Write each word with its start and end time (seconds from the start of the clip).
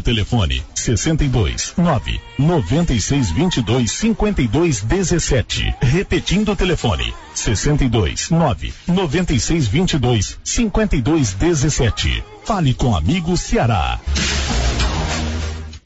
Telefone 0.00 0.62
62 0.74 1.74
9 1.76 2.20
96 2.38 3.30
22 3.32 3.90
52 3.90 4.82
17. 4.82 5.74
Repetindo 5.80 6.52
o 6.52 6.56
telefone 6.56 7.12
62 7.34 8.30
9 8.30 8.72
96 8.86 9.68
22 9.68 10.38
52 10.44 11.34
17. 11.34 12.24
Fale 12.44 12.74
com 12.74 12.96
amigo 12.96 13.36
Ceará. 13.36 14.00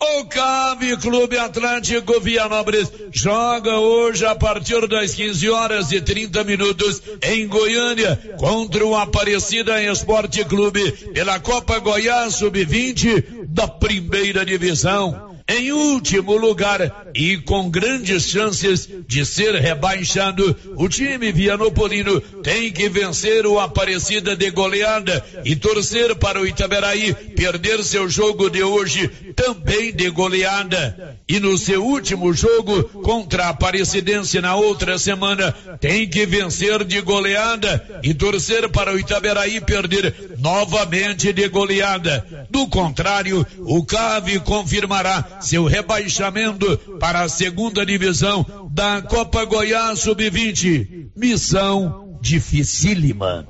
O 0.04 0.24
Cave 0.24 0.96
Clube 0.96 1.38
Atlântico 1.38 2.18
Vianópolis 2.18 2.90
joga 3.12 3.78
hoje 3.78 4.26
a 4.26 4.34
partir 4.34 4.88
das 4.88 5.14
15 5.14 5.48
horas 5.48 5.92
e 5.92 6.00
30 6.00 6.42
minutos 6.42 7.00
em 7.22 7.46
Goiânia 7.46 8.20
contra 8.36 8.84
o 8.84 8.96
Aparecida 8.96 9.80
Esporte 9.80 10.44
Clube 10.44 10.90
pela 11.14 11.38
Copa 11.38 11.78
Goiás 11.78 12.34
Sub-20 12.34 13.46
da 13.46 13.68
primeira 13.68 14.44
divisão 14.44 15.31
em 15.52 15.70
último 15.70 16.34
lugar 16.34 17.10
e 17.14 17.36
com 17.36 17.68
grandes 17.68 18.24
chances 18.28 18.88
de 19.06 19.24
ser 19.26 19.54
rebaixado, 19.56 20.56
o 20.76 20.88
time 20.88 21.30
vianopolino 21.30 22.20
tem 22.42 22.72
que 22.72 22.88
vencer 22.88 23.46
o 23.46 23.60
Aparecida 23.60 24.34
de 24.34 24.50
goleada 24.50 25.24
e 25.44 25.54
torcer 25.54 26.16
para 26.16 26.40
o 26.40 26.46
Itaberaí 26.46 27.12
perder 27.36 27.84
seu 27.84 28.08
jogo 28.08 28.48
de 28.48 28.62
hoje 28.62 29.08
também 29.36 29.92
de 29.92 30.08
goleada. 30.08 31.18
E 31.28 31.38
no 31.38 31.58
seu 31.58 31.84
último 31.84 32.32
jogo 32.32 32.84
contra 33.02 33.44
a 33.46 33.48
Aparecidense 33.50 34.40
na 34.40 34.56
outra 34.56 34.98
semana, 34.98 35.52
tem 35.80 36.08
que 36.08 36.24
vencer 36.24 36.82
de 36.84 37.00
goleada 37.02 38.00
e 38.02 38.14
torcer 38.14 38.70
para 38.70 38.94
o 38.94 38.98
Itaberaí 38.98 39.60
perder 39.60 40.14
novamente 40.38 41.32
de 41.32 41.46
goleada. 41.48 42.46
Do 42.50 42.66
contrário, 42.68 43.46
o 43.60 43.84
CAV 43.84 44.40
confirmará 44.40 45.40
seu 45.42 45.64
rebaixamento 45.64 46.78
para 46.98 47.22
a 47.22 47.28
segunda 47.28 47.84
divisão 47.84 48.46
da 48.70 49.02
Copa 49.02 49.44
Goiás 49.44 50.00
Sub-20. 50.00 51.10
Missão 51.16 52.18
dificílima. 52.20 53.48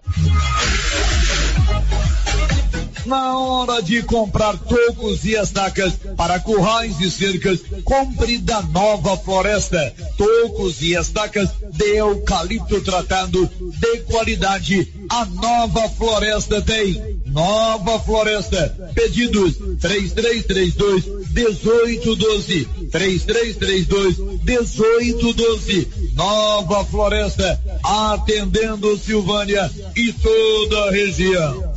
Na 3.04 3.36
hora 3.36 3.82
de 3.82 4.00
comprar 4.02 4.56
tocos 4.56 5.24
e 5.24 5.34
estacas 5.34 5.94
para 6.16 6.38
currais 6.38 7.00
e 7.00 7.10
cercas, 7.10 7.60
compre 7.84 8.38
da 8.38 8.62
Nova 8.62 9.16
Floresta. 9.16 9.92
Tocos 10.16 10.80
e 10.82 10.94
estacas 10.94 11.50
de 11.72 11.96
eucalipto 11.96 12.80
tratado 12.80 13.50
de 13.60 14.00
qualidade. 14.02 14.92
A 15.08 15.24
Nova 15.24 15.88
Floresta 15.90 16.62
tem. 16.62 17.20
Nova 17.26 17.98
Floresta. 17.98 18.92
Pedidos 18.94 19.56
3332 19.80 21.21
1812. 21.32 22.64
3332 22.90 24.18
1812. 24.44 25.88
Nova 26.14 26.84
Floresta. 26.84 27.60
Atendendo 27.82 28.96
Silvânia 28.98 29.70
e 29.96 30.12
toda 30.12 30.84
a 30.84 30.90
região. 30.90 31.74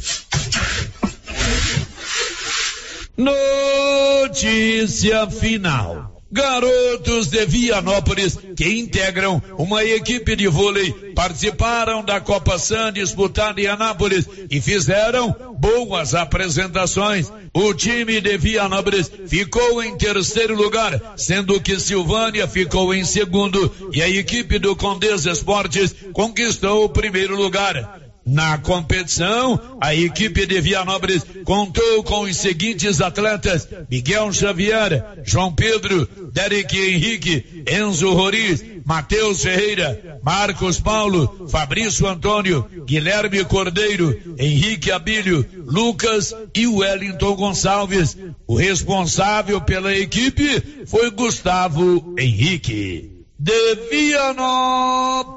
Notícia 4.25 5.29
final. 5.29 6.14
Garotos 6.35 7.27
de 7.27 7.45
Vianópolis, 7.45 8.37
que 8.57 8.77
integram 8.77 9.41
uma 9.57 9.85
equipe 9.85 10.35
de 10.35 10.49
vôlei, 10.49 10.91
participaram 11.15 12.03
da 12.03 12.19
Copa 12.19 12.59
San 12.59 12.91
disputada 12.91 13.61
em 13.61 13.67
Anápolis 13.67 14.27
e 14.51 14.59
fizeram 14.59 15.33
boas 15.57 16.13
apresentações. 16.13 17.31
O 17.53 17.73
time 17.73 18.19
de 18.19 18.37
Vianópolis 18.37 19.09
ficou 19.27 19.81
em 19.81 19.97
terceiro 19.97 20.53
lugar, 20.53 21.13
sendo 21.15 21.61
que 21.61 21.79
Silvânia 21.79 22.45
ficou 22.49 22.93
em 22.93 23.05
segundo 23.05 23.73
e 23.93 24.03
a 24.03 24.09
equipe 24.09 24.59
do 24.59 24.75
Condesa 24.75 25.31
Esportes 25.31 25.95
conquistou 26.11 26.83
o 26.83 26.89
primeiro 26.89 27.37
lugar. 27.37 28.04
Na 28.25 28.57
competição, 28.57 29.77
a 29.79 29.93
equipe 29.93 30.47
de 30.47 30.59
Vianópolis 30.59 31.23
contou 31.43 32.03
com 32.03 32.21
os 32.21 32.35
seguintes 32.35 32.99
atletas: 32.99 33.67
Miguel 33.87 34.33
Xavier, 34.33 35.21
João 35.23 35.53
Pedro, 35.53 36.09
Derek 36.33 36.75
Henrique, 36.75 37.63
Enzo 37.69 38.11
Roriz, 38.13 38.65
Matheus 38.83 39.43
Ferreira, 39.43 40.19
Marcos 40.23 40.79
Paulo, 40.79 41.47
Fabrício 41.49 42.07
Antônio, 42.07 42.67
Guilherme 42.87 43.45
Cordeiro, 43.45 44.19
Henrique 44.39 44.91
Abílio, 44.91 45.45
Lucas 45.63 46.33
e 46.55 46.65
Wellington 46.65 47.35
Gonçalves. 47.35 48.17
O 48.47 48.55
responsável 48.55 49.61
pela 49.61 49.95
equipe 49.95 50.85
foi 50.87 51.11
Gustavo 51.11 52.15
Henrique. 52.17 53.23
De 53.37 53.75
Vianópolis. 53.91 55.35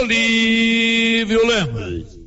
Olívio 0.00 1.46
Lemos. 1.46 2.18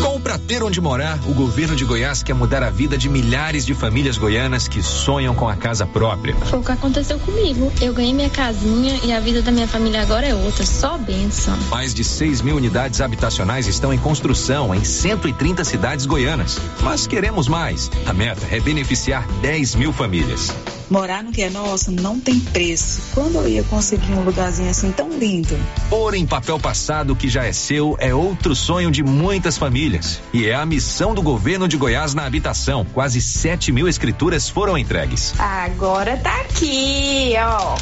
Com 0.00 0.20
Pra 0.20 0.38
Ter 0.38 0.62
Onde 0.62 0.80
Morar, 0.80 1.18
o 1.28 1.34
governo 1.34 1.74
de 1.74 1.84
Goiás 1.84 2.22
quer 2.22 2.34
mudar 2.34 2.62
a 2.62 2.70
vida 2.70 2.96
de 2.96 3.08
milhares 3.08 3.66
de 3.66 3.74
famílias 3.74 4.16
goianas 4.16 4.68
que 4.68 4.80
sonham 4.80 5.34
com 5.34 5.48
a 5.48 5.56
casa 5.56 5.84
própria. 5.84 6.36
Foi 6.36 6.60
o 6.60 6.62
que 6.62 6.70
aconteceu 6.70 7.18
comigo. 7.18 7.72
Eu 7.80 7.92
ganhei 7.92 8.14
minha 8.14 8.30
casinha 8.30 8.98
e 9.04 9.12
a 9.12 9.18
vida 9.18 9.42
da 9.42 9.50
minha 9.50 9.66
família 9.66 10.00
agora 10.00 10.26
é 10.26 10.34
outra, 10.34 10.64
só 10.64 10.96
benção. 10.96 11.58
Mais 11.68 11.92
de 11.92 12.04
6 12.04 12.42
mil 12.42 12.56
unidades 12.56 13.00
habitacionais 13.00 13.66
estão 13.66 13.92
em 13.92 13.98
construção 13.98 14.72
em 14.72 14.84
130 14.84 15.64
cidades 15.64 16.06
goianas. 16.06 16.58
Mas 16.80 17.06
queremos 17.06 17.48
mais. 17.48 17.90
A 18.06 18.12
meta 18.12 18.46
é 18.54 18.60
beneficiar 18.60 19.26
10 19.42 19.74
mil 19.74 19.92
famílias. 19.92 20.54
Morar 20.90 21.22
no 21.22 21.30
que 21.30 21.42
é 21.42 21.50
nosso 21.50 21.90
não 21.90 22.18
tem 22.18 22.40
preço. 22.40 23.02
Quando 23.14 23.36
eu 23.36 23.48
ia 23.48 23.62
conseguir 23.64 24.12
um 24.12 24.24
lugarzinho 24.24 24.70
assim 24.70 24.90
tão 24.90 25.10
lindo? 25.10 25.58
Pôr 25.90 26.14
em 26.14 26.26
papel 26.26 26.58
passado 26.58 27.14
que 27.14 27.28
já 27.28 27.44
é 27.44 27.52
seu 27.52 27.96
é 28.00 28.14
outro 28.14 28.54
sonho 28.54 28.90
de 28.90 29.02
muitas 29.02 29.58
famílias. 29.58 30.20
E 30.32 30.46
é 30.46 30.54
a 30.54 30.64
missão 30.64 31.14
do 31.14 31.20
governo 31.20 31.68
de 31.68 31.76
Goiás 31.76 32.14
na 32.14 32.24
habitação. 32.24 32.86
Quase 32.94 33.20
7 33.20 33.70
mil 33.70 33.86
escrituras 33.86 34.48
foram 34.48 34.78
entregues. 34.78 35.34
Agora 35.38 36.16
tá 36.16 36.40
aqui, 36.40 37.34
ó. 37.38 37.76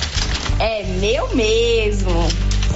É 0.58 0.84
meu 0.98 1.34
mesmo. 1.34 2.10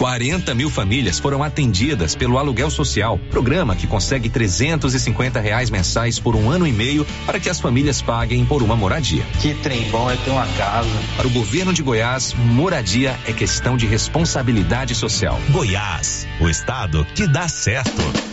40 0.00 0.55
mil 0.55 0.71
famílias 0.71 1.19
foram 1.19 1.43
atendidas 1.43 2.15
pelo 2.15 2.38
aluguel 2.38 2.71
social, 2.71 3.21
programa 3.31 3.77
que 3.77 3.87
consegue 3.87 4.31
350 4.31 5.38
reais 5.38 5.69
mensais 5.69 6.19
por 6.19 6.34
um 6.34 6.49
ano 6.49 6.66
e 6.66 6.72
meio 6.72 7.06
para 7.27 7.38
que 7.38 7.50
as 7.50 7.61
famílias 7.61 8.00
paguem 8.00 8.47
por 8.47 8.62
uma 8.62 8.75
moradia. 8.75 9.22
Que 9.43 9.53
trem 9.53 9.91
bom 9.91 10.11
é 10.11 10.16
ter 10.16 10.31
uma 10.31 10.47
casa. 10.56 10.88
Para 11.19 11.27
o 11.27 11.31
governo 11.31 11.75
de 11.75 11.83
Goiás, 11.83 12.33
moradia 12.33 13.15
é 13.27 13.33
questão 13.34 13.77
de 13.77 13.87
responsabilidade 13.87 14.94
social. 14.94 15.38
Goiás, 15.50 16.27
o 16.41 16.49
estado 16.49 17.06
que 17.15 17.27
dá 17.27 17.47
certo. 17.47 18.29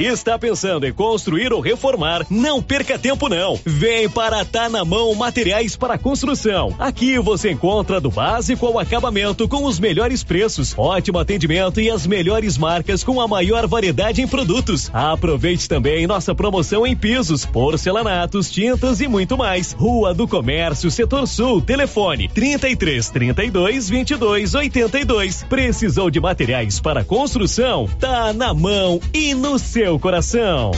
Está 0.00 0.38
pensando 0.38 0.86
em 0.86 0.92
construir 0.92 1.52
ou 1.52 1.60
reformar? 1.60 2.24
Não 2.30 2.62
perca 2.62 2.96
tempo 2.96 3.28
não. 3.28 3.58
Vem 3.66 4.08
para 4.08 4.44
Tá 4.44 4.68
na 4.68 4.84
Mão 4.84 5.12
Materiais 5.16 5.74
para 5.74 5.98
Construção. 5.98 6.72
Aqui 6.78 7.18
você 7.18 7.50
encontra 7.50 8.00
do 8.00 8.08
básico 8.08 8.64
ao 8.64 8.78
acabamento 8.78 9.48
com 9.48 9.64
os 9.64 9.80
melhores 9.80 10.22
preços, 10.22 10.72
ótimo 10.78 11.18
atendimento 11.18 11.80
e 11.80 11.90
as 11.90 12.06
melhores 12.06 12.56
marcas 12.56 13.02
com 13.02 13.20
a 13.20 13.26
maior 13.26 13.66
variedade 13.66 14.22
em 14.22 14.28
produtos. 14.28 14.88
Aproveite 14.92 15.68
também 15.68 16.06
nossa 16.06 16.32
promoção 16.32 16.86
em 16.86 16.94
pisos, 16.94 17.44
porcelanatos, 17.44 18.52
tintas 18.52 19.00
e 19.00 19.08
muito 19.08 19.36
mais. 19.36 19.72
Rua 19.72 20.14
do 20.14 20.28
Comércio, 20.28 20.92
Setor 20.92 21.26
Sul, 21.26 21.60
telefone 21.60 22.28
33 22.28 23.10
32 23.10 23.88
22 23.90 24.54
82. 24.54 25.42
Precisou 25.48 26.08
de 26.08 26.20
materiais 26.20 26.78
para 26.78 27.02
construção? 27.02 27.88
Tá 27.98 28.32
na 28.32 28.54
mão 28.54 29.00
e 29.12 29.34
no 29.34 29.58
seu 29.58 29.87
coração. 29.96 30.72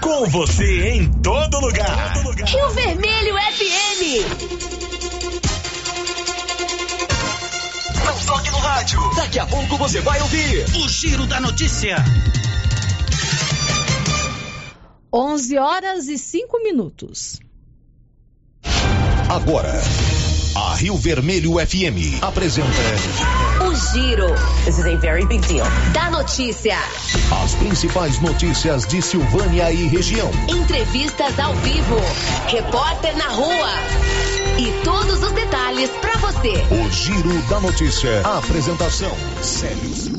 Com 0.00 0.26
você 0.26 0.90
em 0.90 1.10
todo 1.10 1.58
lugar. 1.58 2.12
Rio 2.46 2.70
Vermelho 2.70 3.34
FM. 3.34 4.02
Não 8.04 8.26
toque 8.26 8.50
no 8.52 8.58
rádio. 8.58 9.00
Daqui 9.16 9.40
a 9.40 9.46
pouco 9.46 9.76
você 9.76 10.00
vai 10.00 10.20
ouvir 10.22 10.64
o 10.76 10.88
Giro 10.88 11.26
da 11.26 11.40
Notícia. 11.40 11.96
11 15.12 15.58
horas 15.58 16.06
e 16.06 16.16
5 16.16 16.62
minutos. 16.62 17.40
Agora, 19.28 19.72
a 20.54 20.74
Rio 20.76 20.96
Vermelho 20.96 21.54
FM 21.54 22.22
apresenta 22.22 22.68
Giro. 23.78 24.34
This 24.64 24.78
is 24.78 24.86
a 24.86 24.96
very 24.96 25.24
big 25.26 25.46
deal. 25.46 25.66
Da 25.92 26.10
notícia. 26.10 26.76
as 27.42 27.54
principais 27.54 28.20
notícias 28.20 28.86
de 28.86 29.00
Silvânia 29.00 29.72
e 29.72 29.86
região. 29.88 30.30
Entrevistas 30.48 31.38
ao 31.38 31.54
vivo. 31.54 31.96
Repórter 32.46 33.16
na 33.16 33.28
rua. 33.28 33.70
E 34.58 34.84
todos 34.84 35.22
os 35.22 35.32
detalhes 35.32 35.90
pra 36.00 36.16
você. 36.18 36.54
O 36.70 36.90
Giro 36.90 37.40
da 37.48 37.60
Notícia. 37.60 38.20
A 38.24 38.38
apresentação: 38.38 39.12
Célio 39.42 40.18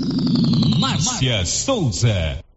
Márcia 0.80 1.46
Souza. 1.46 2.49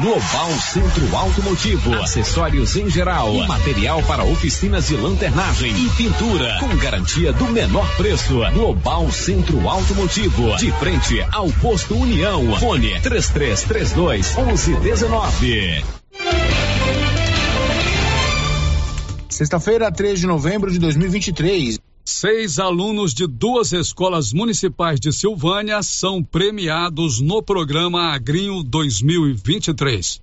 Global 0.00 0.50
Centro 0.60 1.16
Automotivo, 1.16 1.94
acessórios 1.94 2.74
em 2.74 2.90
geral, 2.90 3.32
material 3.46 4.02
para 4.02 4.24
oficinas 4.24 4.88
de 4.88 4.96
lanternagem 4.96 5.70
e 5.70 5.88
pintura, 5.90 6.58
com 6.58 6.76
garantia 6.76 7.32
do 7.32 7.44
menor 7.46 7.88
preço. 7.96 8.40
Global 8.52 9.10
Centro 9.12 9.68
Automotivo, 9.68 10.56
de 10.56 10.72
frente 10.72 11.24
ao 11.30 11.48
posto 11.52 11.96
União. 11.96 12.56
Fone 12.58 13.00
3332 13.00 14.36
1119. 14.36 15.84
Sexta-feira, 19.28 19.90
3 19.92 20.20
de 20.20 20.26
novembro 20.26 20.72
de 20.72 20.78
2023. 20.80 21.78
Seis 22.04 22.58
alunos 22.58 23.14
de 23.14 23.26
duas 23.26 23.72
escolas 23.72 24.30
municipais 24.30 25.00
de 25.00 25.10
Silvânia 25.10 25.82
são 25.82 26.22
premiados 26.22 27.18
no 27.18 27.42
programa 27.42 28.12
Agrinho 28.12 28.62
2023. 28.62 30.20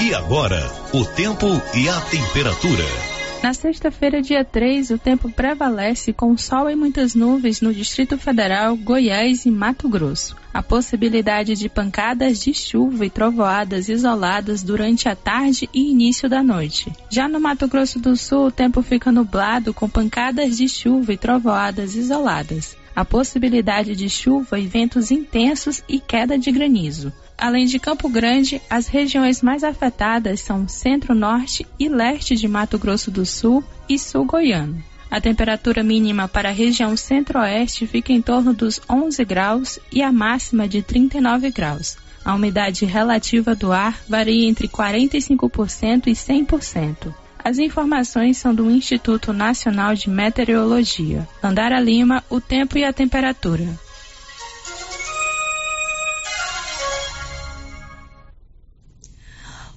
E 0.00 0.14
agora, 0.14 0.72
o 0.94 1.04
tempo 1.04 1.46
e 1.74 1.86
a 1.86 2.00
temperatura. 2.00 3.13
Na 3.44 3.52
sexta-feira, 3.52 4.22
dia 4.22 4.42
3, 4.42 4.88
o 4.92 4.96
tempo 4.96 5.30
prevalece 5.30 6.14
com 6.14 6.34
sol 6.34 6.70
e 6.70 6.74
muitas 6.74 7.14
nuvens 7.14 7.60
no 7.60 7.74
Distrito 7.74 8.16
Federal, 8.16 8.74
Goiás 8.74 9.44
e 9.44 9.50
Mato 9.50 9.86
Grosso. 9.86 10.34
A 10.54 10.62
possibilidade 10.62 11.54
de 11.54 11.68
pancadas 11.68 12.40
de 12.40 12.54
chuva 12.54 13.04
e 13.04 13.10
trovoadas 13.10 13.90
isoladas 13.90 14.62
durante 14.62 15.10
a 15.10 15.14
tarde 15.14 15.68
e 15.74 15.90
início 15.90 16.26
da 16.26 16.42
noite. 16.42 16.90
Já 17.10 17.28
no 17.28 17.38
Mato 17.38 17.68
Grosso 17.68 18.00
do 18.00 18.16
Sul, 18.16 18.46
o 18.46 18.50
tempo 18.50 18.80
fica 18.80 19.12
nublado 19.12 19.74
com 19.74 19.90
pancadas 19.90 20.56
de 20.56 20.66
chuva 20.66 21.12
e 21.12 21.18
trovoadas 21.18 21.94
isoladas. 21.96 22.74
A 22.96 23.04
possibilidade 23.04 23.94
de 23.94 24.08
chuva 24.08 24.58
e 24.58 24.66
ventos 24.66 25.10
intensos 25.10 25.82
e 25.86 26.00
queda 26.00 26.38
de 26.38 26.50
granizo. 26.50 27.12
Além 27.36 27.66
de 27.66 27.78
Campo 27.78 28.08
Grande, 28.08 28.60
as 28.70 28.86
regiões 28.86 29.42
mais 29.42 29.64
afetadas 29.64 30.40
são 30.40 30.66
centro-norte 30.68 31.66
e 31.78 31.88
leste 31.88 32.36
de 32.36 32.48
Mato 32.48 32.78
Grosso 32.78 33.10
do 33.10 33.26
Sul 33.26 33.62
e 33.88 33.98
sul 33.98 34.24
goiano. 34.24 34.82
A 35.10 35.20
temperatura 35.20 35.82
mínima 35.82 36.26
para 36.26 36.48
a 36.48 36.52
região 36.52 36.96
centro-oeste 36.96 37.86
fica 37.86 38.12
em 38.12 38.20
torno 38.20 38.52
dos 38.52 38.80
11 38.90 39.24
graus 39.24 39.78
e 39.92 40.02
a 40.02 40.10
máxima 40.10 40.66
de 40.66 40.82
39 40.82 41.50
graus. 41.50 41.96
A 42.24 42.34
umidade 42.34 42.84
relativa 42.84 43.54
do 43.54 43.70
ar 43.70 44.00
varia 44.08 44.48
entre 44.48 44.66
45% 44.66 46.06
e 46.06 46.12
100%. 46.12 47.14
As 47.44 47.58
informações 47.58 48.38
são 48.38 48.54
do 48.54 48.70
Instituto 48.70 49.30
Nacional 49.32 49.94
de 49.94 50.08
Meteorologia. 50.08 51.28
Andara 51.42 51.78
Lima, 51.78 52.24
o 52.30 52.40
tempo 52.40 52.78
e 52.78 52.84
a 52.84 52.92
temperatura. 52.92 53.68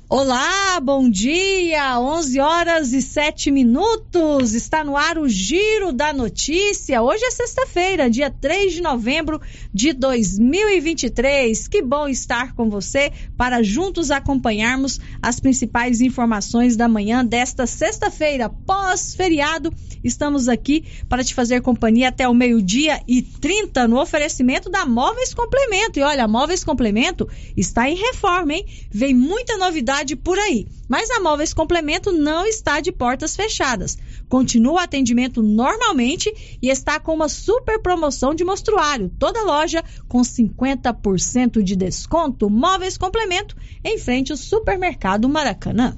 Olá, 0.10 0.80
bom 0.80 1.10
dia! 1.10 2.00
11 2.00 2.40
horas 2.40 2.94
e 2.94 3.02
7 3.02 3.52
minutos. 3.52 4.54
Está 4.54 4.82
no 4.82 4.96
ar 4.96 5.18
o 5.18 5.28
Giro 5.28 5.92
da 5.92 6.14
Notícia. 6.14 7.02
Hoje 7.02 7.26
é 7.26 7.32
sexta-feira, 7.32 8.10
dia 8.10 8.32
3 8.32 8.72
de 8.72 8.82
novembro 8.82 9.42
de 9.74 9.92
2023. 9.92 11.68
Que 11.68 11.82
bom 11.82 12.08
estar 12.08 12.56
com 12.56 12.70
você 12.70 13.12
para 13.36 13.62
juntos 13.62 14.10
acompanharmos 14.10 14.98
as 15.22 15.42
principais 15.42 16.00
informações 16.00 16.78
da 16.78 16.88
manhã 16.88 17.26
desta 17.26 17.68
sexta-feira, 17.68 18.48
pós-feriado. 18.48 19.74
Estamos 20.02 20.48
aqui 20.48 20.86
para 21.10 21.22
te 21.22 21.34
fazer 21.34 21.62
companhia 21.62 22.08
até 22.08 22.30
o 22.30 22.34
meio-dia 22.34 23.02
e 23.06 23.22
30 23.22 23.90
no 23.90 24.00
oferecimento 24.00 24.70
da 24.70 24.86
Móveis 24.86 25.34
Complemento. 25.34 26.00
E 26.00 26.02
olha, 26.02 26.30
Móveis 26.30 26.64
Complemento 26.64 27.28
está 27.58 27.90
em 27.90 27.96
reforma, 27.96 28.54
hein? 28.54 28.66
Vem 28.90 29.14
muita 29.14 29.58
novidade 29.58 29.97
por 30.16 30.38
aí. 30.38 30.68
Mas 30.88 31.10
a 31.10 31.20
Móveis 31.20 31.54
Complemento 31.54 32.12
não 32.12 32.46
está 32.46 32.80
de 32.80 32.92
portas 32.92 33.36
fechadas. 33.36 33.98
Continua 34.30 34.74
o 34.74 34.78
atendimento 34.80 35.42
normalmente 35.42 36.34
e 36.62 36.70
está 36.70 37.00
com 37.00 37.14
uma 37.14 37.30
super 37.30 37.80
promoção 37.80 38.34
de 38.34 38.44
mostruário. 38.44 39.12
Toda 39.18 39.44
loja 39.44 39.84
com 40.08 40.22
50% 40.22 41.62
de 41.62 41.76
desconto. 41.76 42.50
Móveis 42.50 42.98
Complemento 42.98 43.56
em 43.84 43.98
frente 43.98 44.32
ao 44.32 44.38
supermercado 44.38 45.28
Maracanã. 45.30 45.98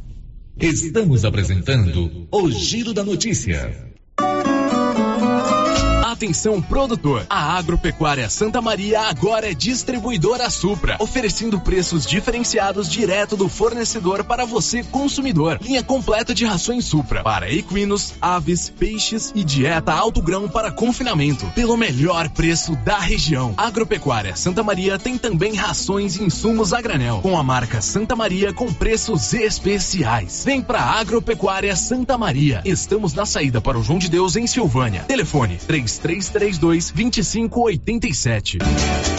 Estamos 0.60 1.24
apresentando 1.24 2.28
o 2.32 2.52
Giro 2.52 2.94
da 2.94 3.04
Notícia. 3.04 3.94
Atenção 6.20 6.62
produtor, 6.62 7.26
a 7.30 7.58
Agropecuária 7.58 8.30
Santa 8.30 8.62
Maria 8.62 9.04
agora 9.04 9.50
é 9.50 9.54
distribuidora 9.54 10.50
Supra, 10.50 10.98
oferecendo 11.00 11.62
preços 11.62 12.06
diferenciados 12.06 12.90
direto 12.90 13.38
do 13.38 13.48
fornecedor 13.48 14.26
para 14.26 14.44
você 14.44 14.84
consumidor. 14.84 15.58
Linha 15.62 15.82
completa 15.82 16.36
de 16.36 16.44
rações 16.44 16.84
Supra 16.84 17.24
para 17.24 17.50
equinos, 17.50 18.16
aves, 18.20 18.68
peixes 18.68 19.32
e 19.34 19.46
dieta 19.46 19.94
alto 19.94 20.22
grão 20.22 20.50
para 20.50 20.74
confinamento, 20.74 21.46
pelo 21.56 21.78
melhor 21.78 22.28
preço 22.28 22.76
da 22.76 23.00
região. 23.00 23.54
Agropecuária 23.56 24.36
Santa 24.36 24.62
Maria 24.62 25.00
tem 25.00 25.18
também 25.18 25.56
rações 25.56 26.18
e 26.18 26.24
insumos 26.26 26.74
a 26.74 26.82
granel, 26.82 27.22
com 27.22 27.38
a 27.38 27.44
marca 27.44 27.80
Santa 27.80 28.14
Maria 28.14 28.52
com 28.52 28.74
preços 28.74 29.34
especiais. 29.34 30.44
Vem 30.44 30.62
pra 30.62 30.82
Agropecuária 30.82 31.74
Santa 31.78 32.18
Maria. 32.18 32.62
Estamos 32.66 33.14
na 33.14 33.26
saída 33.26 33.62
para 33.62 33.80
o 33.80 33.84
João 33.84 34.00
de 34.00 34.10
Deus 34.10 34.36
em 34.36 34.46
Silvânia. 34.46 35.04
Telefone 35.04 35.56
33 35.56 36.09
3332 36.10 36.94
2587. 36.96 39.19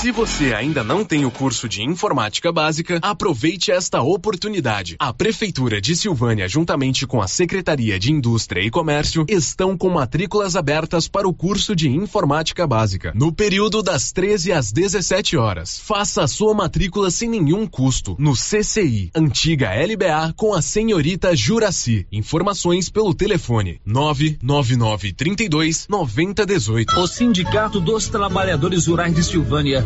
Se 0.00 0.12
você 0.12 0.52
ainda 0.52 0.84
não 0.84 1.02
tem 1.02 1.24
o 1.24 1.30
curso 1.30 1.66
de 1.66 1.82
informática 1.82 2.52
básica, 2.52 2.98
aproveite 3.00 3.72
esta 3.72 4.02
oportunidade. 4.02 4.94
A 4.98 5.10
Prefeitura 5.10 5.80
de 5.80 5.96
Silvânia, 5.96 6.46
juntamente 6.46 7.06
com 7.06 7.20
a 7.20 7.26
Secretaria 7.26 7.98
de 7.98 8.12
Indústria 8.12 8.60
e 8.60 8.70
Comércio, 8.70 9.24
estão 9.26 9.76
com 9.76 9.88
matrículas 9.88 10.54
abertas 10.54 11.08
para 11.08 11.26
o 11.26 11.32
curso 11.32 11.74
de 11.74 11.88
informática 11.88 12.66
básica, 12.66 13.10
no 13.16 13.32
período 13.32 13.82
das 13.82 14.12
13 14.12 14.52
às 14.52 14.70
17 14.70 15.36
horas. 15.36 15.80
Faça 15.80 16.22
a 16.22 16.28
sua 16.28 16.52
matrícula 16.52 17.10
sem 17.10 17.30
nenhum 17.30 17.66
custo 17.66 18.14
no 18.18 18.34
CCI, 18.34 19.10
antiga 19.14 19.70
LBA, 19.70 20.34
com 20.36 20.52
a 20.52 20.60
senhorita 20.60 21.34
Juraci. 21.34 22.06
Informações 22.12 22.90
pelo 22.90 23.14
telefone 23.14 23.80
999 23.84 25.14
32 25.14 25.86
9018. 25.88 27.00
O 27.00 27.06
Sindicato 27.06 27.80
dos 27.80 28.08
Trabalhadores 28.08 28.86
Rurais 28.86 29.14
de 29.14 29.24
Silvânia 29.24 29.85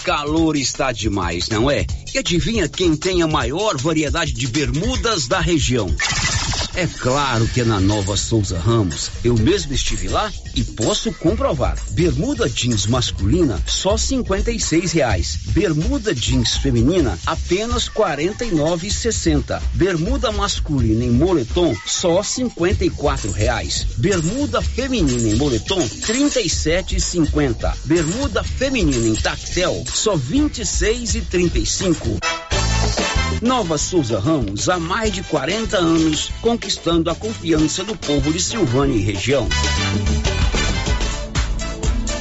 calor 0.01 0.55
está 0.55 0.91
demais, 0.91 1.47
não 1.49 1.69
é? 1.69 1.85
E 2.13 2.17
adivinha 2.17 2.67
quem 2.67 2.95
tem 2.95 3.21
a 3.21 3.27
maior 3.27 3.77
variedade 3.77 4.33
de 4.33 4.47
bermudas 4.47 5.27
da 5.27 5.39
região? 5.39 5.87
É 6.73 6.87
claro 6.87 7.45
que 7.47 7.63
na 7.63 7.81
Nova 7.81 8.15
Souza 8.15 8.57
Ramos. 8.57 9.11
Eu 9.23 9.35
mesmo 9.35 9.73
estive 9.73 10.07
lá 10.07 10.31
e 10.55 10.63
posso 10.63 11.11
comprovar. 11.13 11.77
Bermuda 11.91 12.47
jeans 12.47 12.85
masculina 12.85 13.61
só 13.67 13.97
cinquenta 13.97 14.51
e 14.51 14.57
reais. 14.93 15.37
Bermuda 15.47 16.15
jeans 16.15 16.55
feminina 16.55 17.19
apenas 17.25 17.89
quarenta 17.89 18.45
e. 18.45 18.51
Bermuda 19.73 20.31
masculina 20.31 21.03
em 21.03 21.11
moletom 21.11 21.75
só 21.85 22.23
cinquenta 22.23 22.85
e 22.85 22.91
reais. 23.33 23.87
Bermuda 23.97 24.61
feminina 24.61 25.27
em 25.27 25.35
moletom 25.35 25.85
trinta 26.05 26.39
e. 26.39 26.47
Bermuda 27.83 28.43
feminina 28.43 29.07
em 29.07 29.15
tactel 29.15 29.83
só 29.93 30.15
vinte 30.15 30.61
e 30.61 30.65
Nova 33.39 33.77
Souza 33.77 34.19
Ramos, 34.19 34.67
há 34.67 34.79
mais 34.79 35.13
de 35.13 35.23
40 35.23 35.77
anos, 35.77 36.31
conquistando 36.41 37.09
a 37.09 37.15
confiança 37.15 37.83
do 37.83 37.95
povo 37.95 38.33
de 38.33 38.41
Silvânia 38.41 38.95
e 38.95 39.01
região. 39.01 39.47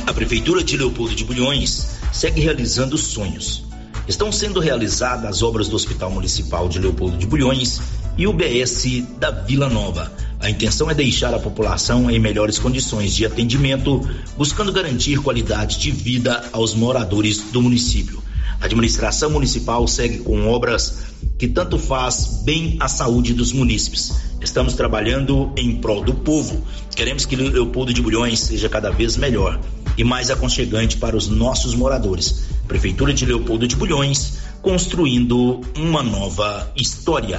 A 0.06 0.12
Prefeitura 0.12 0.62
de 0.62 0.76
Leopoldo 0.76 1.14
de 1.14 1.24
Bulhões 1.24 1.98
segue 2.12 2.40
realizando 2.40 2.96
sonhos. 2.98 3.64
Estão 4.06 4.30
sendo 4.30 4.60
realizadas 4.60 5.24
as 5.24 5.42
obras 5.42 5.68
do 5.68 5.76
Hospital 5.76 6.10
Municipal 6.10 6.68
de 6.68 6.78
Leopoldo 6.78 7.16
de 7.16 7.26
Bulhões 7.26 7.80
e 8.16 8.26
o 8.26 8.32
BS 8.32 9.02
da 9.18 9.30
Vila 9.30 9.68
Nova. 9.68 10.12
A 10.40 10.48
intenção 10.48 10.90
é 10.90 10.94
deixar 10.94 11.34
a 11.34 11.38
população 11.38 12.10
em 12.10 12.18
melhores 12.18 12.58
condições 12.58 13.14
de 13.14 13.26
atendimento, 13.26 14.00
buscando 14.36 14.72
garantir 14.72 15.18
qualidade 15.18 15.78
de 15.78 15.90
vida 15.90 16.44
aos 16.52 16.74
moradores 16.74 17.38
do 17.52 17.60
município. 17.60 18.19
A 18.60 18.66
administração 18.66 19.30
municipal 19.30 19.88
segue 19.88 20.18
com 20.18 20.46
obras 20.48 20.98
que 21.38 21.48
tanto 21.48 21.78
faz 21.78 22.42
bem 22.44 22.76
à 22.78 22.88
saúde 22.88 23.32
dos 23.32 23.52
munícipes. 23.52 24.12
Estamos 24.42 24.74
trabalhando 24.74 25.50
em 25.56 25.76
prol 25.76 26.04
do 26.04 26.14
povo. 26.14 26.62
Queremos 26.94 27.24
que 27.24 27.36
Leopoldo 27.36 27.94
de 27.94 28.02
Bulhões 28.02 28.40
seja 28.40 28.68
cada 28.68 28.90
vez 28.90 29.16
melhor 29.16 29.58
e 29.96 30.04
mais 30.04 30.30
aconchegante 30.30 30.98
para 30.98 31.16
os 31.16 31.28
nossos 31.28 31.74
moradores. 31.74 32.44
Prefeitura 32.68 33.14
de 33.14 33.24
Leopoldo 33.24 33.66
de 33.66 33.76
Bulhões, 33.76 34.38
construindo 34.60 35.60
uma 35.76 36.02
nova 36.02 36.70
história. 36.76 37.38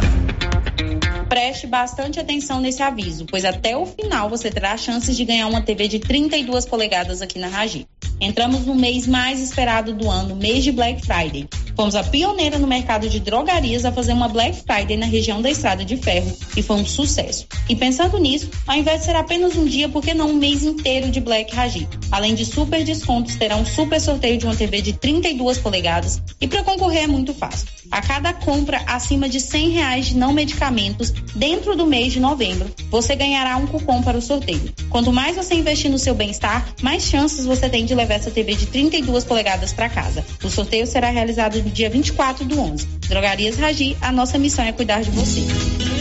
Preste 1.31 1.65
bastante 1.65 2.19
atenção 2.19 2.59
nesse 2.59 2.83
aviso, 2.83 3.25
pois 3.25 3.45
até 3.45 3.77
o 3.77 3.85
final 3.85 4.29
você 4.29 4.51
terá 4.51 4.75
chances 4.75 5.15
de 5.15 5.23
ganhar 5.23 5.47
uma 5.47 5.61
TV 5.61 5.87
de 5.87 5.97
32 5.97 6.65
polegadas 6.65 7.21
aqui 7.21 7.39
na 7.39 7.47
Ragi. 7.47 7.87
Entramos 8.19 8.65
no 8.65 8.75
mês 8.75 9.07
mais 9.07 9.39
esperado 9.39 9.93
do 9.93 10.09
ano, 10.09 10.35
mês 10.35 10.61
de 10.61 10.73
Black 10.73 11.05
Friday. 11.05 11.47
Fomos 11.75 11.95
a 11.95 12.03
pioneira 12.03 12.57
no 12.57 12.67
mercado 12.67 13.09
de 13.09 13.19
drogarias 13.19 13.85
a 13.85 13.91
fazer 13.91 14.13
uma 14.13 14.27
Black 14.27 14.63
Friday 14.63 14.97
na 14.97 15.05
região 15.05 15.41
da 15.41 15.49
Estrada 15.49 15.83
de 15.83 15.97
Ferro 15.97 16.31
e 16.55 16.61
foi 16.61 16.75
um 16.77 16.85
sucesso. 16.85 17.47
E 17.69 17.75
pensando 17.75 18.17
nisso, 18.17 18.49
ao 18.67 18.75
invés 18.75 18.99
de 18.99 19.05
ser 19.05 19.15
apenas 19.15 19.55
um 19.55 19.65
dia, 19.65 19.89
por 19.89 20.03
que 20.03 20.13
não 20.13 20.29
um 20.29 20.35
mês 20.35 20.63
inteiro 20.63 21.09
de 21.09 21.19
Black 21.19 21.55
Ragi? 21.55 21.87
Além 22.11 22.35
de 22.35 22.45
super 22.45 22.83
descontos, 22.83 23.35
terá 23.35 23.55
um 23.55 23.65
super 23.65 23.99
sorteio 23.99 24.37
de 24.37 24.45
uma 24.45 24.55
TV 24.55 24.81
de 24.81 24.93
32 24.93 25.57
polegadas 25.57 26.21
e 26.39 26.47
para 26.47 26.63
concorrer 26.63 27.03
é 27.03 27.07
muito 27.07 27.33
fácil. 27.33 27.67
A 27.89 28.01
cada 28.01 28.33
compra 28.33 28.81
acima 28.87 29.27
de 29.27 29.39
100 29.39 29.69
reais 29.69 30.05
de 30.07 30.17
não 30.17 30.33
medicamentos 30.33 31.11
dentro 31.35 31.75
do 31.75 31.85
mês 31.85 32.13
de 32.13 32.19
novembro, 32.19 32.69
você 32.89 33.15
ganhará 33.15 33.57
um 33.57 33.67
cupom 33.67 34.01
para 34.01 34.17
o 34.17 34.21
sorteio. 34.21 34.71
Quanto 34.91 35.11
mais 35.11 35.37
você 35.37 35.55
investir 35.55 35.89
no 35.89 35.97
seu 35.97 36.13
bem-estar, 36.13 36.67
mais 36.81 37.03
chances 37.03 37.45
você 37.45 37.69
tem 37.69 37.85
de 37.85 37.95
levar 37.95 38.15
essa 38.15 38.29
TV 38.29 38.55
de 38.55 38.65
32 38.65 39.23
polegadas 39.23 39.71
para 39.71 39.87
casa. 39.87 40.23
O 40.43 40.49
sorteio 40.49 40.85
será 40.85 41.09
realizado 41.09 41.63
no 41.63 41.69
dia 41.69 41.89
24 41.89 42.43
do 42.43 42.59
11. 42.59 42.85
Drogarias 43.07 43.57
Ragi, 43.57 43.97
a 44.01 44.11
nossa 44.11 44.37
missão 44.37 44.65
é 44.65 44.73
cuidar 44.73 45.01
de 45.01 45.09
você. 45.11 46.00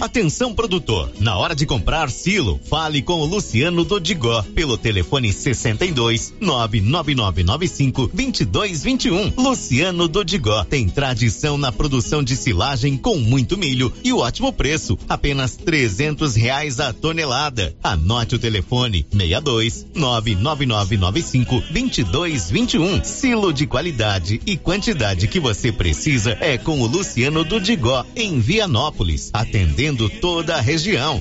Atenção 0.00 0.54
produtor, 0.54 1.10
na 1.18 1.36
hora 1.38 1.54
de 1.54 1.64
comprar 1.64 2.10
silo, 2.10 2.60
fale 2.68 3.00
com 3.00 3.14
o 3.14 3.24
Luciano 3.24 3.82
Dodigó 3.82 4.42
pelo 4.54 4.76
telefone 4.76 5.32
62 5.32 6.34
99995 6.38 8.10
2221. 8.12 9.32
Luciano 9.36 10.06
Dodigó 10.06 10.64
tem 10.64 10.86
tradição 10.88 11.56
na 11.56 11.72
produção 11.72 12.22
de 12.22 12.36
silagem 12.36 12.96
com 12.96 13.16
muito 13.16 13.56
milho 13.56 13.92
e 14.04 14.12
ótimo 14.12 14.52
preço, 14.52 14.98
apenas 15.08 15.56
300 15.56 16.34
reais 16.36 16.78
a 16.78 16.92
tonelada. 16.92 17.74
Anote 17.82 18.34
o 18.34 18.38
telefone 18.38 19.06
62 19.10 19.86
99995 19.94 21.62
2221. 21.70 23.02
Silo 23.02 23.52
de 23.52 23.66
qualidade 23.66 24.40
e 24.44 24.58
quantidade 24.58 25.26
que 25.26 25.40
você 25.40 25.72
precisa 25.72 26.36
é 26.40 26.58
com 26.58 26.80
o 26.80 26.86
Luciano 26.86 27.44
Dodigó 27.44 28.04
em 28.14 28.38
Vianópolis, 28.38 29.30
atendendo 29.32 29.85
toda 29.94 30.56
a 30.56 30.60
região. 30.60 31.18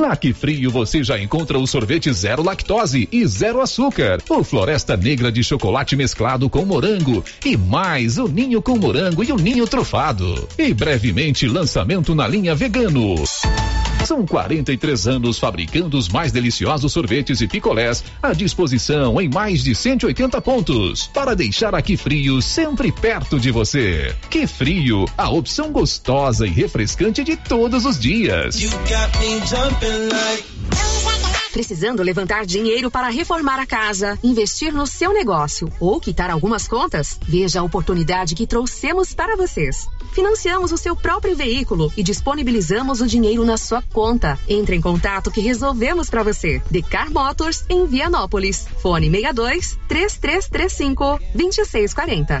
Na 0.00 0.14
Que 0.14 0.32
Frio 0.32 0.70
você 0.70 1.02
já 1.02 1.18
encontra 1.18 1.58
o 1.58 1.66
sorvete 1.66 2.12
zero 2.12 2.42
lactose 2.42 3.08
e 3.10 3.26
zero 3.26 3.60
açúcar, 3.60 4.22
o 4.28 4.44
Floresta 4.44 4.96
Negra 4.96 5.32
de 5.32 5.42
chocolate 5.42 5.96
mesclado 5.96 6.48
com 6.48 6.64
morango 6.64 7.24
e 7.44 7.56
mais 7.56 8.16
o 8.16 8.28
ninho 8.28 8.62
com 8.62 8.78
morango 8.78 9.24
e 9.24 9.32
o 9.32 9.36
ninho 9.36 9.66
trufado. 9.66 10.48
E 10.56 10.72
brevemente 10.72 11.48
lançamento 11.48 12.14
na 12.14 12.28
linha 12.28 12.54
vegano. 12.54 13.16
São 14.08 14.24
43 14.24 15.06
anos 15.06 15.38
fabricando 15.38 15.98
os 15.98 16.08
mais 16.08 16.32
deliciosos 16.32 16.90
sorvetes 16.90 17.42
e 17.42 17.46
picolés 17.46 18.02
à 18.22 18.32
disposição 18.32 19.20
em 19.20 19.28
mais 19.28 19.62
de 19.62 19.74
180 19.74 20.40
pontos 20.40 21.08
para 21.08 21.36
deixar 21.36 21.74
aqui 21.74 21.94
frio 21.94 22.40
sempre 22.40 22.90
perto 22.90 23.38
de 23.38 23.50
você. 23.50 24.16
Que 24.30 24.46
frio, 24.46 25.04
a 25.14 25.28
opção 25.28 25.70
gostosa 25.70 26.46
e 26.46 26.50
refrescante 26.50 27.22
de 27.22 27.36
todos 27.36 27.84
os 27.84 28.00
dias. 28.00 28.56
Precisando 31.58 32.04
levantar 32.04 32.46
dinheiro 32.46 32.88
para 32.88 33.08
reformar 33.08 33.58
a 33.58 33.66
casa, 33.66 34.16
investir 34.22 34.72
no 34.72 34.86
seu 34.86 35.12
negócio 35.12 35.68
ou 35.80 36.00
quitar 36.00 36.30
algumas 36.30 36.68
contas? 36.68 37.18
Veja 37.26 37.58
a 37.58 37.64
oportunidade 37.64 38.36
que 38.36 38.46
trouxemos 38.46 39.12
para 39.12 39.36
vocês. 39.36 39.88
Financiamos 40.12 40.70
o 40.70 40.76
seu 40.76 40.94
próprio 40.94 41.34
veículo 41.34 41.92
e 41.96 42.02
disponibilizamos 42.04 43.00
o 43.00 43.08
dinheiro 43.08 43.44
na 43.44 43.56
sua 43.56 43.82
conta. 43.82 44.38
Entre 44.48 44.76
em 44.76 44.80
contato 44.80 45.32
que 45.32 45.40
resolvemos 45.40 46.08
para 46.08 46.22
você. 46.22 46.62
Decar 46.70 47.10
Motors 47.10 47.64
em 47.68 47.88
Vianópolis. 47.88 48.64
Fone 48.80 49.10
62 49.10 49.76
3335 49.88 51.18
2640. 51.34 52.40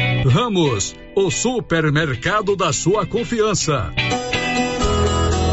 Ramos, 0.25 0.95
o 1.15 1.31
supermercado 1.31 2.55
da 2.55 2.71
sua 2.71 3.05
confiança. 3.05 3.91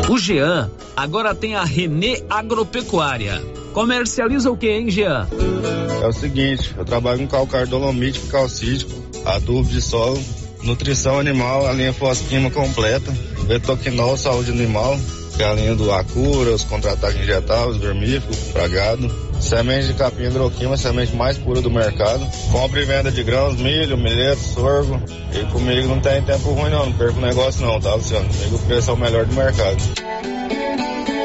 O 0.08 0.18
Jean 0.18 0.70
agora 0.96 1.34
tem 1.34 1.54
a 1.54 1.64
Renê 1.64 2.22
Agropecuária. 2.28 3.42
Comercializa 3.72 4.50
o 4.50 4.56
que, 4.56 4.68
hein, 4.68 4.90
Jean? 4.90 5.28
É 6.02 6.06
o 6.06 6.12
seguinte, 6.12 6.74
eu 6.76 6.84
trabalho 6.84 7.20
com 7.20 7.28
calcário 7.28 7.68
dolomítico, 7.68 8.28
calcítico, 8.28 8.92
adubo 9.24 9.68
de 9.68 9.80
solo, 9.80 10.18
nutrição 10.62 11.18
animal, 11.18 11.66
a 11.66 11.72
linha 11.72 11.92
fosquima 11.92 12.50
completa, 12.50 13.12
betoquinol, 13.46 14.16
saúde 14.16 14.50
animal, 14.50 14.98
do 15.76 15.92
Acura, 15.92 16.50
os 16.50 16.64
contra-ataques 16.64 17.20
injetáveis, 17.20 17.76
vermífugo, 17.76 18.34
pragado, 18.52 19.08
semente 19.40 19.86
de 19.86 19.94
capim 19.94 20.24
hidroquima, 20.24 20.76
semente 20.76 21.14
mais 21.14 21.38
pura 21.38 21.60
do 21.60 21.70
mercado. 21.70 22.26
Compra 22.50 22.82
e 22.82 22.84
venda 22.84 23.12
de 23.12 23.22
grãos, 23.22 23.56
milho, 23.56 23.96
milheto, 23.96 24.40
sorgo. 24.40 25.00
E 25.32 25.44
comigo 25.52 25.86
não 25.86 26.00
tem 26.00 26.20
tempo 26.22 26.50
ruim 26.50 26.70
não, 26.70 26.86
não 26.86 26.92
perco 26.92 27.20
negócio 27.20 27.64
não, 27.64 27.80
tá, 27.80 27.94
Luciano? 27.94 28.28
Comigo 28.28 28.56
o 28.56 28.58
preço 28.60 28.90
é 28.90 28.94
o 28.94 28.96
melhor 28.96 29.26
do 29.26 29.34
mercado. 29.34 30.07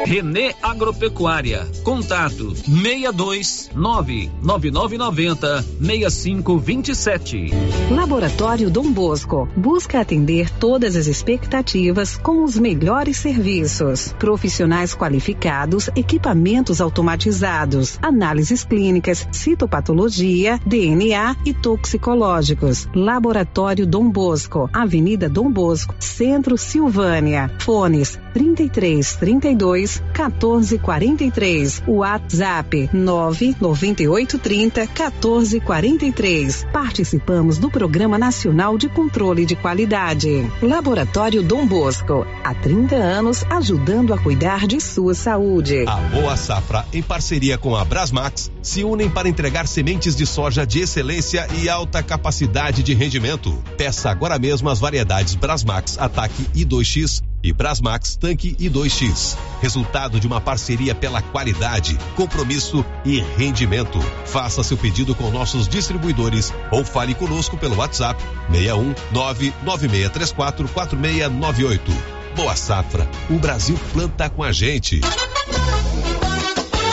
Renê 0.04 0.54
Agropecuária. 0.62 1.66
Contato 1.82 2.54
62 2.54 3.70
99990 3.74 5.64
6527. 5.80 7.50
Laboratório 7.90 8.70
Dom 8.70 8.92
Bosco 8.92 9.48
busca 9.56 10.00
atender 10.00 10.50
todas 10.50 10.94
as 10.94 11.06
expectativas 11.06 12.18
com 12.18 12.44
os 12.44 12.58
melhores 12.58 13.16
serviços. 13.16 14.14
Profissionais 14.18 14.94
qualificados, 14.94 15.88
equipamentos 15.96 16.82
automatizados, 16.82 17.98
análises 18.02 18.62
clínicas, 18.62 19.26
citopatologia, 19.32 20.60
DNA 20.66 21.34
e 21.46 21.54
toxicológicos. 21.54 22.86
Laboratório 22.94 23.86
Dom 23.86 24.10
Bosco, 24.10 24.68
Avenida 24.70 25.30
Dom 25.30 25.50
Bosco, 25.50 25.94
Centro 25.98 26.58
Silvânia. 26.58 27.50
Fones 27.58 28.18
33 28.34 29.16
32 29.16 29.93
14 30.12 30.78
43. 30.78 31.82
WhatsApp 31.86 32.90
998 32.92 34.38
30 34.38 34.86
14 34.86 35.60
43. 35.60 36.66
Participamos 36.72 37.58
do 37.58 37.70
Programa 37.70 38.18
Nacional 38.18 38.78
de 38.78 38.88
Controle 38.88 39.44
de 39.44 39.56
Qualidade. 39.56 40.50
Laboratório 40.62 41.42
Dom 41.42 41.66
Bosco. 41.66 42.26
Há 42.42 42.54
30 42.54 42.94
anos 42.96 43.44
ajudando 43.50 44.14
a 44.14 44.18
cuidar 44.18 44.66
de 44.66 44.80
sua 44.80 45.14
saúde. 45.14 45.84
A 45.86 45.96
Boa 45.96 46.36
Safra, 46.36 46.84
em 46.92 47.02
parceria 47.02 47.58
com 47.58 47.74
a 47.76 47.84
Brasmax, 47.84 48.50
se 48.62 48.84
unem 48.84 49.10
para 49.10 49.28
entregar 49.28 49.66
sementes 49.66 50.14
de 50.16 50.26
soja 50.26 50.66
de 50.66 50.80
excelência 50.80 51.46
e 51.60 51.68
alta 51.68 52.02
capacidade 52.02 52.82
de 52.82 52.94
rendimento. 52.94 53.52
Peça 53.76 54.10
agora 54.10 54.38
mesmo 54.38 54.68
as 54.68 54.78
variedades 54.78 55.34
Brasmax 55.34 55.98
Ataque 55.98 56.44
I2X 56.54 57.22
e 57.44 57.52
Brasmax 57.52 58.16
Tanque 58.16 58.56
I2X. 58.56 59.36
Resultado 59.60 60.18
de 60.18 60.26
uma 60.26 60.40
parceria 60.40 60.94
pela 60.94 61.20
qualidade, 61.20 61.98
compromisso 62.16 62.84
e 63.04 63.20
rendimento. 63.20 64.00
Faça 64.24 64.64
seu 64.64 64.78
pedido 64.78 65.14
com 65.14 65.30
nossos 65.30 65.68
distribuidores 65.68 66.52
ou 66.72 66.82
fale 66.84 67.14
conosco 67.14 67.58
pelo 67.58 67.76
WhatsApp 67.76 68.22
61 68.50 68.94
99634 69.12 70.68
4698. 70.68 71.92
Boa 72.34 72.56
safra, 72.56 73.08
o 73.30 73.38
Brasil 73.38 73.78
planta 73.92 74.28
com 74.30 74.42
a 74.42 74.50
gente. 74.50 75.00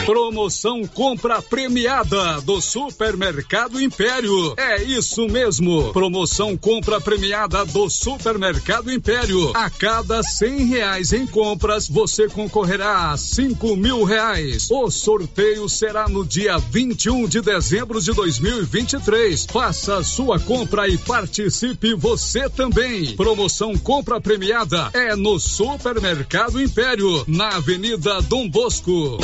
Promoção 0.05 0.86
compra 0.88 1.41
premiada 1.41 2.41
do 2.41 2.60
Supermercado 2.60 3.79
Império. 3.81 4.53
É 4.58 4.81
isso 4.81 5.27
mesmo. 5.27 5.93
Promoção 5.93 6.58
compra 6.58 7.00
premiada 7.00 7.63
do 7.65 7.89
Supermercado 7.89 8.91
Império. 8.91 9.51
A 9.55 9.70
cada 9.70 10.24
cem 10.24 10.65
reais 10.65 11.13
em 11.13 11.25
compras, 11.27 11.88
você 11.88 12.27
concorrerá 12.27 13.12
a 13.12 13.17
cinco 13.17 13.75
mil 13.75 14.03
reais. 14.03 14.67
O 14.72 14.89
sorteio 14.89 15.70
será 15.70 16.08
no 16.08 16.25
dia 16.25 16.58
21 16.58 17.27
de 17.27 17.41
dezembro 17.41 18.01
de 18.01 18.12
2023. 18.12 19.46
Faça 19.46 20.03
sua 20.03 20.39
compra 20.39 20.88
e 20.88 20.98
participe 20.98 21.93
você 21.93 22.50
também. 22.50 23.15
Promoção 23.15 23.77
compra 23.77 24.20
premiada 24.20 24.89
é 24.93 25.15
no 25.15 25.39
Supermercado 25.39 26.62
Império, 26.62 27.24
na 27.27 27.50
Avenida 27.58 28.22
Dom 28.22 28.50
Bosco. 28.50 29.20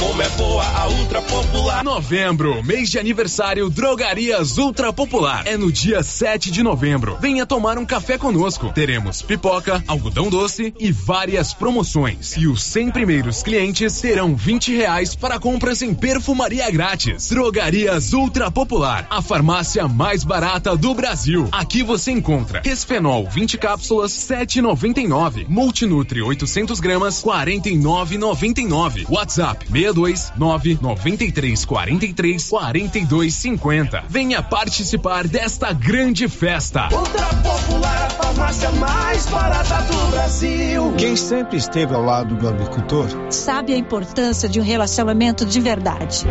Como 0.00 0.22
é 0.22 0.28
boa 0.30 0.64
a 0.64 0.88
Ultra 0.88 1.20
Popular. 1.20 1.84
Novembro, 1.84 2.64
mês 2.64 2.88
de 2.88 2.98
aniversário 2.98 3.68
Drogarias 3.68 4.56
Ultra 4.56 4.94
Popular. 4.94 5.46
É 5.46 5.58
no 5.58 5.70
dia 5.70 6.02
7 6.02 6.50
de 6.50 6.62
novembro. 6.62 7.18
Venha 7.20 7.44
tomar 7.44 7.76
um 7.76 7.84
café 7.84 8.16
conosco. 8.16 8.72
Teremos 8.72 9.20
pipoca, 9.20 9.84
algodão 9.86 10.30
doce 10.30 10.72
e 10.80 10.90
várias 10.90 11.52
promoções. 11.52 12.34
E 12.38 12.46
os 12.46 12.62
100 12.62 12.92
primeiros 12.92 13.42
clientes 13.42 14.00
terão 14.00 14.34
20 14.34 14.74
reais 14.74 15.14
para 15.14 15.38
compras 15.38 15.82
em 15.82 15.94
perfumaria 15.94 16.70
grátis. 16.70 17.28
Drogarias 17.28 18.14
Ultra 18.14 18.50
Popular, 18.50 19.06
a 19.10 19.20
farmácia 19.20 19.86
mais 19.86 20.24
barata 20.24 20.74
do 20.78 20.94
Brasil. 20.94 21.46
Aqui 21.52 21.82
você 21.82 22.10
encontra 22.10 22.62
Resfenol 22.64 23.28
20 23.28 23.58
cápsulas 23.58 24.12
7,99. 24.12 25.44
Multinutri 25.46 26.22
800 26.22 26.80
gramas 26.80 27.22
49,99. 27.22 29.04
WhatsApp 29.10 29.66
62 29.90 30.32
993 30.36 31.64
43 31.64 32.48
42 32.48 33.34
50. 33.34 34.04
Venha 34.08 34.42
participar 34.42 35.26
desta 35.26 35.72
grande 35.72 36.28
festa. 36.28 36.88
Ultra 36.92 37.26
Popular, 37.42 38.06
a 38.06 38.10
farmácia 38.10 38.70
mais 38.72 39.26
barata 39.26 39.82
do 39.82 40.10
Brasil. 40.10 40.94
Quem 40.96 41.16
sempre 41.16 41.56
esteve 41.56 41.94
ao 41.94 42.02
lado 42.02 42.34
do 42.36 42.48
agricultor 42.48 43.08
Sabe 43.30 43.72
a 43.74 43.76
importância 43.76 44.48
de 44.48 44.60
um 44.60 44.62
relacionamento 44.62 45.44
de 45.44 45.60
verdade. 45.60 46.24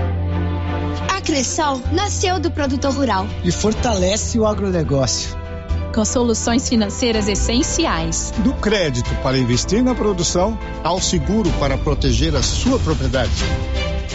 A 1.14 1.22
Cressol 1.22 1.82
nasceu 1.92 2.40
do 2.40 2.50
produtor 2.50 2.94
rural. 2.94 3.28
e 3.44 3.52
fortalece 3.52 4.40
o 4.40 4.46
agronegócio. 4.46 5.38
Com 5.94 6.06
soluções 6.06 6.70
financeiras 6.70 7.28
essenciais. 7.28 8.34
Do 8.38 8.54
crédito 8.54 9.10
para 9.24 9.38
investir 9.38 9.84
na 9.84 9.96
produção 9.96 10.58
ao 10.84 11.02
seguro 11.02 11.50
para 11.60 11.78
proteger 11.78 12.36
a 12.36 12.44
sua 12.44 12.80
propriedade. 12.80 13.32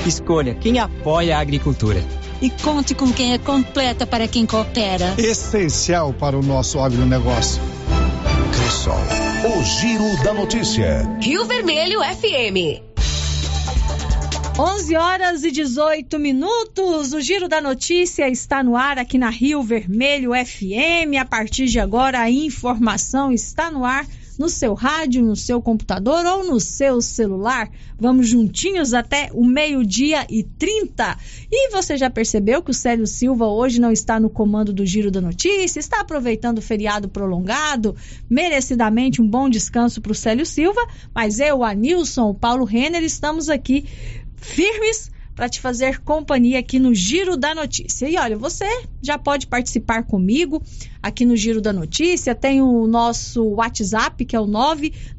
Escolha 0.07 0.55
quem 0.55 0.79
apoia 0.79 1.37
a 1.37 1.41
agricultura. 1.41 2.03
E 2.41 2.51
conte 2.51 2.95
com 2.95 3.13
quem 3.13 3.33
é 3.33 3.39
completa 3.39 4.07
para 4.07 4.29
quem 4.29 4.45
coopera. 4.45 5.15
Essencial 5.19 6.13
para 6.13 6.39
o 6.39 6.43
nosso 6.43 6.79
agronegócio. 6.79 7.63
Cressol, 8.55 8.99
o 9.57 9.63
Giro 9.63 10.23
da 10.23 10.35
Notícia. 10.35 11.09
Rio 11.21 11.45
Vermelho 11.45 12.01
FM. 12.01 12.94
11 14.57 14.95
horas 14.95 15.43
e 15.43 15.51
18 15.51 16.17
minutos. 16.17 17.13
O 17.13 17.21
Giro 17.21 17.49
da 17.49 17.61
Notícia 17.61 18.29
está 18.29 18.63
no 18.63 18.77
ar 18.77 18.99
aqui 18.99 19.19
na 19.19 19.29
Rio 19.29 19.61
Vermelho 19.65 20.31
FM. 20.31 21.19
A 21.21 21.25
partir 21.25 21.67
de 21.67 21.81
agora, 21.81 22.21
a 22.21 22.31
informação 22.31 23.33
está 23.33 23.69
no 23.69 23.85
ar 23.85 24.07
no 24.39 24.49
seu 24.49 24.75
rádio, 24.75 25.23
no 25.23 25.37
seu 25.37 25.61
computador 25.61 26.25
ou 26.25 26.45
no 26.45 26.61
seu 26.61 27.01
celular. 27.01 27.69
Vamos 27.99 28.29
juntinhos 28.29 28.93
até 28.93 29.31
o 29.33 29.45
meio-dia 29.45 30.27
e 30.29 30.43
30. 30.43 31.17
E 31.51 31.71
você 31.71 31.97
já 31.97 32.11
percebeu 32.11 32.63
que 32.63 32.71
o 32.71 32.75
Célio 32.75 33.07
Silva 33.07 33.47
hoje 33.47 33.81
não 33.81 33.93
está 33.93 34.19
no 34.19 34.31
comando 34.31 34.73
do 34.73 34.85
Giro 34.87 35.11
da 35.11 35.21
Notícia? 35.21 35.79
Está 35.79 36.01
aproveitando 36.01 36.59
o 36.59 36.63
feriado 36.63 37.09
prolongado? 37.09 37.97
Merecidamente 38.29 39.23
um 39.23 39.29
bom 39.29 39.49
descanso 39.49 40.01
para 40.01 40.13
o 40.13 40.17
Célio 40.17 40.47
Silva. 40.47 40.81
Mas 41.15 41.39
eu, 41.39 41.63
a 41.63 41.73
Nilson, 41.75 42.31
o 42.31 42.35
Paulo 42.35 42.65
Renner, 42.65 43.03
estamos 43.03 43.49
aqui 43.49 43.85
firmes 44.45 45.11
para 45.35 45.49
te 45.49 45.61
fazer 45.61 46.01
companhia 46.01 46.61
aqui 46.61 46.79
no 46.79 46.95
Giro 46.95 47.37
da 47.37 47.55
Notícia. 47.55 48.09
E 48.09 48.17
olha, 48.17 48.39
você 48.39 48.65
já 49.03 49.19
pode 49.19 49.47
participar 49.47 50.05
comigo 50.05 50.63
aqui 51.03 51.27
no 51.27 51.37
Giro 51.37 51.61
da 51.61 51.73
Notícia. 51.73 52.35
Tem 52.35 52.63
o 52.63 52.87
nosso 52.87 53.45
WhatsApp, 53.45 54.25
que 54.25 54.35
é 54.35 54.41
o 54.41 54.47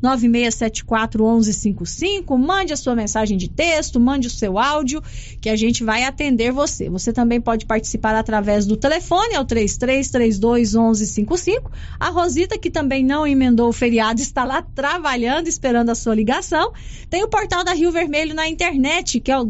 996741155. 0.02 2.38
Mande 2.38 2.74
a 2.74 2.78
sua 2.78 2.96
mensagem 2.96 3.38
de 3.38 3.48
texto, 3.50 4.00
mande 4.00 4.28
o 4.28 4.32
seu 4.32 4.58
áudio, 4.58 5.04
que 5.40 5.50
a 5.50 5.56
gente 5.56 5.84
vai 5.84 6.04
atender 6.04 6.52
você. 6.52 6.90
Você 6.90 7.14
também 7.14 7.40
pode 7.40 7.66
participar 7.66 8.16
através 8.16 8.66
do 8.66 8.78
telefone, 8.78 9.36
é 9.36 9.40
o 9.40 9.46
33321155. 9.46 11.70
A 12.00 12.10
Rosita, 12.10 12.58
que 12.58 12.72
também 12.72 13.04
não 13.04 13.28
emendou 13.28 13.70
o 13.70 13.74
feriado, 13.74 14.22
está 14.22 14.44
lá 14.44 14.62
trabalhando, 14.62 15.48
esperando 15.48 15.90
a 15.90 15.96
sua 15.96 16.16
ligação. 16.16 16.72
Tem 17.10 17.24
o 17.24 17.28
portal 17.28 17.64
da 17.64 17.74
Rio 17.74 17.92
Vermelho 17.92 18.34
na 18.34 18.48
internet, 18.48 19.20
que 19.20 19.32
é 19.32 19.38
o 19.38 19.44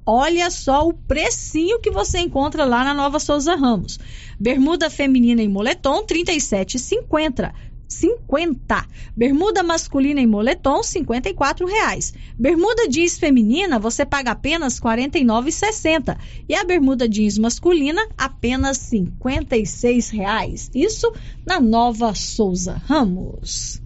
Olha 0.04 0.50
só 0.50 0.88
o 0.88 0.92
precinho 0.92 1.78
que 1.78 1.90
você 1.90 2.18
encontra 2.18 2.64
lá 2.64 2.82
na 2.82 2.92
Nova 2.92 3.20
Souza 3.20 3.54
Ramos. 3.54 4.00
Bermuda 4.38 4.90
feminina 4.90 5.40
em 5.40 5.48
moletom, 5.48 6.00
R$ 6.00 6.24
37,50. 6.24 7.52
50. 7.92 8.86
Bermuda 9.16 9.62
masculina 9.62 10.20
em 10.20 10.26
moletom, 10.26 10.82
54 10.82 11.66
reais. 11.66 12.12
Bermuda 12.38 12.88
jeans 12.88 13.18
feminina, 13.18 13.78
você 13.78 14.04
paga 14.04 14.32
apenas 14.32 14.80
49,60. 14.80 16.16
E 16.48 16.54
a 16.54 16.64
bermuda 16.64 17.08
jeans 17.08 17.38
masculina, 17.38 18.06
apenas 18.16 18.78
56 18.78 20.10
reais. 20.10 20.70
Isso 20.74 21.12
na 21.46 21.60
Nova 21.60 22.14
Souza 22.14 22.82
Ramos. 22.86 23.80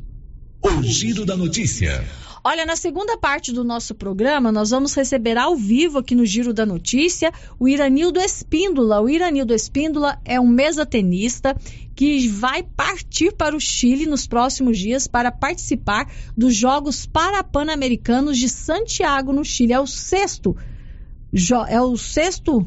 O 0.62 0.82
giro 0.82 1.24
da 1.24 1.36
notícia. 1.36 2.04
Olha, 2.48 2.64
na 2.64 2.76
segunda 2.76 3.18
parte 3.18 3.50
do 3.50 3.64
nosso 3.64 3.92
programa, 3.92 4.52
nós 4.52 4.70
vamos 4.70 4.94
receber 4.94 5.36
ao 5.36 5.56
vivo 5.56 5.98
aqui 5.98 6.14
no 6.14 6.24
Giro 6.24 6.54
da 6.54 6.64
Notícia 6.64 7.32
o 7.58 7.66
Iranildo 7.66 8.20
Espíndola. 8.20 9.00
O 9.00 9.08
Iranildo 9.08 9.52
Espíndola 9.52 10.20
é 10.24 10.40
um 10.40 10.46
mesatenista 10.46 11.56
que 11.92 12.28
vai 12.28 12.62
partir 12.62 13.32
para 13.32 13.56
o 13.56 13.60
Chile 13.60 14.06
nos 14.06 14.28
próximos 14.28 14.78
dias 14.78 15.08
para 15.08 15.32
participar 15.32 16.08
dos 16.36 16.54
Jogos 16.54 17.04
Parapan-Americanos 17.04 18.38
de 18.38 18.48
Santiago, 18.48 19.32
no 19.32 19.44
Chile. 19.44 19.72
É 19.72 19.80
o 19.80 19.86
sexto, 19.88 20.56
é 21.68 21.80
o 21.80 21.96
sexto 21.96 22.64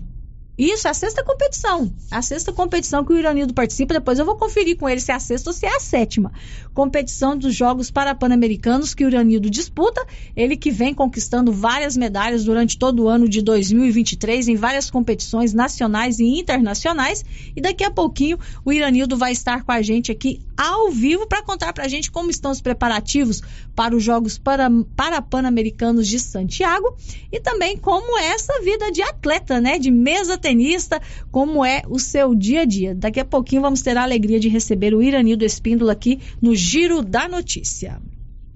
isso, 0.59 0.89
é 0.89 0.91
a 0.91 0.93
sexta 0.93 1.23
competição. 1.23 1.89
A 2.11 2.21
sexta 2.21 2.51
competição 2.51 3.05
que 3.05 3.13
o 3.13 3.17
Iranildo 3.17 3.53
participa. 3.53 3.93
Depois 3.93 4.19
eu 4.19 4.25
vou 4.25 4.35
conferir 4.35 4.75
com 4.75 4.89
ele 4.89 4.99
se 4.99 5.09
é 5.09 5.15
a 5.15 5.19
sexta 5.19 5.49
ou 5.49 5.53
se 5.53 5.65
é 5.65 5.73
a 5.73 5.79
sétima. 5.79 6.33
Competição 6.73 7.37
dos 7.37 7.55
Jogos 7.55 7.89
Parapan-Americanos 7.89 8.93
que 8.93 9.05
o 9.05 9.07
Iranildo 9.07 9.49
disputa. 9.49 10.05
Ele 10.35 10.57
que 10.57 10.69
vem 10.69 10.93
conquistando 10.93 11.53
várias 11.53 11.95
medalhas 11.95 12.43
durante 12.43 12.77
todo 12.77 13.03
o 13.03 13.07
ano 13.07 13.29
de 13.29 13.41
2023 13.41 14.49
em 14.49 14.57
várias 14.57 14.91
competições 14.91 15.53
nacionais 15.53 16.19
e 16.19 16.25
internacionais. 16.25 17.23
E 17.55 17.61
daqui 17.61 17.85
a 17.85 17.91
pouquinho 17.91 18.37
o 18.65 18.73
Iranildo 18.73 19.15
vai 19.15 19.31
estar 19.31 19.63
com 19.63 19.71
a 19.71 19.81
gente 19.81 20.11
aqui 20.11 20.41
ao 20.57 20.91
vivo 20.91 21.25
para 21.25 21.41
contar 21.41 21.71
para 21.71 21.85
a 21.85 21.87
gente 21.87 22.11
como 22.11 22.29
estão 22.29 22.51
os 22.51 22.59
preparativos 22.59 23.41
para 23.73 23.95
os 23.95 24.03
Jogos 24.03 24.37
Parapan-Americanos 24.37 26.05
de 26.05 26.19
Santiago 26.19 26.97
e 27.31 27.39
também 27.39 27.77
como 27.77 28.19
é 28.19 28.31
essa 28.31 28.61
vida 28.61 28.91
de 28.91 29.01
atleta, 29.01 29.61
né? 29.61 29.79
De 29.79 29.89
mesa 29.89 30.37
tenista, 30.49 30.99
como 31.31 31.63
é 31.63 31.83
o 31.87 31.99
seu 31.99 32.33
dia 32.33 32.61
a 32.61 32.65
dia. 32.65 32.95
Daqui 32.95 33.19
a 33.19 33.25
pouquinho 33.25 33.61
vamos 33.61 33.81
ter 33.81 33.95
a 33.97 34.03
alegria 34.03 34.39
de 34.39 34.49
receber 34.49 34.95
o 34.95 35.01
Iranildo 35.01 35.45
Espíndola 35.45 35.91
aqui 35.91 36.19
no 36.41 36.55
Giro 36.55 37.03
da 37.03 37.27
Notícia. 37.27 38.01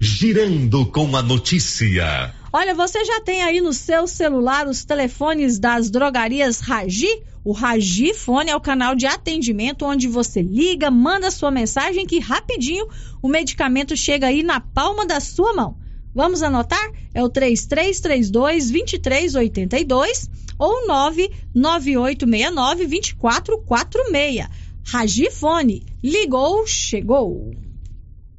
Girando 0.00 0.84
com 0.86 1.16
a 1.16 1.22
notícia. 1.22 2.34
Olha, 2.52 2.74
você 2.74 3.04
já 3.04 3.20
tem 3.20 3.42
aí 3.42 3.60
no 3.60 3.72
seu 3.72 4.08
celular 4.08 4.66
os 4.66 4.84
telefones 4.84 5.58
das 5.60 5.88
drogarias 5.88 6.58
Ragi? 6.58 7.22
O 7.44 7.52
Ragi 7.52 8.12
Fone 8.12 8.50
é 8.50 8.56
o 8.56 8.60
canal 8.60 8.96
de 8.96 9.06
atendimento 9.06 9.84
onde 9.84 10.08
você 10.08 10.42
liga, 10.42 10.90
manda 10.90 11.30
sua 11.30 11.50
mensagem 11.50 12.06
que 12.06 12.18
rapidinho 12.18 12.88
o 13.22 13.28
medicamento 13.28 13.96
chega 13.96 14.26
aí 14.26 14.42
na 14.42 14.58
palma 14.58 15.06
da 15.06 15.20
sua 15.20 15.54
mão. 15.54 15.76
Vamos 16.14 16.42
anotar? 16.42 16.90
É 17.12 17.22
o 17.22 17.28
3332 17.28 18.70
2382 18.70 20.30
ou 20.58 20.86
99869 20.86 22.86
2446. 22.86 24.48
Ragifone, 24.86 25.86
ligou, 26.02 26.66
chegou. 26.66 27.54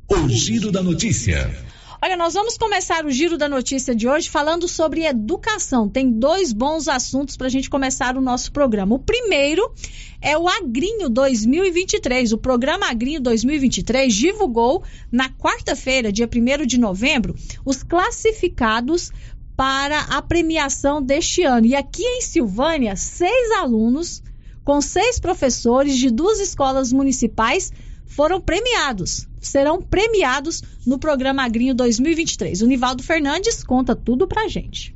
O 0.07 0.29
giro 0.29 0.71
da 0.71 0.83
notícia. 0.83 1.64
Olha, 2.05 2.17
nós 2.17 2.35
vamos 2.35 2.55
começar 2.55 3.03
o 3.03 3.09
giro 3.09 3.35
da 3.35 3.49
notícia 3.49 3.95
de 3.95 4.07
hoje 4.07 4.29
falando 4.29 4.67
sobre 4.67 5.07
educação. 5.07 5.89
Tem 5.89 6.07
dois 6.07 6.53
bons 6.53 6.87
assuntos 6.87 7.35
para 7.35 7.47
a 7.47 7.49
gente 7.49 7.67
começar 7.67 8.15
o 8.15 8.21
nosso 8.21 8.51
programa. 8.51 8.93
O 8.93 8.99
primeiro 8.99 9.73
é 10.21 10.37
o 10.37 10.47
Agrinho 10.47 11.09
2023. 11.09 12.31
O 12.31 12.37
programa 12.37 12.91
Agrinho 12.91 13.19
2023 13.19 14.13
divulgou 14.13 14.83
na 15.11 15.31
quarta-feira, 15.31 16.11
dia 16.11 16.29
1 16.31 16.67
de 16.67 16.79
novembro, 16.79 17.33
os 17.65 17.81
classificados 17.81 19.11
para 19.57 20.01
a 20.01 20.21
premiação 20.21 21.01
deste 21.01 21.41
ano. 21.41 21.65
E 21.65 21.75
aqui 21.75 22.03
em 22.03 22.21
Silvânia, 22.21 22.95
seis 22.95 23.51
alunos 23.53 24.21
com 24.63 24.79
seis 24.79 25.19
professores 25.19 25.97
de 25.97 26.11
duas 26.11 26.39
escolas 26.39 26.93
municipais 26.93 27.73
foram 28.05 28.39
premiados. 28.39 29.27
Serão 29.47 29.81
premiados 29.81 30.61
no 30.85 30.99
programa 30.99 31.43
Agrinho 31.43 31.73
2023. 31.73 32.61
O 32.61 32.67
Nivaldo 32.67 33.03
Fernandes 33.03 33.63
conta 33.63 33.95
tudo 33.95 34.27
pra 34.27 34.47
gente. 34.47 34.95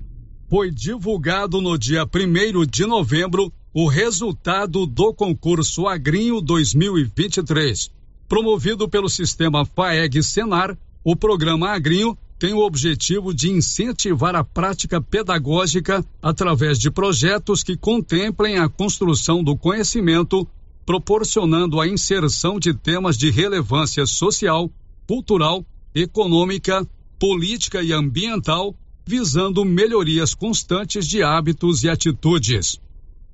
Foi 0.49 0.71
divulgado 0.71 1.61
no 1.61 1.77
dia 1.77 2.03
1 2.03 2.65
de 2.65 2.85
novembro 2.85 3.53
o 3.73 3.87
resultado 3.87 4.85
do 4.85 5.13
concurso 5.13 5.87
Agrinho 5.87 6.41
2023. 6.41 7.91
Promovido 8.27 8.89
pelo 8.89 9.09
sistema 9.09 9.65
FAEG 9.65 10.23
Senar, 10.23 10.77
o 11.03 11.15
programa 11.15 11.69
Agrinho 11.69 12.17
tem 12.39 12.53
o 12.53 12.65
objetivo 12.65 13.33
de 13.33 13.51
incentivar 13.51 14.33
a 14.33 14.43
prática 14.43 15.01
pedagógica 15.01 16.05
através 16.21 16.79
de 16.79 16.89
projetos 16.89 17.63
que 17.63 17.75
contemplem 17.75 18.57
a 18.57 18.69
construção 18.69 19.43
do 19.43 19.57
conhecimento, 19.57 20.47
proporcionando 20.89 21.79
a 21.79 21.87
inserção 21.87 22.59
de 22.59 22.73
temas 22.73 23.15
de 23.15 23.29
relevância 23.29 24.07
social, 24.07 24.71
cultural, 25.05 25.63
econômica, 25.93 26.83
política 27.19 27.83
e 27.83 27.93
ambiental, 27.93 28.75
visando 29.05 29.63
melhorias 29.63 30.33
constantes 30.33 31.07
de 31.07 31.21
hábitos 31.21 31.83
e 31.83 31.89
atitudes. 31.89 32.81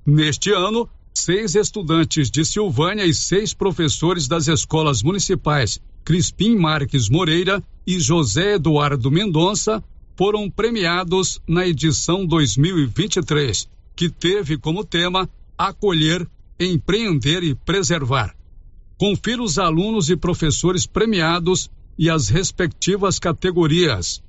Neste 0.04 0.52
ano, 0.52 0.86
seis 1.14 1.54
estudantes 1.54 2.30
de 2.30 2.44
Silvânia 2.44 3.06
e 3.06 3.14
seis 3.14 3.54
professores 3.54 4.28
das 4.28 4.48
escolas 4.48 5.02
municipais 5.02 5.80
Crispim 6.04 6.56
Marques 6.56 7.08
Moreira 7.08 7.64
e 7.86 7.98
José 7.98 8.56
Eduardo 8.56 9.10
Mendonça 9.10 9.82
foram 10.14 10.50
premiados 10.50 11.40
na 11.48 11.66
edição 11.66 12.26
2023, 12.26 13.66
que 13.96 14.10
teve 14.10 14.58
como 14.58 14.84
tema 14.84 15.26
Acolher, 15.56 16.28
Empreender 16.58 17.42
e 17.42 17.54
Preservar. 17.54 18.34
Confira 18.96 19.42
os 19.42 19.58
alunos 19.58 20.08
e 20.08 20.16
professores 20.16 20.86
premiados 20.86 21.70
e 21.98 22.08
as 22.08 22.28
respectivas 22.28 23.18
categorias. 23.18 24.22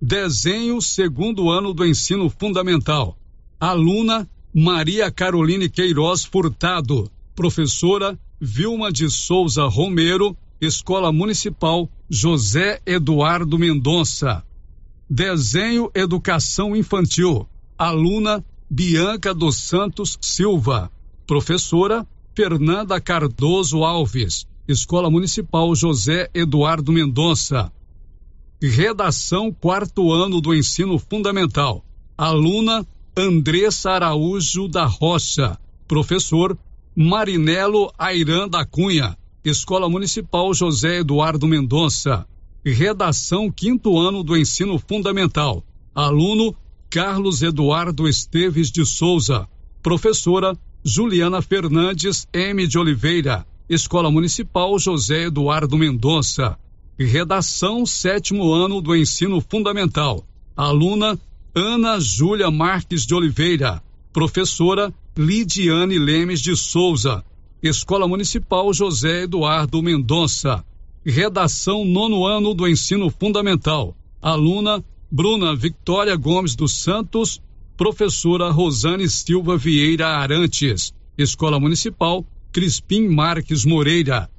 Desenho 0.00 0.80
segundo 0.80 1.50
ano 1.50 1.74
do 1.74 1.84
ensino 1.84 2.30
fundamental. 2.30 3.16
Aluna 3.58 4.28
Maria 4.54 5.10
Caroline 5.10 5.68
Queiroz 5.68 6.24
Furtado. 6.24 7.10
Professora 7.34 8.18
Vilma 8.40 8.92
de 8.92 9.08
Souza 9.10 9.64
Romero 9.64 10.36
Escola 10.60 11.10
Municipal 11.10 11.90
José 12.08 12.80
Eduardo 12.86 13.58
Mendonça. 13.58 14.44
Desenho 15.10 15.90
Educação 15.94 16.76
Infantil. 16.76 17.48
Aluna 17.76 18.44
Bianca 18.70 19.34
dos 19.34 19.56
Santos 19.56 20.16
Silva. 20.20 20.90
Professora 21.32 22.06
Fernanda 22.36 23.00
Cardoso 23.00 23.84
Alves. 23.84 24.46
Escola 24.68 25.10
Municipal 25.10 25.74
José 25.74 26.28
Eduardo 26.34 26.92
Mendonça. 26.92 27.72
Redação 28.60 29.50
quarto 29.50 30.12
ano 30.12 30.42
do 30.42 30.54
ensino 30.54 30.98
fundamental. 30.98 31.82
Aluna 32.18 32.86
Andressa 33.16 33.92
Araújo 33.92 34.68
da 34.68 34.84
Rocha. 34.84 35.58
Professor 35.88 36.54
Marinelo 36.94 37.90
Airan 37.98 38.46
da 38.46 38.66
Cunha. 38.66 39.16
Escola 39.42 39.88
Municipal 39.88 40.52
José 40.52 40.98
Eduardo 40.98 41.46
Mendonça. 41.46 42.26
Redação 42.62 43.50
quinto 43.50 43.98
ano 43.98 44.22
do 44.22 44.36
ensino 44.36 44.78
fundamental. 44.78 45.64
Aluno 45.94 46.54
Carlos 46.90 47.40
Eduardo 47.40 48.06
Esteves 48.06 48.70
de 48.70 48.84
Souza. 48.84 49.48
Professora 49.82 50.54
Juliana 50.84 51.40
Fernandes 51.40 52.26
M. 52.32 52.66
de 52.66 52.76
Oliveira. 52.76 53.46
Escola 53.68 54.10
Municipal 54.10 54.76
José 54.80 55.26
Eduardo 55.26 55.78
Mendonça. 55.78 56.58
Redação 56.98 57.86
sétimo 57.86 58.52
ano 58.52 58.80
do 58.82 58.94
ensino 58.96 59.40
fundamental. 59.40 60.26
Aluna 60.56 61.16
Ana 61.54 62.00
Júlia 62.00 62.50
Marques 62.50 63.06
de 63.06 63.14
Oliveira. 63.14 63.80
Professora 64.12 64.92
Lidiane 65.16 66.00
Lemes 66.00 66.40
de 66.40 66.56
Souza. 66.56 67.24
Escola 67.62 68.08
Municipal 68.08 68.74
José 68.74 69.22
Eduardo 69.22 69.80
Mendonça. 69.80 70.64
Redação 71.06 71.84
nono 71.84 72.26
ano 72.26 72.54
do 72.54 72.66
ensino 72.66 73.08
fundamental. 73.08 73.96
Aluna 74.20 74.84
Bruna 75.08 75.54
Victoria 75.54 76.16
Gomes 76.16 76.56
dos 76.56 76.82
Santos. 76.82 77.40
Professora 77.76 78.50
Rosane 78.50 79.08
Silva 79.08 79.56
Vieira 79.56 80.08
Arantes. 80.08 80.92
Escola 81.16 81.58
Municipal 81.58 82.24
Crispim 82.52 83.08
Marques 83.08 83.64
Moreira. 83.64 84.30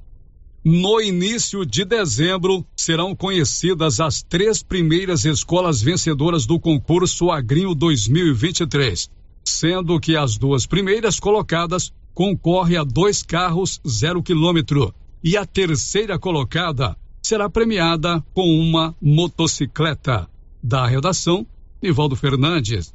No 0.64 1.00
início 1.00 1.66
de 1.66 1.84
dezembro, 1.84 2.64
serão 2.76 3.14
conhecidas 3.14 4.00
as 4.00 4.22
três 4.22 4.62
primeiras 4.62 5.24
escolas 5.24 5.82
vencedoras 5.82 6.46
do 6.46 6.58
concurso 6.58 7.30
Agrinho 7.30 7.74
2023, 7.74 9.10
sendo 9.44 10.00
que 10.00 10.16
as 10.16 10.38
duas 10.38 10.64
primeiras 10.64 11.20
colocadas 11.20 11.92
concorre 12.14 12.76
a 12.76 12.84
dois 12.84 13.22
carros 13.22 13.80
zero 13.86 14.22
quilômetro 14.22 14.94
e 15.22 15.36
a 15.36 15.44
terceira 15.44 16.18
colocada 16.18 16.96
será 17.20 17.50
premiada 17.50 18.24
com 18.32 18.48
uma 18.58 18.94
motocicleta. 19.02 20.28
Da 20.62 20.86
redação, 20.86 21.46
Nivaldo 21.82 22.16
Fernandes. 22.16 22.94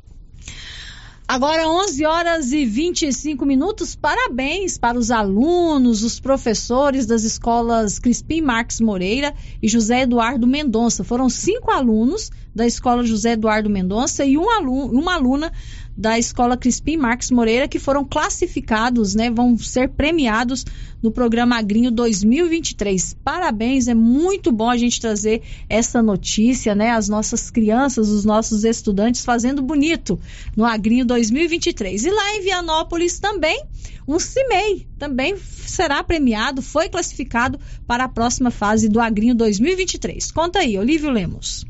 Agora 1.30 1.70
11 1.70 2.06
horas 2.06 2.52
e 2.52 2.66
25 2.66 3.46
minutos. 3.46 3.96
Parabéns 3.96 4.80
para 4.80 4.98
os 4.98 5.12
alunos, 5.12 6.02
os 6.02 6.20
professores 6.20 7.06
das 7.06 7.24
escolas 7.24 8.00
Crispim 8.00 8.42
Marques 8.42 8.82
Moreira 8.82 9.32
e 9.62 9.68
José 9.68 10.02
Eduardo 10.02 10.48
Mendonça. 10.48 11.04
Foram 11.04 11.30
cinco 11.30 11.70
alunos 11.70 12.32
da 12.56 12.66
escola 12.66 13.04
José 13.04 13.34
Eduardo 13.34 13.70
Mendonça 13.70 14.26
e 14.26 14.40
um 14.40 14.50
aluno, 14.50 15.00
uma 15.00 15.14
aluna 15.14 15.54
da 16.00 16.18
Escola 16.18 16.56
Crispim 16.56 16.96
Marques 16.96 17.30
Moreira, 17.30 17.68
que 17.68 17.78
foram 17.78 18.06
classificados, 18.06 19.14
né, 19.14 19.30
vão 19.30 19.58
ser 19.58 19.90
premiados 19.90 20.66
no 21.04 21.12
programa 21.12 21.58
Agrinho 21.58 21.92
2023. 21.92 23.18
Parabéns, 23.22 23.90
é 23.90 23.94
muito 23.94 24.50
bom 24.50 24.70
a 24.70 24.78
gente 24.78 25.02
trazer 25.02 25.42
essa 25.68 26.02
notícia, 26.02 26.74
né, 26.74 26.92
as 26.92 27.10
nossas 27.10 27.52
crianças, 27.52 28.08
os 28.08 28.24
nossos 28.24 28.64
estudantes 28.64 29.26
fazendo 29.26 29.62
bonito 29.62 30.18
no 30.56 30.64
Agrinho 30.64 31.06
2023. 31.06 32.06
E 32.06 32.10
lá 32.10 32.36
em 32.38 32.44
Vianópolis 32.44 33.20
também, 33.20 33.62
um 34.08 34.18
CIMEI 34.18 34.88
também 34.98 35.36
será 35.38 36.02
premiado, 36.02 36.62
foi 36.62 36.88
classificado 36.88 37.60
para 37.86 38.06
a 38.06 38.10
próxima 38.10 38.50
fase 38.50 38.88
do 38.88 39.02
Agrinho 39.02 39.36
2023. 39.36 40.32
Conta 40.32 40.60
aí, 40.60 40.78
Olívio 40.78 41.10
Lemos. 41.10 41.69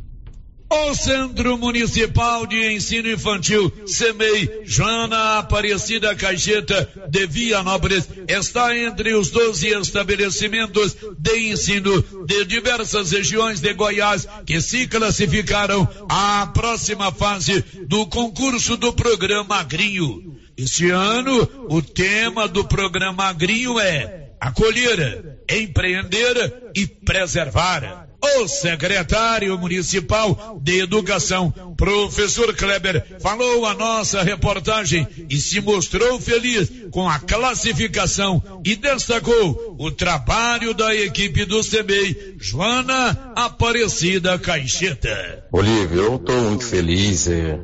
O 0.72 0.94
Centro 0.94 1.58
Municipal 1.58 2.46
de 2.46 2.74
Ensino 2.74 3.10
Infantil, 3.10 3.72
CEMEI, 3.88 4.62
Joana 4.66 5.40
Aparecida 5.40 6.16
Caixeta 6.16 6.88
de 7.10 7.26
Vianópolis, 7.26 8.08
está 8.28 8.78
entre 8.78 9.16
os 9.16 9.32
12 9.32 9.68
estabelecimentos 9.68 10.96
de 11.18 11.52
ensino 11.52 12.04
de 12.26 12.46
diversas 12.46 13.12
regiões 13.12 13.60
de 13.62 13.74
Goiás 13.74 14.28
que 14.46 14.62
se 14.62 14.86
classificaram 14.86 15.90
à 16.08 16.46
próxima 16.54 17.12
fase 17.12 17.64
do 17.88 18.06
concurso 18.06 18.78
do 18.78 18.94
programa 18.94 19.56
Agrinho. 19.56 20.38
Este 20.56 20.92
ano, 20.92 21.50
o 21.68 21.82
tema 21.82 22.48
do 22.48 22.64
programa 22.64 23.26
Agrinho 23.26 23.80
é 23.80 24.34
acolher, 24.40 25.40
empreender 25.50 26.72
e 26.76 26.86
preservar. 26.86 28.09
O 28.22 28.48
secretário 28.48 29.58
municipal 29.58 30.60
de 30.62 30.80
educação, 30.80 31.52
professor 31.78 32.54
Kleber, 32.54 33.18
falou 33.20 33.66
a 33.66 33.74
nossa 33.74 34.22
reportagem 34.22 35.08
e 35.30 35.38
se 35.38 35.62
mostrou 35.62 36.20
feliz 36.20 36.70
com 36.92 37.08
a 37.08 37.18
classificação 37.20 38.42
e 38.66 38.76
destacou 38.76 39.76
o 39.80 39.90
trabalho 39.90 40.74
da 40.74 40.94
equipe 40.94 41.46
do 41.46 41.62
CBI, 41.62 42.36
Joana 42.38 43.32
Aparecida 43.36 44.38
Caixeta. 44.38 45.46
Olívio, 45.52 46.02
eu 46.02 46.16
estou 46.18 46.42
muito 46.42 46.66
feliz 46.66 47.28
é, 47.28 47.58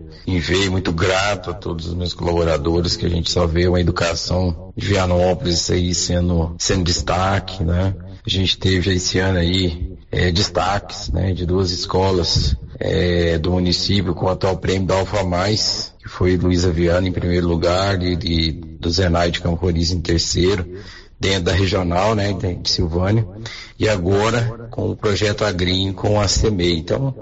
muito 0.69 0.93
grato 0.93 1.49
a 1.49 1.53
todos 1.53 1.87
os 1.87 1.93
meus 1.93 2.13
colaboradores 2.13 2.95
que 2.95 3.05
a 3.05 3.09
gente 3.09 3.29
só 3.29 3.45
vê 3.45 3.67
uma 3.67 3.81
educação 3.81 4.73
de 4.75 4.87
Vianópolis 4.87 5.69
aí 5.69 5.93
sendo, 5.93 6.55
sendo 6.57 6.83
destaque, 6.83 7.63
né? 7.63 7.93
A 8.25 8.29
gente 8.29 8.57
teve 8.57 8.93
esse 8.93 9.19
ano 9.19 9.37
aí 9.37 9.94
é, 10.15 10.31
destaques 10.31 11.09
né, 11.09 11.33
de 11.33 11.45
duas 11.45 11.71
escolas 11.71 12.55
é, 12.79 13.37
do 13.37 13.51
município 13.51 14.15
com 14.15 14.27
o 14.27 14.29
atual 14.29 14.55
prêmio 14.55 14.87
da 14.87 14.95
Alfa 14.95 15.25
Mais, 15.25 15.93
que 15.99 16.07
foi 16.07 16.37
Luísa 16.37 16.71
Viana 16.71 17.05
em 17.05 17.11
primeiro 17.11 17.45
lugar 17.45 18.01
e, 18.01 18.13
e 18.13 18.51
do 18.53 18.89
Zenai 18.89 19.29
de 19.29 19.41
Camporiz 19.41 19.91
em 19.91 19.99
terceiro, 19.99 20.65
dentro 21.19 21.43
da 21.43 21.51
regional 21.51 22.15
né, 22.15 22.31
de 22.31 22.69
Silvânia, 22.69 23.27
e 23.77 23.89
agora 23.89 24.69
com 24.71 24.89
o 24.91 24.95
projeto 24.95 25.43
Agrinho 25.43 25.93
com 25.93 26.19
a 26.19 26.29
CEMEI. 26.29 26.77
Então, 26.77 27.13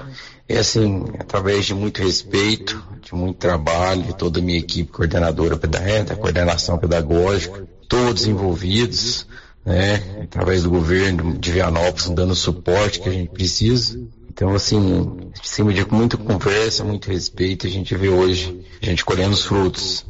é 0.47 0.59
assim, 0.59 1.03
através 1.17 1.65
de 1.65 1.73
muito 1.73 1.99
respeito, 1.99 2.79
de 3.01 3.15
muito 3.15 3.37
trabalho, 3.37 4.03
de 4.03 4.15
toda 4.15 4.39
a 4.39 4.41
minha 4.41 4.59
equipe 4.59 4.91
coordenadora 4.91 5.57
da 5.57 6.15
coordenação 6.15 6.77
pedagógica, 6.77 7.67
todos 7.89 8.27
envolvidos, 8.27 9.25
né, 9.65 10.21
através 10.23 10.63
do 10.63 10.69
governo 10.69 11.37
de 11.37 11.51
Vianópolis, 11.51 12.09
dando 12.09 12.31
o 12.31 12.35
suporte 12.35 12.99
que 12.99 13.09
a 13.09 13.11
gente 13.11 13.29
precisa. 13.29 13.99
Então, 14.29 14.53
assim, 14.55 14.77
em 14.79 15.31
cima 15.43 15.71
de 15.71 15.85
muita 15.91 16.17
conversa, 16.17 16.83
muito 16.83 17.09
respeito, 17.11 17.67
a 17.67 17.69
gente 17.69 17.95
vê 17.95 18.09
hoje, 18.09 18.65
a 18.81 18.85
gente 18.85 19.05
colhendo 19.05 19.33
os 19.33 19.45
frutos. 19.45 20.05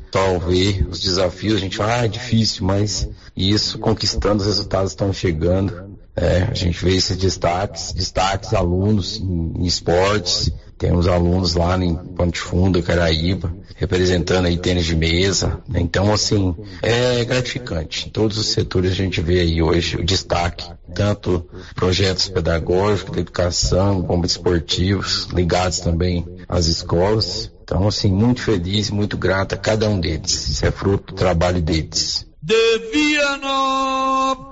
Ver 0.48 0.88
os 0.90 1.00
desafios, 1.00 1.56
a 1.56 1.60
gente 1.60 1.76
fala, 1.76 2.02
ah, 2.02 2.06
é 2.06 2.08
difícil, 2.08 2.66
mas 2.66 3.10
isso, 3.36 3.80
conquistando, 3.80 4.42
os 4.42 4.46
resultados 4.46 4.92
estão 4.92 5.12
chegando. 5.12 5.98
É, 6.16 6.44
a 6.44 6.54
gente 6.54 6.84
vê 6.84 6.96
esses 6.96 7.18
destaques, 7.18 7.92
destaques 7.92 8.54
alunos 8.54 9.18
em, 9.20 9.54
em 9.58 9.66
esportes, 9.66 10.52
temos 10.78 11.08
alunos 11.08 11.56
lá 11.56 11.78
em 11.78 11.96
Ponte 11.96 12.40
Funda, 12.40 12.82
Caraíba, 12.82 13.56
representando 13.78 14.48
aí 14.48 14.58
tênis 14.58 14.86
de 14.86 14.96
mesa. 14.96 15.62
Né? 15.68 15.80
Então, 15.80 16.12
assim, 16.12 16.54
é 16.82 17.24
gratificante. 17.24 18.08
Em 18.08 18.12
todos 18.12 18.38
os 18.38 18.48
setores 18.48 18.92
a 18.92 18.96
gente 18.96 19.22
vê 19.22 19.40
aí 19.40 19.62
hoje 19.62 19.96
o 19.96 20.04
destaque, 20.04 20.70
tanto 20.94 21.48
projetos 21.74 22.28
pedagógicos, 22.28 23.14
de 23.14 23.22
educação, 23.22 24.02
como 24.04 24.26
esportivos, 24.26 25.30
ligados 25.34 25.80
também 25.80 26.28
às 26.50 26.68
escolas. 26.68 27.50
Então, 27.64 27.88
assim, 27.88 28.12
muito 28.12 28.42
feliz, 28.42 28.90
muito 28.90 29.18
grato 29.18 29.56
a 29.56 29.58
cada 29.58 29.88
um 29.88 29.98
deles. 30.00 30.50
Isso 30.50 30.66
é 30.66 30.72
fruto 30.72 31.14
do 31.14 31.18
trabalho 31.18 31.62
deles. 31.62 32.28
De 32.42 32.80
Vianópolis, 32.92 34.44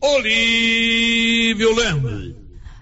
Olívio 0.00 1.74
Lemos. 1.74 2.34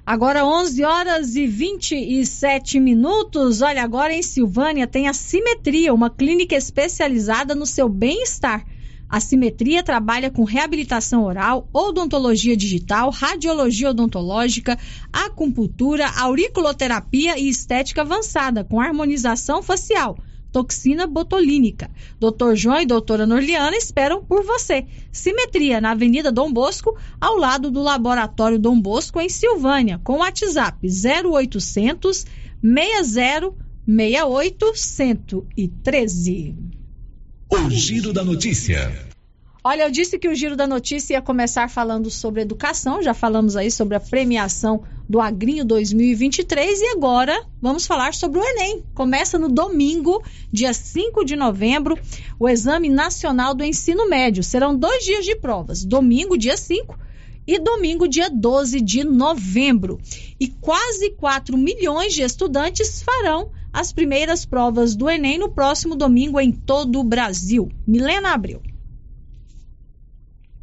Agora 0.05 0.45
11 0.45 0.85
horas 0.85 1.37
e 1.37 1.47
27 1.47 2.79
minutos. 2.79 3.63
Olha, 3.63 3.83
agora 3.83 4.13
em 4.13 4.23
Silvânia 4.23 4.87
tem 4.87 5.09
a 5.09 5.15
Simetria, 5.15 5.95
uma 5.95 6.11
clínica 6.11 6.55
especializada 6.55 7.55
no 7.55 7.65
seu 7.65 7.89
bem-estar. 7.89 8.67
A 9.09 9.21
Simetria 9.21 9.83
trabalha 9.83 10.31
com 10.31 10.45
reabilitação 10.45 11.25
oral, 11.25 11.69
odontologia 11.73 12.57
digital, 12.57 13.11
radiologia 13.11 13.91
odontológica, 13.91 14.79
acupuntura, 15.13 16.09
auriculoterapia 16.19 17.39
e 17.39 17.49
estética 17.49 18.03
avançada, 18.03 18.65
com 18.65 18.81
harmonização 18.81 19.63
facial 19.63 20.19
toxina 20.55 21.05
botulínica. 21.05 21.91
Doutor 22.21 22.55
João 22.55 22.81
e 22.81 22.87
doutora 22.87 23.27
Norliana 23.27 23.77
esperam 23.77 24.25
por 24.25 24.45
você. 24.45 24.87
Simetria, 25.11 25.81
na 25.81 25.91
Avenida 25.91 26.31
Dom 26.31 26.53
Bosco, 26.53 26.97
ao 27.21 27.37
lado 27.37 27.73
do 27.73 27.83
Laboratório 27.83 28.57
Dom 28.57 28.81
Bosco, 28.81 29.21
em 29.21 29.29
Silvânia, 29.29 30.01
com 30.05 30.19
WhatsApp 30.19 30.79
0800 30.87 32.25
60 32.63 33.53
68 33.85 34.73
113. 34.77 36.55
O 37.51 37.71
Giro 37.71 38.13
da 38.13 38.25
Notícia. 38.25 39.14
Olha, 39.67 39.85
eu 39.85 39.91
disse 39.91 40.19
que 40.19 40.29
o 40.29 40.35
Giro 40.35 40.57
da 40.57 40.67
Notícia 40.67 41.15
ia 41.15 41.23
começar 41.23 41.71
falando 41.71 42.11
sobre 42.11 42.43
educação, 42.43 43.03
já 43.03 43.15
falamos 43.15 43.57
aí 43.57 43.71
sobre 43.71 43.97
a 43.97 44.01
premiação 44.01 44.83
do 45.09 45.23
Agrinho 45.23 45.65
2023 45.65 46.83
e 46.83 46.89
agora 46.89 47.43
vamos 47.63 47.87
falar 47.87 48.13
sobre 48.13 48.39
o 48.39 48.45
Enem. 48.45 48.85
Começa 48.93 49.39
no 49.39 49.49
domingo, 49.49 50.23
dia 50.53 50.75
5 50.75 51.25
de 51.25 51.35
novembro, 51.35 51.99
o 52.39 52.47
Exame 52.47 52.91
Nacional 52.91 53.55
do 53.55 53.65
Ensino 53.65 54.07
Médio. 54.07 54.43
Serão 54.43 54.77
dois 54.77 55.03
dias 55.03 55.25
de 55.25 55.35
provas, 55.35 55.83
domingo, 55.83 56.37
dia 56.37 56.59
5 56.59 56.99
e 57.47 57.59
domingo, 57.59 58.07
dia 58.07 58.29
12 58.29 58.83
de 58.83 59.03
novembro. 59.03 59.99
E 60.39 60.47
quase 60.47 61.13
4 61.13 61.57
milhões 61.57 62.13
de 62.13 62.21
estudantes 62.21 63.03
farão 63.03 63.51
as 63.73 63.95
primeiras 63.95 64.45
provas 64.45 64.95
do 64.95 65.09
Enem 65.09 65.39
no 65.39 65.49
próximo 65.49 65.97
domingo 65.97 66.39
em 66.39 66.53
todo 66.53 67.01
o 67.01 67.05
Brasil. 67.05 67.71
Milena 67.87 68.35
Abreu. 68.35 68.61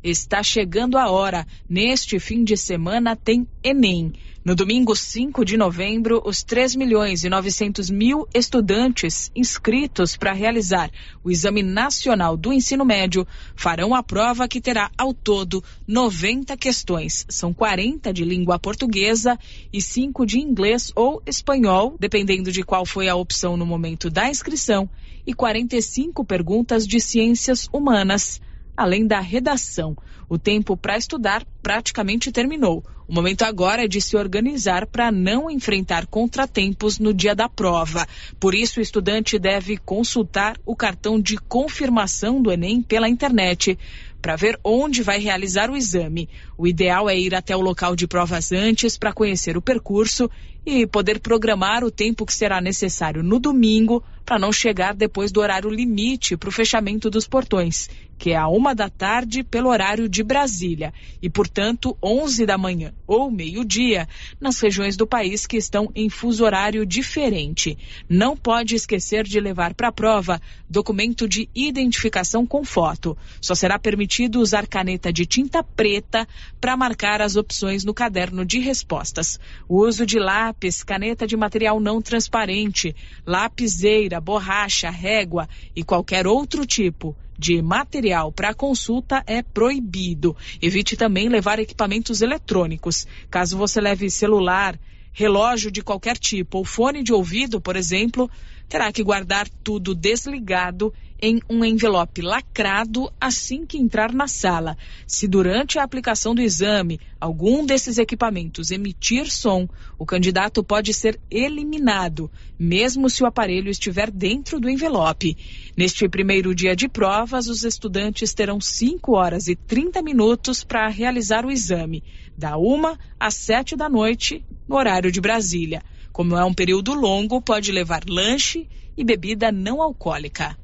Está 0.04 0.42
chegando 0.42 0.98
a 0.98 1.12
hora. 1.12 1.46
Neste 1.70 2.20
fim 2.20 2.44
de 2.44 2.58
semana 2.58 3.16
tem 3.16 3.48
Enem. 3.64 4.14
No 4.44 4.56
domingo 4.56 4.96
5 4.96 5.46
de 5.46 5.56
novembro, 5.56 6.20
os 6.26 6.42
3 6.42 6.76
milhões 6.76 7.24
e 7.24 7.30
900 7.30 7.92
mil 7.92 8.28
estudantes 8.34 9.30
inscritos 9.36 10.18
para 10.18 10.34
realizar 10.34 10.90
o 11.24 11.30
Exame 11.30 11.62
Nacional 11.62 12.36
do 12.36 12.52
Ensino 12.52 12.84
Médio 12.84 13.28
farão 13.56 13.94
a 13.94 14.02
prova 14.02 14.48
que 14.48 14.60
terá 14.60 14.90
ao 14.98 15.14
todo 15.14 15.64
90 15.88 16.58
questões. 16.58 17.24
São 17.30 17.54
40 17.54 18.12
de 18.12 18.26
língua 18.26 18.58
portuguesa 18.58 19.38
e 19.72 19.80
5 19.80 20.26
de 20.26 20.40
inglês 20.40 20.92
ou 20.96 21.22
espanhol, 21.28 21.96
dependendo 22.00 22.52
de 22.52 22.64
qual 22.64 22.84
foi 22.88 23.08
a 23.08 23.16
opção 23.16 23.56
no 23.56 23.68
momento 23.68 24.10
da 24.10 24.28
inscrição, 24.28 24.90
e 25.28 25.36
45 25.36 26.26
perguntas 26.26 26.88
de 26.88 27.00
ciências 27.00 27.70
humanas 27.72 28.42
além 28.82 29.06
da 29.06 29.20
redação. 29.20 29.96
O 30.28 30.38
tempo 30.38 30.76
para 30.76 30.98
estudar 30.98 31.46
praticamente 31.62 32.32
terminou. 32.32 32.84
O 33.08 33.13
momento 33.13 33.44
agora 33.44 33.84
é 33.84 33.88
de 33.89 34.00
se 34.00 34.15
organizar 34.15 34.88
para 34.88 35.12
não 35.12 35.52
enfrentar 35.52 36.08
contratempos 36.08 36.98
no 36.98 37.13
dia 37.13 37.36
da 37.36 37.50
prova. 37.50 38.08
Por 38.39 38.56
isso, 38.56 38.80
o 38.80 38.82
estudante 38.82 39.38
deve 39.38 39.76
consultar 39.76 40.58
o 40.65 40.74
cartão 40.74 41.20
de 41.20 41.38
confirmação 41.38 42.41
do 42.41 42.50
Enem 42.50 42.82
pela 42.82 43.10
internet. 43.10 43.78
para 44.22 44.36
ver 44.36 44.58
onde 44.63 45.02
vai 45.02 45.20
realizar 45.20 45.72
o 45.72 45.76
exame. 45.76 46.30
O 46.56 46.67
ideal 46.67 47.10
é 47.10 47.17
ir 47.17 47.34
até 47.34 47.58
o 47.58 47.62
local 47.62 47.96
de 47.96 48.08
provas 48.08 48.52
antes 48.52 48.96
para 48.96 49.12
conhecer 49.12 49.58
o 49.58 49.62
percurso 49.62 50.30
e 50.65 50.86
poder 50.86 51.19
programar 51.19 51.84
o 51.84 51.91
tempo 51.91 52.26
que 52.26 52.34
será 52.34 52.62
necessário 52.62 53.24
no 53.24 53.39
domingo 53.39 54.04
para 54.26 54.39
não 54.39 54.52
chegar 54.52 54.93
depois 54.93 55.32
do 55.32 55.41
horário 55.41 55.69
limite 55.69 56.38
para 56.38 56.50
o 56.50 56.52
fechamento 56.52 57.10
dos 57.10 57.28
portões, 57.28 57.89
que 58.21 58.30
é 58.30 58.38
a 58.38 58.47
uma 58.47 58.76
da 58.76 58.88
tarde 58.88 59.43
pelo 59.43 59.69
horário 59.69 60.08
de 60.08 60.21
Brasília 60.21 60.93
e, 61.19 61.28
portanto, 61.28 61.97
11 62.04 62.45
da 62.45 62.56
manhã 62.56 62.93
ou 63.08 63.32
meio-dia 63.32 64.08
nas 64.39 64.60
regiões 64.60 64.95
do 64.95 65.08
país 65.08 65.47
que 65.47 65.58
estão 65.58 65.91
em 65.95 66.08
fuso 66.08 66.45
horário 66.45 66.86
diferente. 66.86 67.76
Não 68.08 68.38
pode 68.38 68.76
esquecer 68.76 69.24
de 69.24 69.39
levar 69.39 69.74
para 69.74 69.88
a 69.88 69.91
prova 69.91 70.39
documento 70.69 71.28
de 71.28 71.50
identificação 71.56 72.45
com 72.45 72.63
foto. 72.63 73.17
Só 73.41 73.56
será 73.56 73.80
permitido 73.80 74.39
usar 74.39 74.67
caneta 74.67 75.12
de 75.12 75.26
tinta 75.26 75.63
preta 75.63 76.28
para 76.60 76.78
marcar 76.78 77.24
as 77.24 77.36
opções 77.36 77.84
no 77.84 77.93
caderno 77.93 78.45
de 78.45 78.60
respostas. 78.60 79.39
O 79.67 79.84
uso 79.84 80.06
de 80.06 80.19
lápis, 80.19 80.51
caneta 80.86 81.28
de 81.28 81.36
material 81.36 81.80
não 81.80 82.02
transparente, 82.02 82.96
lapiseira, 83.26 84.20
borracha, 84.20 84.90
régua 84.90 85.48
e 85.76 85.84
qualquer 85.84 86.28
outro 86.28 86.66
tipo 86.66 87.16
de 87.38 87.62
material 87.62 88.32
para 88.32 88.54
consulta 88.54 89.24
é 89.26 89.42
proibido. 89.42 90.38
Evite 90.62 90.96
também 90.96 91.28
levar 91.28 91.58
equipamentos 91.58 92.22
eletrônicos. 92.22 93.08
Caso 93.30 93.58
você 93.58 93.82
leve 93.82 94.10
celular, 94.10 94.80
relógio 95.12 95.72
de 95.72 95.82
qualquer 95.82 96.18
tipo 96.18 96.60
ou 96.60 96.66
fone 96.66 97.04
de 97.04 97.12
ouvido, 97.12 97.60
por 97.60 97.76
exemplo, 97.76 98.30
terá 98.70 98.92
que 98.92 99.04
guardar 99.04 99.50
tudo 99.64 99.96
desligado 99.96 100.94
em 101.22 101.40
um 101.48 101.64
envelope 101.64 102.22
lacrado 102.22 103.12
assim 103.22 103.66
que 103.66 103.78
entrar 103.78 104.12
na 104.12 104.28
sala. 104.28 104.76
Se 105.06 105.28
durante 105.28 105.78
a 105.78 105.84
aplicação 105.84 106.34
do 106.34 106.42
exame 106.42 107.00
algum 107.20 107.64
desses 107.64 108.00
equipamentos 108.00 108.72
emitir 108.72 109.30
som, 109.30 109.70
o 110.00 110.06
candidato 110.06 110.64
pode 110.64 110.94
ser 110.94 111.20
eliminado, 111.30 112.32
mesmo 112.58 113.10
se 113.10 113.22
o 113.22 113.28
aparelho 113.28 113.70
estiver 113.70 114.10
dentro 114.10 114.60
do 114.60 114.70
envelope. 114.70 115.38
Neste 115.78 116.10
primeiro 116.10 116.56
dia 116.56 116.76
de 116.76 116.90
provas, 116.90 117.48
os 117.48 117.64
estudantes 117.64 118.34
terão 118.34 118.60
5 118.60 119.16
horas 119.16 119.48
e 119.48 119.56
30 119.56 120.02
minutos 120.02 120.64
para 120.64 120.88
realizar 120.88 121.46
o 121.46 121.52
exame, 121.52 122.04
da 122.36 122.58
1 122.58 122.98
às 123.20 123.36
7 123.36 123.76
da 123.76 123.88
noite, 123.88 124.44
no 124.68 124.76
horário 124.76 125.12
de 125.12 125.22
Brasília. 125.22 125.84
Como 126.12 126.36
é 126.36 126.44
um 126.44 126.54
período 126.54 126.94
longo, 126.94 127.40
pode 127.42 127.72
levar 127.72 128.04
lanche 128.10 128.68
e 128.98 129.04
bebida 129.04 129.52
não 129.52 129.82
alcoólica. 129.82 130.61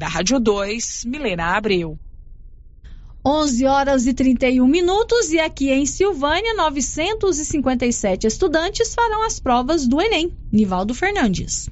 Da 0.00 0.08
Rádio 0.08 0.40
2, 0.40 1.04
Milena 1.04 1.58
Abreu. 1.58 1.98
11 3.22 3.66
horas 3.66 4.06
e 4.06 4.14
31 4.14 4.66
minutos 4.66 5.30
e 5.30 5.38
aqui 5.38 5.68
em 5.68 5.84
Silvânia, 5.84 6.54
957 6.54 8.26
estudantes 8.26 8.94
farão 8.94 9.26
as 9.26 9.38
provas 9.38 9.86
do 9.86 10.00
Enem. 10.00 10.32
Nivaldo 10.50 10.94
Fernandes. 10.94 11.68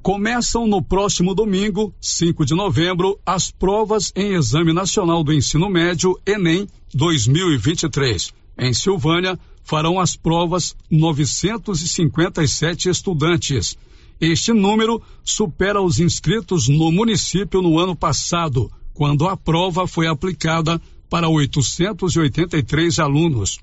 Começam 0.00 0.68
no 0.68 0.80
próximo 0.80 1.34
domingo, 1.34 1.92
5 2.00 2.46
de 2.46 2.54
novembro, 2.54 3.18
as 3.26 3.50
provas 3.50 4.12
em 4.14 4.34
Exame 4.34 4.72
Nacional 4.72 5.24
do 5.24 5.32
Ensino 5.32 5.68
Médio 5.68 6.16
Enem 6.24 6.68
2023. 6.94 8.32
Em 8.56 8.72
Silvânia, 8.72 9.36
farão 9.64 9.98
as 9.98 10.14
provas 10.14 10.76
957 10.88 12.88
estudantes. 12.88 13.76
Este 14.20 14.52
número 14.52 15.02
supera 15.22 15.82
os 15.82 16.00
inscritos 16.00 16.68
no 16.68 16.90
município 16.90 17.60
no 17.60 17.78
ano 17.78 17.94
passado, 17.94 18.70
quando 18.94 19.28
a 19.28 19.36
prova 19.36 19.86
foi 19.86 20.06
aplicada 20.06 20.80
para 21.10 21.28
883 21.28 22.98
alunos. 22.98 23.58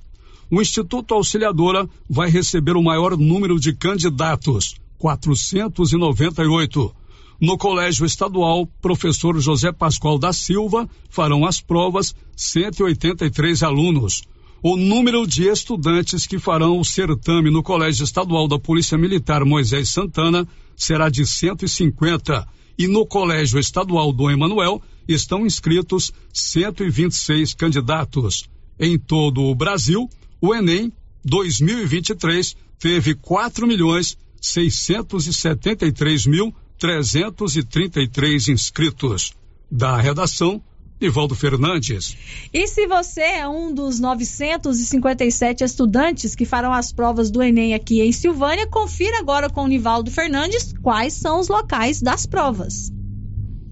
O 0.51 0.61
Instituto 0.61 1.15
Auxiliadora 1.15 1.89
vai 2.07 2.29
receber 2.29 2.75
o 2.75 2.83
maior 2.83 3.17
número 3.17 3.59
de 3.59 3.73
candidatos, 3.73 4.75
498. 4.99 6.95
No 7.41 7.57
Colégio 7.57 8.05
Estadual, 8.05 8.67
professor 8.79 9.39
José 9.39 9.71
Pascoal 9.71 10.19
da 10.19 10.31
Silva 10.31 10.87
farão 11.09 11.45
as 11.45 11.59
provas 11.59 12.15
183 12.35 13.63
alunos. 13.63 14.21
O 14.65 14.77
número 14.77 15.27
de 15.27 15.49
estudantes 15.49 16.25
que 16.25 16.39
farão 16.39 16.79
o 16.79 16.85
certame 16.85 17.51
no 17.51 17.61
Colégio 17.61 18.05
Estadual 18.05 18.47
da 18.47 18.57
Polícia 18.57 18.97
Militar 18.97 19.43
Moisés 19.43 19.89
Santana 19.89 20.47
será 20.73 21.09
de 21.09 21.25
150 21.25 22.47
e 22.79 22.87
no 22.87 23.05
Colégio 23.05 23.59
Estadual 23.59 24.13
do 24.13 24.31
Emanuel 24.31 24.81
estão 25.05 25.45
inscritos 25.45 26.13
126 26.33 27.53
candidatos. 27.55 28.49
Em 28.79 28.97
todo 28.97 29.41
o 29.41 29.53
Brasil, 29.53 30.09
o 30.39 30.55
Enem 30.55 30.93
2023 31.25 32.55
teve 32.79 33.15
4 33.15 33.67
milhões 33.67 34.17
673 34.39 36.25
mil 36.25 36.55
333 36.79 38.47
inscritos. 38.47 39.33
Da 39.69 39.99
redação, 39.99 40.63
Nivaldo 41.03 41.35
Fernandes. 41.35 42.15
E 42.53 42.65
se 42.65 42.87
você 42.87 43.19
é 43.21 43.47
um 43.47 43.73
dos 43.73 43.99
957 43.99 45.61
estudantes 45.61 46.33
que 46.33 46.45
farão 46.45 46.71
as 46.71 46.93
provas 46.93 47.29
do 47.29 47.43
Enem 47.43 47.73
aqui 47.73 48.01
em 48.01 48.13
Silvânia, 48.13 48.65
confira 48.67 49.19
agora 49.19 49.49
com 49.49 49.65
o 49.65 49.67
Nivaldo 49.67 50.09
Fernandes 50.09 50.73
quais 50.81 51.11
são 51.13 51.41
os 51.41 51.49
locais 51.49 52.01
das 52.01 52.25
provas. 52.25 52.89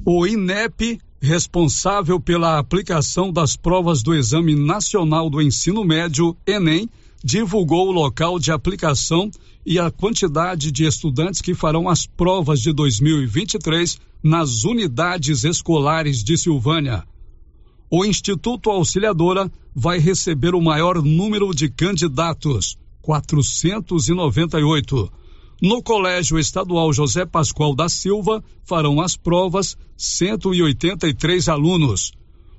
O 0.06 0.28
INEP, 0.28 1.00
responsável 1.22 2.20
pela 2.20 2.60
aplicação 2.60 3.32
das 3.32 3.56
provas 3.56 4.04
do 4.04 4.14
Exame 4.14 4.54
Nacional 4.54 5.30
do 5.30 5.42
Ensino 5.42 5.86
Médio, 5.86 6.36
Enem, 6.46 6.90
divulgou 7.24 7.88
o 7.88 7.92
local 7.94 8.40
de 8.40 8.52
aplicação 8.52 9.32
e 9.66 9.80
a 9.80 9.90
quantidade 9.90 10.70
de 10.70 10.84
estudantes 10.84 11.40
que 11.40 11.54
farão 11.54 11.88
as 11.88 12.06
provas 12.06 12.60
de 12.60 12.74
2023 12.74 13.98
nas 14.22 14.66
unidades 14.66 15.46
escolares 15.46 16.22
de 16.22 16.38
Silvânia. 16.38 17.06
O 17.94 18.06
Instituto 18.06 18.70
Auxiliadora 18.70 19.52
vai 19.76 20.00
receber 20.00 20.56
o 20.56 20.62
maior 20.62 21.04
número 21.04 21.54
de 21.54 21.68
candidatos, 21.68 22.78
498. 23.02 25.12
No 25.62 25.84
Colégio 25.84 26.40
Estadual 26.40 26.94
José 26.94 27.26
Pascoal 27.26 27.76
da 27.76 27.90
Silva 27.90 28.42
farão 28.64 29.02
as 29.02 29.18
provas 29.18 29.78
183 29.98 31.50
alunos. 31.50 32.14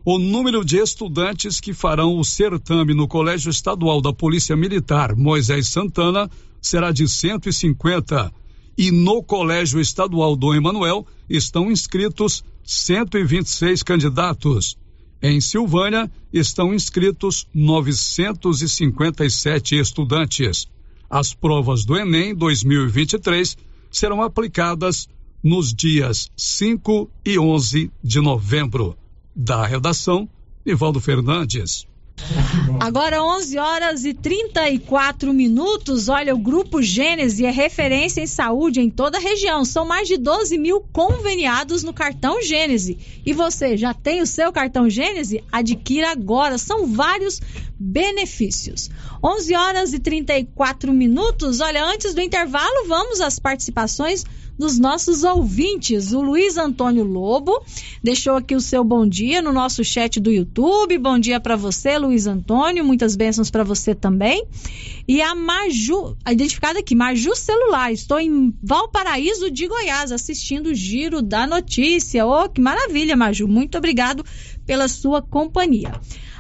O 0.05 0.19
número 0.19 0.63
de 0.63 0.77
estudantes 0.77 1.61
que 1.61 1.73
farão 1.73 2.19
o 2.19 2.25
certame 2.25 2.93
no 2.93 3.09
Colégio 3.09 3.49
Estadual 3.49 4.03
da 4.03 4.13
Polícia 4.13 4.55
Militar 4.55 5.17
Moisés 5.17 5.69
Santana 5.69 6.31
será 6.61 6.93
de 6.93 7.09
150 7.09 8.31
e 8.77 8.91
no 8.91 9.23
Colégio 9.23 9.81
Estadual 9.81 10.37
do 10.37 10.53
Emanuel 10.53 11.07
estão 11.27 11.73
inscritos 11.73 12.45
126 12.63 13.83
candidatos. 13.83 14.77
Em 15.23 15.41
Silvânia 15.41 16.11
estão 16.33 16.75
inscritos 16.75 17.47
957 17.55 19.79
estudantes. 19.79 20.67
As 21.09 21.33
provas 21.33 21.85
do 21.85 21.97
Enem 21.97 22.35
2023 22.35 23.57
serão 23.89 24.21
aplicadas 24.21 25.09
nos 25.41 25.73
dias 25.73 26.29
5 26.37 27.09
e 27.25 27.39
11 27.39 27.93
de 28.03 28.21
novembro. 28.21 28.97
Da 29.35 29.65
redação, 29.65 30.29
Ivaldo 30.67 31.01
Fernandes. 31.01 31.87
Agora 32.81 33.23
11 33.23 33.59
horas 33.59 34.05
e 34.05 34.15
34 34.15 35.33
minutos. 35.33 36.09
Olha, 36.09 36.35
o 36.35 36.39
Grupo 36.39 36.83
Gênese 36.83 37.45
é 37.45 37.51
referência 37.51 38.21
em 38.21 38.27
saúde 38.27 38.81
em 38.81 38.91
toda 38.91 39.19
a 39.19 39.21
região. 39.21 39.65
São 39.65 39.85
mais 39.85 40.09
de 40.09 40.17
12 40.17 40.59
mil 40.59 40.81
conveniados 40.93 41.83
no 41.83 41.93
cartão 41.93 42.43
Gênese. 42.43 42.99
E 43.25 43.33
você 43.33 43.77
já 43.77 43.95
tem 43.95 44.21
o 44.21 44.27
seu 44.27 44.53
cartão 44.53 44.89
Gênese? 44.89 45.45
Adquira 45.51 46.11
agora. 46.11 46.59
São 46.59 46.87
vários 46.87 47.41
benefícios. 47.79 48.91
11 49.23 49.55
horas 49.55 49.93
e 49.93 49.99
34 49.99 50.93
minutos. 50.93 51.61
Olha, 51.61 51.85
antes 51.85 52.15
do 52.15 52.21
intervalo, 52.21 52.87
vamos 52.87 53.21
às 53.21 53.39
participações 53.39 54.25
dos 54.63 54.79
nossos 54.79 55.25
ouvintes. 55.25 56.13
O 56.13 56.23
Luiz 56.23 56.57
Antônio 56.57 57.03
Lobo 57.03 57.65
deixou 58.01 58.37
aqui 58.37 58.55
o 58.55 58.61
seu 58.61 58.85
bom 58.85 59.05
dia 59.05 59.43
no 59.43 59.53
nosso 59.53 59.83
chat 59.83 60.21
do 60.21 60.31
YouTube. 60.31 60.99
Bom 60.99 61.19
dia 61.19 61.41
para 61.41 61.57
você, 61.57 61.99
Luiz 61.99 62.29
Antônio. 62.29 62.85
Muitas 62.85 63.17
bênçãos 63.17 63.51
para 63.51 63.65
você 63.65 63.93
também. 63.93 64.47
E 65.07 65.21
a 65.21 65.35
Maju, 65.35 66.17
identificada 66.31 66.79
aqui, 66.79 66.95
Maju 66.95 67.35
Celular. 67.35 67.93
Estou 67.93 68.21
em 68.21 68.55
Valparaíso 68.63 69.51
de 69.51 69.67
Goiás 69.67 70.13
assistindo 70.13 70.69
o 70.69 70.75
Giro 70.75 71.21
da 71.21 71.45
Notícia. 71.45 72.25
Oh, 72.25 72.49
que 72.49 72.61
maravilha, 72.61 73.17
Maju. 73.17 73.49
Muito 73.49 73.77
obrigado 73.77 74.25
pela 74.65 74.87
sua 74.87 75.21
companhia. 75.21 75.93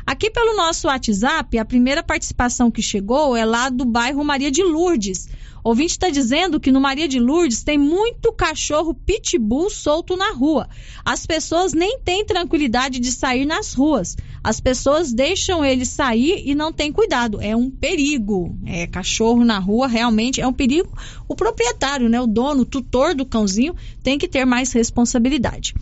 Aqui 0.07 0.31
pelo 0.31 0.57
nosso 0.57 0.88
WhatsApp, 0.88 1.59
a 1.59 1.65
primeira 1.65 2.03
participação 2.03 2.71
que 2.71 2.83
chegou 2.83 3.37
é 3.37 3.45
lá 3.45 3.69
do 3.69 3.85
bairro 3.85 4.25
Maria 4.25 4.51
de 4.51 4.62
Lourdes. 4.62 5.29
O 5.65 5.69
ouvinte 5.69 5.93
está 5.93 6.11
dizendo 6.11 6.59
que 6.59 6.73
no 6.73 6.81
Maria 6.81 7.07
de 7.07 7.21
Lourdes 7.21 7.62
tem 7.62 7.79
muito 7.79 8.33
cachorro 8.33 8.95
pitbull 8.95 9.71
solto 9.71 10.17
na 10.17 10.33
rua. 10.33 10.69
As 11.05 11.25
pessoas 11.25 11.73
nem 11.73 12.01
têm 12.01 12.25
tranquilidade 12.25 12.99
de 12.99 13.12
sair 13.12 13.47
nas 13.47 13.73
ruas. 13.73 14.17
As 14.43 14.61
pessoas 14.61 15.12
deixam 15.12 15.65
ele 15.65 15.87
sair 15.87 16.43
e 16.45 16.53
não 16.53 16.73
têm 16.73 16.91
cuidado. 16.91 17.41
É 17.41 17.55
um 17.55 17.71
perigo. 17.71 18.59
É 18.67 18.88
cachorro 18.88 19.45
na 19.45 19.61
rua 19.61 19.87
realmente 19.87 20.41
é 20.41 20.47
um 20.47 20.53
perigo. 20.53 20.93
O 21.29 21.37
proprietário, 21.37 22.09
né, 22.09 22.21
o 22.21 22.27
dono, 22.27 22.62
o 22.62 22.67
tutor 22.67 23.15
do 23.15 23.25
cãozinho 23.25 23.77
tem 24.03 24.19
que 24.19 24.27
ter 24.27 24.45
mais 24.45 24.73
responsabilidade. 24.73 25.75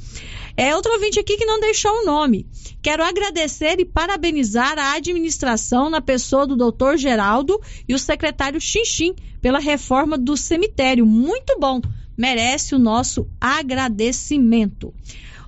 É 0.56 0.74
outro 0.74 0.92
ouvinte 0.92 1.18
aqui 1.18 1.36
que 1.36 1.46
não 1.46 1.60
deixou 1.60 1.90
o 1.90 2.04
nome. 2.04 2.46
Quero 2.82 3.02
agradecer 3.02 3.78
e 3.78 3.84
parabenizar 3.84 4.78
a 4.78 4.94
administração 4.94 5.90
na 5.90 6.00
pessoa 6.00 6.46
do 6.46 6.56
doutor 6.56 6.96
Geraldo 6.96 7.60
e 7.88 7.94
o 7.94 7.98
secretário 7.98 8.60
Xinxim 8.60 9.14
pela 9.40 9.58
reforma 9.58 10.16
do 10.16 10.36
cemitério. 10.36 11.06
Muito 11.06 11.58
bom. 11.58 11.80
Merece 12.16 12.74
o 12.74 12.78
nosso 12.78 13.26
agradecimento. 13.40 14.92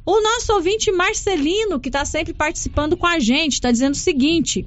O 0.04 0.20
nosso 0.20 0.52
ouvinte 0.52 0.90
Marcelino, 0.90 1.78
que 1.78 1.88
está 1.88 2.04
sempre 2.04 2.34
participando 2.34 2.96
com 2.96 3.06
a 3.06 3.20
gente, 3.20 3.52
está 3.54 3.70
dizendo 3.70 3.94
o 3.94 3.98
seguinte: 3.98 4.66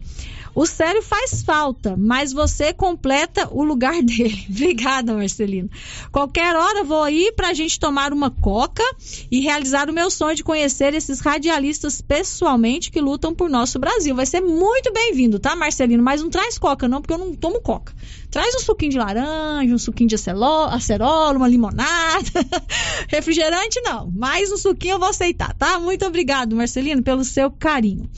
o 0.56 0.66
sério 0.66 1.01
faz 1.03 1.43
falta, 1.43 1.95
mas 1.97 2.32
você 2.32 2.72
completa 2.72 3.49
o 3.51 3.62
lugar 3.62 4.01
dele. 4.01 4.45
Obrigada, 4.49 5.14
Marcelino. 5.14 5.70
Qualquer 6.12 6.56
hora 6.56 6.84
vou 6.84 7.03
aí 7.03 7.34
para 7.36 7.49
a 7.49 7.53
gente 7.53 7.78
tomar 7.78 8.14
uma 8.14 8.32
coca 8.32 8.84
e 9.30 9.41
realizar 9.41 9.89
o 9.89 9.93
meu 9.93 10.10
sonho 10.10 10.36
de 10.36 10.43
conhecer 10.43 10.93
esses 10.93 11.20
radialistas 11.20 12.01
pessoalmente 12.01 12.89
que 12.89 13.01
lutam 13.01 13.36
por 13.36 13.49
nosso 13.49 13.78
Brasil. 13.78 14.16
Vai 14.16 14.26
ser 14.26 14.39
muito 14.39 14.93
bem-vindo, 14.93 15.39
tá, 15.39 15.56
Marcelino? 15.56 16.01
Mas 16.01 16.22
não 16.22 16.30
traz 16.30 16.58
coca, 16.58 16.88
não, 16.88 17.01
porque 17.01 17.14
eu 17.14 17.18
não 17.18 17.36
tomo 17.36 17.60
coca. 17.60 17.93
Traz 18.36 18.54
um 18.54 18.60
suquinho 18.60 18.92
de 18.92 18.98
laranja, 18.98 19.74
um 19.74 19.78
suquinho 19.78 20.10
de 20.10 20.16
acerola, 20.16 21.38
uma 21.38 21.48
limonada. 21.48 22.46
Refrigerante, 23.08 23.80
não. 23.80 24.12
Mais 24.12 24.52
um 24.52 24.58
suquinho 24.58 24.96
eu 24.96 25.00
vou 25.00 25.08
aceitar, 25.08 25.54
tá? 25.54 25.80
Muito 25.80 26.06
obrigado, 26.06 26.54
Marcelino, 26.54 27.02
pelo 27.02 27.24
seu 27.24 27.50
carinho. 27.50 28.10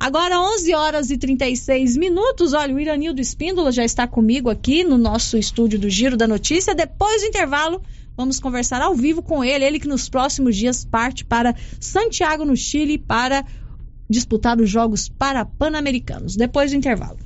Agora, 0.00 0.40
11 0.40 0.74
horas 0.74 1.10
e 1.10 1.18
36 1.18 1.94
minutos. 1.98 2.54
Olha, 2.54 2.74
o 2.74 2.80
Iranildo 2.80 3.20
Espíndola 3.20 3.70
já 3.70 3.84
está 3.84 4.06
comigo 4.08 4.48
aqui 4.48 4.82
no 4.82 4.96
nosso 4.96 5.36
estúdio 5.36 5.78
do 5.78 5.90
Giro 5.90 6.16
da 6.16 6.26
Notícia. 6.26 6.74
Depois 6.74 7.20
do 7.20 7.28
intervalo, 7.28 7.82
vamos 8.16 8.40
conversar 8.40 8.80
ao 8.80 8.94
vivo 8.94 9.20
com 9.20 9.44
ele. 9.44 9.62
Ele 9.62 9.78
que 9.78 9.86
nos 9.86 10.08
próximos 10.08 10.56
dias 10.56 10.86
parte 10.86 11.22
para 11.22 11.54
Santiago, 11.78 12.46
no 12.46 12.56
Chile, 12.56 12.96
para 12.96 13.44
disputar 14.08 14.58
os 14.58 14.70
Jogos 14.70 15.10
Pan-Americanos. 15.10 16.34
Depois 16.34 16.70
do 16.70 16.78
intervalo. 16.78 17.25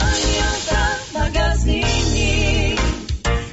Aliança 0.01 0.99
Magazine. 1.13 2.75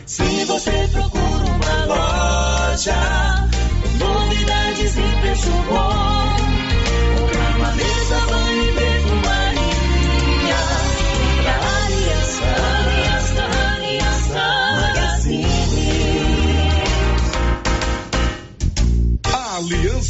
Se 0.07 0.45
você 0.45 0.89
procura 0.93 1.45
uma 1.45 1.85
loja, 1.87 3.49
novidades 3.99 4.97
e 4.97 5.21
preço 5.21 5.51
bom, 5.69 5.98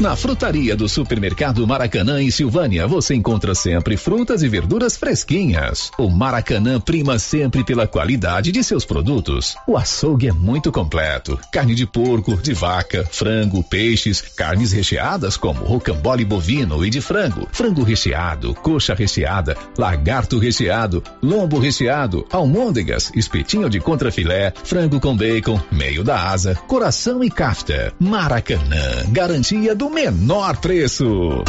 Na 0.00 0.16
frutaria 0.16 0.74
do 0.74 0.88
supermercado 0.88 1.64
Maracanã 1.66 2.20
em 2.20 2.28
Silvânia, 2.28 2.84
você 2.86 3.14
encontra 3.14 3.54
sempre 3.54 3.96
frutas 3.96 4.42
e 4.42 4.48
verduras 4.48 4.96
fresquinhas. 4.96 5.92
O 5.96 6.10
Maracanã 6.10 6.80
prima 6.80 7.16
sempre 7.16 7.62
pela 7.62 7.86
qualidade 7.86 8.50
de 8.50 8.62
seus 8.64 8.84
produtos. 8.84 9.54
O 9.68 9.76
açougue 9.76 10.28
é 10.28 10.32
muito 10.32 10.72
completo: 10.72 11.38
carne 11.52 11.76
de 11.76 11.86
porco, 11.86 12.36
de 12.36 12.52
vaca, 12.52 13.08
frango, 13.10 13.62
peixes, 13.62 14.20
carnes 14.20 14.72
recheadas 14.72 15.36
como 15.36 15.64
rocambole 15.64 16.24
bovino 16.24 16.84
e 16.84 16.90
de 16.90 17.00
frango, 17.00 17.48
frango 17.52 17.84
recheado, 17.84 18.52
coxa 18.52 18.94
recheada, 18.94 19.56
lagarto 19.78 20.40
recheado, 20.40 21.04
lombo 21.22 21.58
recheado, 21.58 22.26
almôndegas, 22.32 23.12
espetinho 23.14 23.70
de 23.70 23.78
contrafilé, 23.78 24.52
frango 24.64 24.98
com 24.98 25.16
bacon, 25.16 25.60
meio 25.70 26.02
da 26.02 26.30
asa, 26.30 26.56
coração 26.66 27.22
e 27.22 27.30
kafta. 27.30 27.92
Maracanã, 28.00 29.04
garantia 29.10 29.74
do 29.74 29.93
menor 29.94 30.56
preço. 30.56 31.44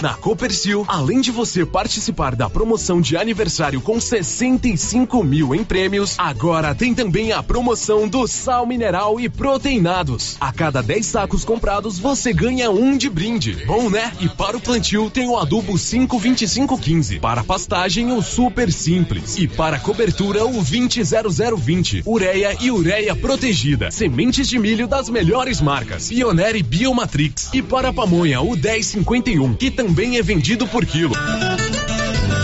Na 0.00 0.14
Copercil, 0.14 0.84
além 0.86 1.20
de 1.20 1.32
você 1.32 1.66
participar 1.66 2.36
da 2.36 2.48
promoção 2.48 3.00
de 3.00 3.16
aniversário 3.16 3.80
com 3.80 4.00
65 4.00 5.24
mil 5.24 5.52
em 5.56 5.64
prêmios, 5.64 6.14
agora 6.16 6.72
tem 6.72 6.94
também 6.94 7.32
a 7.32 7.42
promoção 7.42 8.06
do 8.06 8.24
sal 8.28 8.64
mineral 8.64 9.18
e 9.18 9.28
proteinados. 9.28 10.36
A 10.40 10.52
cada 10.52 10.80
10 10.80 11.04
sacos 11.04 11.44
comprados, 11.44 11.98
você 11.98 12.32
ganha 12.32 12.70
um 12.70 12.96
de 12.96 13.10
brinde. 13.10 13.64
Bom, 13.66 13.90
né? 13.90 14.12
E 14.20 14.28
para 14.28 14.56
o 14.56 14.60
plantio 14.60 15.10
tem 15.10 15.28
o 15.28 15.36
adubo 15.36 15.76
52515. 15.76 17.18
Para 17.18 17.42
pastagem, 17.42 18.12
o 18.12 18.22
super 18.22 18.70
simples. 18.72 19.36
E 19.36 19.48
para 19.48 19.80
cobertura, 19.80 20.46
o 20.46 20.62
200020. 20.62 22.04
Ureia 22.06 22.56
e 22.60 22.70
ureia 22.70 23.16
protegida. 23.16 23.90
Sementes 23.90 24.48
de 24.48 24.60
milho 24.60 24.86
das 24.86 25.08
melhores 25.08 25.60
marcas. 25.60 26.08
Pioneer 26.08 26.54
e 26.54 26.62
Biomatrix. 26.62 27.50
E 27.52 27.60
para 27.60 27.92
pamonha, 27.92 28.40
o 28.40 28.54
1051, 28.54 29.54
que 29.54 29.72
também 29.72 29.87
é 30.18 30.22
vendido 30.22 30.66
por 30.66 30.84
quilo. 30.84 31.14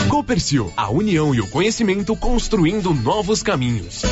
Copercil, 0.09 0.73
a 0.77 0.91
união 0.91 1.35
e 1.35 1.41
o 1.41 1.47
conhecimento 1.47 2.17
construindo 2.17 2.95
novos 2.95 3.43
caminhos. 3.43 4.03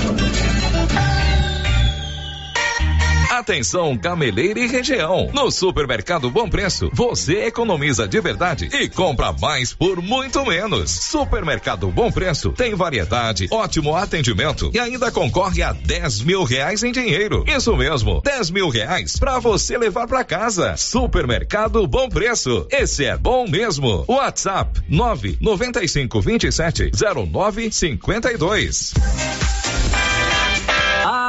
Atenção, 3.43 3.99
Cameleira 3.99 4.61
e 4.61 4.69
região. 4.69 5.29
No 5.35 5.51
Supermercado 5.51 6.31
Bom 6.31 6.49
Preço, 6.49 6.89
você 6.95 7.47
economiza 7.47 8.07
de 8.07 8.21
verdade 8.21 8.69
e 8.73 8.89
compra 8.89 9.33
mais 9.33 9.75
por 9.75 10.01
muito 10.01 10.47
menos. 10.47 10.89
Supermercado 10.93 11.89
Bom 11.91 12.13
Preço 12.13 12.53
tem 12.53 12.73
variedade, 12.77 13.49
ótimo 13.51 13.97
atendimento 13.97 14.71
e 14.73 14.79
ainda 14.79 15.11
concorre 15.11 15.61
a 15.61 15.73
10 15.73 16.21
mil 16.21 16.45
reais 16.45 16.85
em 16.85 16.93
dinheiro. 16.93 17.45
Isso 17.49 17.77
mesmo, 17.77 18.21
10 18.25 18.51
mil 18.53 18.69
reais 18.69 19.17
para 19.19 19.41
você 19.41 19.77
levar 19.77 20.07
para 20.07 20.23
casa. 20.23 20.77
Supermercado 20.77 21.85
Bom 21.89 22.09
Preço. 22.09 22.69
Esse 22.71 23.07
é 23.07 23.17
bom 23.19 23.49
mesmo. 23.49 24.05
WhatsApp 24.07 24.81
995 24.89 26.21
27 26.21 26.93
09 27.27 27.73
52. 27.73 28.95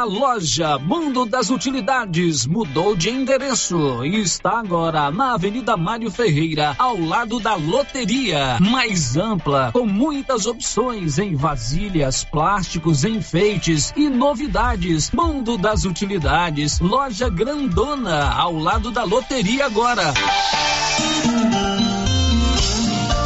Loja 0.03 0.77
Mundo 0.77 1.25
das 1.25 1.49
Utilidades 1.49 2.45
mudou 2.45 2.95
de 2.95 3.09
endereço 3.09 4.03
e 4.03 4.19
está 4.19 4.59
agora 4.59 5.09
na 5.09 5.33
Avenida 5.33 5.77
Mário 5.77 6.11
Ferreira, 6.11 6.75
ao 6.77 6.99
lado 6.99 7.39
da 7.39 7.55
loteria. 7.55 8.57
Mais 8.59 9.15
ampla, 9.15 9.71
com 9.71 9.85
muitas 9.85 10.45
opções 10.45 11.17
em 11.17 11.35
vasilhas, 11.35 12.23
plásticos, 12.23 13.03
enfeites 13.03 13.93
e 13.95 14.09
novidades. 14.09 15.11
Mundo 15.11 15.57
das 15.57 15.85
Utilidades, 15.85 16.79
loja 16.79 17.29
grandona, 17.29 18.33
ao 18.33 18.57
lado 18.57 18.91
da 18.91 19.03
loteria 19.03 19.65
agora. 19.65 20.13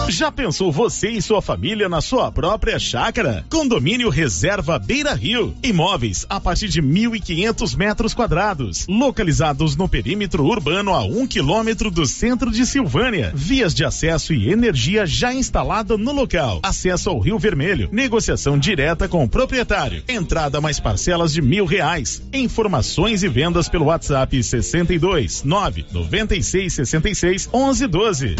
Já 0.09 0.31
pensou 0.31 0.71
você 0.71 1.09
e 1.09 1.21
sua 1.21 1.41
família 1.41 1.89
na 1.89 1.99
sua 1.99 2.31
própria 2.31 2.79
chácara? 2.79 3.45
Condomínio 3.49 4.09
Reserva 4.09 4.79
Beira 4.79 5.13
Rio. 5.13 5.53
Imóveis 5.61 6.25
a 6.29 6.39
partir 6.39 6.69
de 6.69 6.81
1.500 6.81 7.75
metros 7.75 8.13
quadrados. 8.13 8.87
Localizados 8.87 9.75
no 9.75 9.89
perímetro 9.89 10.45
urbano 10.45 10.93
a 10.93 11.03
um 11.03 11.27
quilômetro 11.27 11.91
do 11.91 12.05
centro 12.05 12.49
de 12.49 12.65
Silvânia. 12.65 13.33
Vias 13.35 13.75
de 13.75 13.83
acesso 13.83 14.33
e 14.33 14.49
energia 14.49 15.05
já 15.05 15.33
instalada 15.33 15.97
no 15.97 16.13
local. 16.13 16.61
Acesso 16.63 17.09
ao 17.09 17.19
Rio 17.19 17.37
Vermelho. 17.37 17.89
Negociação 17.91 18.57
direta 18.57 19.09
com 19.09 19.25
o 19.25 19.29
proprietário. 19.29 20.03
Entrada 20.07 20.61
mais 20.61 20.79
parcelas 20.79 21.33
de 21.33 21.41
mil 21.41 21.65
reais. 21.65 22.21
Informações 22.31 23.23
e 23.23 23.27
vendas 23.27 23.67
pelo 23.67 23.85
WhatsApp 23.85 24.41
62 24.41 25.43
9 25.43 25.85
96 25.91 26.73
66 26.73 27.49
11 27.53 27.87
12. 27.87 28.35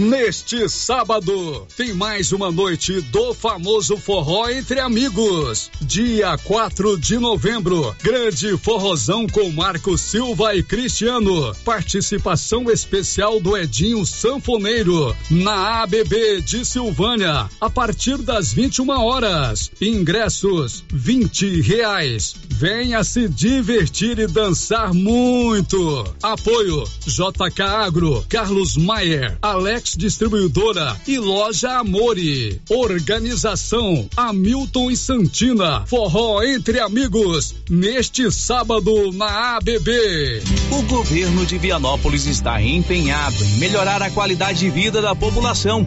Neste 0.00 0.68
sábado, 0.68 1.66
tem 1.74 1.94
mais 1.94 2.30
uma 2.30 2.52
noite 2.52 3.00
do 3.00 3.32
famoso 3.32 3.96
forró 3.96 4.46
entre 4.50 4.78
amigos. 4.78 5.70
Dia 5.80 6.36
4 6.36 6.98
de 6.98 7.18
novembro, 7.18 7.96
grande 8.02 8.58
forrozão 8.58 9.26
com 9.26 9.50
Marco 9.50 9.96
Silva 9.96 10.54
e 10.54 10.62
Cristiano. 10.62 11.54
Participação 11.64 12.70
especial 12.70 13.40
do 13.40 13.56
Edinho 13.56 14.04
Sanfoneiro 14.04 15.16
na 15.30 15.82
ABB 15.82 16.42
de 16.42 16.62
Silvânia, 16.66 17.48
a 17.58 17.70
partir 17.70 18.18
das 18.18 18.52
21 18.52 18.90
horas. 18.90 19.70
Ingressos 19.80 20.84
20 20.92 21.62
reais. 21.62 22.34
Venha 22.50 23.02
se 23.02 23.28
divertir 23.30 24.18
e 24.18 24.26
dançar 24.26 24.92
muito. 24.92 26.04
Apoio 26.22 26.84
JK 27.06 27.62
Agro, 27.62 28.24
Carlos 28.28 28.76
Maier, 28.76 29.38
Alex 29.40 29.85
Distribuidora 29.94 30.96
e 31.06 31.18
Loja 31.18 31.78
Amore. 31.78 32.60
Organização 32.70 34.08
Hamilton 34.16 34.90
e 34.90 34.96
Santina. 34.96 35.84
Forró 35.86 36.42
entre 36.42 36.80
amigos. 36.80 37.54
Neste 37.68 38.30
sábado 38.30 39.12
na 39.12 39.56
ABB. 39.56 40.42
O 40.70 40.82
governo 40.82 41.44
de 41.44 41.58
Vianópolis 41.58 42.26
está 42.26 42.62
empenhado 42.62 43.44
em 43.44 43.58
melhorar 43.58 44.02
a 44.02 44.10
qualidade 44.10 44.60
de 44.60 44.70
vida 44.70 45.02
da 45.02 45.14
população 45.14 45.86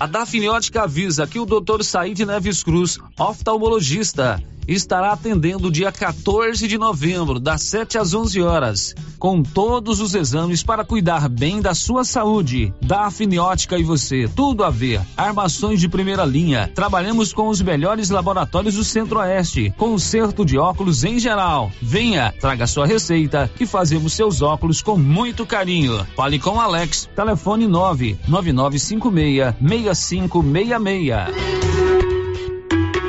A 0.02 0.08
Dafniótica 0.08 0.82
avisa 0.82 1.28
que 1.28 1.40
o 1.40 1.46
Dr. 1.46 1.84
Said 1.84 2.26
Neves 2.26 2.64
Cruz, 2.64 2.98
oftalmologista, 3.20 4.42
estará 4.68 5.12
atendendo 5.12 5.72
dia 5.72 5.92
14 5.92 6.68
de 6.68 6.78
novembro, 6.78 7.40
das 7.40 7.64
7 7.64 7.98
às 7.98 8.14
11 8.14 8.42
horas, 8.42 8.94
com 9.18 9.42
todos 9.44 10.00
os 10.00 10.14
exames 10.16 10.64
para 10.64 10.86
cuidar 10.86 11.28
bem 11.30 11.62
da 11.62 11.74
sua 11.76 12.04
saúde. 12.04 12.74
Dafniótica 12.82 13.78
e 13.78 13.84
você, 13.84 14.28
tudo 14.36 14.64
a 14.64 14.70
ver. 14.70 15.02
Armações 15.16 15.80
de 15.80 15.88
primeira 15.90 16.26
linha. 16.26 16.72
Trabalhamos 16.74 17.32
com 17.34 17.48
os 17.48 17.62
melhores 17.62 18.10
laboratórios 18.10 18.76
do 18.76 18.84
Centro-Oeste. 18.84 19.74
Conserto 19.78 20.44
de 20.46 20.58
óculos 20.58 21.04
em 21.04 21.20
geral. 21.20 21.72
Venha, 21.82 22.34
traga 22.40 22.66
sua 22.66 22.86
receita 22.86 23.50
que 23.56 23.66
fazemos 23.66 24.14
seus 24.14 24.42
óculos 24.42 24.82
com 24.82 24.98
muito 24.98 25.46
carinho. 25.46 26.06
Fale 26.16 26.40
com 26.40 26.60
Alex. 26.60 27.10
Telefone 27.16 27.68
99956 27.68 29.54
6566. 29.94 31.62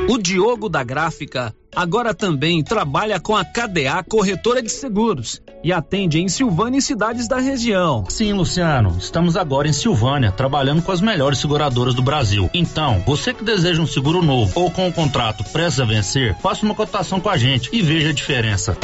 O 0.09 0.19
Diogo 0.19 0.69
da 0.69 0.83
Gráfica 0.83 1.55
agora 1.75 2.13
também 2.13 2.63
trabalha 2.63 3.19
com 3.19 3.35
a 3.35 3.45
KDA 3.45 4.05
Corretora 4.07 4.63
de 4.63 4.71
Seguros 4.71 5.41
e 5.65 5.73
atende 5.73 6.21
em 6.21 6.29
Silvânia 6.29 6.79
e 6.79 6.83
cidades 6.83 7.27
da 7.27 7.39
região. 7.39 8.05
Sim, 8.09 8.33
Luciano, 8.35 8.97
estamos 8.99 9.37
agora 9.37 9.69
em 9.69 9.73
Silvânia, 9.73 10.31
trabalhando 10.31 10.83
com 10.83 10.93
as 10.93 11.01
melhores 11.01 11.39
seguradoras 11.39 11.95
do 11.95 12.03
Brasil. 12.03 12.51
Então, 12.53 13.03
você 13.07 13.33
que 13.33 13.45
deseja 13.45 13.81
um 13.81 13.87
seguro 13.87 14.21
novo 14.21 14.53
ou 14.61 14.71
com 14.71 14.87
um 14.87 14.93
contrato 14.93 15.45
prestes 15.45 15.81
a 15.81 15.85
vencer, 15.85 16.37
faça 16.41 16.67
uma 16.67 16.75
cotação 16.75 17.19
com 17.19 17.31
a 17.31 17.37
gente 17.37 17.71
e 17.73 17.81
veja 17.81 18.11
a 18.11 18.13
diferença. 18.13 18.77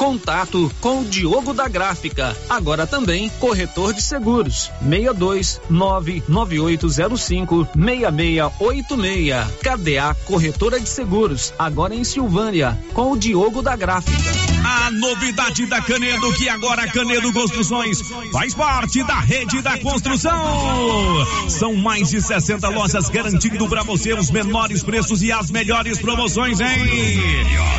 Contato 0.00 0.72
com 0.80 1.02
o 1.02 1.04
Diogo 1.04 1.52
da 1.52 1.68
Gráfica, 1.68 2.34
agora 2.48 2.86
também 2.86 3.28
corretor 3.38 3.92
de 3.92 4.00
seguros. 4.00 4.72
62 4.80 5.60
99805 5.68 7.68
6686. 7.74 9.46
KDA 9.60 10.16
Corretora 10.24 10.80
de 10.80 10.88
Seguros, 10.88 11.52
agora 11.58 11.94
em 11.94 12.02
Silvânia, 12.02 12.78
com 12.94 13.12
o 13.12 13.18
Diogo 13.18 13.60
da 13.60 13.76
Gráfica. 13.76 14.16
A 14.64 14.90
novidade 14.90 15.66
da 15.66 15.82
Canedo, 15.82 16.32
que 16.32 16.48
agora 16.48 16.88
Canedo 16.88 17.30
Construções 17.34 18.00
faz 18.32 18.54
parte 18.54 19.04
da 19.04 19.20
rede 19.20 19.60
da 19.60 19.76
construção. 19.78 21.26
São 21.46 21.76
mais 21.76 22.08
de 22.08 22.22
60 22.22 22.66
lojas 22.70 23.10
garantindo 23.10 23.68
para 23.68 23.82
você 23.82 24.14
os 24.14 24.30
menores 24.30 24.82
preços 24.82 25.22
e 25.22 25.30
as 25.30 25.50
melhores 25.50 25.98
promoções, 25.98 26.58
hein? 26.58 26.68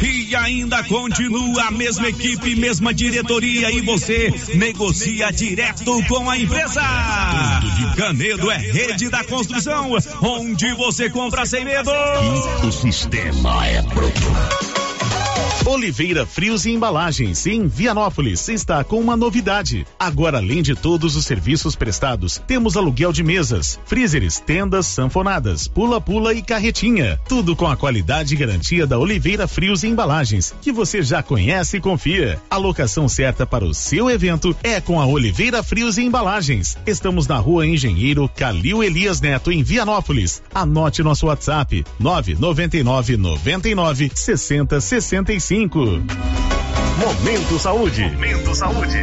E 0.03 0.35
ainda 0.35 0.83
continua 0.83 1.65
a 1.65 1.71
mesma 1.71 2.10
equipe, 2.11 2.55
mesma 2.55 2.93
diretoria 2.93 3.71
e 3.71 3.81
você 3.81 4.31
negocia 4.53 5.31
direto 5.31 6.03
com 6.07 6.29
a 6.29 6.37
empresa. 6.37 6.81
Canedo 7.95 8.51
é 8.51 8.57
rede 8.57 9.09
da 9.09 9.23
construção, 9.23 9.91
onde 10.21 10.73
você 10.73 11.09
compra 11.09 11.45
sem 11.45 11.65
medo. 11.65 11.91
O 12.63 12.71
sistema 12.71 13.65
é 13.65 13.81
pronto. 13.81 14.80
Oliveira 15.63 16.25
Frios 16.25 16.65
e 16.65 16.71
Embalagens, 16.71 17.45
em 17.45 17.67
Vianópolis, 17.67 18.49
está 18.49 18.83
com 18.83 18.99
uma 18.99 19.15
novidade. 19.15 19.85
Agora, 19.99 20.39
além 20.39 20.63
de 20.63 20.73
todos 20.73 21.15
os 21.15 21.23
serviços 21.23 21.75
prestados, 21.75 22.41
temos 22.47 22.75
aluguel 22.75 23.13
de 23.13 23.23
mesas, 23.23 23.79
freezers, 23.85 24.39
tendas, 24.39 24.87
sanfonadas, 24.87 25.67
pula-pula 25.67 26.33
e 26.33 26.41
carretinha. 26.41 27.19
Tudo 27.29 27.55
com 27.55 27.67
a 27.67 27.77
qualidade 27.77 28.33
e 28.33 28.37
garantia 28.37 28.87
da 28.87 28.97
Oliveira 28.97 29.47
Frios 29.47 29.83
e 29.83 29.87
Embalagens, 29.87 30.51
que 30.61 30.71
você 30.71 31.03
já 31.03 31.21
conhece 31.21 31.77
e 31.77 31.81
confia. 31.81 32.41
A 32.49 32.57
locação 32.57 33.07
certa 33.07 33.45
para 33.45 33.63
o 33.63 33.73
seu 33.73 34.09
evento 34.09 34.55
é 34.63 34.81
com 34.81 34.99
a 34.99 35.05
Oliveira 35.05 35.61
Frios 35.61 35.99
e 35.99 36.01
Embalagens. 36.01 36.75
Estamos 36.87 37.27
na 37.27 37.37
rua 37.37 37.67
Engenheiro 37.67 38.27
Calil 38.35 38.83
Elias 38.83 39.21
Neto, 39.21 39.51
em 39.51 39.61
Vianópolis. 39.61 40.41
Anote 40.55 41.03
nosso 41.03 41.27
WhatsApp: 41.27 41.85
999 41.99 43.15
99 43.15 44.11
60 44.15 44.81
65. 44.81 45.50
Momento 46.97 47.59
Saúde. 47.59 48.03
Momento 48.03 48.55
Saúde. 48.55 48.97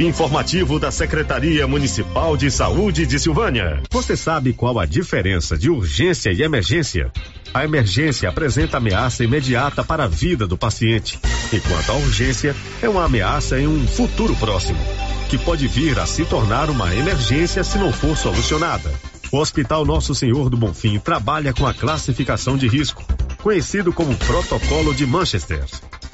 Informativo 0.00 0.80
da 0.80 0.90
Secretaria 0.90 1.68
Municipal 1.68 2.36
de 2.36 2.50
Saúde 2.50 3.06
de 3.06 3.16
Silvânia. 3.20 3.80
Você 3.88 4.16
sabe 4.16 4.52
qual 4.52 4.76
a 4.80 4.84
diferença 4.84 5.56
de 5.56 5.70
urgência 5.70 6.32
e 6.32 6.42
emergência? 6.42 7.12
A 7.54 7.64
emergência 7.64 8.28
apresenta 8.28 8.78
ameaça 8.78 9.22
imediata 9.22 9.84
para 9.84 10.02
a 10.02 10.08
vida 10.08 10.48
do 10.48 10.58
paciente, 10.58 11.16
enquanto 11.52 11.90
a 11.90 11.94
urgência 11.94 12.52
é 12.82 12.88
uma 12.88 13.04
ameaça 13.04 13.56
em 13.56 13.68
um 13.68 13.86
futuro 13.86 14.34
próximo, 14.34 14.80
que 15.28 15.38
pode 15.38 15.68
vir 15.68 15.96
a 16.00 16.06
se 16.06 16.24
tornar 16.24 16.68
uma 16.70 16.92
emergência 16.92 17.62
se 17.62 17.78
não 17.78 17.92
for 17.92 18.16
solucionada. 18.16 18.90
O 19.32 19.38
Hospital 19.38 19.84
Nosso 19.84 20.14
Senhor 20.14 20.48
do 20.48 20.56
Bonfim 20.56 20.98
trabalha 20.98 21.52
com 21.52 21.66
a 21.66 21.74
classificação 21.74 22.56
de 22.56 22.68
risco, 22.68 23.04
conhecido 23.42 23.92
como 23.92 24.16
Protocolo 24.16 24.94
de 24.94 25.04
Manchester, 25.04 25.64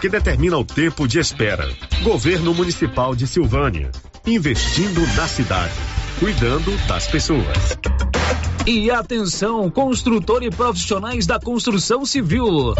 que 0.01 0.09
determina 0.09 0.57
o 0.57 0.65
tempo 0.65 1.07
de 1.07 1.19
espera. 1.19 1.69
Governo 2.03 2.55
Municipal 2.55 3.15
de 3.15 3.27
Silvânia, 3.27 3.91
investindo 4.27 5.01
na 5.15 5.29
cidade, 5.29 5.75
cuidando 6.19 6.75
das 6.87 7.07
pessoas. 7.07 7.79
E 8.67 8.91
atenção, 8.91 9.71
construtor 9.71 10.43
e 10.43 10.51
profissionais 10.51 11.27
da 11.27 11.39
construção 11.39 12.07
civil. 12.07 12.75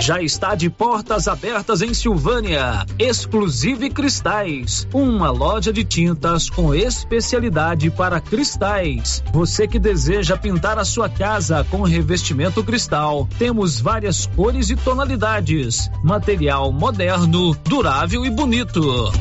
Já 0.00 0.22
está 0.22 0.54
de 0.54 0.70
portas 0.70 1.28
abertas 1.28 1.82
em 1.82 1.92
Silvânia. 1.92 2.86
Exclusive 2.98 3.90
Cristais, 3.90 4.88
uma 4.92 5.30
loja 5.30 5.72
de 5.72 5.84
tintas 5.84 6.48
com 6.48 6.74
especialidade 6.74 7.90
para 7.90 8.20
cristais. 8.20 9.22
Você 9.32 9.68
que 9.68 9.78
deseja 9.78 10.36
pintar 10.36 10.78
a 10.78 10.84
sua 10.84 11.08
casa 11.08 11.66
com 11.70 11.82
revestimento 11.82 12.62
cristal, 12.64 13.28
temos 13.38 13.80
várias 13.80 14.26
cores 14.26 14.70
e 14.70 14.76
tonalidades. 14.76 15.90
Material 16.02 16.72
moderno, 16.72 17.54
durável 17.64 18.24
e 18.24 18.30
bonito. 18.30 19.12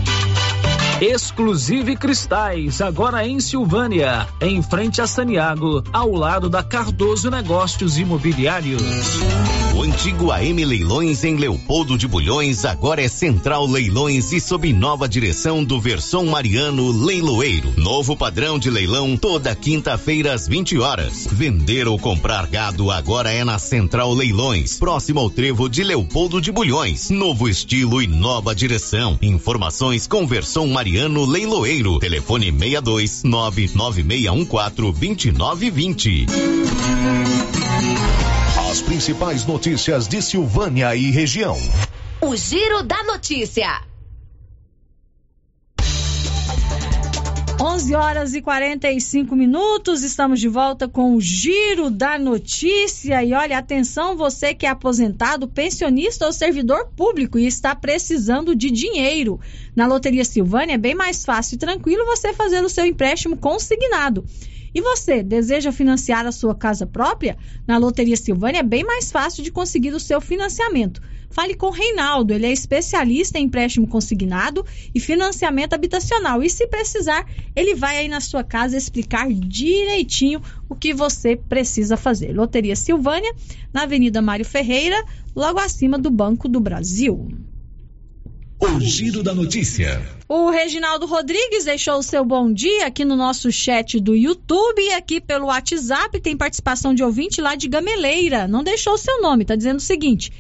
Exclusive 1.01 1.95
Cristais, 1.95 2.81
agora 2.81 3.27
em 3.27 3.39
Silvânia, 3.39 4.27
em 4.41 4.63
frente 4.63 4.99
a 4.99 5.05
Saniago, 5.05 5.83
ao 5.93 6.11
lado 6.11 6.49
da 6.49 6.63
Cardoso 6.63 7.29
Negócios 7.29 7.99
Imobiliários. 7.99 8.81
O 9.77 9.83
antigo 9.83 10.31
AM 10.31 10.65
Leilões 10.65 11.23
em 11.23 11.35
Leopoldo 11.35 11.99
de 11.99 12.07
Bulhões 12.07 12.65
agora 12.65 12.99
é 12.99 13.07
Central 13.07 13.67
Leilões 13.67 14.31
e 14.33 14.41
sob 14.41 14.73
nova 14.73 15.07
direção 15.07 15.63
do 15.63 15.79
Versão 15.79 16.25
Mariano 16.25 16.89
Leiloeiro. 17.05 17.75
Novo 17.77 18.17
padrão 18.17 18.57
de 18.57 18.71
leilão 18.71 19.15
toda 19.15 19.55
quinta-feira 19.55 20.33
às 20.33 20.47
20 20.47 20.79
horas. 20.79 21.27
Vender 21.31 21.87
ou 21.87 21.99
comprar 21.99 22.47
gado 22.47 22.89
agora 22.89 23.31
é 23.31 23.43
na 23.43 23.59
Central 23.59 24.15
Leilões, 24.15 24.79
próximo 24.79 25.19
ao 25.19 25.29
trevo 25.29 25.69
de 25.69 25.83
Leopoldo 25.83 26.41
de 26.41 26.51
Bulhões. 26.51 27.11
Novo 27.11 27.47
estilo 27.47 28.01
e 28.01 28.07
nova 28.07 28.55
direção. 28.55 29.19
Informações 29.21 30.07
com 30.07 30.25
Versão 30.25 30.65
Mariano 30.65 31.23
Leiloeiro. 31.23 31.99
Telefone 31.99 32.51
62 32.51 33.21
99614 33.21 34.99
2920. 34.99 36.25
As 38.69 38.81
principais 38.81 39.45
notícias 39.45 40.09
de 40.09 40.21
Silvânia 40.21 40.93
e 40.93 41.09
região. 41.09 41.55
O 42.19 42.35
Giro 42.35 42.83
da 42.83 43.01
Notícia. 43.03 43.81
11 47.61 47.95
horas 47.95 48.35
e 48.35 48.41
45 48.41 49.33
minutos, 49.37 50.03
estamos 50.03 50.41
de 50.41 50.49
volta 50.49 50.85
com 50.85 51.15
o 51.15 51.21
Giro 51.21 51.89
da 51.89 52.19
Notícia. 52.19 53.23
E 53.23 53.33
olha, 53.33 53.57
atenção, 53.57 54.17
você 54.17 54.53
que 54.53 54.65
é 54.65 54.69
aposentado, 54.69 55.47
pensionista 55.47 56.25
ou 56.25 56.33
servidor 56.33 56.89
público 56.93 57.39
e 57.39 57.47
está 57.47 57.73
precisando 57.73 58.53
de 58.53 58.69
dinheiro. 58.69 59.39
Na 59.73 59.87
Loteria 59.87 60.25
Silvânia 60.25 60.73
é 60.73 60.77
bem 60.77 60.93
mais 60.93 61.23
fácil 61.23 61.55
e 61.55 61.59
tranquilo 61.59 62.05
você 62.05 62.33
fazer 62.33 62.61
o 62.65 62.69
seu 62.69 62.85
empréstimo 62.85 63.37
consignado. 63.37 64.25
E 64.77 64.81
você, 64.81 65.23
deseja 65.23 65.71
financiar 65.71 66.27
a 66.27 66.31
sua 66.31 66.53
casa 66.53 66.85
própria? 66.85 67.35
Na 67.65 67.79
Loteria 67.79 68.15
Silvânia 68.15 68.59
é 68.59 68.63
bem 68.63 68.83
mais 68.83 69.11
fácil 69.11 69.43
de 69.43 69.49
conseguir 69.49 69.91
o 69.91 69.99
seu 69.99 70.21
financiamento. 70.21 71.01
Fale 71.31 71.55
com 71.55 71.65
o 71.65 71.71
Reinaldo, 71.71 72.31
ele 72.31 72.45
é 72.45 72.51
especialista 72.51 73.39
em 73.39 73.45
empréstimo 73.45 73.87
consignado 73.87 74.63
e 74.93 74.99
financiamento 74.99 75.73
habitacional. 75.73 76.43
E 76.43 76.49
se 76.51 76.67
precisar, 76.67 77.25
ele 77.55 77.73
vai 77.73 77.97
aí 77.97 78.07
na 78.07 78.21
sua 78.21 78.43
casa 78.43 78.77
explicar 78.77 79.27
direitinho 79.33 80.43
o 80.69 80.75
que 80.75 80.93
você 80.93 81.35
precisa 81.35 81.97
fazer. 81.97 82.31
Loteria 82.31 82.75
Silvânia, 82.75 83.33
na 83.73 83.81
Avenida 83.81 84.21
Mário 84.21 84.45
Ferreira, 84.45 85.03
logo 85.35 85.57
acima 85.57 85.97
do 85.97 86.11
Banco 86.11 86.47
do 86.47 86.59
Brasil. 86.59 87.27
O 88.59 88.79
Giro 88.79 89.21
da 89.21 89.35
Notícia. 89.35 90.01
O 90.27 90.49
Reginaldo 90.49 91.05
Rodrigues 91.05 91.65
deixou 91.65 91.99
o 91.99 92.03
seu 92.03 92.25
bom 92.25 92.51
dia 92.51 92.87
aqui 92.87 93.05
no 93.05 93.15
nosso 93.15 93.51
chat 93.51 93.99
do 93.99 94.15
YouTube 94.15 94.81
e 94.81 94.93
aqui 94.93 95.21
pelo 95.21 95.45
WhatsApp 95.45 96.19
tem 96.19 96.35
participação 96.35 96.95
de 96.95 97.03
ouvinte 97.03 97.39
lá 97.39 97.53
de 97.53 97.67
Gameleira. 97.67 98.47
Não 98.47 98.63
deixou 98.63 98.93
o 98.93 98.97
seu 98.97 99.21
nome, 99.21 99.45
tá 99.45 99.55
dizendo 99.55 99.77
o 99.77 99.81
seguinte: 99.81 100.31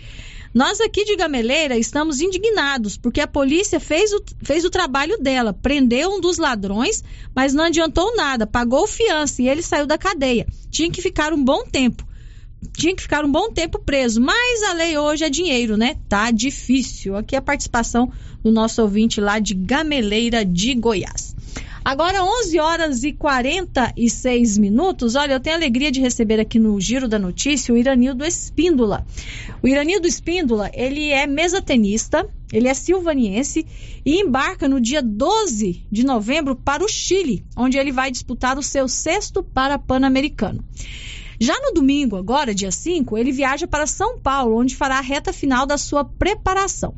nós 0.51 0.81
aqui 0.81 1.05
de 1.05 1.15
Gameleira 1.15 1.77
estamos 1.77 2.19
indignados 2.19 2.97
porque 2.97 3.21
a 3.21 3.27
polícia 3.27 3.79
fez 3.79 4.11
o, 4.11 4.23
fez 4.41 4.65
o 4.65 4.71
trabalho 4.71 5.19
dela, 5.19 5.53
prendeu 5.53 6.09
um 6.09 6.19
dos 6.19 6.39
ladrões, 6.39 7.03
mas 7.35 7.53
não 7.53 7.65
adiantou 7.65 8.15
nada, 8.15 8.47
pagou 8.47 8.87
fiança 8.87 9.43
e 9.43 9.47
ele 9.47 9.61
saiu 9.61 9.85
da 9.85 9.97
cadeia. 9.97 10.47
Tinha 10.71 10.89
que 10.89 11.03
ficar 11.03 11.33
um 11.33 11.43
bom 11.43 11.63
tempo. 11.65 12.06
Tinha 12.73 12.95
que 12.95 13.01
ficar 13.01 13.25
um 13.25 13.31
bom 13.31 13.51
tempo 13.51 13.79
preso, 13.79 14.21
mas 14.21 14.63
a 14.63 14.73
lei 14.73 14.97
hoje 14.97 15.23
é 15.23 15.29
dinheiro, 15.29 15.77
né? 15.77 15.95
Tá 16.07 16.31
difícil. 16.31 17.15
Aqui 17.15 17.35
a 17.35 17.41
participação 17.41 18.11
do 18.43 18.51
nosso 18.51 18.81
ouvinte 18.81 19.19
lá 19.19 19.39
de 19.39 19.53
Gameleira 19.53 20.45
de 20.45 20.73
Goiás. 20.75 21.35
Agora 21.87 22.21
11 22.21 22.59
horas 22.59 23.03
e 23.05 23.13
46 23.13 24.57
minutos. 24.57 25.15
Olha, 25.15 25.35
eu 25.35 25.39
tenho 25.39 25.55
a 25.55 25.59
alegria 25.59 25.89
de 25.89 26.01
receber 26.01 26.37
aqui 26.37 26.59
no 26.59 26.77
Giro 26.81 27.07
da 27.07 27.17
Notícia 27.17 27.73
o 27.73 27.77
Iranildo 27.77 28.25
Espíndola. 28.25 29.05
O 29.63 29.67
Iranildo 29.69 30.05
Espíndola, 30.05 30.69
ele 30.73 31.11
é 31.11 31.25
mesatenista, 31.25 32.27
ele 32.51 32.67
é 32.67 32.73
silvaniense 32.73 33.65
e 34.05 34.19
embarca 34.19 34.67
no 34.67 34.81
dia 34.81 35.01
12 35.01 35.85
de 35.89 36.05
novembro 36.05 36.57
para 36.57 36.83
o 36.83 36.89
Chile, 36.89 37.45
onde 37.55 37.77
ele 37.77 37.93
vai 37.93 38.11
disputar 38.11 38.57
o 38.57 38.63
seu 38.63 38.89
sexto 38.89 39.41
para 39.41 39.79
Pan-Americano. 39.79 40.65
Já 41.39 41.59
no 41.61 41.71
domingo, 41.71 42.15
agora, 42.15 42.53
dia 42.53 42.71
5, 42.71 43.17
ele 43.17 43.31
viaja 43.31 43.67
para 43.67 43.85
São 43.85 44.19
Paulo, 44.19 44.57
onde 44.57 44.75
fará 44.75 44.97
a 44.97 45.01
reta 45.01 45.31
final 45.31 45.65
da 45.65 45.77
sua 45.77 46.03
preparação. 46.03 46.95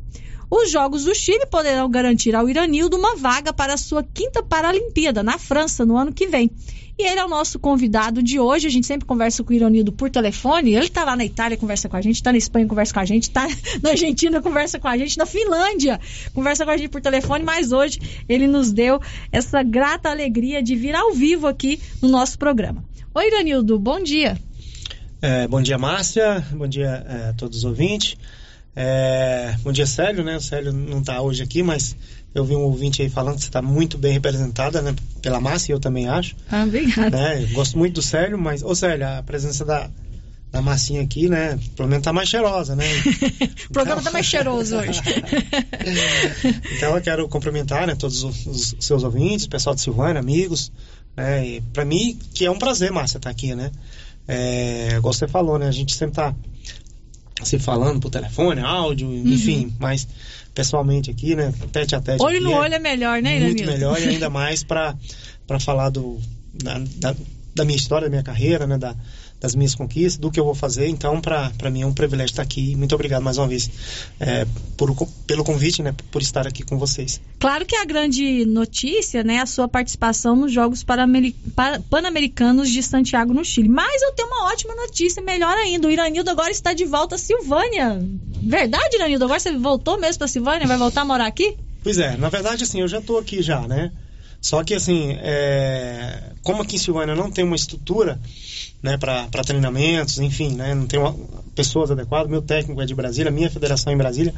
Os 0.50 0.70
Jogos 0.70 1.04
do 1.04 1.14
Chile 1.14 1.46
poderão 1.46 1.88
garantir 1.88 2.34
ao 2.34 2.48
Iranildo 2.48 2.96
uma 2.96 3.14
vaga 3.14 3.52
para 3.52 3.74
a 3.74 3.76
sua 3.76 4.02
quinta 4.02 4.42
Paralimpíada 4.42 5.22
na 5.22 5.38
França 5.38 5.86
no 5.86 5.96
ano 5.96 6.12
que 6.12 6.26
vem. 6.26 6.50
E 6.98 7.02
ele 7.02 7.20
é 7.20 7.24
o 7.24 7.28
nosso 7.28 7.58
convidado 7.58 8.22
de 8.22 8.38
hoje. 8.38 8.66
A 8.66 8.70
gente 8.70 8.86
sempre 8.86 9.06
conversa 9.06 9.44
com 9.44 9.52
o 9.52 9.56
Iranildo 9.56 9.92
por 9.92 10.10
telefone. 10.10 10.74
Ele 10.74 10.86
está 10.86 11.04
lá 11.04 11.16
na 11.16 11.24
Itália, 11.24 11.56
conversa 11.56 11.88
com 11.88 11.96
a 11.96 12.00
gente, 12.02 12.16
está 12.16 12.32
na 12.32 12.36
Espanha, 12.36 12.66
conversa 12.66 12.92
com 12.92 13.00
a 13.00 13.04
gente, 13.04 13.22
está 13.22 13.46
na 13.80 13.90
Argentina, 13.90 14.42
conversa 14.42 14.78
com 14.78 14.88
a 14.88 14.98
gente, 14.98 15.16
na 15.16 15.24
Finlândia, 15.24 16.00
conversa 16.34 16.64
com 16.64 16.70
a 16.72 16.76
gente 16.76 16.90
por 16.90 17.00
telefone, 17.00 17.44
mas 17.44 17.72
hoje 17.72 18.24
ele 18.28 18.46
nos 18.46 18.72
deu 18.72 19.00
essa 19.30 19.62
grata 19.62 20.10
alegria 20.10 20.62
de 20.62 20.74
vir 20.74 20.94
ao 20.94 21.12
vivo 21.12 21.46
aqui 21.46 21.80
no 22.02 22.08
nosso 22.08 22.38
programa. 22.38 22.84
Oi, 23.12 23.26
Iranildo, 23.26 23.76
bom 23.76 24.00
dia. 24.00 24.38
É, 25.20 25.48
bom 25.48 25.60
dia, 25.60 25.76
Márcia. 25.76 26.46
Bom 26.52 26.68
dia 26.68 27.04
é, 27.08 27.28
a 27.30 27.32
todos 27.32 27.58
os 27.58 27.64
ouvintes. 27.64 28.16
É, 28.74 29.56
bom 29.64 29.72
dia, 29.72 29.84
Célio, 29.84 30.22
né? 30.22 30.36
O 30.36 30.40
Célio 30.40 30.72
não 30.72 31.00
está 31.00 31.20
hoje 31.20 31.42
aqui, 31.42 31.60
mas 31.60 31.96
eu 32.32 32.44
vi 32.44 32.54
um 32.54 32.60
ouvinte 32.60 33.02
aí 33.02 33.10
falando 33.10 33.34
que 33.34 33.40
você 33.40 33.48
está 33.48 33.60
muito 33.60 33.98
bem 33.98 34.12
representada, 34.12 34.80
né? 34.80 34.94
Pela 35.20 35.40
Márcia, 35.40 35.72
eu 35.72 35.80
também 35.80 36.08
acho. 36.08 36.36
Ah, 36.48 36.62
obrigada. 36.62 37.10
Né? 37.10 37.48
Gosto 37.52 37.76
muito 37.76 37.94
do 37.94 38.02
Célio, 38.02 38.38
mas, 38.38 38.62
ô 38.62 38.76
Célio, 38.76 39.08
a 39.08 39.24
presença 39.24 39.64
da, 39.64 39.90
da 40.52 40.62
Massinha 40.62 41.02
aqui, 41.02 41.28
né? 41.28 41.58
Pelo 41.74 41.88
menos 41.88 42.04
tá 42.04 42.12
mais 42.12 42.28
cheirosa, 42.28 42.76
né? 42.76 42.84
o 43.68 43.72
programa 43.72 44.00
então... 44.00 44.04
tá 44.04 44.12
mais 44.12 44.26
cheiroso 44.26 44.76
hoje. 44.76 45.00
então 46.76 46.94
eu 46.94 47.02
quero 47.02 47.28
cumprimentar, 47.28 47.88
né, 47.88 47.96
todos 47.96 48.22
os, 48.22 48.46
os 48.46 48.76
seus 48.78 49.02
ouvintes, 49.02 49.48
pessoal 49.48 49.74
de 49.74 49.80
Silvânia, 49.80 50.20
amigos, 50.20 50.70
né? 51.20 51.46
E 51.46 51.60
para 51.60 51.84
mim, 51.84 52.18
que 52.34 52.44
é 52.46 52.50
um 52.50 52.58
prazer, 52.58 52.90
Márcia, 52.90 53.18
estar 53.18 53.28
tá 53.28 53.30
aqui, 53.30 53.54
né? 53.54 53.70
É, 54.26 54.94
igual 54.96 55.12
você 55.12 55.28
falou, 55.28 55.58
né? 55.58 55.68
A 55.68 55.72
gente 55.72 55.94
sempre 55.94 56.16
tá 56.16 56.34
se 57.42 57.58
falando 57.58 58.00
por 58.00 58.10
telefone, 58.10 58.60
áudio, 58.60 59.08
uhum. 59.08 59.28
enfim, 59.28 59.74
mas 59.78 60.06
pessoalmente 60.54 61.10
aqui, 61.10 61.34
né? 61.34 61.52
Tete 61.72 61.94
a 61.94 62.00
tete. 62.00 62.22
Olho 62.22 62.40
no 62.40 62.52
é 62.52 62.58
olho 62.58 62.74
é 62.74 62.78
melhor, 62.78 63.22
né, 63.22 63.38
Muito 63.40 63.64
melhor 63.64 64.00
e 64.00 64.08
ainda 64.08 64.28
mais 64.30 64.62
para 64.62 64.96
falar 65.60 65.90
do, 65.90 66.18
da, 66.54 66.78
da, 66.96 67.16
da, 67.54 67.64
minha 67.64 67.76
história, 67.76 68.06
da 68.06 68.10
minha 68.10 68.22
carreira, 68.22 68.66
né? 68.66 68.78
Da, 68.78 68.94
das 69.40 69.54
minhas 69.54 69.74
conquistas, 69.74 70.18
do 70.18 70.30
que 70.30 70.38
eu 70.38 70.44
vou 70.44 70.54
fazer. 70.54 70.86
Então, 70.88 71.20
para 71.20 71.70
mim 71.70 71.82
é 71.82 71.86
um 71.86 71.94
privilégio 71.94 72.32
estar 72.32 72.42
aqui. 72.42 72.76
Muito 72.76 72.94
obrigado 72.94 73.22
mais 73.22 73.38
uma 73.38 73.48
vez 73.48 73.70
é, 74.20 74.46
por, 74.76 74.94
pelo 75.26 75.42
convite, 75.42 75.82
né, 75.82 75.94
por 76.10 76.20
estar 76.20 76.46
aqui 76.46 76.62
com 76.62 76.78
vocês. 76.78 77.20
Claro 77.38 77.64
que 77.64 77.74
a 77.74 77.84
grande 77.84 78.44
notícia, 78.44 79.24
né, 79.24 79.38
a 79.38 79.46
sua 79.46 79.66
participação 79.66 80.36
nos 80.36 80.52
Jogos 80.52 80.84
Pan-Americanos 80.84 82.68
de 82.68 82.82
Santiago, 82.82 83.32
no 83.32 83.44
Chile. 83.44 83.68
Mas 83.68 84.02
eu 84.02 84.12
tenho 84.12 84.28
uma 84.28 84.52
ótima 84.52 84.74
notícia, 84.74 85.22
melhor 85.22 85.56
ainda. 85.56 85.88
O 85.88 85.90
Iranildo 85.90 86.30
agora 86.30 86.50
está 86.50 86.74
de 86.74 86.84
volta 86.84 87.14
a 87.14 87.18
Silvânia. 87.18 87.98
Verdade, 88.42 88.96
Iranildo? 88.96 89.24
Agora 89.24 89.40
você 89.40 89.56
voltou 89.56 89.98
mesmo 89.98 90.18
para 90.18 90.28
Silvânia? 90.28 90.66
Vai 90.66 90.76
voltar 90.76 91.00
a 91.02 91.04
morar 91.04 91.26
aqui? 91.26 91.56
Pois 91.82 91.98
é, 91.98 92.16
na 92.16 92.28
verdade, 92.28 92.64
assim, 92.64 92.80
eu 92.80 92.88
já 92.88 92.98
estou 92.98 93.18
aqui 93.18 93.40
já, 93.40 93.66
né? 93.66 93.90
Só 94.40 94.64
que, 94.64 94.74
assim, 94.74 95.12
é... 95.20 96.32
como 96.42 96.62
aqui 96.62 96.76
em 96.76 96.78
Silvânia 96.78 97.14
não 97.14 97.30
tem 97.30 97.44
uma 97.44 97.56
estrutura 97.56 98.18
né, 98.82 98.96
para 98.96 99.44
treinamentos, 99.44 100.18
enfim, 100.18 100.54
né, 100.54 100.74
não 100.74 100.86
tem 100.86 100.98
uma, 100.98 101.14
pessoas 101.54 101.90
adequadas, 101.90 102.30
meu 102.30 102.40
técnico 102.40 102.80
é 102.80 102.86
de 102.86 102.94
Brasília, 102.94 103.30
minha 103.30 103.50
federação 103.50 103.92
é 103.92 103.94
em 103.94 103.98
Brasília, 103.98 104.34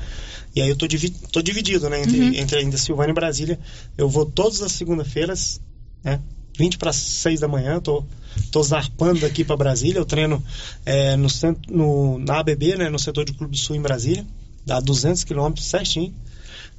e 0.55 0.61
aí 0.61 0.69
eu 0.69 0.77
tô, 0.77 0.87
divi 0.87 1.11
tô 1.11 1.41
dividido, 1.41 1.89
né, 1.89 2.01
entre, 2.01 2.21
uhum. 2.21 2.35
entre 2.35 2.59
ainda 2.59 2.77
Silvânia 2.77 3.13
e 3.13 3.15
Brasília. 3.15 3.59
Eu 3.97 4.09
vou 4.09 4.27
todas 4.27 4.61
as 4.61 4.73
segunda-feiras, 4.73 5.61
né, 6.03 6.21
20 6.59 6.77
para 6.77 6.93
6 6.93 7.41
da 7.41 7.49
manhã, 7.49 7.81
tô, 7.81 8.05
tô 8.51 8.63
zarpando 8.63 9.25
aqui 9.25 9.45
para 9.45 9.57
Brasília, 9.57 9.99
eu 9.99 10.05
treino 10.05 10.43
é, 10.85 11.17
no, 11.17 11.31
centro, 11.31 11.75
no, 11.75 12.19
na 12.19 12.41
ABB, 12.41 12.77
né, 12.77 12.91
no 12.91 12.99
setor 12.99 13.25
de 13.25 13.33
Clube 13.33 13.53
do 13.53 13.59
Sul 13.59 13.77
em 13.77 13.81
Brasília, 13.81 14.27
dá 14.67 14.81
200 14.81 15.25
quilômetros 15.25 15.67
certinho. 15.67 16.13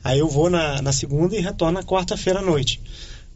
Aí 0.03 0.19
eu 0.19 0.27
vou 0.27 0.49
na, 0.49 0.81
na 0.81 0.91
segunda 0.91 1.35
e 1.35 1.39
retorno 1.39 1.79
na 1.79 1.83
quarta-feira 1.83 2.39
à 2.39 2.41
noite. 2.41 2.81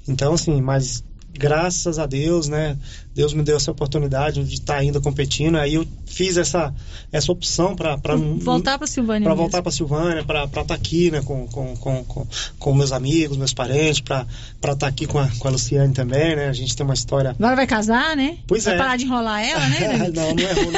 Então, 0.07 0.33
assim, 0.33 0.61
mas 0.61 1.03
graças 1.37 1.99
a 1.99 2.05
Deus, 2.05 2.47
né? 2.47 2.77
Deus 3.13 3.33
me 3.33 3.41
deu 3.43 3.57
essa 3.57 3.71
oportunidade 3.71 4.43
de 4.43 4.53
estar 4.53 4.77
ainda 4.77 4.99
competindo. 4.99 5.55
Aí 5.57 5.75
eu 5.75 5.87
fiz 6.05 6.37
essa, 6.37 6.73
essa 7.11 7.31
opção 7.31 7.75
para 7.75 7.95
Voltar 8.39 8.77
para 8.77 8.87
Silvânia. 8.87 9.23
para 9.23 9.33
voltar 9.35 9.61
para 9.61 9.71
Silvânia, 9.71 10.23
para 10.23 10.43
estar 10.45 10.73
aqui, 10.73 11.11
né, 11.11 11.21
com, 11.23 11.47
com, 11.47 11.75
com, 11.77 12.03
com, 12.03 12.27
com 12.59 12.73
meus 12.73 12.91
amigos, 12.91 13.37
meus 13.37 13.53
parentes, 13.53 13.99
para 14.01 14.25
estar 14.63 14.87
aqui 14.87 15.05
com 15.05 15.19
a, 15.19 15.27
com 15.39 15.47
a 15.47 15.51
Luciane 15.51 15.93
também, 15.93 16.35
né? 16.35 16.47
A 16.47 16.53
gente 16.53 16.75
tem 16.75 16.83
uma 16.83 16.93
história. 16.93 17.31
Agora 17.31 17.55
vai 17.55 17.67
casar, 17.67 18.15
né? 18.15 18.37
Pois 18.47 18.65
vai 18.65 18.75
é. 18.75 18.77
parar 18.77 18.97
de 18.97 19.05
enrolar 19.05 19.43
ela, 19.43 19.67
né? 19.67 19.77
Não, 20.17 20.33
não 20.33 20.43
é 20.43 20.53
rolo, 20.53 20.71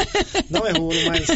não 0.49 0.67
é 0.67 0.71
rolo, 0.71 1.07
mas 1.07 1.29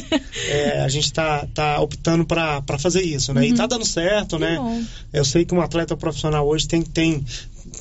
é, 0.48 0.82
a 0.82 0.88
gente 0.90 1.12
tá, 1.14 1.46
tá 1.54 1.80
optando 1.80 2.26
para 2.26 2.62
fazer 2.80 3.02
isso, 3.02 3.34
né? 3.34 3.46
E 3.46 3.52
Uhum. 3.52 3.58
tá 3.58 3.68
dando 3.68 3.86
certo, 3.86 4.40
né? 4.40 4.56
bom. 4.58 4.82
Eu 5.12 5.24
sei 5.24 5.46
que 5.46 5.54
um 5.54 5.62
atleta 5.62 5.96
profissional 5.96 6.48
hoje 6.48 6.68
tem, 6.68 6.82
tem, 6.82 7.24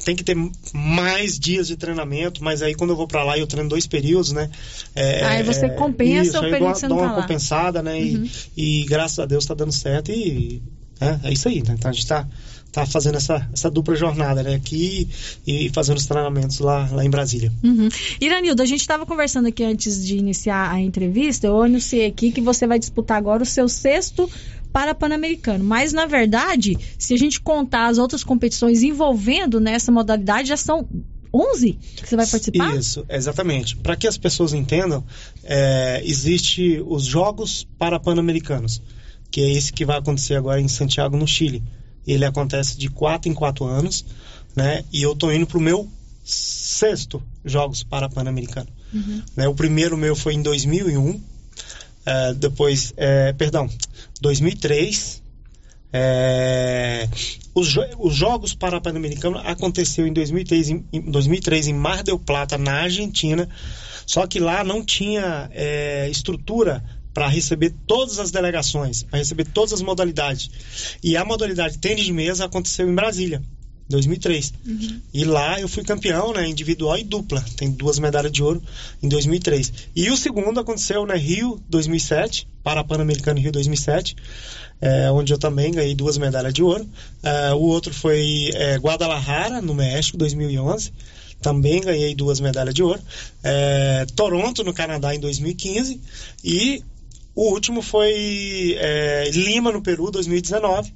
tem 0.05 0.17
que 0.17 0.25
ter 0.25 0.37
mais 0.73 1.39
dias 1.39 1.69
de 1.69 1.77
treinamento, 1.77 2.43
mas 2.43 2.63
aí 2.63 2.75
quando 2.75 2.91
eu 2.91 2.97
vou 2.97 3.07
para 3.07 3.23
lá 3.23 3.39
eu 3.39 3.47
treino 3.47 3.69
dois 3.69 3.87
períodos, 3.87 4.33
né? 4.33 4.51
É, 4.95 5.25
Aí 5.25 5.43
você 5.43 5.67
é, 5.67 5.71
compensa 5.71 6.23
isso, 6.23 6.39
o 6.39 6.41
período 6.41 6.61
dou 6.61 6.73
que 6.73 6.79
você 6.79 6.89
dou 6.89 6.97
não 6.99 7.05
uma 7.05 7.15
tá 7.15 7.23
compensada, 7.23 7.83
né? 7.83 7.97
Uhum. 7.97 8.29
E, 8.57 8.83
e 8.83 8.85
graças 8.85 9.19
a 9.19 9.27
Deus 9.27 9.47
tá 9.47 9.55
dando 9.55 9.73
certo 9.73 10.11
e 10.11 10.63
é, 11.01 11.29
é 11.29 11.33
isso 11.33 11.49
aí, 11.49 11.63
né? 11.63 11.75
Então 11.77 11.91
a 11.91 11.93
gente 11.93 12.07
tá, 12.07 12.29
tá 12.71 12.87
fazendo 12.87 13.17
essa, 13.17 13.49
essa 13.53 13.71
dupla 13.71 13.97
jornada, 13.97 14.43
né? 14.43 14.55
Aqui 14.55 15.09
e 15.47 15.69
fazendo 15.71 15.99
os 15.99 16.07
treinamentos 16.07 16.61
lá, 16.61 16.89
lá 16.93 17.05
em 17.05 17.11
Brasília. 17.11 17.53
Uhum. 17.63 17.89
Iranildo, 18.21 18.63
a 18.63 18.67
gente 18.67 18.81
estava 18.81 19.05
conversando 19.05 19.49
aqui 19.49 19.65
antes 19.65 20.05
de 20.05 20.17
iniciar 20.17 20.71
a 20.71 20.81
entrevista. 20.81 21.47
Eu 21.47 21.61
anunciei 21.61 22.07
aqui 22.07 22.31
que 22.31 22.41
você 22.41 22.67
vai 22.67 22.79
disputar 22.79 23.19
agora 23.19 23.43
o 23.43 23.47
seu 23.47 23.69
sexto 23.69 24.31
para 24.73 24.95
Pan-Americano. 24.95 25.63
Mas, 25.63 25.93
na 25.93 26.07
verdade, 26.07 26.77
se 26.99 27.15
a 27.15 27.19
gente 27.19 27.41
contar 27.41 27.87
as 27.87 27.99
outras 27.99 28.25
competições 28.25 28.83
envolvendo 28.83 29.61
nessa 29.61 29.93
modalidade, 29.93 30.49
já 30.49 30.57
são 30.57 30.89
11 31.33 31.73
que 31.97 32.09
você 32.09 32.17
vai 32.17 32.27
participar? 32.27 32.77
Isso, 32.77 33.05
exatamente. 33.09 33.77
Para 33.77 33.97
que 33.97 34.07
as 34.07 34.19
pessoas 34.19 34.53
entendam, 34.53 35.03
é, 35.45 36.03
existe 36.05 36.83
os 36.87 37.05
Jogos 37.05 37.67
para 37.79 37.99
Pan-Americanos, 37.99 38.83
que 39.31 39.41
é 39.41 39.51
esse 39.51 39.73
que 39.73 39.85
vai 39.85 39.99
acontecer 39.99 40.35
agora 40.35 40.61
em 40.61 40.69
Santiago, 40.69 41.17
no 41.17 41.27
Chile. 41.27 41.63
Ele 42.07 42.25
acontece 42.25 42.77
de 42.77 42.91
4 42.91 43.31
em 43.31 43.35
4 43.35 43.65
anos, 43.65 44.05
né? 44.55 44.85
E 44.93 45.03
eu 45.03 45.15
tô 45.15 45.33
indo 45.33 45.47
pro 45.47 45.61
meu 45.61 45.89
sexto 46.25 47.23
Jogos 47.45 47.83
para 47.83 48.09
Pan-Americano. 48.09 48.69
Uhum. 48.93 49.23
né? 49.35 49.49
O 49.49 49.55
primeiro 49.55 49.97
meu 49.97 50.15
foi 50.15 50.35
em 50.35 50.43
2001, 50.43 51.21
é, 52.05 52.35
depois, 52.35 52.93
é, 52.97 53.33
perdão, 53.33 53.71
2003. 54.23 55.21
é, 55.93 57.07
os, 57.55 57.69
jo- 57.69 57.85
os 57.99 58.15
Jogos 58.15 58.55
para 58.55 58.81
Pan-Americano 58.81 59.37
aconteceu 59.45 60.07
em 60.07 60.13
2003, 60.13 60.71
em, 60.71 60.85
em 60.93 61.01
2003 61.11 61.69
em 61.69 61.75
Mar 61.75 62.03
del 62.03 62.19
Plata, 62.19 62.57
na 62.57 62.73
Argentina. 62.83 63.47
Só 64.07 64.27
que 64.27 64.41
lá 64.41 64.65
não 64.65 64.83
tinha 64.85 65.51
é, 65.53 66.09
estrutura 66.09 66.83
para 67.13 67.29
receber 67.29 67.75
todas 67.87 68.19
as 68.19 68.31
delegações, 68.31 69.03
para 69.03 69.19
receber 69.19 69.45
todas 69.45 69.75
as 69.75 69.83
modalidades. 69.83 70.51
E 71.03 71.15
a 71.17 71.25
modalidade 71.27 71.77
tênis 71.79 72.07
de 72.07 72.13
mesa 72.13 72.47
aconteceu 72.47 72.89
em 72.89 72.95
Brasília, 72.95 73.43
2003. 73.89 74.53
E 75.13 75.25
lá 75.25 75.61
eu 75.61 75.69
fui 75.69 75.85
campeão, 75.85 76.33
né, 76.33 76.49
individual 76.49 76.99
e 76.99 77.05
dupla. 77.05 77.45
Tem 77.57 77.71
duas 77.71 77.99
medalhas 77.99 78.33
de 78.33 78.43
ouro 78.43 78.63
em 79.03 79.09
2003. 79.09 79.73
E 79.95 80.11
o 80.11 80.17
segundo 80.17 80.59
aconteceu, 80.61 81.07
né, 81.07 81.17
Rio 81.17 81.61
2007, 81.69 82.49
para 82.63 82.85
Pan-Americano 82.85 83.41
Rio 83.41 83.53
2007, 83.53 84.17
é, 84.81 85.11
onde 85.11 85.33
eu 85.33 85.39
também 85.39 85.73
ganhei 85.73 85.95
duas 85.95 86.19
medalhas 86.19 86.53
de 86.53 86.63
ouro. 86.63 86.89
É, 87.23 87.53
o 87.53 87.61
outro 87.61 87.93
foi 87.93 88.51
é, 88.55 88.77
Guadalajara, 88.77 89.61
no 89.61 89.75
México, 89.75 90.17
2011. 90.17 90.93
Também 91.41 91.81
ganhei 91.81 92.15
duas 92.15 92.41
medalhas 92.41 92.75
de 92.75 92.83
ouro. 92.83 93.01
É, 93.43 94.07
Toronto, 94.15 94.63
no 94.65 94.73
Canadá, 94.73 95.15
em 95.15 95.21
2015. 95.21 96.01
E 96.45 96.83
o 97.35 97.51
último 97.51 97.83
foi 97.83 98.77
Lima, 99.33 99.73
no 99.73 99.83
Peru, 99.83 100.11
2019. 100.11 100.93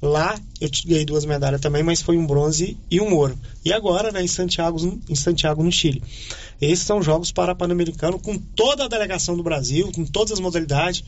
Lá 0.00 0.38
eu 0.60 0.68
ganhei 0.86 1.04
duas 1.04 1.24
medalhas 1.24 1.60
também, 1.60 1.82
mas 1.82 2.00
foi 2.00 2.16
um 2.16 2.26
bronze 2.26 2.76
e 2.90 3.00
um 3.00 3.14
ouro. 3.14 3.38
E 3.64 3.72
agora, 3.72 4.12
né, 4.12 4.22
em 4.22 4.28
Santiago, 4.28 5.00
em 5.08 5.14
Santiago, 5.14 5.62
no 5.62 5.72
Chile. 5.72 6.02
Esses 6.60 6.84
são 6.84 7.02
jogos 7.02 7.30
para 7.30 7.54
Pan-Americano 7.54 8.18
com 8.18 8.36
toda 8.36 8.84
a 8.84 8.88
delegação 8.88 9.36
do 9.36 9.42
Brasil, 9.42 9.90
com 9.92 10.04
todas 10.04 10.32
as 10.32 10.40
modalidades. 10.40 11.04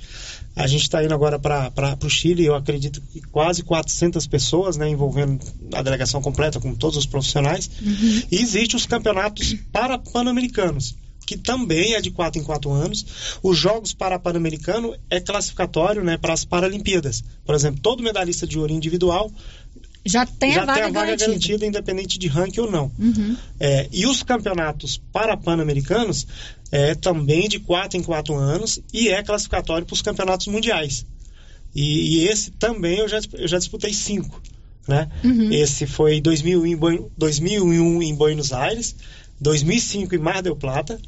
A 0.55 0.67
gente 0.67 0.83
está 0.83 1.05
indo 1.05 1.15
agora 1.15 1.39
para 1.39 1.99
o 2.05 2.11
Chile, 2.11 2.45
eu 2.45 2.55
acredito 2.55 3.01
que 3.13 3.21
quase 3.21 3.63
400 3.63 4.27
pessoas, 4.27 4.77
né, 4.77 4.89
envolvendo 4.89 5.41
a 5.73 5.83
delegação 5.83 6.21
completa 6.21 6.61
com 6.61 6.75
todos 6.75 6.97
os 6.97 7.07
profissionais. 7.07 7.71
E 8.31 8.37
existem 8.37 8.77
os 8.77 8.87
campeonatos 8.87 9.55
para 9.73 9.99
Pan-Americanos, 9.99 10.95
que 11.31 11.37
também 11.39 11.95
é 11.95 12.01
de 12.01 12.11
4 12.11 12.41
em 12.41 12.45
4 12.45 12.73
anos. 12.73 13.07
Os 13.41 13.57
Jogos 13.57 13.95
para 13.95 14.19
Pan-Americano 14.19 14.97
é 15.09 15.21
classificatório 15.21 16.03
né, 16.03 16.17
para 16.17 16.33
as 16.33 16.45
Paralimpíadas. 16.45 17.23
Por 17.45 17.55
exemplo, 17.55 17.81
todo 17.81 18.03
medalhista 18.03 18.49
de 18.49 18.59
ouro 18.59 18.73
individual 18.73 19.31
Já 20.05 20.27
tem 20.27 20.53
já 20.55 20.63
a 20.63 20.67
vaga 20.67 20.75
tem 20.75 20.83
a 20.83 20.87
vaga 20.87 21.01
garantida. 21.07 21.27
garantida, 21.29 21.67
independente 21.67 22.19
de 22.19 22.27
ranking 22.27 22.63
ou 22.63 22.69
não. 22.69 22.91
Uhum. 22.99 23.37
É, 23.61 23.89
e 23.93 24.07
os 24.07 24.25
campeonatos 24.25 25.01
para 25.13 25.37
pan-americanos 25.37 26.27
é 26.73 26.97
também 26.97 27.49
de 27.49 27.61
4 27.61 27.97
em 27.97 28.03
4 28.03 28.35
anos 28.35 28.81
e 28.93 29.09
é 29.09 29.23
classificatório 29.23 29.87
para 29.87 29.95
os 29.95 30.03
campeonatos 30.03 30.49
mundiais. 30.49 31.07
E, 31.73 32.17
e 32.25 32.27
esse 32.29 32.51
também 32.51 32.99
eu 32.99 33.09
já, 33.09 33.21
eu 33.35 33.47
já 33.47 33.57
disputei 33.59 33.93
cinco. 33.95 34.43
Né? 34.89 35.09
Uhum. 35.23 35.53
Esse 35.53 35.87
foi 35.87 36.21
2001 36.21 36.67
em, 36.67 36.77
Buen- 36.77 37.07
2001 37.17 38.03
em 38.03 38.15
Buenos 38.17 38.53
Aires, 38.53 38.97
2005 39.41 40.15
em 40.15 40.19
Mar 40.19 40.43
del 40.43 40.55
Plata, 40.55 41.01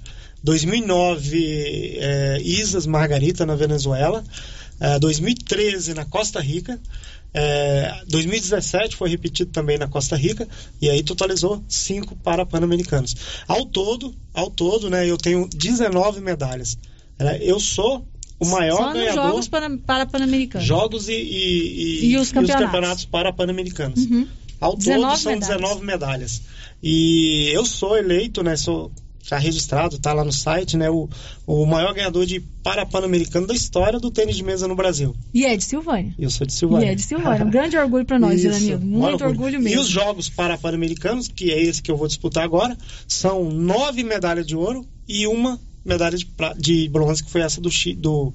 2009 0.43 1.97
é, 1.99 2.41
Islas 2.43 2.87
Margarita 2.87 3.47
na 3.47 3.55
Venezuela, 3.55 4.25
é, 4.81 4.99
2013 4.99 5.95
na 5.95 6.05
Costa 6.05 6.41
Rica, 6.41 6.81
é, 7.35 8.03
2017 8.09 8.97
foi 8.97 9.09
repetido 9.09 9.51
também 9.51 9.79
na 9.79 9.89
Costa 9.89 10.17
Rica 10.17 10.47
e 10.81 10.91
aí 10.91 11.03
totalizou 11.03 11.63
cinco 11.69 12.15
para 12.17 12.45
pan-americanos. 12.45 13.17
Ao 13.49 13.65
todo, 13.65 14.15
ao 14.35 14.51
todo, 14.51 14.91
né, 14.91 15.09
eu 15.09 15.17
tenho 15.17 15.49
19 15.49 16.21
medalhas. 16.21 16.77
né? 17.19 17.39
eu 17.41 17.59
sou 17.59 18.07
o 18.39 18.47
maior 18.47 18.77
Só 18.77 18.93
ganhador 18.93 19.25
Jogos 19.31 19.49
para, 19.49 19.79
para 19.79 20.05
Pan-Americano. 20.05 20.65
jogos 20.65 21.09
e, 21.09 21.13
e, 21.13 22.07
E 22.11 22.17
os 22.17 22.33
campeonatos. 22.33 23.05
para 23.05 23.33
pan-americanos. 23.33 24.05
Uhum. 24.05 24.27
Ao 24.61 24.77
19 24.77 25.07
todo 25.07 25.19
são 25.19 25.33
medalhas. 25.33 25.57
19 25.57 25.85
medalhas. 25.85 26.43
E 26.83 27.49
eu 27.53 27.65
sou 27.65 27.97
eleito, 27.97 28.43
né? 28.43 28.57
Sou 28.57 28.91
tá 29.29 29.39
registrado, 29.39 29.99
tá 29.99 30.13
lá 30.13 30.25
no 30.25 30.33
site, 30.33 30.77
né? 30.77 30.91
O, 30.91 31.09
o 31.47 31.65
maior 31.67 31.95
ganhador 31.95 32.27
de 32.27 32.41
para 32.63 32.85
pan-americano 32.87 33.47
da 33.47 33.55
história 33.55 33.99
do 34.01 34.11
tênis 34.11 34.37
de 34.37 34.43
mesa 34.43 34.67
no 34.69 34.75
Brasil. 34.77 35.15
E 35.33 35.45
é 35.45 35.57
de 35.57 35.65
Silvânia. 35.65 36.15
Eu 36.19 36.31
sou 36.31 36.47
de 36.47 36.53
Silvânia. 36.53 36.87
E 36.87 36.89
é 36.91 36.95
de 36.95 37.03
Silvânia. 37.03 37.45
Um 37.45 37.51
grande 37.51 37.77
orgulho 37.77 38.05
para 38.05 38.19
nós, 38.19 38.43
maior 38.45 38.81
Muito 38.81 39.25
orgulho 39.25 39.57
E 39.57 39.63
mesmo. 39.63 39.81
os 39.83 39.89
Jogos 39.89 40.29
para 40.29 40.57
Pan-Americanos, 40.59 41.29
que 41.29 41.51
é 41.51 41.61
esse 41.61 41.81
que 41.83 41.91
eu 41.91 41.97
vou 41.97 42.07
disputar 42.09 42.45
agora, 42.45 42.77
são 43.07 43.51
nove 43.51 44.03
medalhas 44.03 44.47
de 44.47 44.57
ouro 44.57 44.87
e 45.09 45.27
uma 45.27 45.59
medalha 45.85 46.17
de, 46.17 46.29
de 46.59 46.89
bronze, 46.89 47.25
que 47.25 47.31
foi 47.31 47.41
essa 47.41 47.61
do, 47.61 47.69
do 47.97 48.33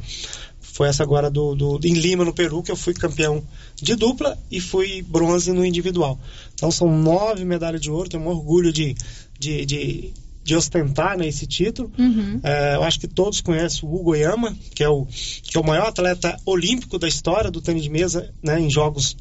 foi 0.60 0.90
essa 0.90 1.02
agora 1.02 1.30
do, 1.32 1.56
do- 1.56 1.80
em 1.88 1.94
Lima, 1.94 2.24
no 2.26 2.34
Peru, 2.34 2.62
que 2.62 2.72
eu 2.72 2.76
fui 2.76 2.94
campeão 2.94 3.42
de 3.82 3.96
dupla 3.96 4.38
e 4.52 4.60
fui 4.60 5.02
bronze 5.02 5.52
no 5.52 5.66
individual. 5.66 6.20
Então 6.54 6.70
são 6.70 6.88
nove 7.02 7.44
medalhas 7.46 7.82
de 7.82 7.90
ouro, 7.90 8.10
tenho 8.10 8.22
um 8.24 8.28
orgulho 8.28 8.72
de, 8.72 8.94
de, 9.40 9.66
de, 9.66 10.14
de 10.48 10.56
ostentar 10.56 11.18
né, 11.18 11.28
esse 11.28 11.46
título. 11.46 11.92
Uhum. 12.00 12.40
É, 12.42 12.76
eu 12.76 12.84
acho 12.84 13.02
que 13.02 13.08
todos 13.08 13.42
conhecem 13.42 13.88
o 13.88 13.94
Hugo 13.94 14.16
Yama, 14.16 14.58
que 14.74 14.82
é 14.82 14.88
o, 14.88 15.06
que 15.06 15.58
é 15.58 15.60
o 15.60 15.64
maior 15.64 15.90
atleta 15.90 16.38
olímpico 16.46 16.98
da 16.98 17.06
história 17.06 17.52
do 17.52 17.62
tênis 17.62 17.84
de 17.84 17.90
mesa 17.90 18.34
né, 18.42 18.58
em 18.58 18.70
jogos 18.70 19.18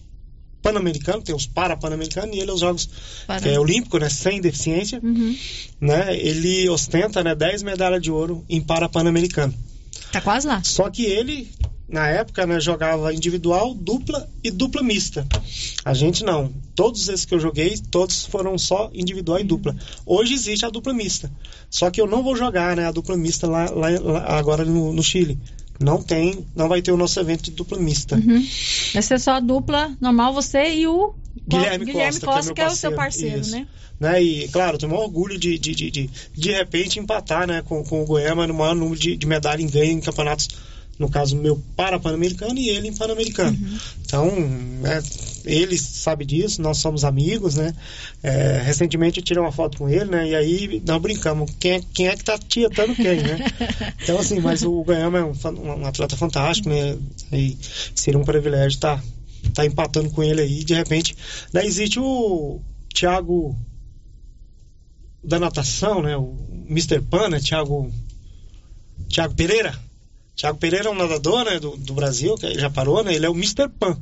pan-americanos, 0.63 1.25
tem 1.25 1.35
os 1.35 1.45
para-pan-americanos 1.45 2.37
e 2.37 2.39
ele 2.39 2.51
é 2.53 2.55
os 2.55 2.61
jogos 2.61 2.89
Para. 3.27 3.49
é 3.49 3.59
olímpico, 3.59 3.99
né, 3.99 4.09
sem 4.09 4.41
deficiência. 4.41 5.01
Uhum. 5.03 5.37
Né, 5.81 6.17
ele 6.17 6.69
ostenta 6.69 7.25
né, 7.25 7.35
10 7.35 7.65
medalhas 7.65 8.01
de 8.01 8.11
ouro 8.13 8.45
em 8.49 8.61
para-pan-americano. 8.61 9.53
Tá 10.13 10.21
quase 10.21 10.47
lá. 10.47 10.63
Só 10.63 10.89
que 10.89 11.05
ele, 11.05 11.51
na 11.89 12.09
época, 12.09 12.47
né, 12.47 12.59
jogava 12.61 13.15
individual, 13.15 13.75
dupla 13.75 14.29
e 14.43 14.51
dupla 14.51 14.83
mista. 14.83 15.27
A 15.85 15.95
gente 15.95 16.25
não. 16.25 16.53
Todos 16.75 17.09
esses 17.09 17.25
que 17.25 17.35
eu 17.35 17.41
joguei, 17.41 17.79
todos 17.91 18.25
foram 18.27 18.59
só 18.59 18.91
individual 18.93 19.39
e 19.39 19.45
dupla. 19.45 19.75
Hoje 20.05 20.35
existe 20.35 20.65
a 20.67 20.71
dupla 20.71 20.93
mista. 20.93 21.31
Só 21.71 21.91
que 21.91 22.01
eu 22.01 22.07
não 22.07 22.23
vou 22.23 22.35
jogar 22.37 22.77
né, 22.77 22.87
a 22.87 22.91
dupla 22.93 23.17
mista 23.17 23.47
lá, 23.47 23.71
lá- 23.71 24.01
lá- 24.01 24.25
agora 24.39 24.65
no, 24.65 24.93
no 24.93 25.03
Chile. 25.03 25.39
Não 25.79 26.03
tem, 26.03 26.45
não 26.57 26.69
vai 26.69 26.81
ter 26.81 26.91
o 26.91 26.97
nosso 26.97 27.21
evento 27.21 27.43
de 27.45 27.51
dupla 27.51 27.79
mista. 27.79 28.17
Uhum. 28.17 28.45
Vai 28.95 29.03
ser 29.03 29.21
só 29.21 29.33
a 29.33 29.41
dupla 29.41 29.95
normal, 30.01 30.33
você 30.33 30.75
e 30.75 30.87
o 30.87 31.15
Guilherme, 31.47 31.85
Costa, 32.21 32.55
que 32.55 32.61
é, 32.61 32.65
meu 32.65 32.73
o 32.73 32.77
seu 32.77 32.93
parceiro, 32.93 33.41
Isso. 33.41 33.51
né? 33.53 33.67
né? 34.01 34.23
E, 34.23 34.49
claro, 34.49 34.79
tenho 34.79 34.91
maior 34.91 35.05
orgulho 35.05 35.39
de, 35.39 35.59
de, 35.59 35.75
de, 35.75 35.91
de, 35.91 36.11
de 36.35 36.51
repente, 36.51 36.99
empatar 36.99 37.47
né, 37.47 37.63
com, 37.63 37.85
com 37.85 38.03
o 38.03 38.07
Goiama 38.07 38.47
no 38.47 38.55
maior 38.55 38.75
número 38.75 38.99
de, 38.99 39.17
de 39.17 39.27
medalha 39.27 39.61
em 39.63 39.69
ganho 39.69 39.93
em 39.93 40.01
campeonatos, 40.01 40.49
no 40.99 41.11
caso 41.11 41.37
meu, 41.37 41.63
para 41.77 41.99
Pan-Americano 41.99 42.59
e 42.59 42.71
ele 42.71 42.89
em 42.89 42.95
Pan-Americano. 42.95 43.57
Uhum. 43.57 43.79
Então, 44.05 44.31
é, 44.85 45.03
ele 45.45 45.77
sabe 45.79 46.25
disso, 46.25 46.63
nós 46.63 46.79
somos 46.79 47.05
amigos, 47.05 47.55
né? 47.55 47.75
É, 48.23 48.63
recentemente 48.65 49.19
eu 49.19 49.25
tirei 49.25 49.43
uma 49.43 49.53
foto 49.53 49.79
com 49.79 49.89
ele, 49.89 50.07
né? 50.07 50.29
E 50.29 50.35
aí 50.35 50.83
nós 50.87 51.01
brincamos, 51.01 51.51
quem 51.59 51.73
é, 51.73 51.81
quem 51.93 52.09
é 52.09 52.17
que 52.17 52.25
tá 52.25 52.39
tietando 52.39 52.95
quem, 52.95 53.23
né? 53.23 53.39
Então, 54.03 54.19
assim, 54.19 54.39
mas 54.41 54.63
o 54.63 54.85
Ganhama 54.85 55.19
é 55.19 55.25
um, 55.25 55.33
um 55.81 55.87
atleta 55.87 56.17
fantástico, 56.17 56.69
né? 56.69 56.97
E 57.33 57.57
seria 57.95 58.19
um 58.19 58.25
privilégio 58.25 58.77
estar 58.77 59.03
tá, 59.53 59.67
empatando 59.67 60.11
com 60.11 60.23
ele 60.23 60.41
aí, 60.41 60.65
de 60.65 60.75
repente. 60.75 61.17
Daí 61.53 61.67
existe 61.67 61.99
o 61.99 62.61
Thiago 62.95 63.57
da 65.23 65.39
natação, 65.41 66.03
né? 66.03 66.17
O 66.17 66.37
Mr. 66.69 67.01
Pan, 67.01 67.29
né? 67.29 67.41
Thiago, 67.41 67.93
Thiago 69.09 69.35
Pereira. 69.35 69.86
Thiago 70.37 70.59
Pereira 70.59 70.89
é 70.89 70.91
um 70.91 70.95
nadador 70.95 71.45
né, 71.45 71.59
do, 71.59 71.77
do 71.77 71.95
Brasil, 71.95 72.35
que 72.37 72.59
já 72.59 72.69
parou, 72.69 73.03
né? 73.03 73.15
Ele 73.15 73.25
é 73.27 73.29
o 73.31 73.35
Mr. 73.35 73.69
Pan. 73.69 73.99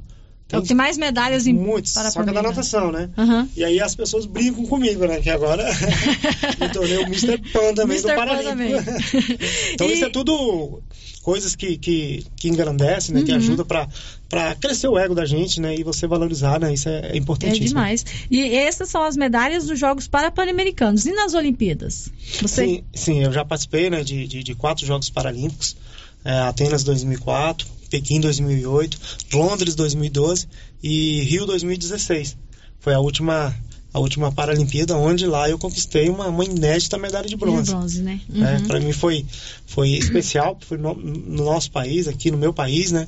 É 0.51 0.59
o 0.59 0.62
que 0.62 0.68
tem 0.68 0.76
mais 0.76 0.99
medalhas 0.99 1.47
em 1.47 1.55
Muitos, 1.55 1.93
para 1.93 2.11
só 2.11 2.22
que 2.22 2.30
é 2.30 2.32
da 2.32 2.43
natação, 2.43 2.93
né? 2.93 3.09
Aham. 3.16 3.49
E 3.57 3.64
aí 3.64 3.80
as 3.80 3.95
pessoas 3.97 4.26
brincam 4.26 4.66
comigo, 4.66 5.07
né? 5.07 5.20
Que 5.20 5.30
agora 5.30 5.64
me 6.61 6.68
tornei 6.68 6.99
o 6.99 7.03
Mr. 7.03 7.39
Pan 7.53 7.74
também 7.74 7.97
Mr. 7.97 8.09
do 8.09 8.14
Paralímpico. 8.14 8.91
então 9.72 9.89
isso 9.89 10.05
é 10.05 10.11
tudo 10.11 10.82
coisas 11.22 11.57
que, 11.57 11.78
que, 11.78 12.26
que 12.37 12.49
engrandecem, 12.51 13.14
né? 13.14 13.22
Que 13.22 13.30
Uhum. 13.32 13.39
ajuda 13.39 13.64
para 13.64 13.89
para 14.28 14.55
crescer 14.57 14.89
o 14.89 14.99
ego 14.99 15.14
da 15.14 15.24
gente, 15.24 15.61
né? 15.61 15.74
E 15.76 15.82
você 15.82 16.07
valorizar, 16.07 16.59
né? 16.61 16.74
Isso 16.74 16.89
é, 16.89 17.01
é 17.01 17.12
É 17.12 17.16
importantíssimo. 17.16 17.68
demais. 17.68 18.05
E 18.30 18.43
essas 18.55 18.89
são 18.91 19.03
as 19.03 19.16
medalhas 19.16 19.66
dos 19.66 19.78
Jogos 19.78 20.09
Parapan-Americanos. 20.09 21.07
E 21.07 21.12
nas 21.12 21.35
Olimpíadas? 21.35 22.11
Você... 22.43 22.66
Sim, 22.66 22.85
sim, 22.93 23.22
eu 23.22 23.32
já 23.32 23.45
participei 23.45 23.89
né, 23.89 24.03
de, 24.03 24.26
de, 24.26 24.43
de 24.43 24.55
quatro 24.55 24.85
Jogos 24.85 25.09
Paralímpicos. 25.09 25.76
É, 26.25 26.33
Atenas 26.41 26.83
2004, 26.85 27.66
Pequim 27.91 28.18
2008, 28.20 28.99
Londres 29.35 29.75
2012 29.75 30.49
e 30.83 31.20
Rio 31.20 31.47
2016. 31.47 32.37
Foi 32.81 32.95
a 32.95 32.99
última, 33.01 33.55
a 33.93 33.99
última 34.01 34.33
Paralimpíada, 34.33 34.97
onde 34.97 35.27
lá 35.27 35.49
eu 35.49 35.59
conquistei 35.59 36.09
uma, 36.09 36.27
uma 36.29 36.45
inédita 36.45 36.97
medalha 36.99 37.29
de 37.29 37.37
bronze. 37.37 37.64
De 37.66 37.70
bronze, 37.70 38.03
né? 38.03 38.20
É, 38.41 38.57
Uhum. 38.57 38.66
para 38.66 38.81
mim 38.81 38.93
foi, 38.93 39.25
foi 39.66 39.91
especial, 39.91 40.59
foi 40.61 40.79
no, 40.79 40.95
no 40.95 41.45
nosso 41.45 41.70
país, 41.70 42.09
aqui 42.09 42.31
no 42.31 42.39
meu 42.39 42.53
país, 42.53 42.91
né? 42.91 43.07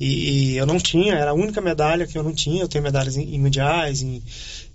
E, 0.00 0.52
e 0.52 0.56
eu 0.56 0.66
não 0.66 0.78
tinha, 0.78 1.14
era 1.14 1.30
a 1.30 1.34
única 1.34 1.60
medalha 1.60 2.06
que 2.06 2.16
eu 2.18 2.22
não 2.22 2.32
tinha. 2.34 2.62
Eu 2.62 2.68
tenho 2.68 2.84
medalhas 2.84 3.16
em, 3.16 3.34
em 3.34 3.38
mundiais, 3.40 4.02
em, 4.02 4.22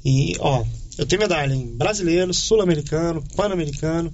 em- 0.04 0.36
ó, 0.40 0.64
eu 0.98 1.06
tenho 1.06 1.22
medalha 1.22 1.54
em 1.54 1.66
brasileiro, 1.78 2.34
sul-americano, 2.34 3.24
pan-americano, 3.36 4.12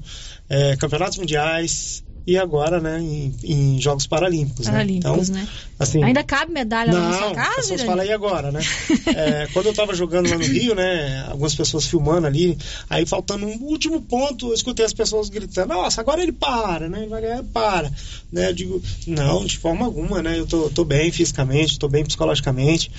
é, 0.49 0.75
campeonatos 0.75 1.17
mundiais 1.17 2.03
e 2.29 2.37
agora, 2.37 2.79
né, 2.79 2.99
em, 3.01 3.33
em 3.43 3.81
Jogos 3.81 4.05
Paralímpicos. 4.05 4.67
Paralímpicos, 4.67 5.29
né? 5.29 5.39
né? 5.39 5.47
Então, 5.49 5.79
assim, 5.79 6.03
Ainda 6.03 6.23
cabe 6.23 6.51
medalha 6.51 6.93
lá 6.93 6.99
na 6.99 7.09
não, 7.09 7.17
sua 7.17 7.29
as 7.29 7.35
casa? 7.35 7.55
pessoas 7.55 7.81
falam 7.81 8.01
aí 8.01 8.11
agora, 8.11 8.51
né? 8.51 8.59
É, 9.09 9.47
quando 9.51 9.65
eu 9.65 9.73
tava 9.73 9.95
jogando 9.95 10.29
lá 10.29 10.37
no 10.37 10.43
Rio, 10.43 10.75
né? 10.75 11.25
Algumas 11.29 11.55
pessoas 11.55 11.87
filmando 11.87 12.27
ali, 12.27 12.55
aí 12.87 13.05
faltando 13.05 13.47
um 13.47 13.63
último 13.63 13.99
ponto, 14.01 14.49
eu 14.49 14.53
escutei 14.53 14.85
as 14.85 14.93
pessoas 14.93 15.29
gritando, 15.29 15.73
nossa, 15.73 16.01
agora 16.01 16.21
ele 16.21 16.31
para, 16.31 16.87
né? 16.87 16.99
Ele 16.99 17.07
vai 17.07 17.21
ganhar, 17.21 17.43
para. 17.45 17.91
Né? 18.31 18.49
Eu 18.49 18.53
digo, 18.53 18.81
não, 19.07 19.43
de 19.43 19.57
forma 19.57 19.85
alguma, 19.85 20.21
né? 20.21 20.37
Eu 20.37 20.45
tô, 20.45 20.69
tô 20.69 20.85
bem 20.85 21.11
fisicamente, 21.11 21.79
tô 21.79 21.87
bem 21.87 22.05
psicologicamente, 22.05 22.91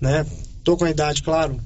né? 0.00 0.26
Tô 0.64 0.76
com 0.76 0.84
a 0.84 0.90
idade, 0.90 1.22
claro. 1.22 1.60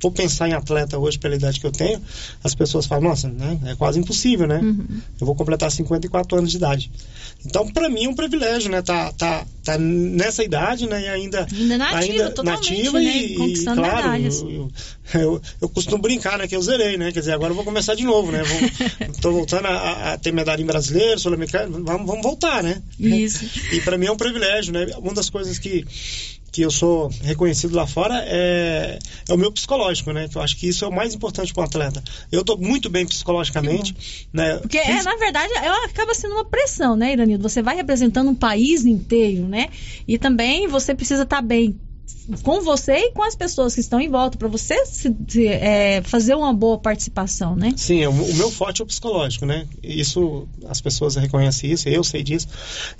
Vou 0.00 0.12
pensar 0.12 0.48
em 0.48 0.52
atleta 0.52 0.98
hoje 0.98 1.18
pela 1.18 1.34
idade 1.34 1.58
que 1.58 1.66
eu 1.66 1.72
tenho, 1.72 2.00
as 2.44 2.54
pessoas 2.54 2.84
falam, 2.86 3.08
nossa, 3.08 3.28
né? 3.28 3.58
É 3.66 3.74
quase 3.74 3.98
impossível, 3.98 4.46
né? 4.46 4.58
Uhum. 4.58 4.86
Eu 5.18 5.26
vou 5.26 5.34
completar 5.34 5.70
54 5.70 6.38
anos 6.38 6.50
de 6.50 6.58
idade. 6.58 6.90
Então, 7.44 7.66
para 7.70 7.88
mim 7.88 8.04
é 8.04 8.08
um 8.08 8.14
privilégio, 8.14 8.70
né? 8.70 8.82
Tá, 8.82 9.12
tá, 9.12 9.46
tá 9.64 9.78
nessa 9.78 10.44
idade, 10.44 10.86
né? 10.86 11.02
E 11.02 11.08
ainda, 11.08 11.46
Ainda 11.50 11.78
nativa, 11.78 12.30
totalmente, 12.30 12.70
nativa 12.70 12.98
né? 12.98 13.16
e, 13.16 13.34
Conquistando 13.36 13.80
e, 13.80 13.84
claro, 13.84 13.96
medalhas. 13.96 14.40
Eu, 14.42 14.48
eu, 14.50 14.70
eu, 15.20 15.42
eu 15.62 15.68
costumo 15.68 16.02
brincar, 16.02 16.38
né? 16.38 16.46
Que 16.46 16.56
eu 16.56 16.62
zerei, 16.62 16.96
né? 16.96 17.12
Quer 17.12 17.20
dizer, 17.20 17.32
agora 17.32 17.52
eu 17.52 17.56
vou 17.56 17.64
começar 17.64 17.94
de 17.94 18.04
novo, 18.04 18.30
né? 18.30 18.42
Vou, 18.42 19.14
tô 19.20 19.32
voltando 19.32 19.66
a, 19.66 20.12
a 20.12 20.18
ter 20.18 20.32
medalha 20.32 20.60
em 20.60 20.66
brasileiro, 20.66 21.18
sul-americano, 21.18 21.84
vamos, 21.84 22.06
vamos 22.06 22.22
voltar, 22.22 22.62
né? 22.62 22.82
Isso. 22.98 23.44
E 23.72 23.80
para 23.80 23.96
mim 23.96 24.06
é 24.06 24.12
um 24.12 24.16
privilégio, 24.16 24.72
né? 24.72 24.86
Uma 24.98 25.14
das 25.14 25.30
coisas 25.30 25.58
que 25.58 25.86
que 26.56 26.62
eu 26.62 26.70
sou 26.70 27.10
reconhecido 27.22 27.76
lá 27.76 27.86
fora 27.86 28.24
é, 28.26 28.98
é 29.28 29.34
o 29.34 29.36
meu 29.36 29.52
psicológico, 29.52 30.10
né? 30.10 30.26
Que 30.26 30.38
eu 30.38 30.42
acho 30.42 30.56
que 30.56 30.66
isso 30.66 30.86
é 30.86 30.88
o 30.88 30.90
mais 30.90 31.14
importante 31.14 31.52
para 31.52 31.60
um 31.60 31.66
atleta. 31.66 32.02
Eu 32.32 32.42
tô 32.42 32.56
muito 32.56 32.88
bem 32.88 33.04
psicologicamente, 33.04 33.94
né? 34.32 34.56
Porque, 34.56 34.78
é, 34.78 35.02
na 35.02 35.16
verdade, 35.16 35.52
ela 35.54 35.84
acaba 35.84 36.14
sendo 36.14 36.32
uma 36.32 36.46
pressão, 36.46 36.96
né, 36.96 37.12
Iranildo? 37.12 37.46
Você 37.46 37.60
vai 37.60 37.76
representando 37.76 38.30
um 38.30 38.34
país 38.34 38.86
inteiro, 38.86 39.46
né? 39.46 39.68
E 40.08 40.16
também 40.16 40.66
você 40.66 40.94
precisa 40.94 41.24
estar 41.24 41.42
bem 41.42 41.78
com 42.42 42.60
você 42.62 42.92
e 42.96 43.12
com 43.12 43.22
as 43.22 43.34
pessoas 43.36 43.74
que 43.74 43.80
estão 43.80 44.00
em 44.00 44.10
volta, 44.10 44.36
para 44.36 44.48
você 44.48 44.84
se- 44.86 45.14
se, 45.28 45.46
é, 45.46 46.02
fazer 46.02 46.34
uma 46.34 46.52
boa 46.52 46.78
participação, 46.78 47.54
né? 47.54 47.72
Sim, 47.76 48.04
o, 48.06 48.10
o 48.10 48.34
meu 48.34 48.50
forte 48.50 48.80
é 48.80 48.84
o 48.84 48.86
psicológico, 48.86 49.46
né? 49.46 49.66
Isso, 49.82 50.48
as 50.68 50.80
pessoas 50.80 51.14
reconhecem 51.16 51.70
isso, 51.70 51.88
eu 51.88 52.02
sei 52.02 52.22
disso. 52.22 52.48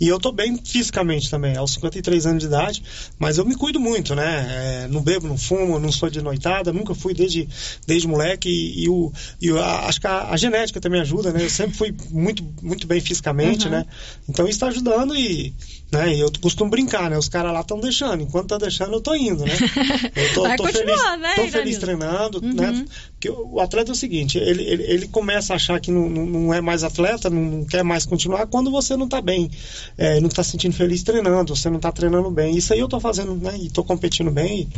E 0.00 0.06
eu 0.06 0.20
tô 0.20 0.30
bem 0.30 0.56
fisicamente 0.64 1.28
também, 1.28 1.56
aos 1.56 1.72
53 1.74 2.26
anos 2.26 2.40
de 2.40 2.46
idade, 2.46 2.82
mas 3.18 3.36
eu 3.38 3.44
me 3.44 3.56
cuido 3.56 3.80
muito, 3.80 4.14
né? 4.14 4.84
É, 4.84 4.88
não 4.88 5.02
bebo, 5.02 5.26
não 5.26 5.36
fumo, 5.36 5.78
não 5.78 5.90
sou 5.90 6.08
de 6.08 6.22
noitada, 6.22 6.72
nunca 6.72 6.94
fui 6.94 7.12
desde, 7.12 7.48
desde 7.86 8.06
moleque 8.06 8.48
e, 8.48 8.84
e 8.84 8.88
o, 8.88 9.12
e 9.40 9.50
a- 9.50 9.86
acho 9.86 10.00
que 10.00 10.06
a, 10.06 10.30
a 10.30 10.36
genética 10.36 10.80
também 10.80 11.00
ajuda, 11.00 11.32
né? 11.32 11.42
Eu 11.44 11.50
sempre 11.50 11.76
fui 11.76 11.94
muito, 12.10 12.44
muito 12.62 12.86
bem 12.86 13.00
fisicamente, 13.00 13.64
Uhum. 13.66 13.72
né? 13.72 13.86
Então 14.28 14.44
isso 14.44 14.52
está 14.56 14.68
ajudando 14.68 15.16
e, 15.16 15.52
né? 15.90 16.14
eu 16.14 16.30
costumo 16.40 16.70
brincar, 16.70 17.10
né? 17.10 17.18
Os 17.18 17.28
caras 17.28 17.52
lá 17.52 17.60
estão 17.62 17.80
deixando, 17.80 18.22
enquanto 18.22 18.48
tá 18.50 18.58
deixando 18.58 18.92
eu 18.94 19.00
tô 19.00 19.15
indo, 19.16 19.44
né? 19.44 19.52
Eu 20.16 20.34
tô, 20.34 20.42
Vai 20.42 20.56
tô 20.56 20.64
continuar, 20.64 20.96
feliz, 20.96 21.20
né, 21.20 21.34
tô 21.36 21.48
feliz 21.48 21.78
treinando, 21.78 22.40
Uhum. 22.42 22.52
né? 22.54 22.84
O 23.28 23.60
atleta 23.60 23.90
é 23.90 23.92
o 23.92 23.96
seguinte, 23.96 24.38
ele, 24.38 24.62
ele, 24.62 24.82
ele 24.84 25.08
começa 25.08 25.52
a 25.52 25.56
achar 25.56 25.80
que 25.80 25.90
não, 25.90 26.08
não, 26.08 26.54
é 26.54 26.60
mais 26.60 26.84
atleta, 26.84 27.28
não, 27.30 27.42
não 27.42 27.64
quer 27.64 27.82
mais 27.82 28.04
continuar 28.04 28.46
quando 28.46 28.70
você 28.70 28.96
não 28.96 29.08
tá 29.08 29.20
bem, 29.20 29.50
é, 29.96 30.20
não 30.20 30.28
tá 30.28 30.42
se 30.42 30.52
sentindo 30.52 30.74
feliz 30.74 31.02
treinando, 31.02 31.54
você 31.54 31.70
não 31.70 31.78
tá 31.78 31.90
treinando 31.92 32.30
bem. 32.30 32.56
Isso 32.56 32.72
aí 32.72 32.80
eu 32.80 32.88
tô 32.88 33.00
fazendo, 33.00 33.34
né? 33.34 33.56
E 33.60 33.70
tô 33.70 33.82
competindo 33.84 34.30
bem. 34.30 34.68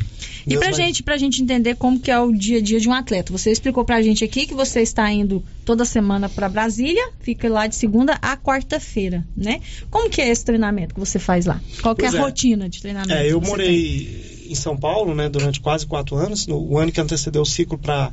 E, 0.46 0.54
E 0.54 0.56
pra 0.58 0.66
vai- 0.70 0.74
gente, 0.74 1.02
pra 1.02 1.16
gente 1.16 1.42
entender 1.42 1.74
como 1.76 1.98
que 1.98 2.10
é 2.10 2.18
o 2.18 2.32
dia 2.32 2.58
a 2.58 2.60
dia 2.62 2.80
de 2.80 2.88
um 2.88 2.92
atleta. 2.92 3.32
Você 3.32 3.50
explicou 3.50 3.84
pra 3.84 4.00
gente 4.02 4.24
aqui 4.24 4.46
que 4.46 4.54
você 4.54 4.80
está 4.80 5.10
indo 5.10 5.42
toda 5.64 5.84
semana 5.84 6.28
pra 6.28 6.48
Brasília, 6.48 7.10
fica 7.20 7.48
lá 7.48 7.66
de 7.66 7.76
segunda 7.76 8.18
a 8.22 8.36
quarta-feira, 8.36 9.26
né? 9.36 9.60
Como 9.90 10.08
que 10.08 10.20
é 10.20 10.28
esse 10.28 10.44
treinamento 10.44 10.94
que 10.94 11.00
você 11.00 11.18
faz 11.18 11.46
lá? 11.46 11.60
Qual 11.82 11.94
que 11.94 12.04
é 12.04 12.08
a 12.08 12.14
é. 12.14 12.18
rotina 12.18 12.68
de 12.68 12.80
treinamento? 12.80 13.12
É, 13.12 13.30
eu 13.30 13.40
morei 13.40 14.37
em 14.48 14.54
São 14.54 14.76
Paulo, 14.76 15.14
né, 15.14 15.28
durante 15.28 15.60
quase 15.60 15.86
quatro 15.86 16.16
anos, 16.16 16.46
no 16.46 16.58
o 16.58 16.78
ano 16.78 16.90
que 16.90 17.00
antecedeu 17.00 17.42
o 17.42 17.46
ciclo 17.46 17.78
para 17.78 18.12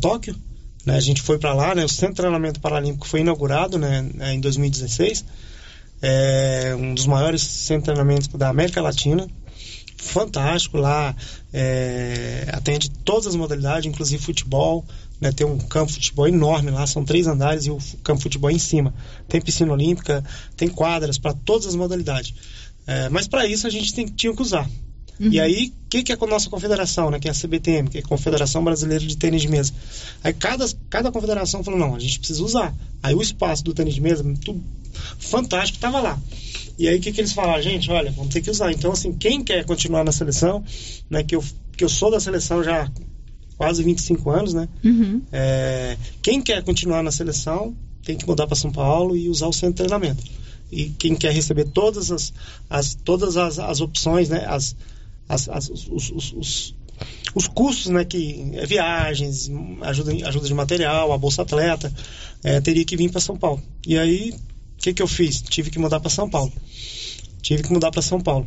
Tóquio. 0.00 0.36
Né, 0.84 0.96
a 0.96 1.00
gente 1.00 1.20
foi 1.20 1.38
para 1.38 1.52
lá, 1.52 1.74
né, 1.74 1.84
o 1.84 1.88
Centro 1.88 2.14
de 2.14 2.16
Treinamento 2.16 2.60
Paralímpico 2.60 3.06
foi 3.06 3.20
inaugurado 3.20 3.78
né, 3.78 4.08
né, 4.14 4.34
em 4.34 4.40
2016. 4.40 5.24
É 6.00 6.76
um 6.78 6.94
dos 6.94 7.06
maiores 7.06 7.42
centros 7.42 7.84
de 7.84 7.94
treinamento 7.94 8.38
da 8.38 8.48
América 8.48 8.80
Latina. 8.80 9.26
Fantástico 9.96 10.76
lá, 10.76 11.16
é, 11.52 12.46
atende 12.52 12.90
todas 12.90 13.26
as 13.26 13.34
modalidades, 13.34 13.90
inclusive 13.90 14.22
futebol. 14.22 14.84
Né, 15.20 15.32
tem 15.32 15.46
um 15.46 15.56
campo 15.56 15.90
de 15.90 15.94
futebol 15.94 16.28
enorme 16.28 16.70
lá, 16.70 16.86
são 16.86 17.02
três 17.02 17.26
andares 17.26 17.64
e 17.64 17.70
o 17.70 17.78
campo 18.02 18.18
de 18.18 18.24
futebol 18.24 18.50
é 18.50 18.52
em 18.52 18.58
cima. 18.58 18.94
Tem 19.26 19.40
piscina 19.40 19.72
olímpica, 19.72 20.22
tem 20.56 20.68
quadras 20.68 21.16
para 21.16 21.32
todas 21.32 21.66
as 21.66 21.74
modalidades. 21.74 22.34
É, 22.86 23.08
mas 23.08 23.26
para 23.26 23.46
isso 23.46 23.66
a 23.66 23.70
gente 23.70 23.92
tem, 23.92 24.06
tinha 24.06 24.34
que 24.34 24.42
usar. 24.42 24.68
Uhum. 25.18 25.30
E 25.30 25.40
aí, 25.40 25.72
o 25.86 25.88
que, 25.88 26.02
que 26.02 26.12
é 26.12 26.16
com 26.16 26.26
a 26.26 26.28
nossa 26.28 26.50
confederação, 26.50 27.10
né? 27.10 27.18
Que 27.18 27.28
é 27.28 27.30
a 27.30 27.34
CBTM, 27.34 27.88
que 27.88 27.98
é 27.98 28.00
a 28.00 28.04
Confederação 28.04 28.62
Brasileira 28.62 29.04
de 29.04 29.16
Tênis 29.16 29.42
de 29.42 29.48
Mesa. 29.48 29.72
Aí 30.22 30.32
cada, 30.32 30.66
cada 30.90 31.10
confederação 31.10 31.64
falou, 31.64 31.80
não, 31.80 31.94
a 31.94 31.98
gente 31.98 32.18
precisa 32.18 32.42
usar. 32.42 32.74
Aí 33.02 33.14
o 33.14 33.22
espaço 33.22 33.64
do 33.64 33.72
tênis 33.72 33.94
de 33.94 34.00
mesa, 34.00 34.24
tudo 34.44 34.62
fantástico, 35.18 35.76
estava 35.76 36.00
lá. 36.00 36.18
E 36.78 36.88
aí 36.88 36.98
o 36.98 37.00
que, 37.00 37.12
que 37.12 37.20
eles 37.20 37.32
falaram? 37.32 37.62
Gente, 37.62 37.90
olha, 37.90 38.10
vamos 38.10 38.32
ter 38.32 38.42
que 38.42 38.50
usar. 38.50 38.72
Então, 38.72 38.92
assim, 38.92 39.12
quem 39.12 39.42
quer 39.42 39.64
continuar 39.64 40.04
na 40.04 40.12
seleção, 40.12 40.62
né? 41.08 41.22
Que 41.22 41.36
eu, 41.36 41.44
que 41.76 41.84
eu 41.84 41.88
sou 41.88 42.10
da 42.10 42.20
seleção 42.20 42.62
já 42.62 42.84
há 42.84 42.90
quase 43.56 43.82
25 43.82 44.30
anos, 44.30 44.54
né? 44.54 44.68
Uhum. 44.84 45.22
É, 45.32 45.96
quem 46.20 46.42
quer 46.42 46.62
continuar 46.62 47.02
na 47.02 47.10
seleção 47.10 47.74
tem 48.02 48.16
que 48.16 48.26
mudar 48.26 48.46
para 48.46 48.56
São 48.56 48.70
Paulo 48.70 49.16
e 49.16 49.28
usar 49.28 49.46
o 49.46 49.52
centro 49.52 49.70
de 49.70 49.76
treinamento. 49.76 50.22
E 50.70 50.90
quem 50.90 51.14
quer 51.14 51.32
receber 51.32 51.64
todas 51.64 52.10
as, 52.10 52.32
as 52.68 52.94
todas 52.94 53.36
as, 53.36 53.58
as 53.58 53.80
opções, 53.80 54.28
né, 54.28 54.44
as, 54.46 54.76
as, 55.28 55.48
as- 55.48 55.68
os, 55.70 55.88
os, 56.10 56.32
os, 56.32 56.74
os 57.34 57.48
custos, 57.48 57.92
né, 57.92 58.04
que 58.04 58.50
é 58.54 58.66
viagens, 58.66 59.50
ajuda, 59.82 60.12
ajuda 60.28 60.46
de 60.46 60.54
material, 60.54 61.12
a 61.12 61.18
bolsa 61.18 61.42
atleta, 61.42 61.92
é, 62.42 62.60
teria 62.60 62.84
que 62.84 62.96
vir 62.96 63.10
para 63.10 63.20
São 63.20 63.36
Paulo. 63.36 63.62
E 63.86 63.98
aí, 63.98 64.30
o 64.32 64.82
que, 64.82 64.94
que 64.94 65.02
eu 65.02 65.08
fiz? 65.08 65.42
Tive 65.42 65.70
que 65.70 65.78
mudar 65.78 66.00
para 66.00 66.10
São 66.10 66.28
Paulo. 66.28 66.52
Tive 67.42 67.62
que 67.62 67.72
mudar 67.72 67.90
para 67.90 68.02
São 68.02 68.20
Paulo. 68.20 68.46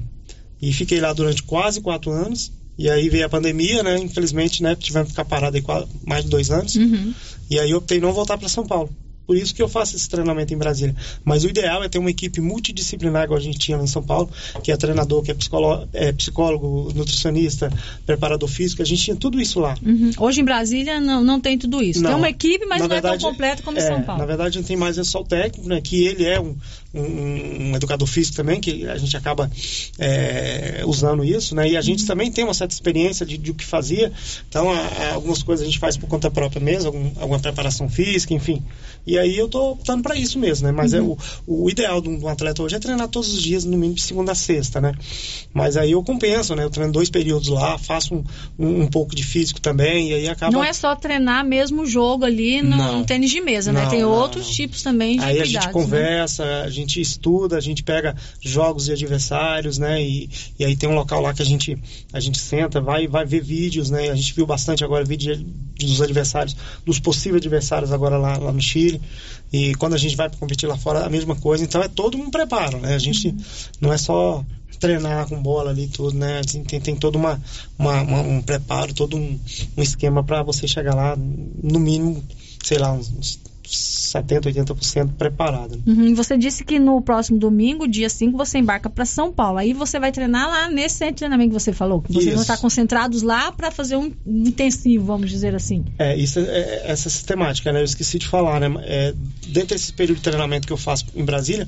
E 0.61 0.73
fiquei 0.73 0.99
lá 0.99 1.13
durante 1.13 1.43
quase 1.43 1.79
quatro 1.81 2.11
anos. 2.11 2.51
E 2.77 2.89
aí 2.89 3.09
veio 3.09 3.25
a 3.25 3.29
pandemia, 3.29 3.83
né? 3.83 3.97
Infelizmente, 3.97 4.63
né? 4.63 4.75
Tivemos 4.75 5.07
que 5.07 5.11
ficar 5.11 5.25
parado 5.25 5.55
aí 5.57 5.63
mais 6.05 6.23
de 6.23 6.29
dois 6.29 6.49
anos. 6.49 6.75
Uhum. 6.75 7.13
E 7.49 7.59
aí 7.59 7.73
optei 7.73 7.99
não 7.99 8.13
voltar 8.13 8.37
para 8.37 8.47
São 8.49 8.65
Paulo. 8.65 8.89
Por 9.29 9.37
isso 9.37 9.53
que 9.53 9.61
eu 9.61 9.69
faço 9.69 9.95
esse 9.95 10.09
treinamento 10.09 10.51
em 10.55 10.57
Brasília. 10.57 10.95
Mas 11.23 11.43
o 11.43 11.49
ideal 11.49 11.83
é 11.83 11.87
ter 11.87 11.99
uma 11.99 12.09
equipe 12.09 12.41
multidisciplinar, 12.41 13.25
igual 13.25 13.37
a 13.37 13.41
gente 13.43 13.59
tinha 13.59 13.77
lá 13.77 13.83
em 13.83 13.87
São 13.87 14.01
Paulo, 14.01 14.27
que 14.63 14.71
é 14.71 14.75
treinador, 14.75 15.21
que 15.21 15.29
é 15.29 15.35
psicólogo, 15.35 15.87
é 15.93 16.11
psicólogo 16.11 16.91
nutricionista, 16.95 17.71
preparador 18.07 18.49
físico, 18.49 18.81
a 18.81 18.85
gente 18.85 19.03
tinha 19.03 19.15
tudo 19.15 19.39
isso 19.39 19.59
lá. 19.59 19.75
Uhum. 19.85 20.09
Hoje 20.17 20.41
em 20.41 20.43
Brasília 20.43 20.99
não, 20.99 21.23
não 21.23 21.39
tem 21.39 21.59
tudo 21.59 21.79
isso. 21.83 22.01
Não. 22.01 22.09
Tem 22.09 22.17
uma 22.17 22.29
equipe, 22.29 22.65
mas 22.65 22.81
não 22.81 22.87
verdade, 22.89 23.17
é 23.17 23.19
tão 23.19 23.29
completo 23.29 23.61
como 23.61 23.77
em 23.77 23.81
é, 23.81 23.85
São 23.87 24.01
Paulo. 24.01 24.19
Na 24.19 24.25
verdade, 24.25 24.57
não 24.57 24.63
tem 24.65 24.75
mais 24.75 24.97
é 24.97 25.03
só 25.03 25.19
o 25.21 25.23
técnico, 25.23 25.69
né? 25.69 25.79
Que 25.79 26.07
ele 26.07 26.25
é 26.25 26.39
um, 26.41 26.55
um, 26.91 27.01
um 27.69 27.75
educador 27.75 28.07
físico 28.07 28.35
também, 28.35 28.59
que 28.59 28.87
a 28.87 28.97
gente 28.97 29.15
acaba 29.15 29.47
é, 29.99 30.81
usando 30.87 31.23
isso, 31.23 31.53
né? 31.53 31.67
E 31.69 31.75
a 31.75 31.79
Uhum. 31.79 31.83
gente 31.85 32.05
também 32.07 32.31
tem 32.31 32.43
uma 32.43 32.53
certa 32.55 32.73
experiência 32.73 33.25
de, 33.27 33.37
de 33.37 33.51
o 33.51 33.53
que 33.53 33.63
fazia. 33.65 34.11
Então, 34.47 34.71
a- 34.71 34.79
a- 34.79 35.13
algumas 35.13 35.43
coisas 35.43 35.61
a 35.63 35.69
gente 35.69 35.77
faz 35.77 35.97
por 35.97 36.07
conta 36.09 36.31
própria 36.31 36.59
mesmo, 36.59 36.87
algum- 36.87 37.11
alguma 37.19 37.39
preparação 37.39 37.87
física, 37.89 38.33
enfim. 38.33 38.63
E 39.05 39.18
aí 39.19 39.37
eu 39.37 39.47
tô 39.47 39.71
optando 39.71 40.03
para 40.03 40.15
isso 40.15 40.39
mesmo, 40.39 40.67
né? 40.67 40.71
Mas 40.71 40.93
é 40.93 41.01
Uhum. 41.01 41.15
o, 41.47 41.63
o 41.65 41.69
ideal 41.69 42.01
de 42.01 42.09
um, 42.09 42.17
de 42.17 42.25
um 42.25 42.27
atleta 42.27 42.61
hoje 42.63 42.75
é 42.75 42.79
treinar 42.79 43.07
todos 43.07 43.33
os 43.33 43.41
dias, 43.41 43.63
no 43.65 43.71
mínimo 43.77 43.95
de 43.95 44.01
segunda 44.01 44.31
a 44.31 44.35
sexta, 44.35 44.79
né? 44.81 44.93
Mas 45.53 45.77
aí 45.77 45.91
eu 45.91 46.03
compenso, 46.03 46.55
né? 46.55 46.63
Eu 46.63 46.69
treino 46.69 46.91
dois 46.91 47.09
períodos 47.09 47.47
lá, 47.49 47.77
faço 47.77 48.15
um, 48.15 48.23
um, 48.57 48.81
um 48.83 48.87
pouco 48.87 49.15
de 49.15 49.23
físico 49.23 49.59
também, 49.61 50.09
e 50.09 50.13
aí 50.13 50.27
acaba. 50.29 50.51
Não 50.51 50.63
é 50.63 50.73
só 50.73 50.95
treinar 50.95 51.45
mesmo 51.45 51.83
o 51.83 51.85
jogo 51.85 52.25
ali 52.25 52.61
no, 52.61 52.77
Não. 52.77 53.03
tênis 53.03 53.29
de 53.31 53.41
mesa, 53.41 53.71
né? 53.71 53.83
Não, 53.83 53.89
Tem 53.89 54.01
não, 54.01 54.11
outros 54.11 54.49
tipos 54.49 54.81
também 54.81 55.17
de 55.17 55.23
Aí 55.23 55.39
a 55.41 55.45
gente 55.45 55.65
né? 55.67 55.71
conversa, 55.73 56.43
a 56.63 56.69
gente 56.69 56.99
estuda, 57.01 57.57
a 57.57 57.61
gente 57.61 57.83
pega 57.83 58.15
jogos 58.41 58.87
e 58.87 58.91
adversários, 58.91 59.77
né? 59.77 60.01
E, 60.01 60.29
e 60.57 60.65
aí 60.65 60.75
tem 60.75 60.89
um 60.89 60.95
local 60.95 61.21
lá 61.21 61.33
que 61.33 61.41
a 61.41 61.45
gente, 61.45 61.77
a 62.13 62.19
gente 62.19 62.39
senta, 62.39 62.79
vai, 62.81 63.07
vai 63.07 63.25
ver 63.25 63.41
vídeos, 63.41 63.89
né? 63.89 64.09
A 64.09 64.15
gente 64.15 64.33
viu 64.33 64.45
bastante 64.45 64.83
agora 64.83 65.03
vídeo 65.03 65.35
dos 65.79 66.01
adversários, 66.01 66.55
dos 66.85 66.99
possíveis 66.99 67.41
adversários 67.41 67.91
agora 67.91 68.17
lá, 68.17 68.37
lá 68.37 68.51
no 68.51 68.61
Chile. 68.61 69.01
E 69.51 69.73
quando 69.75 69.93
a 69.95 69.97
gente 69.97 70.15
vai 70.15 70.29
competir 70.29 70.67
lá 70.67 70.77
fora, 70.77 71.05
a 71.05 71.09
mesma 71.09 71.35
coisa. 71.35 71.63
Então 71.63 71.81
é 71.81 71.87
todo 71.87 72.17
um 72.17 72.29
preparo, 72.29 72.79
né? 72.79 72.93
A 72.95 72.99
gente 72.99 73.35
não 73.81 73.91
é 73.91 73.97
só 73.97 74.43
treinar 74.79 75.27
com 75.27 75.41
bola 75.41 75.71
ali 75.71 75.87
tudo, 75.87 76.17
né? 76.17 76.41
Tem, 76.67 76.79
tem 76.79 76.95
todo 76.95 77.15
uma, 77.17 77.41
uma- 77.77 78.01
uma- 78.01 78.21
um 78.21 78.41
preparo, 78.41 78.93
todo 78.93 79.17
um, 79.17 79.39
um 79.77 79.81
esquema 79.81 80.23
para 80.23 80.41
você 80.43 80.67
chegar 80.67 80.95
lá, 80.95 81.15
no 81.17 81.79
mínimo, 81.79 82.23
sei 82.63 82.77
lá, 82.77 82.91
uns 82.93 83.39
70, 83.69 84.51
80% 84.51 85.13
preparado. 85.13 85.75
né? 85.77 85.83
Uhum, 85.85 86.15
você 86.15 86.37
disse 86.37 86.63
que 86.63 86.79
no 86.79 87.01
próximo 87.01 87.37
domingo, 87.37 87.87
dia 87.87 88.09
5, 88.09 88.37
você 88.37 88.57
embarca 88.57 88.89
para 88.89 89.05
São 89.05 89.31
Paulo. 89.31 89.59
Aí 89.59 89.73
você 89.73 89.99
vai 89.99 90.11
treinar 90.11 90.49
lá 90.49 90.69
nesse 90.69 90.95
centro 90.95 91.15
de 91.15 91.19
treinamento 91.19 91.49
que 91.49 91.59
você 91.59 91.71
falou. 91.73 92.01
Que 92.01 92.11
vocês 92.11 92.25
Isso. 92.25 92.33
vão 92.33 92.41
estar 92.41 92.57
concentrados 92.57 93.21
lá 93.21 93.51
para 93.51 93.69
fazer 93.71 93.95
um 93.95 94.11
intensivo, 94.25 95.05
vamos 95.05 95.29
dizer 95.29 95.53
assim. 95.55 95.85
É, 95.97 96.15
isso 96.15 96.39
é, 96.39 96.43
é- 96.43 96.83
essa 96.85 97.09
sistemática, 97.09 97.71
né? 97.71 97.81
Eu 97.81 97.85
esqueci 97.85 98.17
de 98.17 98.27
falar, 98.27 98.59
né? 98.59 98.67
É, 98.83 99.13
dentro 99.47 99.75
desse 99.75 99.93
período 99.93 100.17
de 100.17 100.23
treinamento 100.23 100.65
que 100.65 100.73
eu 100.73 100.77
faço 100.77 101.05
em 101.15 101.23
Brasília, 101.23 101.67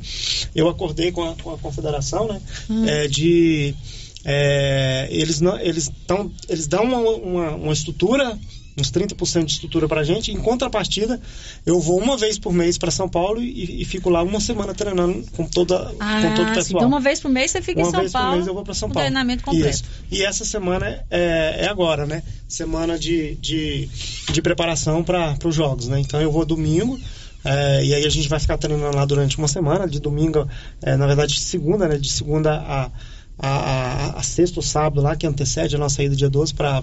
eu 0.55 0.67
acordei 0.67 1.11
com 1.11 1.23
a, 1.23 1.35
com 1.35 1.53
a 1.53 1.57
confederação, 1.57 2.27
né? 2.27 2.41
Hum. 2.69 2.85
É, 2.85 3.07
de 3.07 3.75
é, 4.23 5.07
eles 5.09 5.41
não, 5.41 5.59
eles 5.59 5.91
tão, 6.05 6.31
eles 6.47 6.67
dão 6.67 6.83
uma, 6.83 6.97
uma, 6.99 7.55
uma 7.55 7.73
estrutura 7.73 8.37
uns 8.77 8.91
30% 8.91 9.45
de 9.45 9.51
estrutura 9.53 9.87
pra 9.87 10.03
gente. 10.03 10.31
Em 10.31 10.37
contrapartida, 10.37 11.19
eu 11.65 11.79
vou 11.79 11.99
uma 11.99 12.17
vez 12.17 12.39
por 12.39 12.53
mês 12.53 12.77
para 12.77 12.89
São 12.91 13.07
Paulo 13.09 13.41
e, 13.41 13.81
e 13.81 13.85
fico 13.85 14.09
lá 14.09 14.23
uma 14.23 14.39
semana 14.39 14.73
treinando 14.73 15.23
com 15.35 15.45
toda 15.45 15.77
com 15.79 16.35
todo 16.35 16.47
o 16.47 16.51
Ah, 16.51 16.53
pessoal. 16.55 16.81
então 16.83 16.87
uma 16.87 16.99
vez 16.99 17.19
por 17.19 17.29
mês 17.29 17.51
você 17.51 17.61
fica 17.61 17.79
Uma 17.81 17.87
em 17.87 17.91
São 17.91 17.99
vez 17.99 18.11
por 18.11 18.17
Paulo. 18.19 18.35
mês 18.35 18.47
eu 18.47 18.53
vou 18.53 18.63
para 18.63 18.73
São 18.73 18.89
Paulo. 18.89 19.01
treinamento 19.01 19.43
completo. 19.43 19.69
Isso. 19.69 19.83
E 20.09 20.23
essa 20.23 20.45
semana 20.45 21.03
é, 21.09 21.65
é 21.65 21.67
agora, 21.67 22.05
né? 22.05 22.23
Semana 22.47 22.97
de, 22.97 23.35
de, 23.35 23.89
de 24.31 24.41
preparação 24.41 25.03
para 25.03 25.37
os 25.45 25.53
jogos, 25.55 25.87
né? 25.87 25.99
Então 25.99 26.21
eu 26.21 26.31
vou 26.31 26.45
domingo. 26.45 26.99
é, 27.43 27.83
e 27.83 27.93
aí 27.93 28.05
a 28.05 28.09
gente 28.09 28.29
vai 28.29 28.39
ficar 28.39 28.57
treinando 28.57 28.95
lá 28.95 29.03
durante 29.05 29.37
uma 29.37 29.47
semana, 29.47 29.87
de 29.87 29.99
domingo, 29.99 30.47
é, 30.81 30.95
na 30.95 31.07
verdade 31.07 31.33
de 31.33 31.39
segunda, 31.41 31.87
né? 31.87 31.97
De 31.97 32.09
segunda 32.11 32.53
a, 32.53 32.91
a, 33.39 33.49
a, 33.49 34.19
a 34.19 34.23
sexta 34.23 34.59
ou 34.59 34.63
sábado 34.63 35.01
lá, 35.01 35.15
que 35.15 35.25
antecede 35.27 35.75
a 35.75 35.79
nossa 35.79 36.03
ida 36.03 36.15
dia 36.15 36.29
12 36.29 36.53
para 36.53 36.81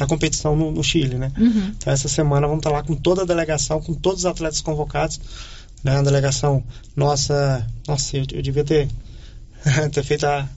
a 0.00 0.06
competição 0.06 0.56
no, 0.56 0.70
no 0.70 0.82
Chile, 0.82 1.16
né? 1.16 1.32
Uhum. 1.38 1.72
Então 1.76 1.92
essa 1.92 2.08
semana 2.08 2.46
vamos 2.46 2.60
estar 2.60 2.70
lá 2.70 2.82
com 2.82 2.94
toda 2.94 3.22
a 3.22 3.24
delegação, 3.24 3.80
com 3.80 3.94
todos 3.94 4.20
os 4.20 4.26
atletas 4.26 4.60
convocados, 4.60 5.20
né? 5.82 5.98
A 5.98 6.02
delegação 6.02 6.62
nossa, 6.96 7.66
nossa, 7.86 8.16
eu, 8.16 8.24
eu 8.32 8.42
devia 8.42 8.64
ter, 8.64 8.88
ter 9.92 10.02
feito 10.02 10.26
a, 10.26 10.48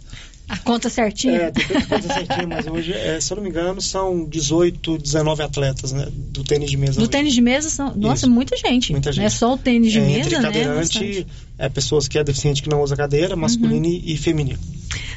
A 0.52 0.58
conta 0.58 0.90
certinha? 0.90 1.34
é, 1.44 1.52
tem 1.52 1.64
feito 1.64 1.84
a 1.84 1.88
conta 1.88 2.14
certinha, 2.14 2.46
mas 2.48 2.68
hoje, 2.68 2.92
é, 2.94 3.20
se 3.22 3.32
eu 3.32 3.38
não 3.38 3.44
me 3.44 3.50
engano, 3.50 3.80
são 3.82 4.26
18, 4.26 4.98
19 4.98 5.42
atletas, 5.44 5.94
né? 5.94 6.08
Do 6.12 6.44
tênis 6.44 6.70
de 6.70 6.76
mesa. 6.76 6.94
No 6.96 7.04
hoje. 7.04 7.10
tênis 7.10 7.34
de 7.34 7.40
mesa, 7.42 7.70
são, 7.70 7.96
nossa, 7.96 8.28
muita 8.28 8.58
gente. 8.58 8.92
Muita 8.92 9.12
Não 9.14 9.24
é 9.24 9.30
gente. 9.30 9.40
só 9.40 9.54
o 9.54 9.58
tênis 9.58 9.92
de 9.94 10.00
É, 10.00 10.02
mesa, 10.02 10.20
entre 10.20 10.36
né? 10.36 10.42
cadeirante, 10.42 10.78
Bastante. 11.00 11.28
é, 11.58 11.70
pessoas 11.70 12.08
que 12.10 12.18
é 12.20 12.24
deficiente 12.24 12.62
que 12.62 12.70
não 12.70 12.82
usa 12.82 12.96
cadeira, 12.98 13.36
masculino 13.36 13.86
e, 13.86 14.14
e 14.14 14.18
feminino. 14.18 14.60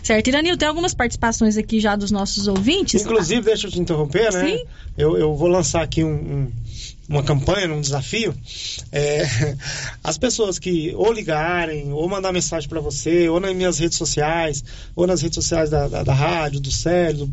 Certo, 0.05 0.29
Iranil, 0.29 0.57
tem 0.57 0.69
algumas 0.69 0.95
participações 0.95 1.57
aqui 1.57 1.81
já 1.81 1.97
dos 1.97 2.13
nossos 2.13 2.47
ouvintes. 2.47 3.03
Inclusive, 3.03 3.41
deixa 3.43 3.67
eu 3.67 3.71
te 3.73 3.81
interromper, 3.81 4.33
né? 4.33 4.47
Sim. 4.57 4.65
Eu, 4.97 5.17
eu 5.19 5.35
vou 5.35 5.49
lançar 5.49 5.83
aqui 5.83 6.05
um- 6.05 6.13
um- 6.15 6.53
uma 7.09 7.23
campanha, 7.23 7.73
um 7.73 7.81
desafio. 7.81 8.35
É, 8.91 9.57
as 10.03 10.19
pessoas 10.19 10.59
que 10.59 10.95
ou 10.95 11.13
ligarem, 11.13 11.93
ou 11.93 12.09
mandar 12.09 12.33
mensagem 12.33 12.69
para 12.69 12.81
você, 12.81 13.29
ou 13.29 13.41
nas 13.41 13.55
minhas 13.55 13.79
redes 13.79 13.99
sociais, 13.99 14.65
ou 14.95 15.07
nas 15.07 15.23
redes 15.23 15.37
sociais 15.37 15.71
da, 15.71 15.89
da, 15.89 16.03
da 16.03 16.15
rádio, 16.15 16.61
do 16.61 16.71
Célio, 16.71 17.33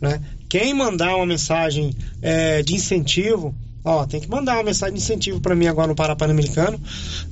né? 0.00 0.20
Quem 0.48 0.74
mandar 0.74 1.16
uma 1.16 1.26
mensagem 1.26 1.94
é, 2.20 2.62
de 2.62 2.74
incentivo, 2.74 3.54
Ó, 3.84 4.06
tem 4.06 4.20
que 4.20 4.28
mandar 4.28 4.54
uma 4.54 4.62
mensagem 4.62 4.94
de 4.94 5.02
incentivo 5.02 5.40
para 5.40 5.56
mim 5.56 5.66
agora 5.66 5.88
no 5.88 5.94
Parapan-Americano. 5.94 6.80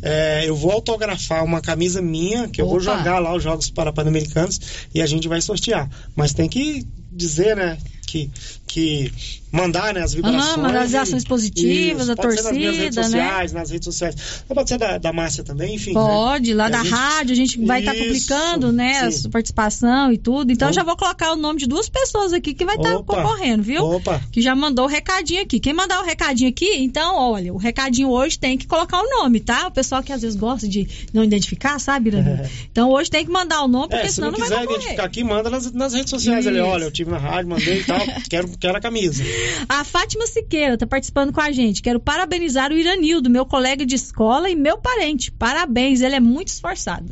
É, 0.03 0.49
eu 0.49 0.57
vou 0.57 0.73
autografar 0.73 1.45
uma 1.45 1.61
camisa 1.61 2.03
minha, 2.03 2.49
que 2.49 2.61
eu 2.61 2.69
vou 2.69 2.81
jogar 2.81 3.21
lá 3.21 3.33
os 3.35 3.43
Jogos 3.43 3.71
Parapan-Americanos 3.71 4.61
e 4.93 5.01
a 5.01 5.07
gente 5.07 5.29
vai 5.29 5.41
sortear. 5.41 5.89
Mas 6.17 6.33
tem 6.33 6.49
que 6.49 6.85
dizer, 7.13 7.57
né, 7.57 7.79
que, 8.05 8.29
que 8.67 9.13
mandar 9.53 9.93
né, 9.95 10.03
as 10.03 10.15
vibrações. 10.15 10.43
Aham, 10.45 10.63
mandar 10.63 10.83
as 10.83 10.95
ações 10.95 11.25
positivas, 11.25 12.03
isso, 12.03 12.13
a 12.13 12.17
pode 12.17 12.37
ser 12.37 12.43
nas 12.45 12.53
minhas 12.53 12.77
redes 12.77 12.95
torcida, 12.95 13.17
né? 13.17 13.23
sociais, 13.25 13.53
nas 13.53 13.71
redes 13.71 13.85
sociais. 13.85 14.15
Pode 14.49 14.69
ser 14.69 14.79
da, 14.79 14.99
da 14.99 15.13
Márcia 15.13 15.43
também, 15.45 15.75
enfim. 15.75 15.93
Pode, 15.93 16.51
né? 16.51 16.57
lá 16.57 16.69
E 16.69 16.73
da 16.73 16.79
gente- 16.83 16.91
rádio, 16.91 17.33
a 17.33 17.37
gente 17.37 17.65
vai 17.65 17.81
estar 17.81 17.95
Isso, 17.95 18.05
publicando, 18.05 18.73
né, 18.73 19.01
a 19.01 19.11
sim. 19.11 19.31
participação 19.31 20.13
e 20.13 20.19
tudo. 20.19 20.53
Então 20.53 20.73
já 20.73 20.83
vou 20.83 20.97
colocar 20.97 21.33
o 21.33 21.37
nome 21.37 21.59
de 21.61 21.67
duas 21.67 21.89
pessoas 21.89 22.33
aqui 22.33 22.55
que 22.55 22.65
vai 22.65 22.77
estar 22.77 22.95
Opa. 22.97 23.17
concorrendo, 23.17 23.63
viu? 23.63 23.83
Opa. 23.85 24.21
Que 24.31 24.41
já 24.41 24.55
mandou 24.55 24.85
o 24.85 24.89
recadinho 24.89 25.43
aqui. 25.43 25.59
Quem 25.59 25.73
mandar 25.73 26.01
o 26.01 26.05
recadinho 26.05 26.49
aqui, 26.51 26.77
então, 26.79 27.17
olha, 27.17 27.53
o 27.53 27.57
recadinho 27.57 28.09
hoje 28.09 28.39
tem 28.39 28.57
que 28.57 28.67
colocar 28.67 29.01
o 29.01 29.09
nome, 29.09 29.41
tá? 29.41 29.67
O 29.67 29.71
pessoal 29.71 30.03
que 30.03 30.13
às 30.13 30.23
vezes 30.23 30.37
gosta 30.37 30.69
de 30.69 30.89
não 31.13 31.25
identificar, 31.25 31.79
sabe? 31.79 32.11
É. 32.11 32.49
Então 32.71 32.91
hoje 32.91 33.11
tem 33.11 33.25
que 33.25 33.31
mandar 33.31 33.63
o 33.63 33.69
nome, 33.69 33.89
porque 33.89 34.07
É, 34.07 34.09
se 34.09 34.15
senão 34.17 34.31
não 34.31 34.39
não, 34.39 34.41
vai 34.41 34.49
quiser 34.49 34.61
concorrer. 34.61 34.79
identificar 34.81 35.05
aqui, 35.07 35.25
manda 35.25 35.51
nas, 35.51 35.73
nas 35.73 35.93
redes 35.93 36.11
sociais. 36.11 36.47
Olha, 36.47 36.85
eu 36.85 36.91
tive 36.91 37.11
na 37.11 37.19
rádio, 37.19 37.51
mandei 37.51 37.81
e 37.81 37.85
tal, 37.85 37.99
quero, 38.29 38.49
quero 38.59 38.77
a 38.77 38.81
camisa. 38.81 39.23
A 39.69 39.85
Fátima 39.85 40.27
Siqueira 40.27 40.77
tá 40.77 40.87
participando 40.87 41.33
com 41.33 41.41
a 41.41 41.51
gente. 41.53 41.83
Quero 41.83 42.01
parabenizar 42.01 42.73
o 42.73 42.77
Iranildo, 42.77 43.29
meu 43.31 43.45
colega 43.47 43.85
de 43.87 43.95
escola 43.95 44.49
e 44.51 44.55
meu 44.57 44.79
parente. 44.79 45.31
Parabéns, 45.31 46.01
ele 46.01 46.15
é 46.17 46.21
muito 46.21 46.49
esforçado. 46.49 47.07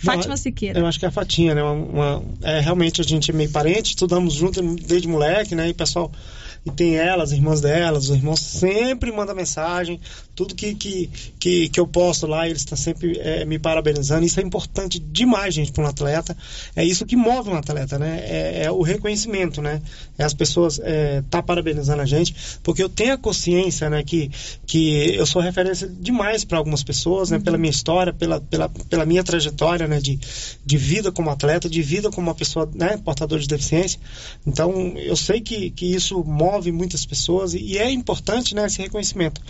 Fátima 0.00 0.36
Siqueira. 0.36 0.78
Eu 0.78 0.86
acho 0.86 0.98
que 0.98 1.04
é 1.04 1.08
a 1.08 1.10
Fatinha, 1.10 1.54
né? 1.54 1.62
Uma, 1.62 1.72
uma- 1.72 2.22
é, 2.42 2.60
realmente 2.60 3.00
a 3.00 3.04
gente 3.04 3.30
é 3.30 3.34
meio 3.34 3.50
parente, 3.50 3.90
estudamos 3.90 4.34
junto 4.34 4.62
desde 4.76 5.08
moleque, 5.08 5.54
né? 5.54 5.68
E 5.68 5.72
o 5.72 5.74
pessoal. 5.74 6.12
E 6.64 6.70
tem 6.70 6.96
elas, 6.96 7.32
irmãs 7.32 7.60
delas, 7.60 8.08
os 8.08 8.16
irmãos 8.16 8.40
sempre 8.40 9.10
mandam 9.12 9.34
mensagem, 9.34 10.00
tudo 10.34 10.54
que, 10.54 10.74
que, 10.74 11.10
que, 11.38 11.68
que 11.68 11.80
eu 11.80 11.86
posto 11.86 12.26
lá, 12.26 12.46
eles 12.46 12.60
estão 12.60 12.76
sempre 12.76 13.18
é, 13.18 13.44
me 13.44 13.58
parabenizando. 13.58 14.24
Isso 14.24 14.38
é 14.38 14.42
importante 14.42 14.98
demais, 14.98 15.54
gente, 15.54 15.72
para 15.72 15.84
um 15.84 15.86
atleta. 15.86 16.36
É 16.76 16.84
isso 16.84 17.06
que 17.06 17.16
move 17.16 17.50
um 17.50 17.56
atleta, 17.56 17.98
né? 17.98 18.20
É, 18.24 18.64
é 18.64 18.70
o 18.70 18.82
reconhecimento, 18.82 19.60
né? 19.60 19.80
É 20.16 20.24
as 20.24 20.34
pessoas 20.34 20.78
é, 20.82 21.22
tá 21.30 21.42
parabenizando 21.42 22.02
a 22.02 22.06
gente, 22.06 22.34
porque 22.62 22.82
eu 22.82 22.88
tenho 22.88 23.14
a 23.14 23.18
consciência, 23.18 23.88
né, 23.88 24.02
que, 24.02 24.30
que 24.66 25.14
eu 25.14 25.26
sou 25.26 25.40
referência 25.40 25.88
demais 25.88 26.44
para 26.44 26.58
algumas 26.58 26.82
pessoas, 26.82 27.30
né? 27.30 27.38
Pela 27.38 27.58
minha 27.58 27.70
história, 27.70 28.12
pela, 28.12 28.40
pela, 28.40 28.68
pela 28.68 29.06
minha 29.06 29.24
trajetória, 29.24 29.88
né? 29.88 30.00
De, 30.00 30.20
de 30.64 30.76
vida 30.76 31.10
como 31.10 31.30
atleta, 31.30 31.68
de 31.68 31.82
vida 31.82 32.10
como 32.10 32.28
uma 32.28 32.34
pessoa, 32.34 32.70
né? 32.74 32.96
Portador 32.98 33.38
de 33.38 33.48
deficiência. 33.48 33.98
Então, 34.46 34.94
eu 34.96 35.16
sei 35.16 35.40
que, 35.40 35.70
que 35.70 35.86
isso 35.86 36.22
move 36.24 36.47
muitas 36.72 37.04
pessoas 37.06 37.54
e, 37.54 37.58
e 37.58 37.78
é 37.78 37.90
importante, 37.90 38.54
né? 38.54 38.66
Esse 38.66 38.80
reconhecimento. 38.82 39.40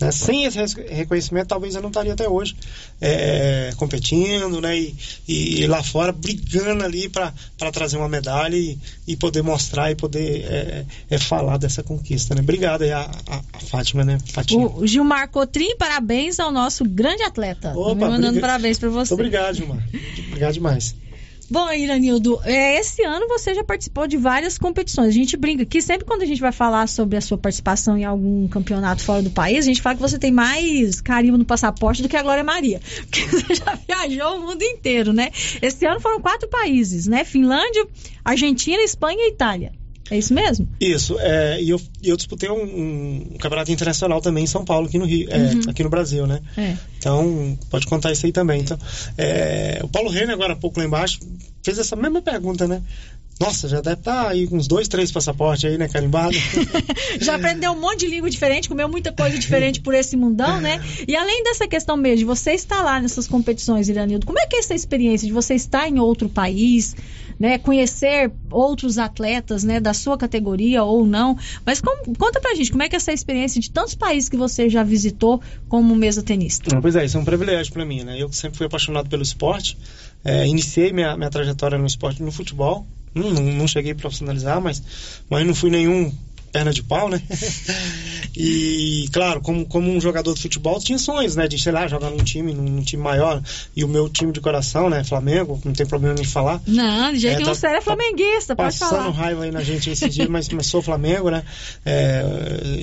né? 0.00 0.10
Sem 0.12 0.44
esse 0.44 0.58
reconhecimento, 0.88 1.48
talvez 1.48 1.74
eu 1.74 1.80
não 1.82 1.88
estaria 1.88 2.12
até 2.12 2.28
hoje 2.28 2.54
é, 3.00 3.72
competindo, 3.76 4.60
né? 4.60 4.76
E, 4.78 4.94
e 5.28 5.66
lá 5.66 5.82
fora 5.82 6.12
brigando 6.12 6.84
ali 6.84 7.08
para 7.08 7.32
trazer 7.72 7.96
uma 7.96 8.08
medalha 8.08 8.56
e, 8.56 8.78
e 9.06 9.16
poder 9.16 9.42
mostrar 9.42 9.90
e 9.90 9.94
poder 9.94 10.44
é, 10.44 10.84
é, 11.10 11.18
falar 11.18 11.56
dessa 11.56 11.82
conquista, 11.82 12.34
né? 12.34 12.40
Obrigado 12.40 12.82
aí 12.82 12.92
a, 12.92 13.10
a, 13.26 13.40
a 13.52 13.60
Fátima, 13.60 14.04
né? 14.04 14.18
Fatinha. 14.32 14.66
O 14.66 14.86
Gilmar 14.86 15.28
Cotrim, 15.30 15.76
parabéns 15.76 16.38
ao 16.38 16.52
nosso 16.52 16.84
grande 16.84 17.22
atleta. 17.22 17.72
Opa, 17.76 17.94
Me 17.94 18.00
mandando 18.02 18.32
briga- 18.32 18.40
parabéns 18.46 18.78
pra 18.78 18.88
você. 18.90 19.14
Muito 19.14 19.14
obrigado, 19.14 19.54
Gilmar. 19.56 19.82
Obrigado 20.28 20.52
demais. 20.52 20.94
Bom, 21.48 21.72
Iranildo, 21.72 22.40
é, 22.44 22.78
esse 22.80 23.04
ano 23.04 23.28
você 23.28 23.54
já 23.54 23.62
participou 23.62 24.08
de 24.08 24.16
várias 24.16 24.58
competições. 24.58 25.08
A 25.08 25.12
gente 25.12 25.36
brinca 25.36 25.64
que 25.64 25.80
sempre 25.80 26.04
quando 26.04 26.22
a 26.22 26.26
gente 26.26 26.40
vai 26.40 26.50
falar 26.50 26.88
sobre 26.88 27.16
a 27.16 27.20
sua 27.20 27.38
participação 27.38 27.96
em 27.96 28.04
algum 28.04 28.48
campeonato 28.48 29.02
fora 29.02 29.22
do 29.22 29.30
país, 29.30 29.58
a 29.58 29.68
gente 29.68 29.80
fala 29.80 29.94
que 29.94 30.02
você 30.02 30.18
tem 30.18 30.32
mais 30.32 31.00
carimbo 31.00 31.38
no 31.38 31.44
passaporte 31.44 32.02
do 32.02 32.08
que 32.08 32.16
a 32.16 32.22
Glória 32.22 32.42
Maria. 32.42 32.80
Porque 33.08 33.22
você 33.26 33.54
já 33.54 33.78
viajou 33.86 34.38
o 34.38 34.46
mundo 34.46 34.62
inteiro, 34.62 35.12
né? 35.12 35.30
Esse 35.62 35.86
ano 35.86 36.00
foram 36.00 36.20
quatro 36.20 36.48
países, 36.48 37.06
né? 37.06 37.24
Finlândia, 37.24 37.86
Argentina, 38.24 38.82
Espanha 38.82 39.26
e 39.26 39.30
Itália. 39.30 39.72
É 40.10 40.18
isso 40.18 40.32
mesmo? 40.32 40.68
Isso, 40.80 41.16
é, 41.18 41.60
e 41.60 41.70
eu, 41.70 41.80
eu 42.02 42.16
disputei 42.16 42.48
um, 42.48 42.62
um 43.32 43.36
campeonato 43.38 43.72
internacional 43.72 44.20
também 44.20 44.44
em 44.44 44.46
São 44.46 44.64
Paulo, 44.64 44.86
aqui 44.86 44.98
no 44.98 45.04
Rio, 45.04 45.28
é, 45.30 45.36
Uhum. 45.36 45.60
aqui 45.68 45.82
no 45.82 45.90
Brasil, 45.90 46.26
né? 46.26 46.40
É. 46.56 46.76
Então, 46.98 47.58
pode 47.70 47.86
contar 47.86 48.12
isso 48.12 48.24
aí 48.26 48.32
também. 48.32 48.60
Então, 48.60 48.78
é, 49.18 49.80
o 49.82 49.88
Paulo 49.88 50.08
Renner, 50.10 50.34
agora 50.34 50.52
há 50.52 50.56
pouco 50.56 50.78
lá 50.78 50.86
embaixo, 50.86 51.18
fez 51.62 51.78
essa 51.78 51.96
mesma 51.96 52.22
pergunta, 52.22 52.66
né? 52.68 52.82
Nossa, 53.38 53.68
já 53.68 53.82
deve 53.82 54.00
estar 54.00 54.28
aí 54.28 54.46
com 54.46 54.56
uns 54.56 54.66
dois, 54.66 54.88
três 54.88 55.12
passaportes 55.12 55.66
aí, 55.70 55.76
né, 55.76 55.86
carimbado? 55.88 56.34
Já 57.20 57.34
aprendeu 57.36 57.72
um 57.72 57.78
monte 57.78 58.00
de 58.00 58.06
língua 58.06 58.30
diferente, 58.30 58.66
comeu 58.66 58.88
muita 58.88 59.12
coisa 59.12 59.38
diferente 59.38 59.78
por 59.80 59.92
esse 59.92 60.16
mundão, 60.16 60.58
né? 60.58 60.80
E 61.06 61.14
além 61.14 61.44
dessa 61.44 61.68
questão 61.68 61.98
mesmo, 61.98 62.16
de 62.16 62.24
você 62.24 62.52
estar 62.52 62.82
lá 62.82 62.98
nessas 62.98 63.26
competições, 63.28 63.90
Iranildo, 63.90 64.24
como 64.24 64.38
é 64.38 64.46
que 64.46 64.56
é 64.56 64.58
essa 64.60 64.74
experiência 64.74 65.26
de 65.26 65.34
você 65.34 65.54
estar 65.54 65.86
em 65.86 65.98
outro 65.98 66.30
país, 66.30 66.96
né? 67.38 67.58
Conhecer 67.58 68.32
outros 68.50 68.98
atletas, 68.98 69.62
né? 69.64 69.80
Da 69.80 69.92
sua 69.94 70.16
categoria 70.16 70.82
ou 70.84 71.04
não. 71.06 71.36
Mas 71.64 71.80
como- 71.80 72.14
conta 72.16 72.40
pra 72.40 72.54
gente, 72.54 72.70
como 72.70 72.82
é 72.82 72.88
que 72.88 72.96
é 72.96 72.98
essa 72.98 73.12
experiência 73.12 73.60
de 73.60 73.70
tantos 73.70 73.94
países 73.94 74.28
que 74.28 74.36
você 74.36 74.68
já 74.68 74.82
visitou 74.82 75.40
como 75.68 75.94
mesa 75.94 76.22
tenista? 76.22 76.80
Pois 76.80 76.96
é, 76.96 77.04
isso 77.04 77.16
é 77.16 77.20
um 77.20 77.24
privilégio 77.24 77.72
para 77.72 77.84
mim, 77.84 78.02
né? 78.04 78.16
Eu 78.20 78.32
sempre 78.32 78.58
fui 78.58 78.66
apaixonado 78.66 79.08
pelo 79.08 79.22
esporte, 79.22 79.76
é, 80.24 80.46
iniciei 80.46 80.92
minha, 80.92 81.16
minha 81.16 81.30
trajetória 81.30 81.78
no 81.78 81.86
esporte 81.86 82.22
no 82.22 82.32
futebol, 82.32 82.86
não, 83.14 83.30
não, 83.30 83.42
não 83.42 83.68
cheguei 83.68 83.92
a 83.92 83.94
profissionalizar, 83.94 84.60
mas, 84.60 84.82
mas 85.30 85.46
não 85.46 85.54
fui 85.54 85.70
nenhum 85.70 86.12
perna 86.56 86.72
de 86.72 86.82
pau, 86.82 87.10
né? 87.10 87.20
e, 88.34 89.10
claro, 89.12 89.42
como, 89.42 89.66
como 89.66 89.90
um 89.90 90.00
jogador 90.00 90.32
de 90.34 90.40
futebol, 90.40 90.80
tinha 90.80 90.98
sonhos, 90.98 91.36
né? 91.36 91.46
De, 91.46 91.58
sei 91.58 91.70
lá, 91.70 91.86
jogar 91.86 92.08
num 92.08 92.24
time, 92.24 92.54
num, 92.54 92.82
time 92.82 93.02
maior. 93.02 93.42
E 93.76 93.84
o 93.84 93.88
meu 93.88 94.08
time 94.08 94.32
de 94.32 94.40
coração, 94.40 94.88
né? 94.88 95.04
Flamengo, 95.04 95.60
não 95.66 95.74
tem 95.74 95.84
problema 95.84 96.18
em 96.18 96.24
falar. 96.24 96.62
Não, 96.66 97.12
de 97.12 97.18
jeito 97.18 97.34
É, 97.34 97.36
nenhum, 97.40 97.50
tá- 97.50 97.54
você 97.54 97.66
é 97.66 97.80
flamenguista, 97.82 98.56
pode 98.56 98.78
Passando 98.78 98.88
falar. 98.88 99.10
raiva 99.10 99.44
aí 99.44 99.50
na 99.50 99.62
gente 99.62 99.90
esses 99.90 100.14
dias, 100.14 100.28
mas, 100.28 100.48
mas 100.48 100.66
sou 100.66 100.80
Flamengo, 100.80 101.30
né? 101.30 101.42
É, 101.84 102.24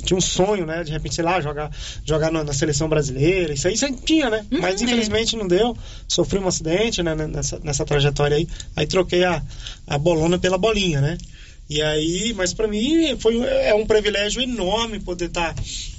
tinha 0.06 0.18
um 0.18 0.22
sonho, 0.22 0.68
né? 0.68 0.84
De 0.84 0.92
repente, 0.92 1.16
sei 1.16 1.24
lá, 1.24 1.42
jogar, 1.42 1.72
jogar 2.06 2.32
na, 2.32 2.44
na 2.44 2.54
seleção 2.54 2.88
brasileira. 2.88 3.54
Isso 3.54 3.68
aí 3.68 3.76
sempre 3.76 4.04
tinha, 4.06 4.30
né? 4.30 4.46
Uhum, 4.52 4.62
mas 4.62 4.80
é. 4.80 4.84
infelizmente 4.86 5.36
não 5.36 5.48
deu. 5.48 5.76
Sofri 6.08 6.38
um 6.38 6.48
acidente 6.48 7.02
né, 7.02 7.16
nessa, 7.16 7.60
nessa 7.64 7.84
trajetória 7.84 8.38
aí. 8.38 8.48
Aí 8.76 8.86
troquei 8.86 9.24
a, 9.24 9.42
a 9.88 9.98
bolona 9.98 10.38
pela 10.38 10.60
bolinha, 10.60 11.02
né? 11.02 11.18
E 11.74 11.82
aí, 11.82 12.34
mas 12.36 12.54
pra 12.54 12.68
mim 12.68 13.18
foi, 13.18 13.36
é 13.44 13.74
um 13.74 13.84
privilégio 13.84 14.40
enorme 14.44 15.00
poder 15.00 15.26
estar 15.26 15.56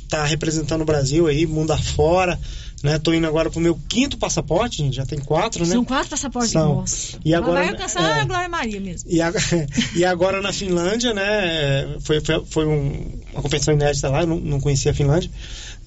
tá, 0.08 0.24
representando 0.24 0.82
o 0.82 0.84
Brasil 0.84 1.26
aí, 1.26 1.48
mundo 1.48 1.72
afora. 1.72 2.38
Né? 2.80 2.96
Tô 3.00 3.12
indo 3.12 3.26
agora 3.26 3.50
pro 3.50 3.60
meu 3.60 3.76
quinto 3.88 4.16
passaporte, 4.16 4.76
gente, 4.76 4.94
já 4.94 5.04
tem 5.04 5.18
quatro, 5.18 5.66
né? 5.66 5.72
São 5.72 5.84
quatro 5.84 6.10
passaportes. 6.10 6.52
São. 6.52 6.76
Nossa. 6.76 7.18
E 7.24 7.34
agora, 7.34 7.54
Vai 7.54 7.68
alcançar 7.70 8.18
é. 8.18 8.20
a 8.20 8.24
Glória 8.24 8.48
Maria 8.48 8.80
mesmo. 8.80 9.10
E, 9.10 9.20
a- 9.20 9.32
e 9.96 10.04
agora 10.04 10.40
na 10.40 10.52
Finlândia, 10.52 11.12
né? 11.12 11.96
Foi, 12.00 12.20
foi, 12.20 12.44
foi 12.44 12.66
um- 12.66 13.18
uma 13.32 13.42
competição 13.42 13.74
inédita 13.74 14.08
lá, 14.08 14.20
eu 14.20 14.28
não, 14.28 14.38
não 14.38 14.60
conhecia 14.60 14.92
a 14.92 14.94
Finlândia. 14.94 15.28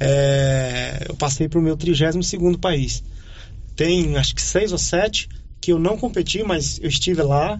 É, 0.01 1.05
eu 1.07 1.15
passei 1.15 1.47
para 1.47 1.59
o 1.59 1.61
meu 1.61 1.77
32 1.77 2.57
país. 2.59 3.03
Tem 3.73 4.17
acho 4.17 4.35
que 4.35 4.41
seis 4.41 4.73
ou 4.73 4.77
sete 4.77 5.29
que 5.61 5.71
eu 5.71 5.79
não 5.79 5.97
competi, 5.97 6.43
mas 6.43 6.77
eu 6.81 6.89
estive 6.89 7.21
lá. 7.21 7.57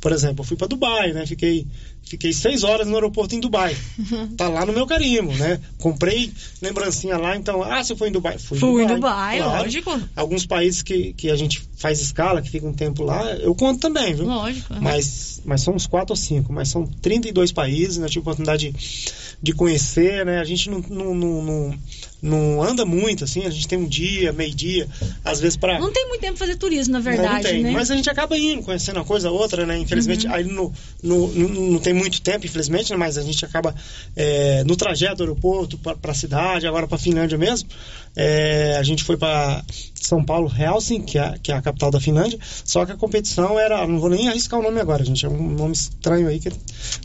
Por 0.00 0.12
exemplo, 0.12 0.42
eu 0.42 0.44
fui 0.46 0.56
para 0.56 0.68
Dubai, 0.68 1.12
né? 1.12 1.26
Fiquei, 1.26 1.66
fiquei 2.08 2.32
seis 2.32 2.64
horas 2.64 2.86
no 2.86 2.94
aeroporto 2.94 3.34
em 3.34 3.40
Dubai. 3.40 3.76
Tá 4.36 4.48
lá 4.48 4.64
no 4.64 4.72
meu 4.72 4.86
carimbo, 4.86 5.32
né? 5.34 5.60
Comprei 5.78 6.32
lembrancinha 6.62 7.16
lá, 7.18 7.36
então, 7.36 7.62
ah, 7.62 7.82
você 7.82 7.94
foi 7.96 8.08
em 8.08 8.12
Dubai? 8.12 8.38
Fui, 8.38 8.58
Fui 8.58 8.82
em 8.84 8.86
Dubai, 8.86 9.40
lógico. 9.40 10.00
Alguns 10.14 10.46
países 10.46 10.82
que, 10.82 11.12
que 11.12 11.30
a 11.30 11.36
gente 11.36 11.62
faz 11.76 12.00
escala, 12.00 12.40
que 12.42 12.50
fica 12.50 12.66
um 12.66 12.72
tempo 12.72 13.02
lá, 13.02 13.24
eu 13.36 13.54
conto 13.54 13.80
também, 13.80 14.14
viu? 14.14 14.26
Lógico. 14.26 14.74
Mas, 14.80 15.40
mas 15.44 15.60
são 15.62 15.74
uns 15.74 15.86
quatro 15.86 16.12
ou 16.12 16.16
cinco, 16.16 16.52
mas 16.52 16.68
são 16.68 16.86
32 16.86 17.52
países, 17.52 17.98
né? 17.98 18.06
Tive 18.06 18.18
a 18.18 18.22
oportunidade 18.22 18.70
de, 18.70 19.12
de 19.42 19.52
conhecer, 19.52 20.24
né? 20.24 20.38
A 20.40 20.44
gente 20.44 20.70
não, 20.70 20.80
não, 20.88 21.14
não, 21.14 21.42
não, 21.42 21.74
não 22.22 22.62
anda 22.62 22.84
muito, 22.84 23.24
assim, 23.24 23.44
a 23.44 23.50
gente 23.50 23.66
tem 23.68 23.78
um 23.78 23.86
dia, 23.86 24.32
meio 24.32 24.54
dia, 24.54 24.88
às 25.24 25.40
vezes 25.40 25.56
para 25.56 25.78
Não 25.78 25.92
tem 25.92 26.06
muito 26.08 26.20
tempo 26.20 26.36
pra 26.36 26.46
fazer 26.46 26.58
turismo, 26.58 26.92
na 26.92 26.98
não, 26.98 27.04
verdade, 27.04 27.34
não 27.44 27.50
tem, 27.50 27.62
né? 27.62 27.70
mas 27.70 27.90
a 27.90 27.96
gente 27.96 28.10
acaba 28.10 28.36
indo, 28.36 28.62
conhecendo 28.62 28.96
uma 28.96 29.04
coisa 29.04 29.30
ou 29.30 29.38
outra, 29.38 29.64
né? 29.66 29.78
Infelizmente, 29.78 30.26
Uhum. 30.26 30.32
aí 30.34 30.44
no, 30.44 30.72
no, 31.02 31.28
no- 31.28 31.70
não 31.72 31.78
tem 31.78 31.92
muito 31.98 32.20
tempo, 32.22 32.46
infelizmente, 32.46 32.90
né? 32.90 32.96
mas 32.96 33.18
a 33.18 33.22
gente 33.22 33.44
acaba 33.44 33.74
é, 34.16 34.64
no 34.64 34.76
trajeto 34.76 35.16
do 35.16 35.22
aeroporto 35.24 35.76
para 35.78 36.12
a 36.12 36.14
cidade, 36.14 36.66
agora 36.66 36.86
para 36.86 36.98
Finlândia 36.98 37.36
mesmo. 37.36 37.68
é, 38.16 38.76
a 38.78 38.82
gente 38.82 39.04
foi 39.04 39.16
para 39.16 39.62
São 39.94 40.24
Paulo, 40.24 40.50
Helsinki, 40.50 41.12
que 41.12 41.18
é, 41.18 41.34
que 41.42 41.52
é 41.52 41.56
a 41.56 41.62
capital 41.62 41.90
da 41.90 42.00
Finlândia, 42.00 42.38
só 42.64 42.86
que 42.86 42.92
a 42.92 42.96
competição 42.96 43.58
era, 43.58 43.86
não 43.86 43.98
vou 43.98 44.10
nem 44.10 44.28
arriscar 44.28 44.58
o 44.58 44.62
nome 44.62 44.80
agora, 44.80 45.04
gente, 45.04 45.26
é 45.26 45.28
um 45.28 45.50
nome 45.50 45.74
estranho 45.74 46.28
aí, 46.28 46.38
que 46.38 46.50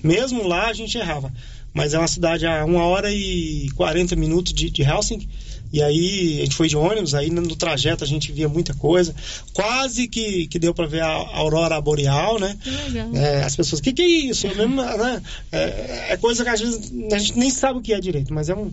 mesmo 0.04 0.48
lá 0.48 0.68
a 0.68 0.74
gente 0.74 0.98
errava. 0.98 1.32
Mas 1.74 1.96
é 1.96 1.98
uma 1.98 2.08
cidade 2.08 2.46
a 2.46 2.64
1 2.64 2.76
hora 2.76 3.12
e 3.12 3.68
40 3.76 4.16
minutos 4.16 4.54
de, 4.54 4.70
de 4.70 4.84
Helsinki. 4.84 5.28
E 5.74 5.82
aí 5.82 6.38
a 6.40 6.44
gente 6.46 6.56
foi 6.56 6.68
de 6.68 6.78
ônibus, 6.78 7.16
aí 7.16 7.32
no 7.32 7.56
trajeto 7.56 8.04
a 8.04 8.08
gente 8.08 8.32
via 8.32 8.48
muita 8.48 8.76
coisa. 8.76 9.14
Quase 9.54 10.08
que, 10.08 10.46
que 10.48 10.60
deu 10.60 10.72
para 10.72 10.86
ver 10.86 11.02
a 11.02 11.08
aurora 11.12 11.82
boreal, 11.82 12.40
né? 12.40 12.56
Que 12.64 12.70
legal. 12.70 13.10
É, 13.16 13.44
as 13.44 13.56
pessoas, 13.56 13.80
o 13.80 13.84
que, 13.84 13.92
que 13.92 14.04
é 14.04 14.08
isso? 14.08 14.46
É, 14.46 14.54
mesmo, 14.54 14.76
né? 14.76 15.22
É, 15.52 16.08
é 16.12 16.18
coisa 16.18 16.44
que 16.44 16.50
às 16.52 16.60
vezes 16.62 16.92
a 17.12 17.18
gente 17.18 17.40
nem 17.40 17.50
sabe 17.50 17.80
o 17.80 17.82
que 17.82 17.92
é 17.92 18.00
direito, 18.00 18.32
mas 18.32 18.50
é 18.50 18.56
um, 18.56 18.72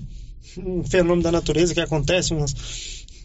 um 0.58 0.84
fenômeno 0.84 1.22
da 1.22 1.32
natureza 1.32 1.72
que 1.72 1.80
acontece, 1.80 2.34
umas, 2.34 2.54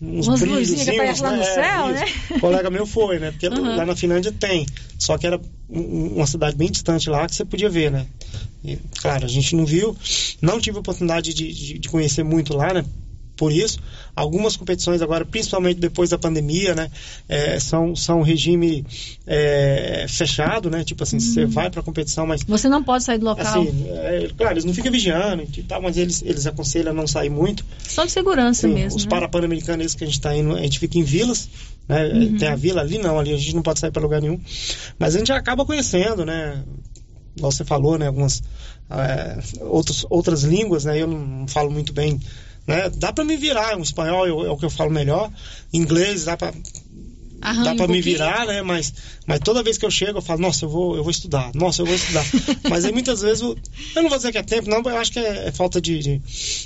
uns 0.01 0.27
Umas 0.27 0.39
brilhos. 0.39 0.59
luzinhas 0.69 0.83
que 0.85 0.89
aparecem 0.91 1.23
lá 1.23 1.35
no 1.35 1.43
céu, 1.43 1.87
né? 1.89 2.05
Um 2.31 2.39
colega 2.39 2.69
meu 2.69 2.85
foi, 2.85 3.19
né? 3.19 3.31
Porque 3.31 3.49
Uhum. 3.49 3.75
lá 3.75 3.85
na 3.85 3.95
Finlândia 3.95 4.31
tem. 4.31 4.65
Só 4.97 5.17
que 5.17 5.27
era 5.27 5.37
um- 5.69 6.15
uma 6.15 6.27
cidade 6.27 6.55
bem 6.55 6.71
distante 6.71 7.09
lá 7.09 7.27
que 7.27 7.35
você 7.35 7.43
podia 7.43 7.69
ver, 7.69 7.91
né? 7.91 8.05
E, 8.63 8.77
claro, 9.01 9.25
a 9.25 9.29
gente 9.29 9.53
não 9.53 9.65
viu. 9.65 9.95
Não 10.41 10.61
tive 10.61 10.79
oportunidade 10.79 11.33
de, 11.33 11.51
de, 11.53 11.77
de 11.79 11.89
conhecer 11.89 12.23
muito 12.23 12.55
lá, 12.55 12.73
né? 12.73 12.85
Por 13.35 13.51
isso, 13.51 13.79
algumas 14.15 14.55
competições 14.55 15.01
agora, 15.01 15.25
principalmente 15.25 15.79
depois 15.79 16.09
da 16.09 16.17
pandemia, 16.17 16.73
né? 16.73 16.89
é, 17.27 17.59
são, 17.59 17.95
são 17.95 18.21
regime 18.21 18.85
é, 19.25 20.05
fechado, 20.07 20.69
né? 20.69 20.83
Tipo 20.83 21.03
assim, 21.03 21.19
você 21.19 21.45
Hum. 21.45 21.49
vai 21.49 21.69
pra 21.69 21.81
competição, 21.81 22.25
mas 22.25 22.43
Você 22.43 22.69
não 22.69 22.83
pode 22.83 23.03
sair 23.03 23.17
do 23.17 23.25
local. 23.25 23.45
Assim, 23.45 23.87
é, 23.89 24.29
claro, 24.37 24.53
eles 24.53 24.65
não 24.65 24.73
ficam 24.73 24.91
vigiando 24.91 25.43
e 25.43 25.63
tal, 25.63 25.81
mas 25.81 25.97
eles, 25.97 26.21
eles 26.21 26.45
aconselham 26.45 26.91
a 26.91 26.93
não 26.93 27.07
sair 27.07 27.29
muito. 27.29 27.65
Só 27.83 28.05
de 28.05 28.11
segurança 28.11 28.67
Sim, 28.67 28.73
mesmo. 28.73 28.97
Os 28.97 29.05
né? 29.05 29.09
parapan-americanos 29.09 29.95
que 29.95 30.03
a 30.03 30.07
gente 30.07 30.17
está 30.17 30.35
indo, 30.35 30.55
a 30.55 30.61
gente 30.61 30.79
fica 30.79 30.97
em 30.97 31.03
vilas, 31.03 31.49
né? 31.87 32.07
Uhum. 32.07 32.37
Tem 32.37 32.47
a 32.47 32.55
vila 32.55 32.81
ali, 32.81 32.97
não, 32.97 33.19
ali 33.19 33.33
a 33.33 33.37
gente 33.37 33.55
não 33.55 33.61
pode 33.61 33.79
sair 33.79 33.91
para 33.91 34.01
lugar 34.01 34.21
nenhum. 34.21 34.39
Mas 34.99 35.15
a 35.15 35.19
gente 35.19 35.31
acaba 35.31 35.65
conhecendo, 35.65 36.25
né? 36.25 36.63
Igual 37.35 37.51
você 37.51 37.65
falou, 37.65 37.97
né? 37.97 38.07
Algumas 38.07 38.41
é, 38.89 39.39
outros, 39.61 40.05
outras 40.09 40.43
línguas, 40.43 40.85
né? 40.85 41.01
Eu 41.01 41.07
não 41.07 41.47
falo 41.47 41.71
muito 41.71 41.91
bem. 41.91 42.19
Né? 42.67 42.89
Dá 42.95 43.13
para 43.13 43.23
me 43.23 43.37
virar, 43.37 43.77
um 43.77 43.81
espanhol 43.83 44.25
é 44.27 44.31
o- 44.31 44.45
é 44.45 44.49
o 44.49 44.57
que 44.57 44.65
eu 44.65 44.69
falo 44.69 44.89
melhor, 44.91 45.31
inglês 45.71 46.25
dá 46.25 46.35
para 46.35 46.51
dá 47.63 47.73
um 47.73 47.75
para 47.77 47.87
me 47.87 47.93
pouquinho. 47.93 48.03
virar, 48.03 48.45
né? 48.47 48.61
Mas, 48.63 48.91
mas 49.27 49.39
toda 49.39 49.61
vez 49.61 49.77
que 49.77 49.85
eu 49.85 49.91
chego, 49.91 50.17
eu 50.17 50.21
falo, 50.21 50.41
nossa, 50.41 50.65
eu 50.65 50.69
vou, 50.69 50.95
eu 50.95 51.03
vou 51.03 51.11
estudar, 51.11 51.51
nossa, 51.53 51.83
eu 51.83 51.85
vou 51.85 51.93
estudar. 51.95 52.25
mas 52.69 52.83
aí 52.85 52.91
muitas 52.91 53.21
vezes, 53.21 53.41
eu, 53.41 53.55
eu 53.95 54.01
não 54.01 54.09
vou 54.09 54.17
dizer 54.17 54.31
que 54.31 54.37
é 54.39 54.43
tempo, 54.43 54.67
não, 54.69 54.81
eu 54.81 54.97
acho 54.97 55.11
que 55.11 55.19
é, 55.19 55.47
é 55.47 55.51
falta 55.51 55.79
de. 55.79 55.99
de- 55.99 56.21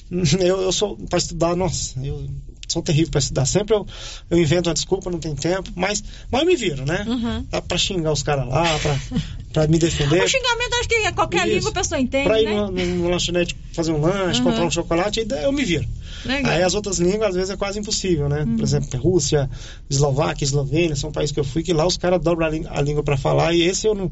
eu, 0.40 0.62
eu 0.62 0.72
sou, 0.72 0.96
para 1.10 1.20
estudar, 1.20 1.54
nossa, 1.56 2.00
eu 2.02 2.30
sou 2.68 2.82
terrível 2.82 3.12
para 3.12 3.20
estudar. 3.20 3.46
Sempre 3.46 3.76
eu, 3.76 3.86
eu 4.30 4.40
invento 4.40 4.70
uma 4.70 4.74
desculpa, 4.76 5.10
não 5.12 5.20
tem 5.20 5.36
tempo, 5.36 5.70
mas, 5.76 6.02
mas 6.32 6.42
eu 6.42 6.48
me 6.48 6.56
viro, 6.56 6.86
né? 6.86 7.04
Uhum. 7.08 7.46
Dá 7.50 7.62
para 7.62 7.78
xingar 7.78 8.14
os 8.14 8.24
caras 8.24 8.48
lá, 8.48 8.64
para 9.54 9.68
me 9.68 9.80
defender. 9.80 10.24
O 10.24 10.28
xingamento, 10.28 10.74
acho 10.80 10.88
que 10.90 10.96
em 10.96 11.14
qualquer 11.14 11.48
Isso. 11.48 11.56
língua 11.56 11.70
a 11.70 11.74
pessoa 11.74 12.00
entende, 12.00 12.26
Pra 12.28 12.42
ir 12.42 12.46
né? 12.46 12.52
numa, 12.56 12.72
numa 12.72 13.10
lanchonete 13.10 13.56
fazer 13.74 13.92
um 13.92 14.00
lanche, 14.02 14.40
Uhum. 14.42 14.46
comprar 14.48 14.66
um 14.66 14.72
chocolate, 14.72 15.20
aí 15.32 15.44
eu 15.44 15.52
me 15.52 15.64
viro. 15.66 15.88
Legal. 16.26 16.52
Aí 16.52 16.62
as 16.64 16.74
outras 16.76 17.00
línguas, 17.00 17.30
às 17.30 17.36
vezes, 17.36 17.50
é 17.50 17.58
quase 17.58 17.80
impossível, 17.80 18.28
né? 18.30 18.44
Uhum. 18.44 18.58
Por 18.58 18.64
exemplo, 18.64 19.00
Rússia, 19.00 19.50
Eslováquia, 19.90 20.46
Eslovênia, 20.46 20.96
são 20.96 21.12
países 21.12 21.32
que 21.34 21.40
eu 21.40 21.44
fui 21.44 21.64
que 21.64 21.74
lá 21.74 21.86
os 21.88 21.98
caras 21.98 22.22
dobram 22.22 22.46
a, 22.46 22.50
lí- 22.50 22.68
a 22.70 22.82
língua 22.82 23.02
para 23.04 23.18
falar 23.18 23.54
e 23.56 23.62
esse 23.64 23.88
eu 23.88 23.96
não, 23.96 24.12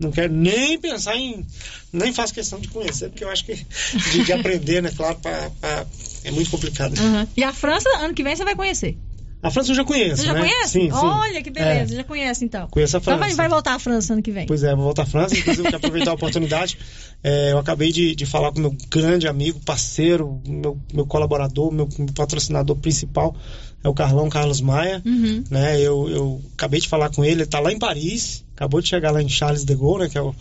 não 0.00 0.10
quero 0.10 0.32
nem 0.32 0.78
pensar 0.78 1.14
em. 1.16 1.46
Nem 1.92 2.12
faço 2.12 2.32
questão 2.34 2.58
de 2.58 2.68
conhecer, 2.68 3.10
porque 3.10 3.22
eu 3.22 3.28
acho 3.30 3.44
que 3.44 3.54
de, 3.54 4.24
de 4.24 4.32
aprender, 4.34 4.82
né? 4.82 4.90
Claro, 4.96 5.16
pra- 5.16 5.50
pra- 5.60 5.86
é 6.24 6.30
muito 6.30 6.50
complicado. 6.50 6.98
Uhum. 6.98 7.26
E 7.36 7.44
a 7.44 7.52
França, 7.52 7.88
ano 7.98 8.14
que 8.14 8.22
vem, 8.24 8.34
você 8.34 8.44
vai 8.44 8.56
conhecer. 8.56 8.96
A 9.42 9.50
França 9.50 9.72
eu 9.72 9.74
já 9.74 9.84
conheço. 9.84 10.18
Você 10.22 10.26
já 10.26 10.34
né? 10.34 10.40
conhece? 10.40 10.68
Sim, 10.72 10.90
sim. 10.90 10.96
Olha 11.06 11.42
que 11.42 11.50
beleza, 11.50 11.92
É. 11.92 11.96
já 11.96 12.04
conhece 12.04 12.44
então. 12.44 12.68
Conheço 12.68 12.96
a 12.96 13.00
Então 13.00 13.14
vai, 13.18 13.28
França. 13.28 13.36
vai 13.36 13.48
voltar 13.48 13.74
à 13.74 13.78
França 13.80 14.12
ano 14.12 14.22
que 14.22 14.30
vem. 14.30 14.46
Pois 14.46 14.62
é, 14.62 14.72
vou 14.74 14.84
voltar 14.84 15.02
à 15.02 15.06
França, 15.06 15.36
inclusive 15.36 15.60
eu 15.66 15.70
quero 15.72 15.76
aproveitar 15.78 16.10
a 16.12 16.14
oportunidade. 16.14 16.78
É, 17.24 17.50
eu 17.52 17.58
acabei 17.58 17.90
de, 17.90 18.14
de 18.14 18.24
falar 18.24 18.52
com 18.52 18.60
meu 18.60 18.76
grande 18.88 19.26
amigo, 19.26 19.58
parceiro, 19.64 20.40
meu, 20.46 20.78
meu 20.94 21.06
colaborador, 21.06 21.72
meu, 21.72 21.88
meu 21.98 22.08
patrocinador 22.14 22.76
principal, 22.76 23.34
é 23.84 23.88
o 23.88 23.94
Carlão 23.94 24.28
Carlos 24.28 24.60
Maia, 24.60 25.02
Uhum. 25.04 25.44
né? 25.50 25.80
Eu, 25.80 26.08
eu 26.08 26.40
acabei 26.54 26.80
de 26.80 26.88
falar 26.88 27.10
com 27.10 27.24
ele, 27.24 27.34
ele 27.34 27.42
está 27.42 27.58
lá 27.60 27.72
em 27.72 27.78
Paris, 27.78 28.44
acabou 28.54 28.80
de 28.80 28.88
chegar 28.88 29.10
lá 29.10 29.20
em 29.22 29.28
Charles 29.28 29.64
de 29.64 29.74
Gaulle, 29.74 30.04
né? 30.04 30.08
Que 30.08 30.18
é 30.18 30.22
o, 30.22 30.34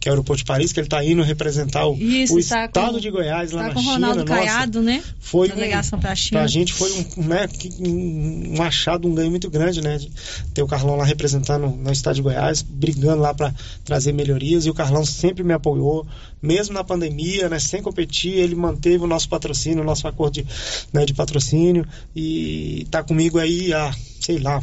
que 0.00 0.08
é 0.08 0.10
o 0.10 0.14
aeroporto 0.14 0.38
de 0.38 0.44
Paris, 0.46 0.72
que 0.72 0.80
ele 0.80 0.86
está 0.86 1.04
indo 1.04 1.22
representar 1.22 1.86
o, 1.86 1.94
Isso, 1.94 2.32
o 2.32 2.36
tá 2.36 2.64
estado 2.64 2.92
com- 2.94 3.00
de 3.00 3.10
Goiás 3.10 3.52
lá 3.52 3.62
Tá 3.62 3.68
na 3.68 3.74
com 3.74 3.80
o 3.80 3.82
China. 3.82 3.94
Ronaldo 3.94 4.24
nossa. 4.24 4.34
Caiado, 4.34 4.82
né? 4.82 5.02
Foi 5.20 5.46
Na 5.48 5.54
delegação 5.54 6.00
pra 6.00 6.14
China. 6.14 6.40
Pra 6.40 6.48
gente 6.48 6.72
foi 6.72 6.90
um, 7.16 7.22
né, 7.24 7.46
um, 7.80 8.54
um 8.58 8.62
achado, 8.62 9.06
um 9.06 9.14
ganho 9.14 9.30
muito 9.30 9.48
grande, 9.50 9.80
né? 9.80 9.98
de 9.98 10.10
ter 10.54 10.62
o 10.62 10.66
Carlão 10.66 10.96
lá 10.96 11.04
representando 11.04 11.68
no 11.68 11.92
estado 11.92 12.14
de 12.16 12.22
Goiás, 12.22 12.62
brigando 12.62 13.22
lá 13.22 13.32
para 13.34 13.54
trazer 13.84 14.12
melhorias. 14.12 14.66
E 14.66 14.70
o 14.70 14.74
Carlão 14.74 15.04
sempre 15.04 15.44
me 15.44 15.52
apoiou, 15.52 16.06
mesmo 16.42 16.74
na 16.74 16.82
pandemia, 16.82 17.48
né? 17.48 17.58
Sem 17.60 17.82
competir, 17.82 18.32
ele 18.32 18.54
manteve 18.54 19.04
o 19.04 19.06
nosso 19.06 19.28
patrocínio, 19.28 19.82
o 19.82 19.86
nosso 19.86 20.08
acordo 20.08 20.34
de, 20.42 20.46
né, 20.92 21.04
de 21.04 21.12
patrocínio. 21.14 21.86
E 22.16 22.79
tá 22.84 23.02
comigo 23.02 23.38
aí 23.38 23.72
há, 23.72 23.92
sei 24.20 24.38
lá, 24.38 24.62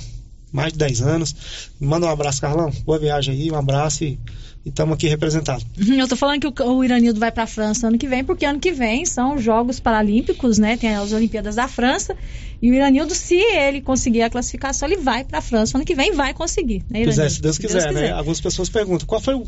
mais 0.51 0.73
de 0.73 0.79
10 0.79 1.01
anos. 1.01 1.35
Manda 1.79 2.05
um 2.05 2.09
abraço, 2.09 2.41
Carlão. 2.41 2.71
Boa 2.85 2.99
viagem 2.99 3.33
aí, 3.33 3.51
um 3.51 3.55
abraço 3.55 4.03
e 4.03 4.19
estamos 4.65 4.95
aqui 4.95 5.07
representados. 5.07 5.65
Uhum, 5.77 5.95
Eu 5.95 6.07
tô 6.07 6.15
falando 6.15 6.41
que 6.51 6.63
o, 6.63 6.67
o 6.67 6.83
Iranildo 6.83 7.19
vai 7.19 7.31
pra 7.31 7.47
França 7.47 7.87
ano 7.87 7.97
que 7.97 8.07
vem, 8.07 8.23
porque 8.23 8.45
ano 8.45 8.59
que 8.59 8.71
vem 8.71 9.05
são 9.05 9.35
os 9.35 9.43
Jogos 9.43 9.79
Paralímpicos, 9.79 10.57
né? 10.57 10.77
Tem 10.77 10.95
as 10.95 11.13
Olimpíadas 11.13 11.55
da 11.55 11.67
França. 11.67 12.15
E 12.61 12.71
o 12.71 12.73
Iranildo, 12.73 13.13
se 13.13 13.35
ele 13.35 13.81
conseguir 13.81 14.23
a 14.23 14.29
classificação, 14.29 14.87
ele 14.87 14.97
vai 15.01 15.23
pra 15.23 15.41
França 15.41 15.77
ano 15.77 15.85
que 15.85 15.93
vem, 15.93 16.11
vai 16.13 16.33
conseguir. 16.33 16.83
Né, 16.89 17.03
Pois 17.03 17.19
é, 17.19 17.29
se 17.29 17.41
Deus 17.41 17.57
quiser, 17.57 17.91
né? 17.93 18.11
Algumas 18.11 18.41
pessoas 18.41 18.67
perguntam 18.69 19.05
qual 19.05 19.21
foi 19.21 19.35
o 19.35 19.45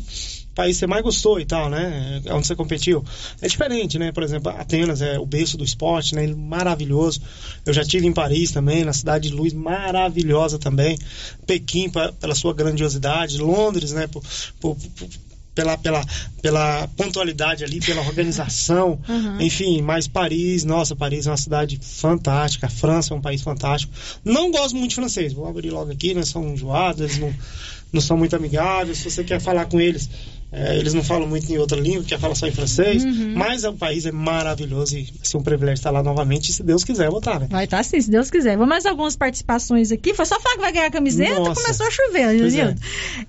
país 0.54 0.76
que 0.76 0.80
você 0.80 0.86
mais 0.86 1.02
gostou 1.02 1.40
e 1.40 1.44
tal, 1.44 1.68
né? 1.68 2.22
Onde 2.30 2.46
você 2.46 2.54
competiu. 2.54 3.04
É 3.42 3.48
diferente, 3.48 3.98
né? 3.98 4.12
Por 4.12 4.22
exemplo, 4.22 4.50
Atenas 4.52 5.02
é 5.02 5.18
o 5.18 5.26
berço 5.26 5.56
do 5.56 5.64
esporte, 5.64 6.14
né? 6.14 6.26
Maravilhoso. 6.28 7.20
Eu 7.66 7.72
já 7.72 7.82
tive 7.84 8.06
em 8.06 8.12
Paris 8.12 8.52
também, 8.52 8.84
na 8.84 8.92
cidade 8.92 9.28
de 9.28 9.34
luz, 9.34 9.52
maravilhosa 9.52 10.58
também. 10.58 10.96
Pequim, 11.46 11.90
pa- 11.90 12.12
pela 12.12 12.34
sua 12.34 12.54
grandiosidade. 12.54 13.38
Londres, 13.38 13.92
né? 13.92 14.06
Por, 14.06 14.22
por- 14.60 14.76
por- 14.96 15.08
pela, 15.54 15.76
pela, 15.76 16.04
pela 16.40 16.88
pontualidade 16.96 17.64
ali, 17.64 17.80
pela 17.80 18.00
organização, 18.02 18.98
Uhum. 19.08 19.40
enfim, 19.40 19.82
mas 19.82 20.06
Paris, 20.06 20.64
nossa, 20.64 20.94
Paris 20.94 21.26
é 21.26 21.30
uma 21.30 21.36
cidade 21.36 21.78
fantástica, 21.82 22.66
a 22.66 22.70
França 22.70 23.12
é 23.12 23.16
um 23.16 23.20
país 23.20 23.42
fantástico. 23.42 23.92
Não 24.24 24.50
gosto 24.50 24.76
muito 24.76 24.90
de 24.90 24.94
francês, 24.96 25.32
vou 25.32 25.46
abrir 25.48 25.70
logo 25.70 25.90
aqui, 25.90 26.14
né? 26.14 26.22
São 26.24 26.48
enjoados, 26.52 27.00
eles 27.02 27.18
não, 27.18 27.34
não 27.92 28.00
são 28.00 28.16
muito 28.16 28.34
amigáveis. 28.36 28.98
Se 28.98 29.10
você 29.10 29.24
quer 29.24 29.40
falar 29.40 29.66
com 29.66 29.80
eles, 29.80 30.08
é, 30.52 30.76
eles 30.76 30.92
não 30.92 31.04
falam 31.04 31.28
muito 31.28 31.50
em 31.50 31.58
outra 31.58 31.78
língua, 31.78 32.02
quer 32.02 32.18
falar 32.18 32.34
só 32.34 32.46
em 32.46 32.50
francês. 32.50 33.04
Uhum. 33.04 33.34
Mas 33.36 33.62
é 33.62 33.70
um 33.70 33.76
país 33.76 34.04
é 34.04 34.10
maravilhoso 34.10 34.98
e 34.98 35.04
vai 35.04 35.12
ser 35.22 35.36
um 35.36 35.42
privilégio 35.42 35.80
estar 35.80 35.90
lá 35.92 36.02
novamente, 36.02 36.52
se 36.52 36.62
Deus 36.62 36.82
quiser, 36.82 37.08
estar, 37.08 37.38
né? 37.38 37.46
Vai 37.48 37.64
estar 37.64 37.84
sim, 37.84 38.00
se 38.00 38.10
Deus 38.10 38.30
quiser. 38.30 38.56
Vamos 38.56 38.68
mais 38.68 38.84
algumas 38.84 39.14
participações 39.14 39.92
aqui. 39.92 40.12
Foi 40.12 40.26
só 40.26 40.40
falar 40.40 40.56
que 40.56 40.60
vai 40.60 40.72
ganhar 40.72 40.86
a 40.86 40.90
camiseta, 40.90 41.38
Nossa. 41.38 41.60
começou 41.60 41.86
a 41.86 41.90
chover, 41.90 42.34
Iranildo. 42.34 42.80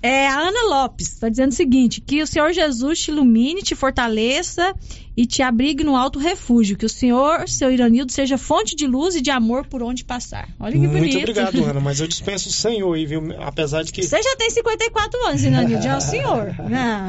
É. 0.02 0.26
a 0.26 0.40
Ana 0.40 0.68
Lopes 0.68 1.12
está 1.12 1.28
dizendo 1.28 1.52
o 1.52 1.54
seguinte: 1.54 2.00
que 2.00 2.22
o 2.22 2.26
Senhor 2.26 2.52
Jesus 2.52 2.98
te 2.98 3.10
ilumine, 3.12 3.62
te 3.62 3.76
fortaleça 3.76 4.74
e 5.16 5.26
te 5.26 5.42
abrigue 5.42 5.84
no 5.84 5.94
alto 5.96 6.18
refúgio. 6.18 6.76
Que 6.76 6.86
o 6.86 6.88
Senhor, 6.88 7.48
seu 7.48 7.70
Iranildo, 7.70 8.10
seja 8.12 8.38
fonte 8.38 8.74
de 8.74 8.86
luz 8.86 9.14
e 9.14 9.20
de 9.20 9.30
amor 9.30 9.66
por 9.66 9.82
onde 9.82 10.04
passar. 10.04 10.48
Olha 10.58 10.72
que 10.72 10.78
bonito. 10.78 10.98
Muito 10.98 11.18
obrigado, 11.18 11.64
Ana, 11.64 11.80
mas 11.80 12.00
eu 12.00 12.06
dispenso 12.06 12.48
o 12.48 12.52
Senhor 12.52 12.92
aí, 12.94 13.04
viu? 13.06 13.22
Apesar 13.40 13.82
de 13.82 13.92
que. 13.92 14.02
Você 14.02 14.22
já 14.22 14.36
tem 14.36 14.50
54 14.50 15.26
anos, 15.28 15.44
Iranildo, 15.44 15.82
já 15.82 15.92
é 15.92 15.96
o 15.96 16.00
senhor. 16.00 16.54
Não. 16.68 17.08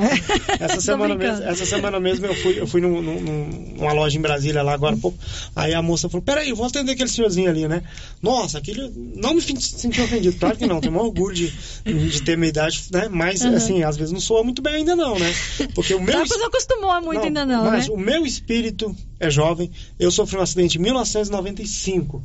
Essa 0.60 0.82
semana, 0.82 1.16
mesmo, 1.16 1.44
essa 1.44 1.66
semana 1.66 2.00
mesmo 2.00 2.26
eu 2.26 2.36
fui, 2.36 2.60
eu 2.60 2.68
fui 2.68 2.82
num- 2.82 3.02
num- 3.02 3.22
num- 3.22 3.74
numa 3.78 3.94
loja 3.94 4.18
em 4.18 4.22
Brasília 4.22 4.62
lá 4.64 4.74
agora 4.74 4.96
há 4.96 5.00
pouco. 5.00 5.18
Aí 5.56 5.74
a 5.74 5.82
moça 5.82 6.10
falou: 6.10 6.22
Peraí, 6.24 6.50
eu 6.50 6.56
vou 6.56 6.66
atender 6.66 6.92
aquele 6.94 7.10
senhorzinho 7.10 7.50
ali, 7.50 7.68
né? 7.68 7.84
Nossa, 8.22 8.58
aquele. 8.58 8.92
Não 9.16 9.34
me 9.34 9.42
senti 9.42 10.02
ofendido, 10.02 10.38
claro 10.38 10.58
que 10.58 10.68
não. 10.68 10.82
Tenho 10.82 10.94
maior 10.94 11.06
orgulho 11.06 11.36
de, 11.36 11.54
de 11.86 12.22
ter 12.24 12.38
minha 12.38 12.50
idade, 12.50 12.84
né? 12.92 13.08
Mas, 13.10 13.42
Uhum. 13.44 13.56
assim, 13.56 13.84
às 13.84 13.96
vezes 13.98 14.12
não 14.12 14.20
soa 14.20 14.44
muito 14.44 14.62
bem 14.62 14.76
ainda, 14.76 14.96
não, 14.96 15.18
né? 15.18 15.34
Porque 15.76 15.94
o 15.94 16.02
meu. 16.02 16.14
Não, 16.18 16.26
não 16.26 16.48
acostumou 16.48 17.02
muito 17.02 17.24
ainda 17.24 17.46
não, 17.46 17.66
mas 17.66 17.88
né? 17.88 17.93
O 17.94 17.98
meu 17.98 18.26
espírito 18.26 18.96
é 19.20 19.30
jovem. 19.30 19.70
Eu 20.00 20.10
sofri 20.10 20.38
um 20.38 20.42
acidente 20.42 20.78
em 20.78 20.82
1995, 20.82 22.24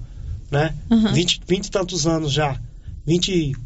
né? 0.50 0.74
Uhum. 0.90 1.12
20, 1.12 1.42
20 1.46 1.66
e 1.66 1.70
tantos 1.70 2.06
anos 2.06 2.32
já. 2.32 2.58
25, 3.06 3.60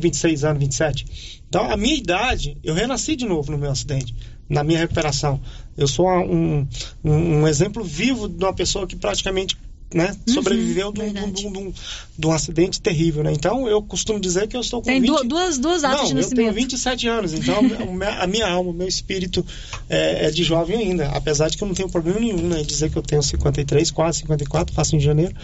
26 0.00 0.44
anos, 0.44 0.60
27. 0.60 1.42
Então, 1.48 1.70
a 1.70 1.76
minha 1.76 1.96
idade, 1.96 2.56
eu 2.62 2.74
renasci 2.74 3.16
de 3.16 3.24
novo 3.24 3.50
no 3.50 3.58
meu 3.58 3.70
acidente, 3.70 4.14
na 4.48 4.62
minha 4.62 4.78
recuperação. 4.78 5.40
Eu 5.76 5.88
sou 5.88 6.06
um, 6.08 6.66
um, 7.02 7.12
um 7.12 7.48
exemplo 7.48 7.82
vivo 7.82 8.28
de 8.28 8.44
uma 8.44 8.54
pessoa 8.54 8.86
que 8.86 8.96
praticamente 8.96 9.56
né, 9.92 10.16
Uhum, 10.26 10.34
sobreviveu 10.34 10.92
de 10.92 11.00
um- 11.00 11.12
de 11.12 11.32
de 11.32 11.50
de 11.50 11.74
de 12.18 12.30
acidente 12.30 12.80
terrível, 12.80 13.24
né? 13.24 13.32
Então, 13.32 13.66
eu 13.68 13.82
costumo 13.82 14.20
dizer 14.20 14.46
que 14.46 14.56
eu 14.56 14.60
estou 14.60 14.80
com 14.80 14.86
Tem 14.86 15.00
20... 15.00 15.08
du- 15.10 15.24
duas, 15.28 15.58
duas 15.58 15.82
datas 15.82 15.98
Não, 16.10 16.14
de 16.14 16.20
eu 16.22 16.28
tenho 16.28 16.46
nascimento. 16.46 16.54
27 16.54 17.08
anos, 17.08 17.32
então 17.32 17.60
a 18.20 18.26
minha 18.26 18.46
alma, 18.48 18.70
o 18.70 18.72
meu 18.74 18.86
espírito 18.86 19.44
é, 19.88 20.26
é 20.26 20.30
de 20.30 20.44
jovem 20.44 20.76
ainda. 20.76 21.08
Apesar 21.10 21.48
de 21.48 21.56
que 21.56 21.64
eu 21.64 21.68
não 21.68 21.74
tenho 21.74 21.88
problema 21.90 22.20
nenhum, 22.20 22.46
né? 22.48 22.62
Dizer 22.62 22.90
que 22.90 22.96
eu 22.96 23.02
tenho 23.02 23.22
53, 23.22 23.90
quase 23.90 24.18
54, 24.18 24.74
faço 24.74 24.94
em 24.94 25.00
janeiro. 25.00 25.34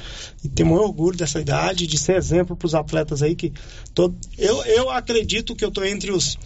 E 0.44 0.48
tenho 0.48 0.68
maior 0.68 0.84
orgulho 0.84 1.16
dessa 1.16 1.40
idade, 1.40 1.86
de 1.86 1.98
ser 1.98 2.16
exemplo 2.16 2.54
para 2.56 2.66
os 2.66 2.74
atletas 2.74 3.22
aí 3.22 3.34
que. 3.34 3.52
Todo, 3.94 4.14
eu, 4.38 4.62
eu 4.64 4.90
acredito 4.90 5.56
que 5.56 5.64
eu 5.64 5.68
estou 5.70 5.84
entre 5.84 6.10
os, 6.12 6.38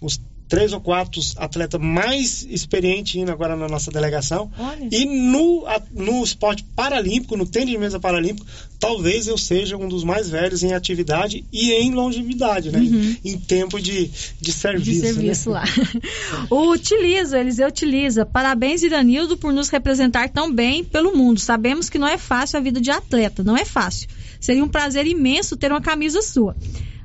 os 0.00 0.20
três 0.50 0.74
ou 0.74 0.80
quatro 0.80 1.18
atletas 1.36 1.80
mais 1.80 2.46
experientes 2.50 3.14
indo 3.14 3.32
agora 3.32 3.56
na 3.56 3.68
nossa 3.68 3.90
delegação. 3.90 4.50
Olha. 4.58 4.88
E 4.90 5.06
no, 5.06 5.64
no 5.94 6.22
esporte 6.22 6.62
paralímpico, 6.76 7.36
no 7.38 7.46
tênis 7.46 7.70
de 7.70 7.78
mesa 7.78 7.98
paralímpico, 7.98 8.46
talvez 8.78 9.26
eu 9.26 9.38
seja 9.38 9.78
um 9.78 9.88
dos 9.88 10.04
mais 10.04 10.28
velhos 10.28 10.62
em 10.62 10.74
atividade 10.74 11.44
e 11.50 11.72
em 11.72 11.94
longevidade, 11.94 12.70
né? 12.70 12.80
Uhum. 12.80 13.16
Em, 13.24 13.32
em 13.32 13.38
tempo 13.38 13.80
de, 13.80 14.10
de 14.40 14.50
de 14.50 14.52
serviço. 14.52 15.00
serviço 15.00 15.50
né? 15.50 15.60
lá. 15.60 15.64
O 16.50 16.72
Utiliza, 16.72 17.38
Eliseu 17.38 17.68
Utiliza. 17.68 18.26
Parabéns, 18.26 18.82
Iranildo, 18.82 19.36
por 19.36 19.52
nos 19.52 19.68
representar 19.68 20.28
tão 20.28 20.52
bem 20.52 20.84
pelo 20.84 21.16
mundo. 21.16 21.38
Sabemos 21.38 21.88
que 21.88 21.98
não 21.98 22.08
é 22.08 22.18
fácil 22.18 22.58
a 22.58 22.62
vida 22.62 22.80
de 22.80 22.90
atleta, 22.90 23.44
não 23.44 23.56
é 23.56 23.64
fácil. 23.64 24.08
Seria 24.40 24.64
um 24.64 24.68
prazer 24.68 25.06
imenso 25.06 25.56
ter 25.56 25.70
uma 25.70 25.80
camisa 25.80 26.22
sua. 26.22 26.56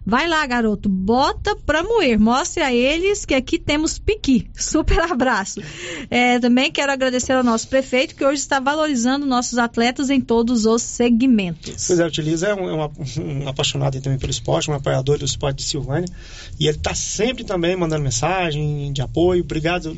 Vai 0.06 0.28
lá, 0.28 0.46
garoto, 0.46 0.88
bota 0.88 1.56
pra 1.56 1.82
moer. 1.82 2.20
Mostre 2.20 2.62
a 2.62 2.72
eles 2.74 3.26
que 3.26 3.34
aqui 3.34 3.58
temos 3.58 3.98
piqui. 3.98 4.48
Super 4.56 5.00
abraço. 5.00 5.62
É, 6.12 6.40
também 6.40 6.72
quero 6.72 6.92
agradecer 6.92 7.32
ao 7.34 7.44
nosso 7.44 7.68
prefeito 7.68 8.14
que 8.16 8.24
hoje 8.24 8.42
está 8.42 8.60
valorizando 8.60 9.26
nossos 9.26 9.58
atletas 9.58 10.10
em 10.10 10.22
todos 10.22 10.66
os 10.66 10.82
segmentos. 10.82 11.86
Pois 11.88 12.00
é, 12.00 12.04
o 12.04 12.08
Utiliza 12.08 12.48
é 12.48 12.54
um, 12.54 12.70
é 12.70 12.74
uma- 12.74 12.92
um 13.20 13.48
apaixonado 13.48 14.00
também 14.00 14.20
pelo 14.20 14.32
esporte, 14.32 14.70
um 14.70 14.74
apoiador 14.76 15.18
do 15.18 15.26
esporte 15.26 15.58
de 15.58 15.64
Silvânia. 15.64 16.08
E 16.60 16.68
ele 16.68 16.78
está 16.78 16.94
sempre 16.94 17.44
também 17.44 17.76
mandando 17.76 18.04
mensagem 18.04 18.94
de 18.94 19.02
apoio. 19.02 19.42
Obrigado, 19.42 19.92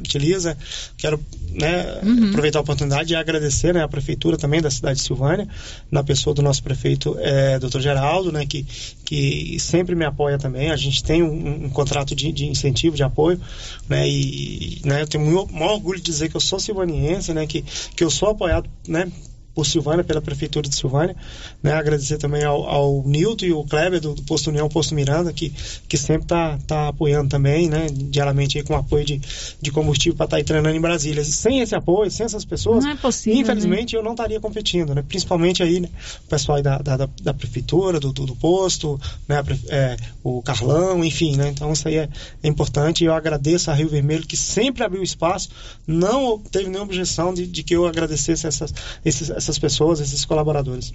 Utiliza. 0.00 0.56
Quero 0.96 1.18
né, 1.52 2.00
Uhum. 2.02 2.30
aproveitar 2.30 2.58
a 2.58 2.62
oportunidade 2.62 3.12
e 3.12 3.16
agradecer 3.16 3.72
né, 3.72 3.82
a 3.82 3.88
prefeitura 3.88 4.36
também 4.36 4.60
da 4.60 4.70
cidade 4.70 4.98
de 4.98 5.04
Silvânia, 5.06 5.48
na 5.90 6.02
pessoa 6.02 6.34
do 6.34 6.42
nosso 6.42 6.62
prefeito, 6.62 7.16
é, 7.20 7.58
Dr. 7.60 7.78
Geraldo, 7.80 8.32
né, 8.32 8.44
que, 8.44 8.66
que 9.04 9.53
sempre 9.58 9.94
me 9.94 10.04
apoia 10.04 10.38
também. 10.38 10.70
A 10.70 10.76
gente 10.76 11.02
tem 11.02 11.22
um, 11.22 11.64
um 11.64 11.70
contrato 11.70 12.14
de, 12.14 12.32
de 12.32 12.46
incentivo, 12.46 12.96
de 12.96 13.02
apoio, 13.02 13.40
né, 13.88 14.08
e 14.08 14.80
né, 14.84 15.02
eu 15.02 15.06
tenho 15.06 15.24
o 15.24 15.52
maior 15.52 15.74
orgulho 15.74 15.98
de 15.98 16.04
dizer 16.04 16.28
que 16.28 16.36
eu 16.36 16.40
sou 16.40 16.58
silvaniense, 16.58 17.32
né, 17.32 17.46
que, 17.46 17.62
que 17.62 18.04
eu 18.04 18.10
sou 18.10 18.30
apoiado 18.30 18.68
né, 18.86 19.10
por 19.54 19.64
Silvânia, 19.64 20.02
pela 20.02 20.20
Prefeitura 20.20 20.68
de 20.68 20.74
Silvânia. 20.74 21.14
Né? 21.62 21.72
Agradecer 21.72 22.18
também 22.18 22.42
ao, 22.44 22.64
ao 22.68 23.02
Nilton 23.06 23.46
e 23.46 23.52
o 23.52 23.64
Kleber 23.64 24.00
do, 24.00 24.14
do 24.14 24.22
Posto 24.22 24.50
União, 24.50 24.68
Posto 24.68 24.94
Miranda, 24.94 25.32
que, 25.32 25.52
que 25.88 25.96
sempre 25.96 26.24
está 26.24 26.58
tá 26.66 26.88
apoiando 26.88 27.28
também, 27.28 27.68
né? 27.68 27.86
diariamente 27.90 28.58
aí, 28.58 28.64
com 28.64 28.74
apoio 28.76 29.04
de, 29.04 29.20
de 29.60 29.70
combustível 29.70 30.16
para 30.16 30.24
estar 30.26 30.36
aí 30.38 30.44
treinando 30.44 30.76
em 30.76 30.80
Brasília. 30.80 31.24
Sem 31.24 31.60
esse 31.60 31.74
apoio, 31.74 32.10
sem 32.10 32.26
essas 32.26 32.44
pessoas, 32.44 32.84
é 32.84 32.94
possível, 32.96 33.40
infelizmente 33.42 33.94
eu 33.94 34.02
não 34.02 34.12
estaria 34.12 34.40
competindo, 34.40 34.94
né? 34.94 35.04
principalmente 35.06 35.62
aí 35.62 35.80
né? 35.80 35.88
o 36.24 36.28
pessoal 36.28 36.60
da, 36.62 36.78
da, 36.78 36.96
da- 36.96 37.34
Prefeitura, 37.34 38.00
do, 38.00 38.12
do, 38.12 38.26
do 38.26 38.36
posto, 38.36 38.98
né? 39.28 39.42
É, 39.68 39.96
o 40.22 40.40
Carlão, 40.40 41.04
enfim. 41.04 41.36
Né? 41.36 41.48
Então 41.48 41.72
isso 41.72 41.86
aí 41.88 41.96
é, 41.96 42.08
é 42.42 42.48
importante 42.48 43.02
e 43.02 43.06
eu 43.06 43.14
agradeço 43.14 43.70
a 43.70 43.74
Rio 43.74 43.88
Vermelho 43.88 44.26
que 44.26 44.36
sempre 44.36 44.82
abriu 44.82 45.02
espaço, 45.02 45.50
não 45.86 46.38
teve 46.38 46.66
nenhuma 46.66 46.84
objeção 46.84 47.34
de, 47.34 47.46
de 47.46 47.62
que 47.62 47.74
eu 47.74 47.86
agradecesse 47.86 48.46
essas, 48.46 48.72
esses, 49.04 49.30
essas 49.44 49.58
pessoas, 49.58 50.00
esses 50.00 50.24
colaboradores. 50.24 50.92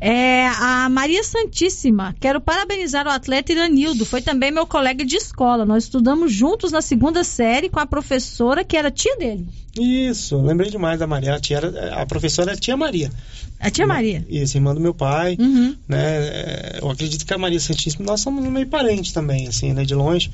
É, 0.00 0.48
a 0.48 0.88
Maria 0.88 1.22
Santíssima. 1.22 2.14
Quero 2.20 2.40
parabenizar 2.40 3.06
o 3.06 3.10
atleta 3.10 3.52
Iranildo. 3.52 4.04
Foi 4.04 4.20
também 4.20 4.50
meu 4.50 4.66
colega 4.66 5.04
de 5.04 5.16
escola. 5.16 5.64
Nós 5.64 5.84
estudamos 5.84 6.32
juntos 6.32 6.72
na 6.72 6.82
segunda 6.82 7.22
série 7.22 7.68
com 7.68 7.78
a 7.78 7.86
professora 7.86 8.64
que 8.64 8.76
era 8.76 8.90
tia 8.90 9.16
dele. 9.16 9.46
Isso, 9.78 10.36
lembrei 10.40 10.70
demais 10.70 10.98
da 10.98 11.06
Maria. 11.06 11.34
A, 11.36 11.40
tia 11.40 11.58
era- 11.58 12.02
a 12.02 12.04
professora 12.06 12.50
é 12.50 12.54
a 12.54 12.56
tia 12.56 12.76
Maria. 12.76 13.10
A 13.60 13.70
tia 13.70 13.86
Maria. 13.86 14.26
Isso, 14.28 14.56
irmã 14.56 14.74
do 14.74 14.80
meu 14.80 14.92
pai. 14.92 15.36
Uhum. 15.38 15.76
Né? 15.88 15.98
É, 16.26 16.78
Eu 16.82 16.90
acredito 16.90 17.24
que 17.24 17.32
a 17.32 17.38
Maria 17.38 17.60
Santíssima, 17.60 18.04
nós 18.04 18.20
somos 18.20 18.44
meio 18.44 18.66
parentes 18.66 19.12
também, 19.12 19.46
assim, 19.46 19.72
né? 19.72 19.84
De 19.84 19.94
longe. 19.94 20.30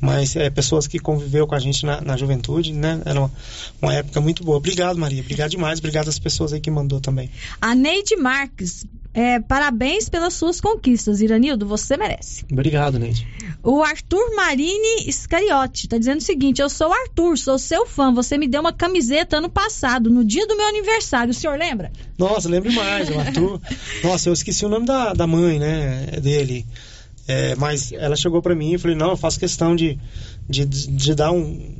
Mas 0.00 0.36
é, 0.36 0.50
pessoas 0.50 0.86
que 0.86 0.98
conviveu 0.98 1.46
com 1.46 1.54
a 1.54 1.58
gente 1.58 1.84
na, 1.84 2.00
na 2.00 2.16
juventude, 2.16 2.72
né? 2.72 3.00
Era 3.04 3.20
uma, 3.20 3.32
uma 3.80 3.94
época 3.94 4.20
muito 4.20 4.44
boa. 4.44 4.58
Obrigado, 4.58 4.98
Maria. 4.98 5.22
Obrigado 5.22 5.50
demais. 5.50 5.78
Obrigado 5.78 6.08
às 6.08 6.18
pessoas 6.18 6.52
aí 6.52 6.60
que 6.60 6.70
mandou 6.70 7.00
também. 7.00 7.30
A 7.60 7.74
Neide 7.74 8.16
Marques, 8.16 8.86
é, 9.14 9.40
parabéns 9.40 10.08
pelas 10.08 10.34
suas 10.34 10.60
conquistas, 10.60 11.22
Iranildo, 11.22 11.66
você 11.66 11.96
merece. 11.96 12.44
Obrigado, 12.52 12.98
Neide. 12.98 13.26
O 13.62 13.82
Arthur 13.82 14.36
Marini 14.36 15.08
Iscariote 15.08 15.88
tá 15.88 15.96
dizendo 15.96 16.18
o 16.18 16.22
seguinte: 16.22 16.60
Eu 16.60 16.68
sou 16.68 16.90
o 16.90 16.92
Arthur, 16.92 17.38
sou 17.38 17.58
seu 17.58 17.86
fã. 17.86 18.12
Você 18.12 18.36
me 18.36 18.46
deu 18.46 18.60
uma 18.60 18.72
camiseta 18.72 19.38
ano 19.38 19.48
passado, 19.48 20.10
no 20.10 20.24
dia 20.24 20.46
do 20.46 20.56
meu 20.56 20.66
aniversário. 20.66 21.30
O 21.30 21.34
senhor 21.34 21.58
lembra? 21.58 21.90
Nossa, 22.18 22.48
lembro 22.48 22.70
mais, 22.72 23.08
o 23.08 23.18
Arthur. 23.18 23.60
Nossa, 24.04 24.28
eu 24.28 24.34
esqueci 24.34 24.66
o 24.66 24.68
nome 24.68 24.84
da, 24.84 25.14
da 25.14 25.26
mãe, 25.26 25.58
né? 25.58 26.06
Dele. 26.22 26.66
É, 27.28 27.54
mas 27.56 27.92
ela 27.92 28.16
chegou 28.16 28.40
para 28.40 28.54
mim 28.54 28.74
e 28.74 28.78
falei: 28.78 28.96
Não, 28.96 29.10
eu 29.10 29.16
faço 29.16 29.38
questão 29.38 29.74
de, 29.74 29.98
de, 30.48 30.64
de 30.64 31.14
dar 31.14 31.32
um, 31.32 31.74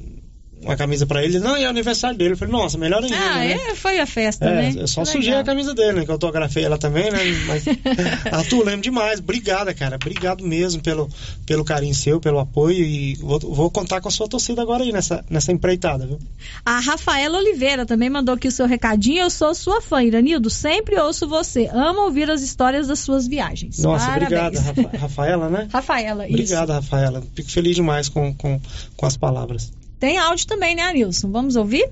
uma 0.66 0.76
camisa 0.76 1.06
para 1.06 1.22
ele. 1.24 1.38
Não, 1.38 1.56
e 1.56 1.62
é 1.64 1.66
o 1.66 1.70
aniversário 1.70 2.16
dele. 2.18 2.32
Eu 2.32 2.36
falei, 2.36 2.52
nossa, 2.52 2.76
melhor 2.76 3.02
ainda. 3.02 3.16
Ah, 3.16 3.38
né? 3.38 3.52
é, 3.52 3.74
foi 3.74 3.98
a 4.01 4.06
festa, 4.06 4.44
É, 4.44 4.55
né? 4.72 4.74
eu 4.82 4.86
só 4.86 5.05
sujei 5.05 5.34
a 5.34 5.44
camisa 5.44 5.74
dele, 5.74 5.93
né? 6.01 6.05
Que 6.05 6.10
eu 6.10 6.14
autografei 6.14 6.64
ela 6.64 6.76
também, 6.78 7.10
né? 7.10 7.18
Mas, 7.47 7.64
Arthur, 8.32 8.64
lembro 8.64 8.82
demais. 8.82 9.20
Obrigada, 9.20 9.72
cara. 9.72 9.97
Obrigado 9.97 10.44
mesmo 10.44 10.82
pelo, 10.82 11.09
pelo 11.47 11.64
carinho 11.64 11.94
seu, 11.94 12.20
pelo 12.20 12.38
apoio. 12.38 12.84
E 12.84 13.14
vou, 13.16 13.38
vou 13.38 13.70
contar 13.70 14.01
com 14.01 14.09
a 14.09 14.10
sua 14.10 14.28
torcida 14.28 14.60
agora 14.62 14.82
aí 14.82 14.93
nessa, 14.93 15.24
nessa 15.30 15.52
empreitada, 15.52 16.06
viu? 16.06 16.18
A 16.64 16.80
Rafaela 16.80 17.38
Oliveira 17.38 17.86
também 17.86 18.10
mandou 18.10 18.34
aqui 18.34 18.48
o 18.48 18.52
seu 18.52 18.66
recadinho. 18.66 19.22
Eu 19.22 19.30
sou 19.30 19.55
sua 19.55 19.80
fã, 19.80 20.02
Iranildo. 20.02 20.51
Sempre 20.51 20.98
ouço 21.01 21.28
você. 21.28 21.68
Amo 21.72 22.02
ouvir 22.02 22.30
as 22.30 22.43
histórias 22.43 22.88
das 22.88 22.98
suas 22.98 23.26
viagens. 23.26 23.78
Nossa, 23.78 24.06
Parabéns. 24.06 24.26
obrigado, 24.26 24.56
Rafa- 24.59 24.97
Rafaela, 24.98 25.48
né? 25.48 25.68
Rafaela, 25.72 26.24
isso. 26.26 26.34
Obrigado, 26.34 26.70
Rafaela. 26.72 27.22
Fico 27.34 27.51
feliz 27.51 27.76
demais 27.76 28.09
com, 28.09 28.34
com, 28.34 28.60
com 28.97 29.06
as 29.06 29.16
palavras. 29.16 29.72
Tem 29.98 30.18
áudio 30.18 30.47
também, 30.47 30.74
né, 30.74 30.82
Anilson? 30.82 31.31
Vamos 31.31 31.56
ouvir? 31.56 31.89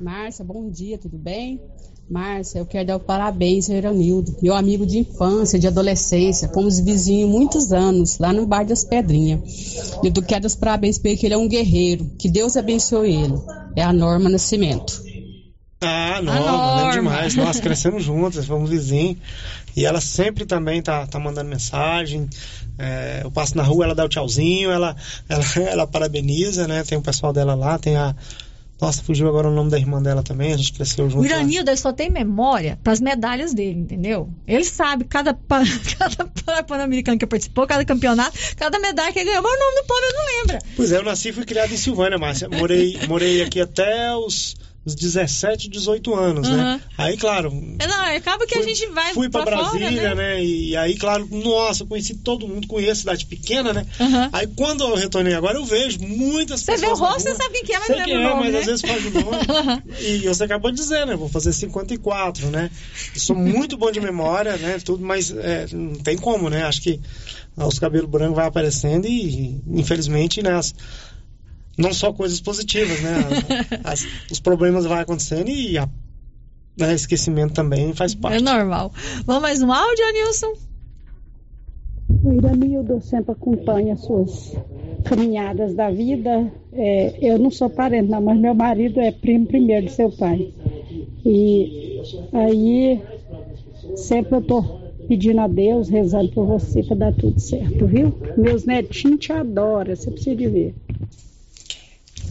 Márcia, 0.00 0.44
bom 0.44 0.70
dia, 0.70 0.98
tudo 0.98 1.16
bem? 1.16 1.60
Márcia, 2.08 2.60
eu 2.60 2.66
quero 2.66 2.86
dar 2.86 2.96
o 2.96 3.00
parabéns 3.00 3.68
ao 3.68 3.76
Iranildo, 3.76 4.36
meu 4.40 4.54
amigo 4.54 4.86
de 4.86 4.98
infância, 4.98 5.58
de 5.58 5.66
adolescência. 5.66 6.48
Fomos 6.48 6.78
vizinhos 6.78 7.28
muitos 7.28 7.72
anos, 7.72 8.18
lá 8.18 8.32
no 8.32 8.46
Bar 8.46 8.64
das 8.64 8.84
Pedrinhas. 8.84 9.40
Eu 10.04 10.12
quero 10.22 10.42
dar 10.42 10.46
os 10.46 10.54
parabéns 10.54 10.98
para 10.98 11.10
ele, 11.10 11.18
que 11.18 11.26
ele 11.26 11.34
é 11.34 11.38
um 11.38 11.48
guerreiro. 11.48 12.10
Que 12.18 12.28
Deus 12.28 12.56
abençoe 12.56 13.12
ele. 13.12 13.34
É 13.74 13.82
a 13.82 13.92
Norma 13.92 14.28
Nascimento. 14.28 15.02
Ah, 15.80 16.20
lembro 16.20 16.92
demais. 16.92 17.34
Nós 17.34 17.60
crescemos 17.60 18.04
juntas, 18.04 18.46
fomos 18.46 18.70
vizinhos. 18.70 19.18
E 19.76 19.84
ela 19.84 20.00
sempre 20.00 20.46
também 20.46 20.80
tá, 20.80 21.06
tá 21.06 21.18
mandando 21.18 21.50
mensagem. 21.50 22.28
É, 22.78 23.20
eu 23.22 23.30
passo 23.30 23.56
na 23.56 23.62
rua, 23.62 23.84
ela 23.84 23.94
dá 23.94 24.04
o 24.04 24.08
tchauzinho, 24.08 24.70
ela, 24.70 24.96
ela, 25.28 25.44
ela 25.68 25.86
parabeniza, 25.86 26.66
né? 26.66 26.82
Tem 26.82 26.96
o 26.96 27.02
pessoal 27.02 27.32
dela 27.32 27.54
lá, 27.54 27.78
tem 27.78 27.96
a. 27.96 28.14
Nossa, 28.78 29.02
fugiu 29.02 29.26
agora 29.26 29.48
o 29.48 29.54
nome 29.54 29.70
da 29.70 29.78
irmã 29.78 30.02
dela 30.02 30.22
também, 30.22 30.52
a 30.52 30.56
gente 30.56 30.74
cresceu 30.74 31.08
junto. 31.08 31.20
O 31.20 31.22
lá. 31.22 31.36
Iranildo 31.36 31.74
só 31.78 31.94
tem 31.94 32.10
memória 32.10 32.78
para 32.84 32.92
as 32.92 33.00
medalhas 33.00 33.54
dele, 33.54 33.80
entendeu? 33.80 34.28
Ele 34.46 34.64
sabe 34.64 35.04
cada, 35.04 35.32
pa- 35.32 35.62
cada 35.98 36.62
Pan-Americano 36.62 37.18
que 37.18 37.26
participou, 37.26 37.66
cada 37.66 37.86
campeonato, 37.86 38.36
cada 38.54 38.78
medalha 38.78 39.10
que 39.14 39.18
ele 39.18 39.30
ganhou, 39.30 39.42
mas 39.42 39.52
o 39.54 39.58
nome 39.58 39.80
do 39.80 39.86
povo 39.86 40.00
eu 40.02 40.12
não 40.12 40.26
lembro. 40.26 40.66
Pois 40.76 40.92
é, 40.92 40.98
eu 40.98 41.02
nasci 41.04 41.30
e 41.30 41.32
fui 41.32 41.46
criado 41.46 41.72
em 41.72 41.76
Silvânia, 41.78 42.18
Márcia. 42.18 42.50
Morei, 42.50 42.98
morei 43.08 43.40
aqui 43.40 43.62
até 43.62 44.14
os, 44.14 44.54
os 44.86 44.94
17, 44.94 45.68
18 45.68 46.14
anos, 46.14 46.48
né? 46.48 46.54
Aham. 46.62 46.80
Aí, 46.96 47.16
claro, 47.16 47.50
Não, 47.52 48.16
acaba 48.16 48.46
que 48.46 48.56
a 48.56 48.62
gente 48.62 48.86
vai 48.86 49.12
fui 49.12 49.28
pra 49.28 49.42
pra 49.42 49.56
Brasília, 49.56 49.90
fora, 49.90 50.14
né? 50.14 50.14
né? 50.14 50.44
E 50.44 50.76
aí, 50.76 50.96
claro, 50.96 51.28
nossa, 51.30 51.82
eu 51.82 51.88
conheci 51.88 52.14
todo 52.14 52.46
mundo, 52.46 52.68
conheço 52.68 53.00
cidade 53.00 53.26
pequena, 53.26 53.72
né? 53.72 53.84
Aí 54.32 54.46
quando 54.46 54.84
eu 54.84 54.94
retornei 54.94 55.34
agora, 55.34 55.58
eu 55.58 55.64
vejo 55.64 55.98
muitas 56.00 56.60
Você 56.60 56.72
pessoas. 56.72 56.80
vê 56.98 57.04
o 57.04 57.06
rosto, 57.06 57.22
você 57.22 57.34
sabe 57.34 57.54
quem 57.54 57.64
que 57.64 57.72
é, 57.72 57.78
mas 57.78 57.86
Sei 57.88 58.02
quem 58.04 58.14
é, 58.14 58.22
nome, 58.28 58.40
mas 58.44 58.52
né? 58.52 58.58
às 58.60 58.66
vezes 58.66 58.80
faz 58.82 59.04
o 59.04 59.10
nome. 59.10 59.82
e 60.00 60.18
você 60.20 60.44
acabou 60.44 60.70
de 60.70 60.76
dizer, 60.76 61.04
né? 61.04 61.16
Vou 61.16 61.28
fazer 61.28 61.52
54, 61.52 62.48
né? 62.48 62.70
Eu 63.12 63.20
sou 63.20 63.34
muito 63.34 63.76
bom 63.76 63.90
de 63.90 64.00
memória, 64.00 64.56
né? 64.56 64.78
Tudo, 64.78 65.04
mas 65.04 65.30
é, 65.32 65.66
não 65.72 65.96
tem 65.96 66.16
como, 66.16 66.48
né? 66.48 66.62
Acho 66.62 66.80
que 66.80 67.00
os 67.56 67.78
cabelos 67.78 68.08
brancos 68.08 68.36
vai 68.36 68.46
aparecendo 68.46 69.06
e, 69.06 69.60
infelizmente, 69.66 70.42
né? 70.42 70.60
Não 71.76 71.92
só 71.92 72.12
coisas 72.12 72.40
positivas, 72.40 73.00
né? 73.02 73.14
As- 73.84 74.06
os 74.30 74.40
problemas 74.40 74.84
vão 74.86 74.96
acontecendo 74.98 75.48
e 75.48 75.76
a, 75.78 75.88
né, 76.78 76.94
esquecimento 76.94 77.54
também 77.54 77.92
faz 77.94 78.14
parte. 78.14 78.38
É 78.38 78.40
normal. 78.40 78.92
Vamos 79.24 79.42
mais 79.42 79.62
um 79.62 79.72
áudio, 79.72 80.04
Anilson? 80.08 80.52
O 82.22 82.32
Iranildo 82.32 83.00
sempre 83.02 83.32
acompanha 83.32 83.94
as 83.94 84.00
suas 84.00 84.52
caminhadas 85.04 85.74
da 85.74 85.90
vida. 85.90 86.50
É, 86.72 87.18
eu 87.20 87.38
não 87.38 87.50
sou 87.50 87.68
parente, 87.70 88.08
não, 88.10 88.20
mas 88.20 88.38
meu 88.38 88.54
marido 88.54 89.00
é 89.00 89.10
primo 89.12 89.46
primeiro 89.46 89.86
de 89.86 89.92
seu 89.92 90.10
pai. 90.10 90.52
E 91.24 92.00
aí 92.32 93.00
sempre 93.96 94.36
eu 94.36 94.42
tô 94.42 94.62
pedindo 95.08 95.40
a 95.40 95.46
Deus, 95.46 95.88
rezando 95.88 96.30
por 96.30 96.46
você 96.46 96.82
para 96.82 96.96
dar 96.96 97.12
tudo 97.12 97.38
certo, 97.40 97.86
viu? 97.86 98.12
Meus 98.36 98.64
netinhos 98.64 99.20
te 99.20 99.32
adoram, 99.32 99.94
você 99.94 100.10
precisa 100.10 100.34
de 100.36 100.48
ver. 100.48 100.74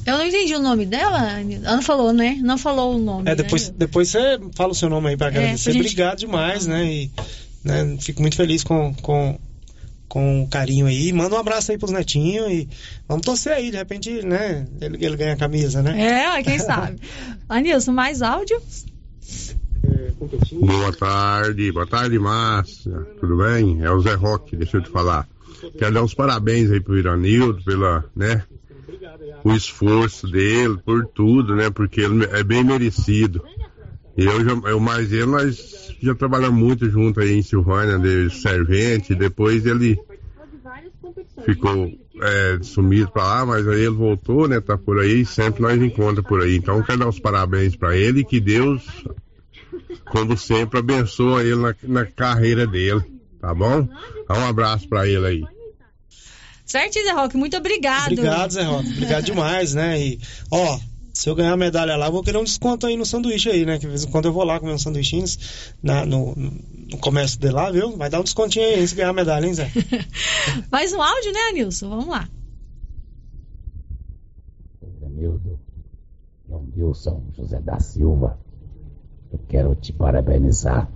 Eu 0.06 0.18
não 0.18 0.26
entendi 0.27 0.53
o 0.56 0.60
nome 0.60 0.86
dela. 0.86 1.40
Ela 1.41 1.76
não 1.76 1.82
falou, 1.82 2.14
né? 2.14 2.38
Não 2.41 2.57
falou 2.57 2.95
o 2.95 2.99
nome. 2.99 3.30
É, 3.30 3.36
depois, 3.36 3.69
né? 3.69 3.76
depois 3.77 4.10
você 4.10 4.40
fala 4.56 4.72
o 4.72 4.76
seu 4.76 4.90
nome 4.90 5.10
aí 5.10 5.18
pra 5.18 5.27
agradecer. 5.27 5.64
pra 5.64 5.73
gente- 5.73 5.82
Obrigado 5.82 6.18
demais, 6.19 6.68
né? 6.68 6.86
E 6.86 7.11
né, 7.64 7.98
fico 7.99 8.22
muito 8.22 8.36
feliz 8.36 8.64
com, 8.64 8.94
com, 9.02 9.40
com 10.07 10.44
o 10.44 10.48
carinho 10.48 10.86
aí. 10.86 11.11
Manda 11.11 11.36
um 11.36 11.40
abraço 11.40 11.72
aí 11.72 11.77
pros 11.77 11.91
netinhos 11.91 12.48
e 12.52 12.69
vamos 13.07 13.26
torcer 13.26 13.53
aí, 13.53 13.72
de 13.72 13.77
repente, 13.77 14.22
né? 14.23 14.68
Ele, 14.80 15.03
ele 15.03 15.15
ganha 15.18 15.34
a 15.34 15.38
camisa, 15.38 15.82
né? 15.82 15.99
É, 16.38 16.44
quem 16.44 16.60
sabe. 16.60 16.99
Anilson, 17.49 17.91
mais 17.91 18.22
áudio? 18.22 18.61
Boa 20.52 20.94
tarde, 20.94 21.72
boa 21.72 21.88
tarde, 21.88 22.18
Márcia. 22.19 22.91
Tudo 23.19 23.38
bem? 23.38 23.82
É 23.84 23.91
o 23.91 23.99
Zé 24.02 24.14
Roque, 24.14 24.56
deixa 24.56 24.77
eu 24.77 24.82
te 24.84 24.90
falar. 24.90 25.27
Quero 25.77 25.94
dar 25.94 26.03
os 26.03 26.14
parabéns 26.14 26.72
aí 26.72 26.80
pro 26.80 26.98
Iranildo 26.98 27.64
pela, 27.64 28.03
né? 28.15 28.44
O 29.43 29.53
esforço 29.53 30.27
dele, 30.27 30.77
por 30.84 31.06
tudo, 31.07 31.56
né? 31.56 31.69
Porque 31.69 32.02
ele 32.02 32.26
é 32.26 32.43
bem 32.43 32.64
merecido. 32.64 33.43
Eu, 34.18 34.43
já, 34.43 34.69
eu 34.69 34.80
mais 34.80 35.11
ele, 35.11 35.26
nós 35.26 35.93
já 36.02 36.15
trabalhamos 36.15 36.60
muito 36.60 36.89
junto 36.89 37.19
aí 37.19 37.38
em 37.38 37.41
Silvânia, 37.41 37.99
de 37.99 38.30
servente. 38.30 39.14
Depois 39.14 39.65
ele 39.65 39.99
ficou 41.43 41.91
é, 42.22 42.60
sumido 42.61 43.11
pra 43.11 43.23
lá, 43.23 43.45
mas 43.45 43.68
aí 43.68 43.81
ele 43.81 43.95
voltou, 43.95 44.47
né? 44.47 44.61
Tá 44.61 44.77
por 44.77 44.99
aí, 44.99 45.26
sempre 45.26 45.61
nós 45.61 45.81
encontramos 45.81 46.30
por 46.30 46.41
aí. 46.41 46.56
Então 46.56 46.81
quero 46.81 46.99
dar 46.99 47.10
os 47.10 47.19
parabéns 47.19 47.76
pra 47.76 47.95
ele 47.95 48.22
e 48.22 48.26
que 48.26 48.39
Deus 48.39 49.06
como 50.06 50.38
sempre, 50.38 50.80
abençoa 50.80 51.43
ele 51.43 51.56
na, 51.56 51.76
na 51.84 52.06
carreira 52.06 52.65
dele, 52.65 53.02
tá 53.39 53.53
bom? 53.53 53.88
Um 54.30 54.45
abraço 54.47 54.88
pra 54.88 55.07
ele 55.07 55.26
aí. 55.26 55.55
Certinho, 56.66 57.06
Zé 57.06 57.12
Roque, 57.12 57.38
muito 57.38 57.56
obrigado. 57.56 58.14
Obrigado, 58.14 58.52
Zé 58.52 58.64
Roque. 58.64 58.90
Obrigado 58.90 59.24
demais, 59.26 59.74
né? 59.76 60.02
E, 60.02 60.20
ó, 60.50 60.80
se 61.14 61.30
eu 61.30 61.36
ganhar 61.36 61.54
a 61.54 61.58
medalha 61.58 61.96
lá, 61.96 62.08
eu 62.08 62.12
vou 62.12 62.24
querer 62.24 62.38
um 62.38 62.44
desconto 62.44 62.88
aí 62.88 62.98
no 62.98 63.06
sanduíche 63.06 63.50
aí, 63.50 63.66
né? 63.66 63.76
Que 63.76 63.82
de 63.82 63.88
vez 63.88 64.04
em 64.04 64.10
quando 64.10 64.26
eu 64.26 64.34
vou 64.34 64.44
lá 64.44 64.60
comer 64.60 64.74
uns 64.74 64.82
sanduichinhos 64.82 65.74
na, 65.82 66.06
no, 66.06 66.34
no 66.36 66.98
comércio 66.98 67.40
de 67.40 67.50
lá, 67.50 67.72
viu? 67.72 67.96
Vai 67.96 68.10
dar 68.10 68.20
um 68.20 68.24
descontinho 68.24 68.66
aí 68.66 68.88
se 68.88 68.96
ganhar 68.96 69.10
a 69.10 69.14
medalha, 69.14 69.46
hein, 69.46 69.54
Zé? 69.54 69.72
Mais 70.72 70.92
um 70.92 71.02
áudio, 71.02 71.32
né, 71.32 71.40
Anilson? 71.52 71.90
Vamos 71.90 72.08
lá. 72.08 72.28
Iranildo, 75.02 75.60
é 76.50 76.54
o 76.56 76.68
Nilson 76.76 77.24
José 77.38 77.62
da 77.62 77.80
Silva. 77.80 78.38
Eu 79.32 79.40
quero 79.48 79.76
te 79.76 79.94
parabenizar 79.94 80.90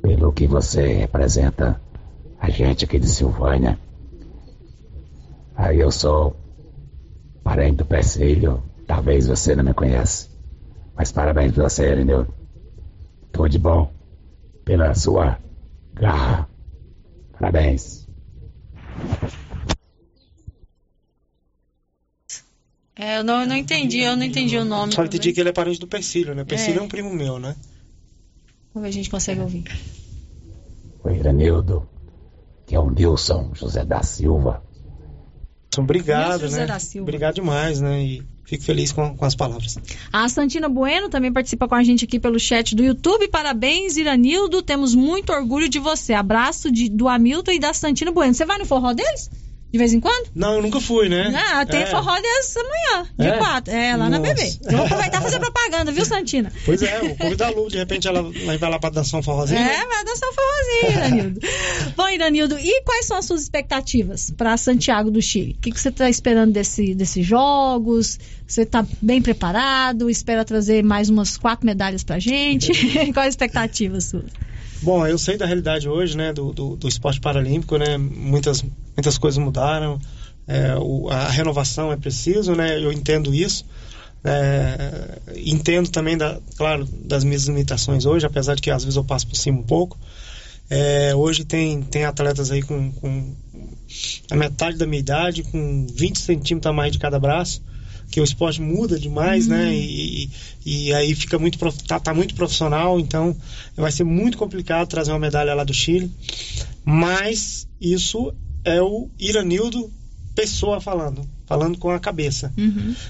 pelo 0.00 0.32
que 0.32 0.46
você 0.46 0.86
representa 0.86 1.80
a 2.38 2.50
gente 2.50 2.84
aqui 2.84 2.98
de 2.98 3.08
Silvânia. 3.08 3.78
Aí 5.54 5.78
eu 5.78 5.90
sou 5.90 6.36
parente 7.42 7.76
do 7.76 7.84
Percílio, 7.84 8.62
talvez 8.86 9.26
você 9.26 9.54
não 9.54 9.64
me 9.64 9.74
conheça. 9.74 10.28
Mas 10.96 11.12
parabéns 11.12 11.52
pra 11.52 11.68
você, 11.68 11.90
Iranildo. 11.90 12.32
Tudo 13.32 13.48
de 13.48 13.58
bom 13.58 13.92
pela 14.64 14.94
sua 14.94 15.38
garra. 15.92 16.48
Parabéns. 17.32 18.06
É, 22.96 23.18
eu 23.18 23.24
não, 23.24 23.40
eu 23.40 23.46
não 23.46 23.56
entendi, 23.56 24.00
eu 24.00 24.16
não 24.16 24.24
entendi 24.24 24.56
o 24.56 24.64
nome. 24.64 24.92
Só 24.92 25.04
entendi 25.04 25.32
que 25.32 25.40
ele 25.40 25.48
é 25.48 25.52
parente 25.52 25.80
do 25.80 25.88
Persílio, 25.88 26.34
né? 26.34 26.44
Persílio 26.44 26.78
é. 26.78 26.82
É. 26.82 26.86
um 26.86 26.88
primo 26.88 27.12
meu, 27.12 27.38
né? 27.40 27.56
Vamos 28.72 28.86
ver 28.86 28.92
se 28.92 28.98
a 28.98 29.02
gente 29.02 29.10
consegue 29.10 29.40
ouvir. 29.40 29.64
O 31.02 31.10
Iranildo, 31.10 31.88
que 32.66 32.74
é 32.74 32.78
o 32.78 32.88
Nilson 32.88 33.50
José 33.54 33.84
da 33.84 34.02
Silva. 34.02 34.62
Obrigado, 35.82 36.40
José 36.40 36.66
né? 36.66 36.66
Obrigado 37.02 37.34
demais, 37.34 37.80
né? 37.80 38.02
E 38.02 38.22
fico 38.44 38.62
feliz 38.64 38.92
com, 38.92 39.16
com 39.16 39.24
as 39.24 39.34
palavras. 39.34 39.76
A 40.12 40.28
Santina 40.28 40.68
Bueno 40.68 41.08
também 41.08 41.32
participa 41.32 41.66
com 41.66 41.74
a 41.74 41.82
gente 41.82 42.04
aqui 42.04 42.20
pelo 42.20 42.38
chat 42.38 42.74
do 42.76 42.84
YouTube. 42.84 43.28
Parabéns, 43.28 43.96
Iranildo. 43.96 44.62
Temos 44.62 44.94
muito 44.94 45.32
orgulho 45.32 45.68
de 45.68 45.78
você. 45.78 46.12
Abraço 46.12 46.70
de- 46.70 46.88
do 46.90 47.08
Hamilton 47.08 47.52
e 47.52 47.58
da 47.58 47.72
Santina 47.72 48.10
Bueno. 48.12 48.34
Você 48.34 48.44
vai 48.44 48.58
no 48.58 48.66
forró 48.66 48.92
deles? 48.92 49.30
De 49.74 49.78
vez 49.78 49.92
em 49.92 49.98
quando? 49.98 50.28
Não, 50.36 50.54
eu 50.54 50.62
nunca 50.62 50.80
fui, 50.80 51.08
né? 51.08 51.32
Ah, 51.52 51.66
tem 51.66 51.82
É. 51.82 51.86
forró 51.86 52.14
dessa 52.20 52.60
manhã, 52.62 53.08
dia 53.18 53.28
É? 53.34 53.38
4. 53.38 53.74
É, 53.74 53.96
lá 53.96 54.08
na 54.08 54.20
Nossa. 54.20 54.32
BB. 54.32 54.56
Eu 54.66 54.76
vou 54.76 54.86
aproveitar 54.86 55.18
e 55.18 55.22
fazer 55.24 55.40
propaganda, 55.40 55.90
viu, 55.90 56.04
Santina? 56.04 56.52
Pois 56.64 56.80
é, 56.80 57.00
o 57.02 57.16
convite 57.16 57.38
da 57.38 57.48
Lu, 57.50 57.68
de 57.68 57.76
repente 57.78 58.06
ela 58.06 58.22
vai 58.46 58.56
vai 58.56 58.70
lá 58.70 58.78
pra 58.78 58.90
dançar 58.90 59.18
um 59.18 59.22
forrozinho. 59.24 59.58
né? 59.58 59.74
É, 59.74 59.84
vai 59.84 60.04
dançar 60.04 60.28
um 60.28 60.32
forrozinho, 60.32 60.92
Iranildo. 60.96 61.40
Bom, 61.96 62.08
Iranildo, 62.08 62.56
e 62.56 62.82
quais 62.82 63.04
são 63.06 63.16
as 63.16 63.24
suas 63.24 63.42
expectativas 63.42 64.30
para 64.36 64.56
Santiago 64.56 65.10
do 65.10 65.20
Chile? 65.20 65.56
O 65.58 65.60
que, 65.60 65.72
que 65.72 65.80
você 65.80 65.88
está 65.88 66.08
esperando 66.08 66.52
desse, 66.52 66.94
desses 66.94 67.26
jogos? 67.26 68.16
Você 68.46 68.62
está 68.62 68.86
bem 69.02 69.20
preparado? 69.20 70.08
Espera 70.08 70.44
trazer 70.44 70.84
mais 70.84 71.10
umas 71.10 71.36
quatro 71.36 71.66
medalhas 71.66 72.04
pra 72.04 72.20
gente? 72.20 72.70
Qual 73.12 73.24
a 73.24 73.28
expectativa 73.28 74.00
sua? 74.00 74.22
Bom, 74.84 75.06
eu 75.06 75.16
sei 75.18 75.36
da 75.36 75.46
realidade 75.46 75.88
hoje, 75.88 76.16
né, 76.16 76.32
do, 76.32 76.52
do, 76.52 76.76
do 76.76 76.88
esporte 76.88 77.20
paralímpico, 77.20 77.76
né, 77.78 77.96
muitas, 77.96 78.62
muitas 78.96 79.16
coisas 79.16 79.42
mudaram, 79.42 79.98
é, 80.46 80.76
o- 80.76 81.08
a 81.08 81.28
renovação 81.28 81.90
é 81.90 81.96
preciso, 81.96 82.54
né, 82.54 82.78
eu 82.78 82.92
entendo 82.92 83.34
isso, 83.34 83.64
é, 84.24 85.18
entendo 85.36 85.88
também, 85.90 86.16
da, 86.18 86.38
claro, 86.56 86.86
das 87.04 87.24
minhas 87.24 87.44
limitações 87.46 88.04
hoje, 88.04 88.26
apesar 88.26 88.54
de 88.54 88.62
que 88.62 88.70
às 88.70 88.84
vezes 88.84 88.96
eu 88.96 89.04
passo 89.04 89.26
por 89.26 89.36
cima 89.36 89.58
um 89.58 89.62
pouco, 89.62 89.98
É, 90.70 91.14
hoje 91.14 91.44
tem, 91.44 91.82
tem 91.82 92.04
atletas 92.06 92.50
aí 92.50 92.62
com, 92.62 92.90
com 92.92 93.34
a 94.30 94.36
metade 94.36 94.78
da 94.78 94.86
minha 94.86 95.00
idade, 95.00 95.42
com 95.42 95.86
20 95.94 96.18
centímetros 96.18 96.70
a 96.70 96.72
mais 96.72 96.92
de 96.92 96.98
cada 96.98 97.18
braço, 97.18 97.62
que 98.14 98.20
o 98.20 98.24
esporte 98.24 98.62
muda 98.62 98.96
demais, 98.96 99.48
né? 99.48 99.74
E, 99.74 100.30
e, 100.64 100.86
e 100.86 100.94
aí 100.94 101.16
fica 101.16 101.36
muito 101.36 101.58
tá, 101.84 101.98
tá 101.98 102.14
muito 102.14 102.32
profissional, 102.36 103.00
então 103.00 103.36
vai 103.74 103.90
ser 103.90 104.04
muito 104.04 104.38
complicado 104.38 104.86
trazer 104.86 105.10
uma 105.10 105.18
medalha 105.18 105.52
lá 105.52 105.64
do 105.64 105.74
Chile. 105.74 106.08
Mas 106.84 107.66
isso 107.80 108.32
é 108.64 108.80
o 108.80 109.10
Iranildo 109.18 109.90
pessoa 110.32 110.80
falando, 110.80 111.28
falando 111.44 111.76
com 111.76 111.90
a 111.90 111.98
cabeça. 111.98 112.52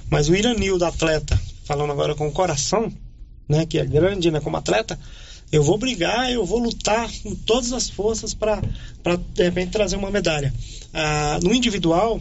Mas 0.09 0.31
o 0.31 0.35
Iranildo 0.35 0.87
atleta, 0.87 1.39
falando 1.65 1.93
agora 1.93 2.15
com 2.15 2.27
o 2.27 2.33
coração, 2.33 2.91
né, 3.47 3.67
que 3.67 3.79
é 3.79 3.85
grande, 3.85 4.31
né, 4.31 4.41
como 4.41 4.57
atleta, 4.57 4.99
eu 5.53 5.63
vou 5.63 5.77
brigar, 5.77 6.33
eu 6.33 6.47
vou 6.47 6.61
lutar 6.61 7.11
com 7.23 7.35
todas 7.35 7.75
as 7.75 7.91
forças 7.91 8.33
para 8.33 8.63
de 9.35 9.45
repente 9.45 9.71
trazer 9.71 9.97
uma 9.97 10.11
medalha. 10.11 10.51
Ah, 10.95 11.39
no 11.43 11.53
individual, 11.53 12.19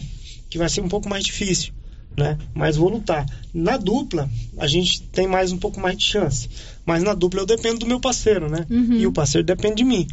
que 0.50 0.58
vai 0.58 0.68
ser 0.68 0.82
um 0.82 0.90
pouco 0.90 1.08
mais 1.08 1.24
difícil, 1.24 1.73
né? 2.18 2.38
Mas 2.54 2.76
vou 2.76 2.90
lutar. 2.90 3.26
Na 3.54 3.78
dupla, 3.78 4.30
a 4.58 4.68
gente 4.68 5.04
tem 5.04 5.28
mais 5.28 5.52
um 5.52 5.58
pouco 5.58 5.80
mais 5.80 5.98
de 5.98 6.06
chance. 6.06 6.50
Mas 6.86 7.04
na 7.04 7.14
dupla 7.14 7.42
eu 7.42 7.46
dependo 7.46 7.80
do 7.80 7.88
meu 7.88 8.00
parceiro, 8.00 8.50
né? 8.50 8.66
E 9.00 9.08
o 9.08 9.12
parceiro 9.12 9.46
depende 9.46 9.76
de 9.76 9.84
mim. 9.84 10.08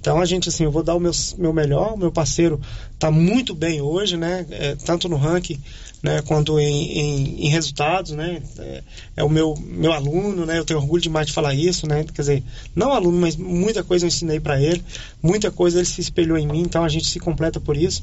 Então 0.00 0.18
a 0.18 0.24
gente 0.24 0.48
assim, 0.48 0.64
eu 0.64 0.70
vou 0.70 0.82
dar 0.82 0.94
o 0.94 1.00
meu, 1.00 1.12
meu 1.36 1.52
melhor. 1.52 1.94
O 1.94 1.98
meu 1.98 2.10
parceiro 2.10 2.60
está 2.94 3.10
muito 3.10 3.54
bem 3.54 3.80
hoje, 3.82 4.16
né? 4.16 4.46
É, 4.50 4.74
tanto 4.74 5.08
no 5.08 5.16
ranking, 5.16 5.60
né? 6.02 6.22
Quanto 6.22 6.58
em, 6.58 6.98
em, 6.98 7.46
em 7.46 7.48
resultados, 7.50 8.12
né? 8.12 8.42
É, 8.58 8.82
é 9.16 9.24
o 9.24 9.28
meu 9.28 9.54
meu 9.62 9.92
aluno, 9.92 10.46
né? 10.46 10.58
Eu 10.58 10.64
tenho 10.64 10.80
orgulho 10.80 11.02
demais 11.02 11.26
de 11.26 11.34
falar 11.34 11.54
isso, 11.54 11.86
né? 11.86 12.04
Quer 12.04 12.22
dizer, 12.22 12.42
não 12.74 12.92
aluno, 12.92 13.18
mas 13.18 13.36
muita 13.36 13.84
coisa 13.84 14.06
eu 14.06 14.08
ensinei 14.08 14.40
para 14.40 14.60
ele, 14.60 14.82
muita 15.22 15.50
coisa 15.50 15.78
ele 15.78 15.86
se 15.86 16.00
espelhou 16.00 16.38
em 16.38 16.46
mim. 16.46 16.60
Então 16.60 16.82
a 16.82 16.88
gente 16.88 17.06
se 17.06 17.20
completa 17.20 17.60
por 17.60 17.76
isso 17.76 18.02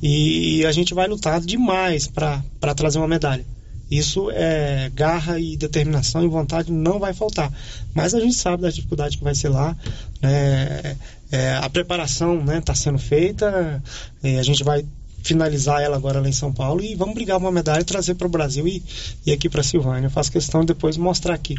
e 0.00 0.64
a 0.64 0.70
gente 0.70 0.94
vai 0.94 1.08
lutar 1.08 1.40
demais 1.40 2.06
para 2.06 2.42
trazer 2.76 2.98
uma 2.98 3.08
medalha. 3.08 3.44
Isso 3.90 4.30
é 4.32 4.90
garra 4.94 5.38
e 5.38 5.56
determinação 5.56 6.22
e 6.22 6.28
vontade 6.28 6.70
não 6.70 6.98
vai 6.98 7.14
faltar. 7.14 7.50
Mas 7.94 8.14
a 8.14 8.20
gente 8.20 8.34
sabe 8.34 8.62
da 8.62 8.70
dificuldade 8.70 9.16
que 9.16 9.24
vai 9.24 9.34
ser 9.34 9.48
lá. 9.48 9.76
né? 10.20 10.96
É, 11.30 11.54
a 11.56 11.68
preparação 11.68 12.42
está 12.58 12.74
sendo 12.74 12.98
feita. 12.98 13.82
é, 14.22 14.38
a 14.38 14.42
gente 14.42 14.62
vai 14.64 14.84
finalizar 15.22 15.82
ela 15.82 15.96
agora 15.96 16.20
lá 16.20 16.28
em 16.28 16.32
São 16.32 16.52
Paulo 16.52 16.82
e 16.82 16.94
vamos 16.94 17.14
brigar 17.14 17.36
uma 17.38 17.50
medalha 17.50 17.80
e 17.80 17.84
trazer 17.84 18.14
para 18.14 18.26
o 18.26 18.30
Brasil 18.30 18.66
e, 18.66 18.82
e 19.26 19.32
aqui 19.32 19.48
para 19.48 19.62
Silvânia. 19.62 20.06
Eu 20.06 20.10
faço 20.10 20.30
questão 20.32 20.60
de 20.60 20.68
depois 20.68 20.96
mostrar 20.96 21.34
aqui. 21.34 21.54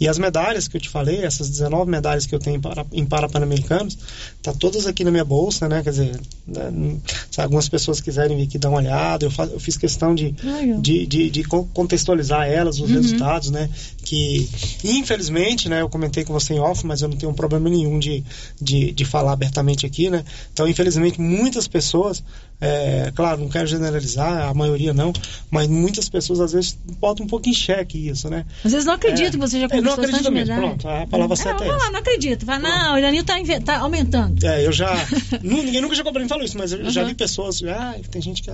E 0.00 0.08
as 0.08 0.18
medalhas 0.18 0.66
que 0.68 0.76
eu 0.76 0.80
te 0.80 0.88
falei, 0.88 1.24
essas 1.24 1.48
19 1.48 1.90
medalhas 1.90 2.26
que 2.26 2.34
eu 2.34 2.38
tenho 2.38 2.56
em, 2.56 2.60
para, 2.60 2.84
em 2.92 3.04
Parapan-Americanos, 3.04 3.96
tá 4.42 4.52
todas 4.52 4.86
aqui 4.86 5.04
na 5.04 5.10
minha 5.10 5.24
bolsa, 5.24 5.68
né? 5.68 5.82
Quer 5.82 5.90
dizer, 5.90 6.20
né, 6.46 6.96
se 7.30 7.40
algumas 7.40 7.68
pessoas 7.68 8.00
quiserem 8.00 8.36
vir 8.36 8.44
aqui 8.44 8.58
dar 8.58 8.68
uma 8.70 8.78
olhada, 8.78 9.24
eu, 9.26 9.30
fa- 9.30 9.44
eu 9.46 9.60
fiz 9.60 9.76
questão 9.76 10.14
de, 10.14 10.34
de, 10.80 11.06
de, 11.06 11.30
de 11.30 11.44
con- 11.44 11.68
contextualizar 11.72 12.48
elas, 12.48 12.80
os 12.80 12.88
Uhum. 12.90 12.96
resultados, 12.96 13.50
né? 13.50 13.68
Que 14.04 14.48
infelizmente, 14.84 15.68
né? 15.68 15.80
Eu 15.80 15.88
comentei 15.88 16.24
com 16.24 16.32
você 16.32 16.54
em 16.54 16.58
off, 16.60 16.86
mas 16.86 17.02
eu 17.02 17.08
não 17.08 17.16
tenho 17.16 17.32
problema 17.34 17.68
nenhum 17.68 17.98
de, 17.98 18.22
de, 18.60 18.92
de 18.92 19.04
falar 19.04 19.32
abertamente 19.32 19.86
aqui, 19.86 20.10
né? 20.10 20.24
Então, 20.52 20.66
infelizmente, 20.68 21.20
muitas 21.20 21.66
pessoas, 21.66 22.22
é, 22.60 23.12
claro, 23.14 23.40
não 23.40 23.48
quero 23.48 23.66
generalizar, 23.66 24.48
a 24.48 24.54
maioria 24.54 24.94
não, 24.94 25.12
mas 25.50 25.68
muitas 25.68 26.08
pessoas 26.08 26.40
às 26.40 26.52
vezes 26.52 26.78
botam 26.98 27.26
um 27.26 27.28
pouco 27.28 27.48
em 27.48 27.52
xeque 27.52 28.08
isso, 28.08 28.30
né? 28.30 28.46
Às 28.64 28.72
vezes 28.72 28.86
não 28.86 28.94
acredito 28.94 29.26
É. 29.26 29.30
que 29.32 29.36
você 29.38 29.60
já 29.60 29.66
É, 29.66 29.68
não 29.68 29.92
conquistou 29.92 29.92
acredito 30.04 30.18
tanta 30.18 30.30
mesmo, 30.30 30.54
medalha. 30.54 30.76
pronto, 30.78 30.88
a 30.88 31.06
palavra 31.06 31.36
certa 31.36 31.64
é 31.64 31.68
essa. 31.68 31.90
não 31.90 31.98
acredito. 32.00 32.46
Vai, 32.46 32.58
não, 32.58 32.94
o 32.94 32.98
Iranil 32.98 33.24
tá, 33.24 33.34
tá 33.64 33.78
aumentando. 33.78 34.44
É, 34.46 34.66
eu 34.66 34.72
já. 34.72 34.94
ninguém 35.42 35.80
nunca 35.80 35.94
chegou 35.94 36.12
pra 36.12 36.20
mim 36.20 36.26
e 36.26 36.28
falou 36.28 36.44
isso, 36.44 36.56
mas 36.56 36.72
eu 36.72 36.88
já 36.90 37.02
Uhum. 37.02 37.08
vi 37.08 37.14
pessoas. 37.14 37.62
Ah, 37.64 37.94
tem 38.10 38.22
gente 38.22 38.42
que. 38.42 38.50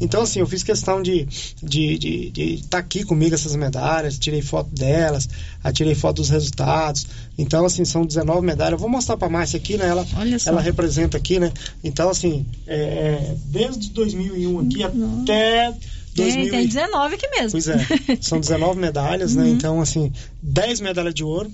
Então, 0.00 0.22
assim, 0.22 0.40
eu 0.40 0.46
fiz 0.46 0.62
questão 0.62 1.02
de 1.02 1.22
estar 1.28 1.66
de, 1.66 1.98
de, 1.98 2.30
de 2.30 2.64
tá 2.68 2.78
aqui 2.78 3.04
comigo 3.04 3.34
essas 3.34 3.54
medalhas, 3.56 4.18
tirei 4.18 4.40
foto 4.42 4.70
delas, 4.74 5.28
tirei 5.74 5.94
foto 5.94 6.16
dos 6.16 6.28
resultados. 6.30 7.06
Então, 7.36 7.64
assim, 7.64 7.84
são 7.84 8.04
19 8.04 8.44
medalhas. 8.46 8.72
Eu 8.72 8.78
vou 8.78 8.88
mostrar 8.88 9.16
pra 9.16 9.28
Márcia 9.28 9.56
aqui, 9.58 9.76
né? 9.76 9.88
Ela, 9.88 10.06
só. 10.38 10.50
ela 10.50 10.60
representa 10.60 11.16
aqui, 11.16 11.38
né? 11.40 11.52
Então, 11.82 12.08
assim, 12.10 12.46
é, 12.66 12.74
é, 12.76 13.34
desde 13.46 13.90
2001 13.90 14.60
aqui 14.60 14.82
até. 14.82 15.72
Tem, 16.14 16.24
2000 16.26 16.50
tem 16.50 16.64
e- 16.64 16.66
19 16.68 17.14
aqui 17.14 17.28
mesmo. 17.28 17.50
Pois 17.52 17.68
é, 17.68 17.78
são 18.20 18.40
19 18.40 18.78
medalhas, 18.80 19.34
né? 19.34 19.44
Uhum. 19.44 19.48
Então, 19.50 19.80
assim, 19.80 20.12
10 20.42 20.80
medalhas 20.80 21.14
de 21.14 21.24
ouro 21.24 21.50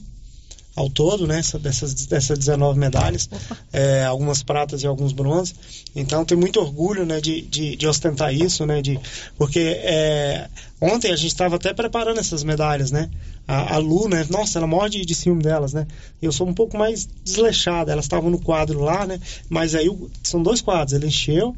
ao 0.77 0.89
todo, 0.91 1.27
né? 1.27 1.39
Essa- 1.41 1.59
Dessas, 1.59 1.95
dessas 2.07 2.39
19 2.39 2.79
medalhas, 2.79 3.29
é, 3.73 4.05
algumas 4.05 4.43
pratas 4.43 4.83
e 4.83 4.87
alguns 4.87 5.13
bronzes. 5.13 5.55
Então, 5.97 6.25
tenho 6.25 6.39
muito 6.41 6.61
orgulho, 6.61 7.05
né, 7.07 7.21
de, 7.21 7.41
de, 7.43 7.75
de 7.75 7.87
ostentar 7.89 8.33
isso, 8.35 8.65
né? 8.67 8.83
De, 8.83 9.01
porque 9.39 9.59
é, 9.59 10.49
ontem 10.81 11.11
a 11.11 11.17
gente 11.17 11.29
estava 11.29 11.57
até 11.57 11.73
preparando 11.73 12.21
essas 12.21 12.45
medalhas, 12.45 12.91
né? 12.91 13.11
A, 13.49 13.75
a 13.77 13.79
Lu, 13.79 14.09
né? 14.09 14.27
Nossa, 14.29 14.59
ela 14.59 14.67
morre 14.67 14.91
de, 14.91 15.05
de 15.07 15.15
ciúme 15.15 15.43
delas, 15.43 15.73
né? 15.73 15.87
Eu 16.21 16.31
sou 16.31 16.47
um 16.47 16.53
pouco 16.55 16.77
mais 16.77 17.09
desleixada. 17.25 17.91
Elas 17.93 18.05
estavam 18.05 18.29
no 18.31 18.39
quadro 18.39 18.81
lá, 18.81 19.07
né? 19.07 19.19
Mas 19.49 19.75
aí 19.75 19.89
são 20.23 20.43
dois 20.43 20.61
quadros. 20.61 20.93
Ele 20.93 21.07
encheu. 21.07 21.57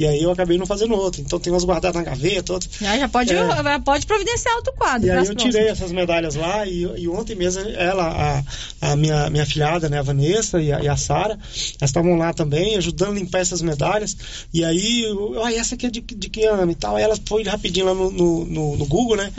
E 0.00 0.06
aí 0.06 0.22
eu 0.22 0.30
acabei 0.30 0.56
não 0.56 0.64
fazendo 0.64 0.94
outro. 0.94 1.20
Então 1.20 1.38
tem 1.38 1.52
umas 1.52 1.62
guardadas 1.62 1.94
na 1.94 2.02
gaveta, 2.10 2.54
outras. 2.54 2.70
Já, 2.80 2.98
já 2.98 3.06
pode, 3.06 3.34
É. 3.34 3.36
já 3.46 3.80
pode 3.80 4.06
providenciar 4.06 4.56
outro 4.56 4.72
quadro. 4.72 5.06
E 5.06 5.10
aí 5.10 5.18
eu 5.18 5.24
próximas. 5.26 5.52
tirei 5.54 5.68
essas 5.68 5.92
medalhas 5.92 6.34
lá 6.36 6.66
e, 6.66 6.82
e 7.02 7.06
ontem 7.06 7.34
mesmo 7.36 7.62
ela, 7.68 8.42
a, 8.80 8.92
a 8.92 8.96
minha, 8.96 9.28
minha 9.28 9.44
filhada, 9.44 9.90
né, 9.90 9.98
a 9.98 10.02
Vanessa 10.02 10.58
e 10.62 10.72
a, 10.72 10.80
e 10.82 10.88
a 10.88 10.96
Sara, 10.96 11.34
elas 11.34 11.90
estavam 11.90 12.16
lá 12.16 12.32
também 12.32 12.76
ajudando 12.78 13.10
a 13.10 13.14
limpar 13.20 13.40
essas 13.40 13.60
medalhas. 13.60 14.16
E 14.54 14.64
aí, 14.64 15.02
eu, 15.02 15.44
ah, 15.44 15.52
essa 15.52 15.74
aqui 15.74 15.84
é 15.84 15.90
de, 15.90 16.00
de 16.00 16.30
que 16.30 16.46
ano 16.46 16.72
e 16.72 16.74
tal. 16.74 16.96
Aí 16.96 17.02
ela 17.02 17.16
foi 17.26 17.42
rapidinho 17.42 17.84
lá 17.84 17.92
no, 17.94 18.10
no, 18.10 18.44
no- 18.46 18.76
no 18.78 18.86
Google, 18.86 19.16
né? 19.18 19.30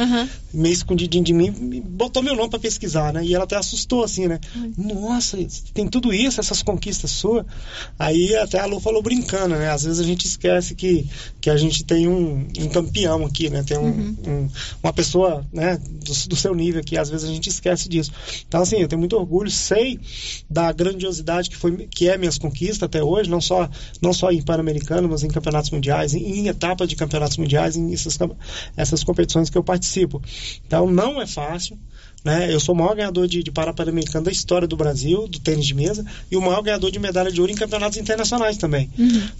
Meio 0.54 0.74
escondidinho 0.74 1.24
de 1.24 1.34
mim, 1.34 1.50
botou 1.86 2.22
meu 2.22 2.36
nome 2.36 2.50
pra 2.52 2.60
pesquisar, 2.60 3.12
né? 3.12 3.24
E 3.26 3.34
ela 3.34 3.46
até 3.46 3.56
assustou 3.56 4.04
assim, 4.04 4.28
né? 4.28 4.40
Nossa, 4.78 5.38
tem 5.74 5.88
tudo 5.88 6.14
isso, 6.14 6.40
essas 6.40 6.62
conquistas 6.62 7.10
suas. 7.10 7.46
Aí 7.98 8.36
até 8.36 8.60
a 8.60 8.66
Lu 8.68 8.80
falou 8.80 9.02
brincando, 9.02 9.56
né? 9.56 9.72
Às 9.72 9.84
vezes 9.84 10.00
a 10.00 10.04
gente 10.04 10.28
esquece 10.28 10.51
que, 10.76 11.08
que 11.40 11.50
a 11.50 11.58
gente 11.58 11.84
tem 11.84 12.08
um, 12.08 12.48
um 12.60 12.70
campeão 12.70 13.26
aqui, 13.26 13.50
né? 13.50 13.64
Tem 13.64 13.78
um, 13.78 14.16
um- 14.28 14.50
uma 14.84 14.92
pessoa, 14.94 15.46
né? 15.52 15.78
Do, 15.78 16.28
do 16.30 16.36
seu 16.36 16.54
nível 16.56 16.82
aqui, 16.82 16.98
às 16.98 17.10
vezes 17.10 17.30
a 17.30 17.34
gente 17.34 17.48
esquece 17.50 17.88
disso. 17.90 18.12
Então, 18.48 18.62
assim, 18.62 18.78
eu 18.78 18.88
tenho 18.88 19.00
muito 19.00 19.16
orgulho, 19.16 19.50
sei 19.50 20.00
da 20.50 20.72
grandiosidade 20.72 21.50
que, 21.50 21.56
foi, 21.56 21.88
que 21.88 22.10
é 22.10 22.18
minhas 22.18 22.38
conquistas 22.38 22.84
até 22.84 23.04
hoje, 23.04 23.30
não 23.30 23.42
só, 23.42 23.70
não 24.02 24.14
só 24.14 24.32
em 24.32 24.42
Pan-Americano, 24.42 25.08
mas 25.10 25.24
em 25.24 25.28
campeonatos 25.30 25.70
mundiais, 25.72 26.14
em, 26.14 26.40
em 26.40 26.48
etapas 26.48 26.88
de 26.88 26.96
campeonatos 26.96 27.38
mundiais, 27.38 27.76
em 27.76 27.94
essas, 27.94 28.18
essas 28.76 29.04
competições 29.04 29.50
que 29.50 29.58
eu 29.58 29.64
participo. 29.64 30.22
Então, 30.66 30.90
não 30.90 31.22
é 31.22 31.28
fácil. 31.28 31.78
Né? 32.24 32.54
Eu 32.54 32.60
sou 32.60 32.76
o 32.76 32.78
maior 32.78 32.96
ganhador 32.96 33.28
de, 33.28 33.42
de 33.42 33.52
Parapanamericano 33.52 34.26
da 34.26 34.32
história 34.32 34.68
do 34.68 34.76
Brasil, 34.78 35.28
do 35.28 35.40
tênis 35.40 35.66
de 35.66 35.74
mesa, 35.74 36.06
e 36.30 36.38
o 36.38 36.42
maior 36.42 36.62
ganhador 36.62 36.92
de 36.92 37.00
medalha 37.00 37.32
de 37.32 37.42
ouro 37.42 37.52
em 37.52 37.56
campeonatos 37.56 37.98
internacionais 37.98 38.58
também. 38.58 38.90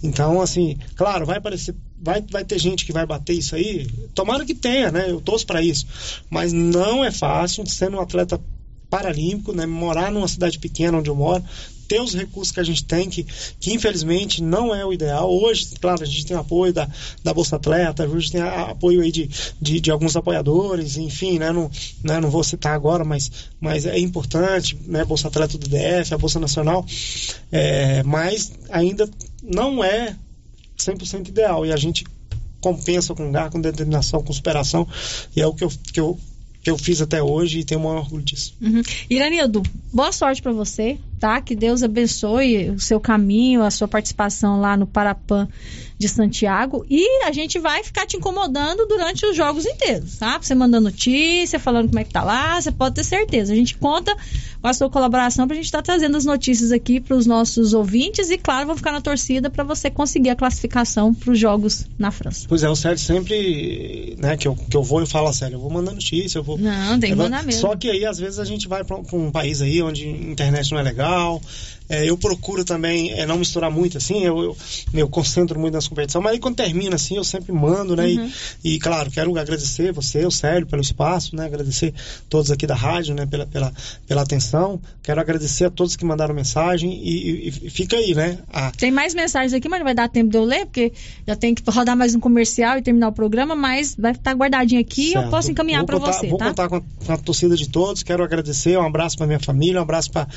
Então, 0.02 0.42
assim, 0.42 0.78
claro, 0.96 1.26
vai 1.26 1.38
aparecer, 1.38 1.76
vai, 2.02 2.24
vai 2.30 2.44
ter 2.44 2.58
gente 2.58 2.86
que 2.86 2.92
vai 2.92 3.06
bater 3.06 3.34
isso 3.34 3.56
aí. 3.56 3.88
Tomara 4.16 4.46
que 4.46 4.56
tenha, 4.56 4.92
né? 4.92 5.06
Eu 5.10 5.22
torço 5.22 5.46
para 5.46 5.62
isso. 5.62 5.86
Mas 6.30 6.52
não 6.52 7.06
é 7.06 7.12
fácil, 7.12 7.66
sendo 7.68 7.98
um 7.98 8.02
atleta 8.02 8.40
paralímpico, 8.90 9.54
né? 9.54 9.66
Morar 9.66 10.12
numa 10.12 10.28
cidade 10.28 10.60
pequena 10.60 10.98
onde 10.98 11.10
eu 11.10 11.16
moro, 11.16 11.44
ter 11.92 12.00
os 12.00 12.14
recursos 12.14 12.54
que 12.54 12.60
a 12.62 12.64
gente 12.64 12.86
tem, 12.86 13.10
que, 13.10 13.26
que 13.60 13.74
infelizmente 13.74 14.42
não 14.42 14.74
é 14.74 14.86
o 14.86 14.94
ideal. 14.94 15.30
Hoje, 15.30 15.68
claro, 15.82 16.02
a 16.02 16.06
gente 16.06 16.26
tem 16.26 16.38
apoio 16.38 16.72
da, 16.72 16.88
da 17.22 17.34
Bolsa 17.34 17.58
Atleta, 17.58 18.08
hoje 18.08 18.32
tem 18.32 18.40
a, 18.40 18.70
apoio 18.70 19.02
aí 19.02 19.12
de, 19.12 19.30
de, 19.62 19.82
de, 19.82 19.92
alguns 19.92 20.16
apoiadores, 20.16 20.96
enfim, 20.96 21.38
né? 21.38 21.52
Não, 21.52 21.70
né? 22.02 22.22
não 22.22 22.30
vou 22.30 22.46
citar 22.46 22.74
agora, 22.74 23.04
mas, 23.04 23.30
mas 23.60 23.86
é 23.86 24.00
importante, 24.00 24.80
né? 24.86 25.04
Bolsa 25.04 25.28
Atleta 25.28 25.58
do 25.58 25.68
DF, 25.68 26.14
a 26.14 26.18
Bolsa 26.18 26.40
Nacional, 26.40 26.86
é, 27.52 28.02
mas 28.04 28.54
ainda 28.70 29.10
não 29.44 29.84
é 29.84 30.16
100% 30.80 31.28
ideal 31.28 31.66
e 31.66 31.74
a 31.74 31.78
gente 31.78 32.06
compensa 32.62 33.14
com 33.14 33.30
garra, 33.34 33.50
com 33.50 33.60
determinação, 33.60 34.24
com 34.24 34.32
superação 34.32 34.88
e 35.36 35.42
é 35.42 35.46
o 35.46 35.54
que 35.54 35.66
eu, 35.66 35.70
que 35.92 36.00
eu 36.00 36.18
que 36.64 36.70
eu 36.70 36.78
fiz 36.78 37.02
até 37.02 37.24
hoje 37.24 37.60
e 37.60 37.64
tenho 37.64 37.82
um 37.82 37.88
orgulho 37.88 38.24
disso. 38.24 38.56
Uhum. 38.62 38.84
Iranildo, 39.10 39.64
boa 39.92 40.12
sorte 40.12 40.44
para 40.44 40.52
você, 40.52 41.00
tá? 41.22 41.40
Que 41.40 41.56
Deus 41.56 41.84
abençoe 41.84 42.72
o 42.72 42.80
seu 42.80 43.00
caminho, 43.00 43.62
a 43.62 43.70
sua 43.70 43.88
participação 43.88 44.60
lá 44.60 44.76
no 44.76 44.88
Parapan 44.88 45.48
de 46.02 46.10
Santiago 46.10 46.84
e 46.90 47.24
a 47.26 47.32
gente 47.32 47.60
vai 47.60 47.84
ficar 47.84 48.08
te 48.08 48.18
incomodando 48.18 48.88
durante 48.88 49.24
os 49.24 49.38
jogos 49.38 49.68
inteiros, 49.68 50.18
tá? 50.18 50.40
Você 50.42 50.56
mandando 50.56 50.86
notícia, 50.86 51.60
falando 51.60 51.90
como 51.90 52.00
é 52.00 52.04
que 52.04 52.12
tá 52.12 52.24
lá, 52.24 52.60
você 52.60 52.72
pode 52.72 52.96
ter 52.96 53.04
certeza. 53.04 53.54
A 53.54 53.56
gente 53.56 53.78
conta 53.78 54.18
com 54.60 54.68
a 54.68 54.74
sua 54.74 54.90
colaboração 54.90 55.48
pra 55.48 55.56
gente 55.56 55.66
estar 55.66 55.78
tá 55.78 55.84
trazendo 55.84 56.18
as 56.18 56.26
notícias 56.26 56.72
aqui 56.72 57.00
para 57.00 57.16
os 57.16 57.28
nossos 57.28 57.74
ouvintes 57.74 58.32
e, 58.32 58.38
claro, 58.38 58.66
vou 58.66 58.76
ficar 58.76 58.92
na 58.92 59.02
torcida 59.02 59.48
para 59.48 59.64
você 59.64 59.92
conseguir 59.92 60.32
a 60.32 60.36
classificação 60.36 61.14
para 61.14 61.32
os 61.32 61.38
jogos 61.38 61.86
na 62.00 62.10
França. 62.10 62.48
Pois 62.50 62.64
é, 62.64 62.70
o 62.70 62.76
Sérgio 62.76 63.06
sempre, 63.06 64.16
né, 64.18 64.36
que 64.38 64.48
eu, 64.48 64.56
que 64.56 64.76
eu 64.76 64.82
vou 64.82 65.04
e 65.04 65.06
falo, 65.06 65.32
sério, 65.32 65.58
eu 65.58 65.60
vou 65.60 65.70
mandar 65.70 65.92
notícia, 65.92 66.40
eu 66.40 66.44
vou... 66.44 66.58
Não, 66.58 67.00
tem 67.00 67.12
que 67.12 67.16
mandar 67.16 67.44
mesmo. 67.44 67.62
Só 67.62 67.76
que 67.76 67.88
aí, 67.90 68.06
às 68.06 68.18
vezes, 68.18 68.40
a 68.40 68.46
gente 68.46 68.68
vai 68.68 68.84
para 68.84 68.98
um 68.98 69.30
país 69.30 69.62
aí 69.62 69.84
onde 69.84 70.08
a 70.08 70.10
internet 70.10 70.72
não 70.72 70.80
é 70.80 70.84
legal, 70.84 71.11
now 71.12 71.42
é, 71.90 72.10
eu 72.10 72.18
procuro 72.18 72.64
também 72.64 73.12
é, 73.12 73.26
não 73.26 73.38
misturar 73.38 73.70
muito, 73.70 73.98
assim, 73.98 74.24
eu, 74.24 74.42
eu, 74.42 74.58
eu, 74.94 75.10
concentro 75.10 75.60
muito 75.60 75.74
nas 75.74 75.88
competições, 75.88 76.24
mas 76.24 76.34
aí 76.34 76.40
quando 76.40 76.56
termina, 76.56 76.96
assim, 76.96 77.18
eu 77.18 77.24
sempre 77.24 77.52
mando, 77.52 77.96
né? 77.96 78.06
Uhum. 78.06 78.32
E, 78.64 78.76
e, 78.76 78.80
claro, 78.80 79.12
quero 79.12 79.38
agradecer 79.38 79.92
você, 79.92 80.26
o 80.26 80.32
Célio, 80.32 80.66
pelo 80.66 80.82
espaço, 80.82 81.36
né? 81.36 81.46
Agradecer 81.46 81.94
todos 82.30 82.50
aqui 82.50 82.66
da 82.66 82.76
rádio, 82.76 83.14
né? 83.14 83.26
Pela, 83.26 83.46
pela, 83.46 83.74
pela 84.08 84.22
atenção. 84.22 84.80
Quero 85.04 85.20
agradecer 85.20 85.66
a 85.66 85.70
todos 85.70 85.96
que 85.96 86.06
mandaram 86.06 86.34
mensagem 86.34 86.94
e, 87.04 87.48
e, 87.48 87.54
e 87.64 87.70
fica 87.70 87.98
aí, 87.98 88.16
né? 88.16 88.40
A... 88.52 88.72
Tem 88.72 88.92
mais 88.92 89.14
mensagens 89.14 89.54
aqui, 89.54 89.68
mas 89.68 89.80
não 89.80 89.86
vai 89.86 89.96
dar 89.96 90.08
tempo 90.08 90.30
de 90.30 90.38
eu 90.38 90.46
ler, 90.46 90.66
porque 90.66 90.94
já 91.28 91.36
tem 91.36 91.54
que 91.54 91.64
rodar 91.70 91.98
mais 91.98 92.16
um 92.16 92.20
comercial 92.20 92.78
e 92.78 92.82
terminar 92.82 93.10
o 93.10 93.14
programa, 93.14 93.56
mas 93.56 93.96
vai 93.98 94.12
estar 94.12 94.34
guardadinho 94.34 94.80
aqui 94.80 95.12
e 95.12 95.14
eu 95.14 95.30
posso 95.30 95.52
encaminhar 95.52 95.84
para 95.86 95.98
você, 95.98 96.28
vou 96.28 96.38
tá? 96.38 96.46
Vou 96.46 96.54
contar 96.54 96.70
com 96.70 96.76
a, 96.78 96.82
com 97.06 97.14
a, 97.14 97.18
torcida 97.18 97.56
de 97.56 97.68
todos, 97.68 98.04
quero 98.04 98.24
agradecer, 98.24 98.78
um 98.78 98.86
abraço 98.86 99.18
para 99.18 99.28
minha 99.28 99.40
família, 99.40 99.80
um 99.80 99.84
abraço 99.84 100.12
para 100.12 100.28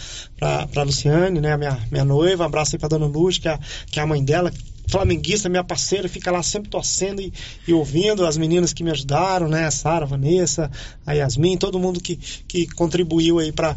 a 0.74 0.82
Luciane, 0.82 1.43
né? 1.44 1.52
A 1.52 1.58
minha, 1.58 1.78
minha 1.90 2.04
noiva, 2.04 2.42
um 2.42 2.46
abraço 2.46 2.74
aí 2.74 2.78
pra 2.78 2.88
Dona 2.88 3.06
Luz, 3.06 3.38
que 3.38 3.48
é, 3.48 3.58
que 3.86 4.00
é 4.00 4.02
a 4.02 4.06
mãe 4.06 4.24
dela, 4.24 4.52
flamenguista, 4.88 5.48
minha 5.48 5.62
parceira, 5.62 6.08
fica 6.08 6.30
lá 6.30 6.42
sempre 6.42 6.68
torcendo 6.68 7.20
e, 7.20 7.32
e 7.66 7.72
ouvindo 7.72 8.26
as 8.26 8.36
meninas 8.36 8.72
que 8.72 8.82
me 8.82 8.90
ajudaram, 8.90 9.48
né? 9.48 9.66
A 9.66 9.70
Sara, 9.70 10.04
a 10.04 10.08
Vanessa, 10.08 10.70
a 11.06 11.12
Yasmin, 11.12 11.56
todo 11.56 11.78
mundo 11.78 12.00
que, 12.00 12.16
que 12.48 12.66
contribuiu 12.68 13.38
aí 13.38 13.52
para 13.52 13.76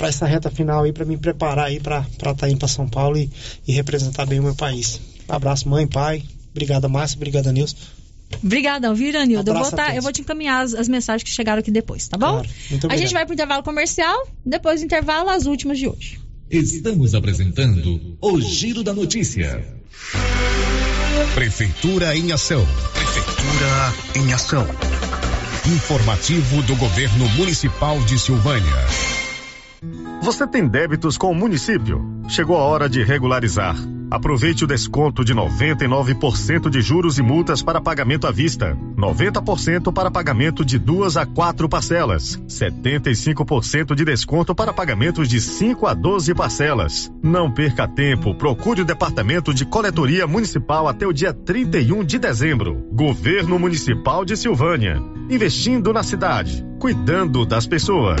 essa 0.00 0.26
reta 0.26 0.50
final 0.50 0.84
aí, 0.84 0.92
para 0.92 1.04
me 1.04 1.16
preparar 1.16 1.66
aí 1.66 1.80
para 1.80 2.00
estar 2.00 2.34
tá 2.34 2.48
indo 2.48 2.58
para 2.58 2.68
São 2.68 2.88
Paulo 2.88 3.18
e, 3.18 3.30
e 3.66 3.72
representar 3.72 4.26
bem 4.26 4.40
o 4.40 4.42
meu 4.42 4.54
país. 4.54 5.00
Um 5.28 5.34
abraço, 5.34 5.68
mãe, 5.68 5.86
pai. 5.86 6.22
Obrigada, 6.50 6.88
Márcia. 6.88 7.16
Obrigada, 7.16 7.52
Nilson. 7.52 7.76
Obrigadão, 8.42 8.94
Viranildo. 8.94 9.50
Eu 9.50 9.54
vou, 9.54 9.70
tá, 9.70 9.94
eu 9.94 10.02
vou 10.02 10.12
te 10.12 10.20
encaminhar 10.20 10.64
as, 10.64 10.74
as, 10.74 10.88
mensagens 10.88 11.22
que 11.22 11.30
chegaram 11.30 11.60
aqui 11.60 11.70
depois, 11.70 12.08
tá 12.08 12.16
bom? 12.16 12.42
Claro. 12.42 12.48
A 12.88 12.96
gente 12.96 13.12
vai 13.12 13.24
pro 13.24 13.34
intervalo 13.34 13.62
comercial, 13.62 14.26
depois 14.44 14.80
do 14.80 14.84
intervalo, 14.84 15.30
as 15.30 15.46
últimas 15.46 15.78
de 15.78 15.88
hoje. 15.88 16.23
Estamos 16.50 17.14
apresentando 17.14 18.16
o 18.20 18.40
Giro 18.40 18.82
da 18.82 18.92
Notícia. 18.92 19.64
Prefeitura 21.34 22.14
em 22.14 22.32
Ação. 22.32 22.64
Prefeitura 22.92 23.94
em 24.14 24.32
Ação. 24.32 24.66
Informativo 25.66 26.62
do 26.62 26.76
Governo 26.76 27.28
Municipal 27.30 27.98
de 28.04 28.18
Silvânia. 28.18 28.86
Você 30.22 30.46
tem 30.46 30.68
débitos 30.68 31.16
com 31.16 31.30
o 31.30 31.34
município? 31.34 32.00
Chegou 32.28 32.56
a 32.56 32.62
hora 32.62 32.88
de 32.88 33.02
regularizar. 33.02 33.76
Aproveite 34.10 34.64
o 34.64 34.66
desconto 34.66 35.24
de 35.24 35.34
99% 35.34 36.70
de 36.70 36.80
juros 36.80 37.18
e 37.18 37.22
multas 37.22 37.62
para 37.62 37.80
pagamento 37.80 38.26
à 38.26 38.30
vista, 38.30 38.76
90% 38.96 39.92
para 39.92 40.10
pagamento 40.10 40.64
de 40.64 40.78
duas 40.78 41.16
a 41.16 41.26
quatro 41.26 41.68
parcelas, 41.68 42.40
75% 42.48 43.94
de 43.94 44.04
desconto 44.04 44.54
para 44.54 44.72
pagamentos 44.72 45.28
de 45.28 45.40
5 45.40 45.86
a 45.86 45.94
12 45.94 46.34
parcelas. 46.34 47.12
Não 47.22 47.50
perca 47.50 47.88
tempo, 47.88 48.34
procure 48.34 48.82
o 48.82 48.84
Departamento 48.84 49.52
de 49.52 49.64
Coletoria 49.64 50.26
Municipal 50.26 50.86
até 50.88 51.06
o 51.06 51.12
dia 51.12 51.32
31 51.32 52.04
de 52.04 52.18
dezembro. 52.18 52.86
Governo 52.92 53.58
Municipal 53.58 54.24
de 54.24 54.36
Silvânia. 54.36 55.02
Investindo 55.30 55.92
na 55.92 56.02
cidade, 56.02 56.64
cuidando 56.78 57.46
das 57.46 57.66
pessoas. 57.66 58.20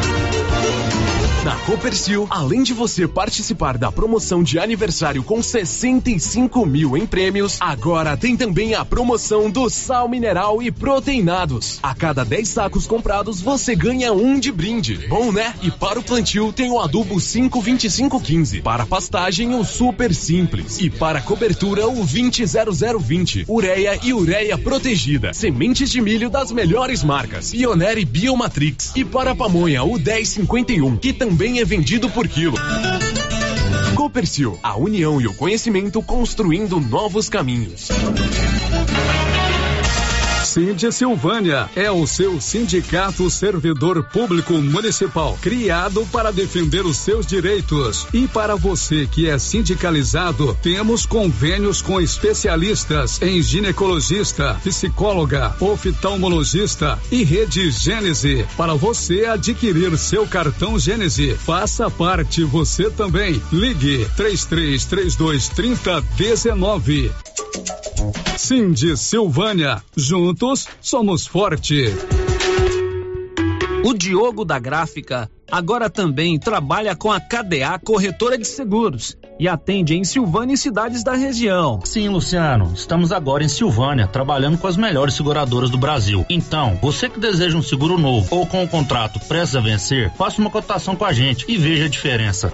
Na 1.43 1.55
Copercil, 1.55 2.27
além 2.29 2.61
de 2.61 2.71
você 2.71 3.07
participar 3.07 3.75
da 3.75 3.91
promoção 3.91 4.43
de 4.43 4.59
aniversário 4.59 5.23
com 5.23 5.41
65 5.41 6.63
mil 6.67 6.95
em 6.95 7.07
prêmios, 7.07 7.57
agora 7.59 8.15
tem 8.15 8.37
também 8.37 8.75
a 8.75 8.85
promoção 8.85 9.49
do 9.49 9.67
sal 9.67 10.07
mineral 10.07 10.61
e 10.61 10.69
proteinados. 10.69 11.79
A 11.81 11.95
cada 11.95 12.23
10 12.23 12.47
sacos 12.47 12.85
comprados, 12.85 13.41
você 13.41 13.75
ganha 13.75 14.13
um 14.13 14.39
de 14.39 14.51
brinde. 14.51 15.07
Bom, 15.09 15.31
né? 15.31 15.55
E 15.63 15.71
para 15.71 15.99
o 15.99 16.03
plantio 16.03 16.53
tem 16.53 16.69
o 16.69 16.79
adubo 16.79 17.19
52515. 17.19 18.61
Para 18.61 18.85
pastagem, 18.85 19.55
o 19.55 19.63
super 19.63 20.13
simples. 20.13 20.79
E 20.79 20.91
para 20.91 21.21
cobertura, 21.21 21.87
o 21.87 22.05
200020. 22.05 23.45
Ureia 23.49 23.99
e 24.03 24.13
ureia 24.13 24.59
protegida. 24.59 25.33
Sementes 25.33 25.89
de 25.89 26.01
milho 26.01 26.29
das 26.29 26.51
melhores 26.51 27.03
marcas. 27.03 27.49
Pioneer 27.49 27.97
e 27.97 28.05
Biomatrix. 28.05 28.91
E 28.95 29.03
para 29.03 29.33
pamonha, 29.33 29.83
o 29.83 29.97
1051, 29.97 30.97
que 30.97 31.11
também 31.11 31.30
também 31.31 31.61
é 31.61 31.65
vendido 31.65 32.09
por 32.09 32.27
quilo. 32.27 32.57
Copercil, 33.95 34.59
a 34.61 34.75
união 34.75 35.21
e 35.21 35.27
o 35.27 35.33
conhecimento 35.33 36.03
construindo 36.03 36.77
novos 36.77 37.29
caminhos. 37.29 37.87
Cindy 40.51 40.91
Silvânia 40.91 41.69
é 41.77 41.89
o 41.89 42.05
seu 42.05 42.41
sindicato 42.41 43.29
servidor 43.29 44.03
público 44.03 44.55
municipal, 44.55 45.39
criado 45.41 46.05
para 46.11 46.29
defender 46.29 46.85
os 46.85 46.97
seus 46.97 47.25
direitos. 47.25 48.05
E 48.13 48.27
para 48.27 48.57
você 48.57 49.07
que 49.07 49.29
é 49.29 49.39
sindicalizado, 49.39 50.53
temos 50.61 51.05
convênios 51.05 51.81
com 51.81 52.01
especialistas 52.01 53.21
em 53.21 53.41
ginecologista, 53.41 54.59
psicóloga, 54.61 55.55
oftalmologista 55.57 56.99
e 57.09 57.23
rede 57.23 57.71
Gênese. 57.71 58.45
Para 58.57 58.73
você 58.73 59.27
adquirir 59.27 59.97
seu 59.97 60.27
cartão 60.27 60.77
Gênese, 60.77 61.33
faça 61.35 61.89
parte 61.89 62.43
você 62.43 62.89
também. 62.89 63.41
Ligue 63.53 64.05
3332 64.17 65.47
3019. 65.47 67.09
Cindy 68.37 68.97
Silvânia, 68.97 69.81
juntos 69.95 70.67
somos 70.81 71.25
forte. 71.25 71.85
O 73.83 73.93
Diogo 73.93 74.45
da 74.45 74.59
Gráfica 74.59 75.29
agora 75.51 75.89
também 75.89 76.39
trabalha 76.39 76.95
com 76.95 77.11
a 77.11 77.19
KDA 77.19 77.79
Corretora 77.83 78.37
de 78.37 78.47
Seguros 78.47 79.17
e 79.39 79.47
atende 79.47 79.95
em 79.95 80.03
Silvânia 80.03 80.53
e 80.53 80.57
cidades 80.57 81.03
da 81.03 81.13
região. 81.13 81.79
Sim, 81.83 82.09
Luciano, 82.09 82.71
estamos 82.75 83.11
agora 83.11 83.43
em 83.43 83.49
Silvânia, 83.49 84.07
trabalhando 84.07 84.57
com 84.57 84.67
as 84.67 84.77
melhores 84.77 85.15
seguradoras 85.15 85.69
do 85.69 85.77
Brasil. 85.77 86.25
Então, 86.29 86.77
você 86.81 87.09
que 87.09 87.19
deseja 87.19 87.57
um 87.57 87.63
seguro 87.63 87.97
novo 87.97 88.35
ou 88.35 88.45
com 88.45 88.59
o 88.59 88.63
um 88.63 88.67
contrato 88.67 89.19
prestes 89.27 89.55
a 89.55 89.61
vencer, 89.61 90.11
faça 90.13 90.39
uma 90.39 90.49
cotação 90.49 90.95
com 90.95 91.05
a 91.05 91.11
gente 91.11 91.45
e 91.47 91.57
veja 91.57 91.85
a 91.85 91.89
diferença. 91.89 92.53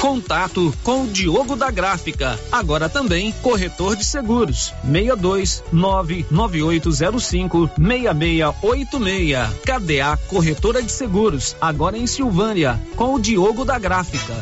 Contato 0.00 0.72
com 0.82 1.04
o 1.04 1.06
Diogo 1.06 1.56
da 1.56 1.70
Gráfica, 1.70 2.38
agora 2.52 2.88
também 2.88 3.32
corretor 3.42 3.96
de 3.96 4.04
seguros. 4.04 4.74
62 4.84 5.64
99805 5.72 7.70
6686. 7.76 9.48
KDA 9.64 10.16
Corretora 10.28 10.82
de 10.82 10.92
Seguros, 10.92 11.56
agora 11.60 11.96
em 11.96 12.06
Silvânia, 12.06 12.80
com 12.94 13.14
o 13.14 13.18
Diogo 13.18 13.64
da 13.64 13.78
Gráfica. 13.78 14.34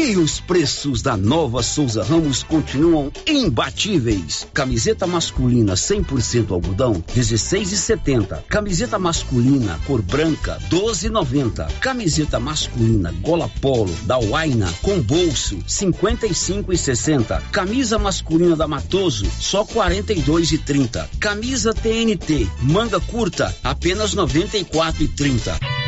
E 0.00 0.16
os 0.16 0.38
preços 0.38 1.02
da 1.02 1.16
nova 1.16 1.60
Souza 1.60 2.04
Ramos 2.04 2.44
continuam 2.44 3.10
imbatíveis. 3.26 4.46
Camiseta 4.54 5.08
masculina 5.08 5.74
100% 5.74 6.52
algodão, 6.52 7.02
16,70. 7.16 8.44
Camiseta 8.44 8.96
masculina 8.96 9.76
cor 9.88 10.00
branca, 10.00 10.56
12,90. 10.70 11.68
Camiseta 11.80 12.38
masculina 12.38 13.12
gola 13.20 13.50
polo 13.60 13.92
da 14.04 14.16
Waina 14.18 14.72
com 14.82 15.02
bolso, 15.02 15.58
55,60. 15.66 17.42
Camisa 17.50 17.98
masculina 17.98 18.54
da 18.54 18.68
Matoso, 18.68 19.26
só 19.40 19.64
42,30. 19.64 21.08
Camisa 21.18 21.74
TNT 21.74 22.48
manga 22.62 23.00
curta, 23.00 23.52
apenas 23.64 24.14
94,30. 24.14 25.87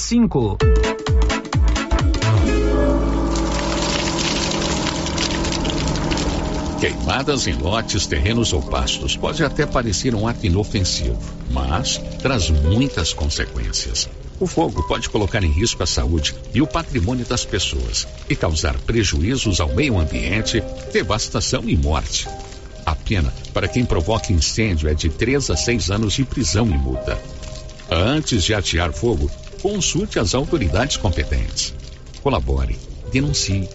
Queimadas 6.79 7.45
em 7.45 7.53
lotes, 7.53 8.07
terrenos 8.07 8.51
ou 8.51 8.63
pastos 8.63 9.15
pode 9.15 9.43
até 9.43 9.63
parecer 9.67 10.15
um 10.15 10.27
ato 10.27 10.43
inofensivo, 10.43 11.19
mas 11.51 11.99
traz 12.19 12.49
muitas 12.49 13.13
consequências. 13.13 14.09
O 14.39 14.47
fogo 14.47 14.81
pode 14.87 15.07
colocar 15.07 15.43
em 15.43 15.51
risco 15.51 15.83
a 15.83 15.85
saúde 15.85 16.33
e 16.51 16.63
o 16.63 16.67
patrimônio 16.67 17.23
das 17.23 17.45
pessoas 17.45 18.07
e 18.27 18.35
causar 18.35 18.75
prejuízos 18.79 19.61
ao 19.61 19.69
meio 19.75 19.99
ambiente, 19.99 20.63
devastação 20.91 21.69
e 21.69 21.77
morte. 21.77 22.27
A 22.83 22.95
pena 22.95 23.31
para 23.53 23.67
quem 23.67 23.85
provoca 23.85 24.33
incêndio 24.33 24.89
é 24.89 24.95
de 24.95 25.09
3 25.09 25.51
a 25.51 25.55
6 25.55 25.91
anos 25.91 26.13
de 26.13 26.25
prisão 26.25 26.65
e 26.65 26.75
multa. 26.75 27.21
Antes 27.91 28.43
de 28.43 28.53
atear 28.53 28.91
fogo, 28.93 29.29
consulte 29.61 30.19
as 30.19 30.33
autoridades 30.33 30.97
competentes. 30.97 31.73
Colabore, 32.21 32.77
denuncie. 33.11 33.69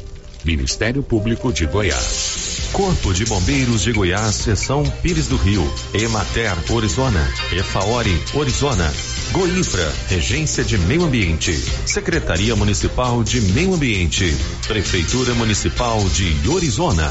Ministério 0.45 1.03
Público 1.03 1.53
de 1.53 1.67
Goiás. 1.67 2.69
Corpo 2.73 3.13
de 3.13 3.25
Bombeiros 3.25 3.83
de 3.83 3.93
Goiás, 3.93 4.35
Seção 4.37 4.85
Pires 5.03 5.27
do 5.27 5.37
Rio, 5.37 5.69
Emater, 5.93 6.53
Orizona, 6.71 7.33
Efaori, 7.53 8.23
Orizona, 8.35 8.93
Goinfra, 9.33 9.93
Regência 10.09 10.63
de 10.63 10.79
Meio 10.79 11.05
Ambiente, 11.05 11.53
Secretaria 11.85 12.55
Municipal 12.55 13.25
de 13.25 13.41
Meio 13.41 13.75
Ambiente, 13.75 14.37
Prefeitura 14.69 15.35
Municipal 15.35 15.99
de 16.11 16.49
Orizona. 16.49 17.11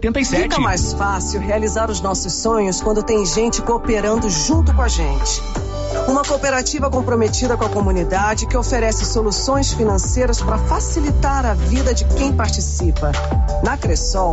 5787. 0.01 0.41
Fica 0.41 0.59
mais 0.59 0.93
fácil 0.93 1.39
realizar 1.39 1.91
os 1.91 2.01
nossos 2.01 2.33
sonhos 2.33 2.81
quando 2.81 3.03
tem 3.03 3.23
gente 3.23 3.61
cooperando 3.61 4.27
junto 4.29 4.73
com 4.73 4.81
a 4.81 4.87
gente. 4.87 5.41
Uma 6.07 6.23
cooperativa 6.23 6.89
comprometida 6.89 7.55
com 7.55 7.65
a 7.65 7.69
comunidade 7.69 8.47
que 8.47 8.57
oferece 8.57 9.05
soluções 9.05 9.73
financeiras 9.73 10.41
para 10.41 10.57
facilitar 10.57 11.45
a 11.45 11.53
vida 11.53 11.93
de 11.93 12.05
quem 12.05 12.33
participa. 12.33 13.11
Na 13.63 13.77
Cressol, 13.77 14.29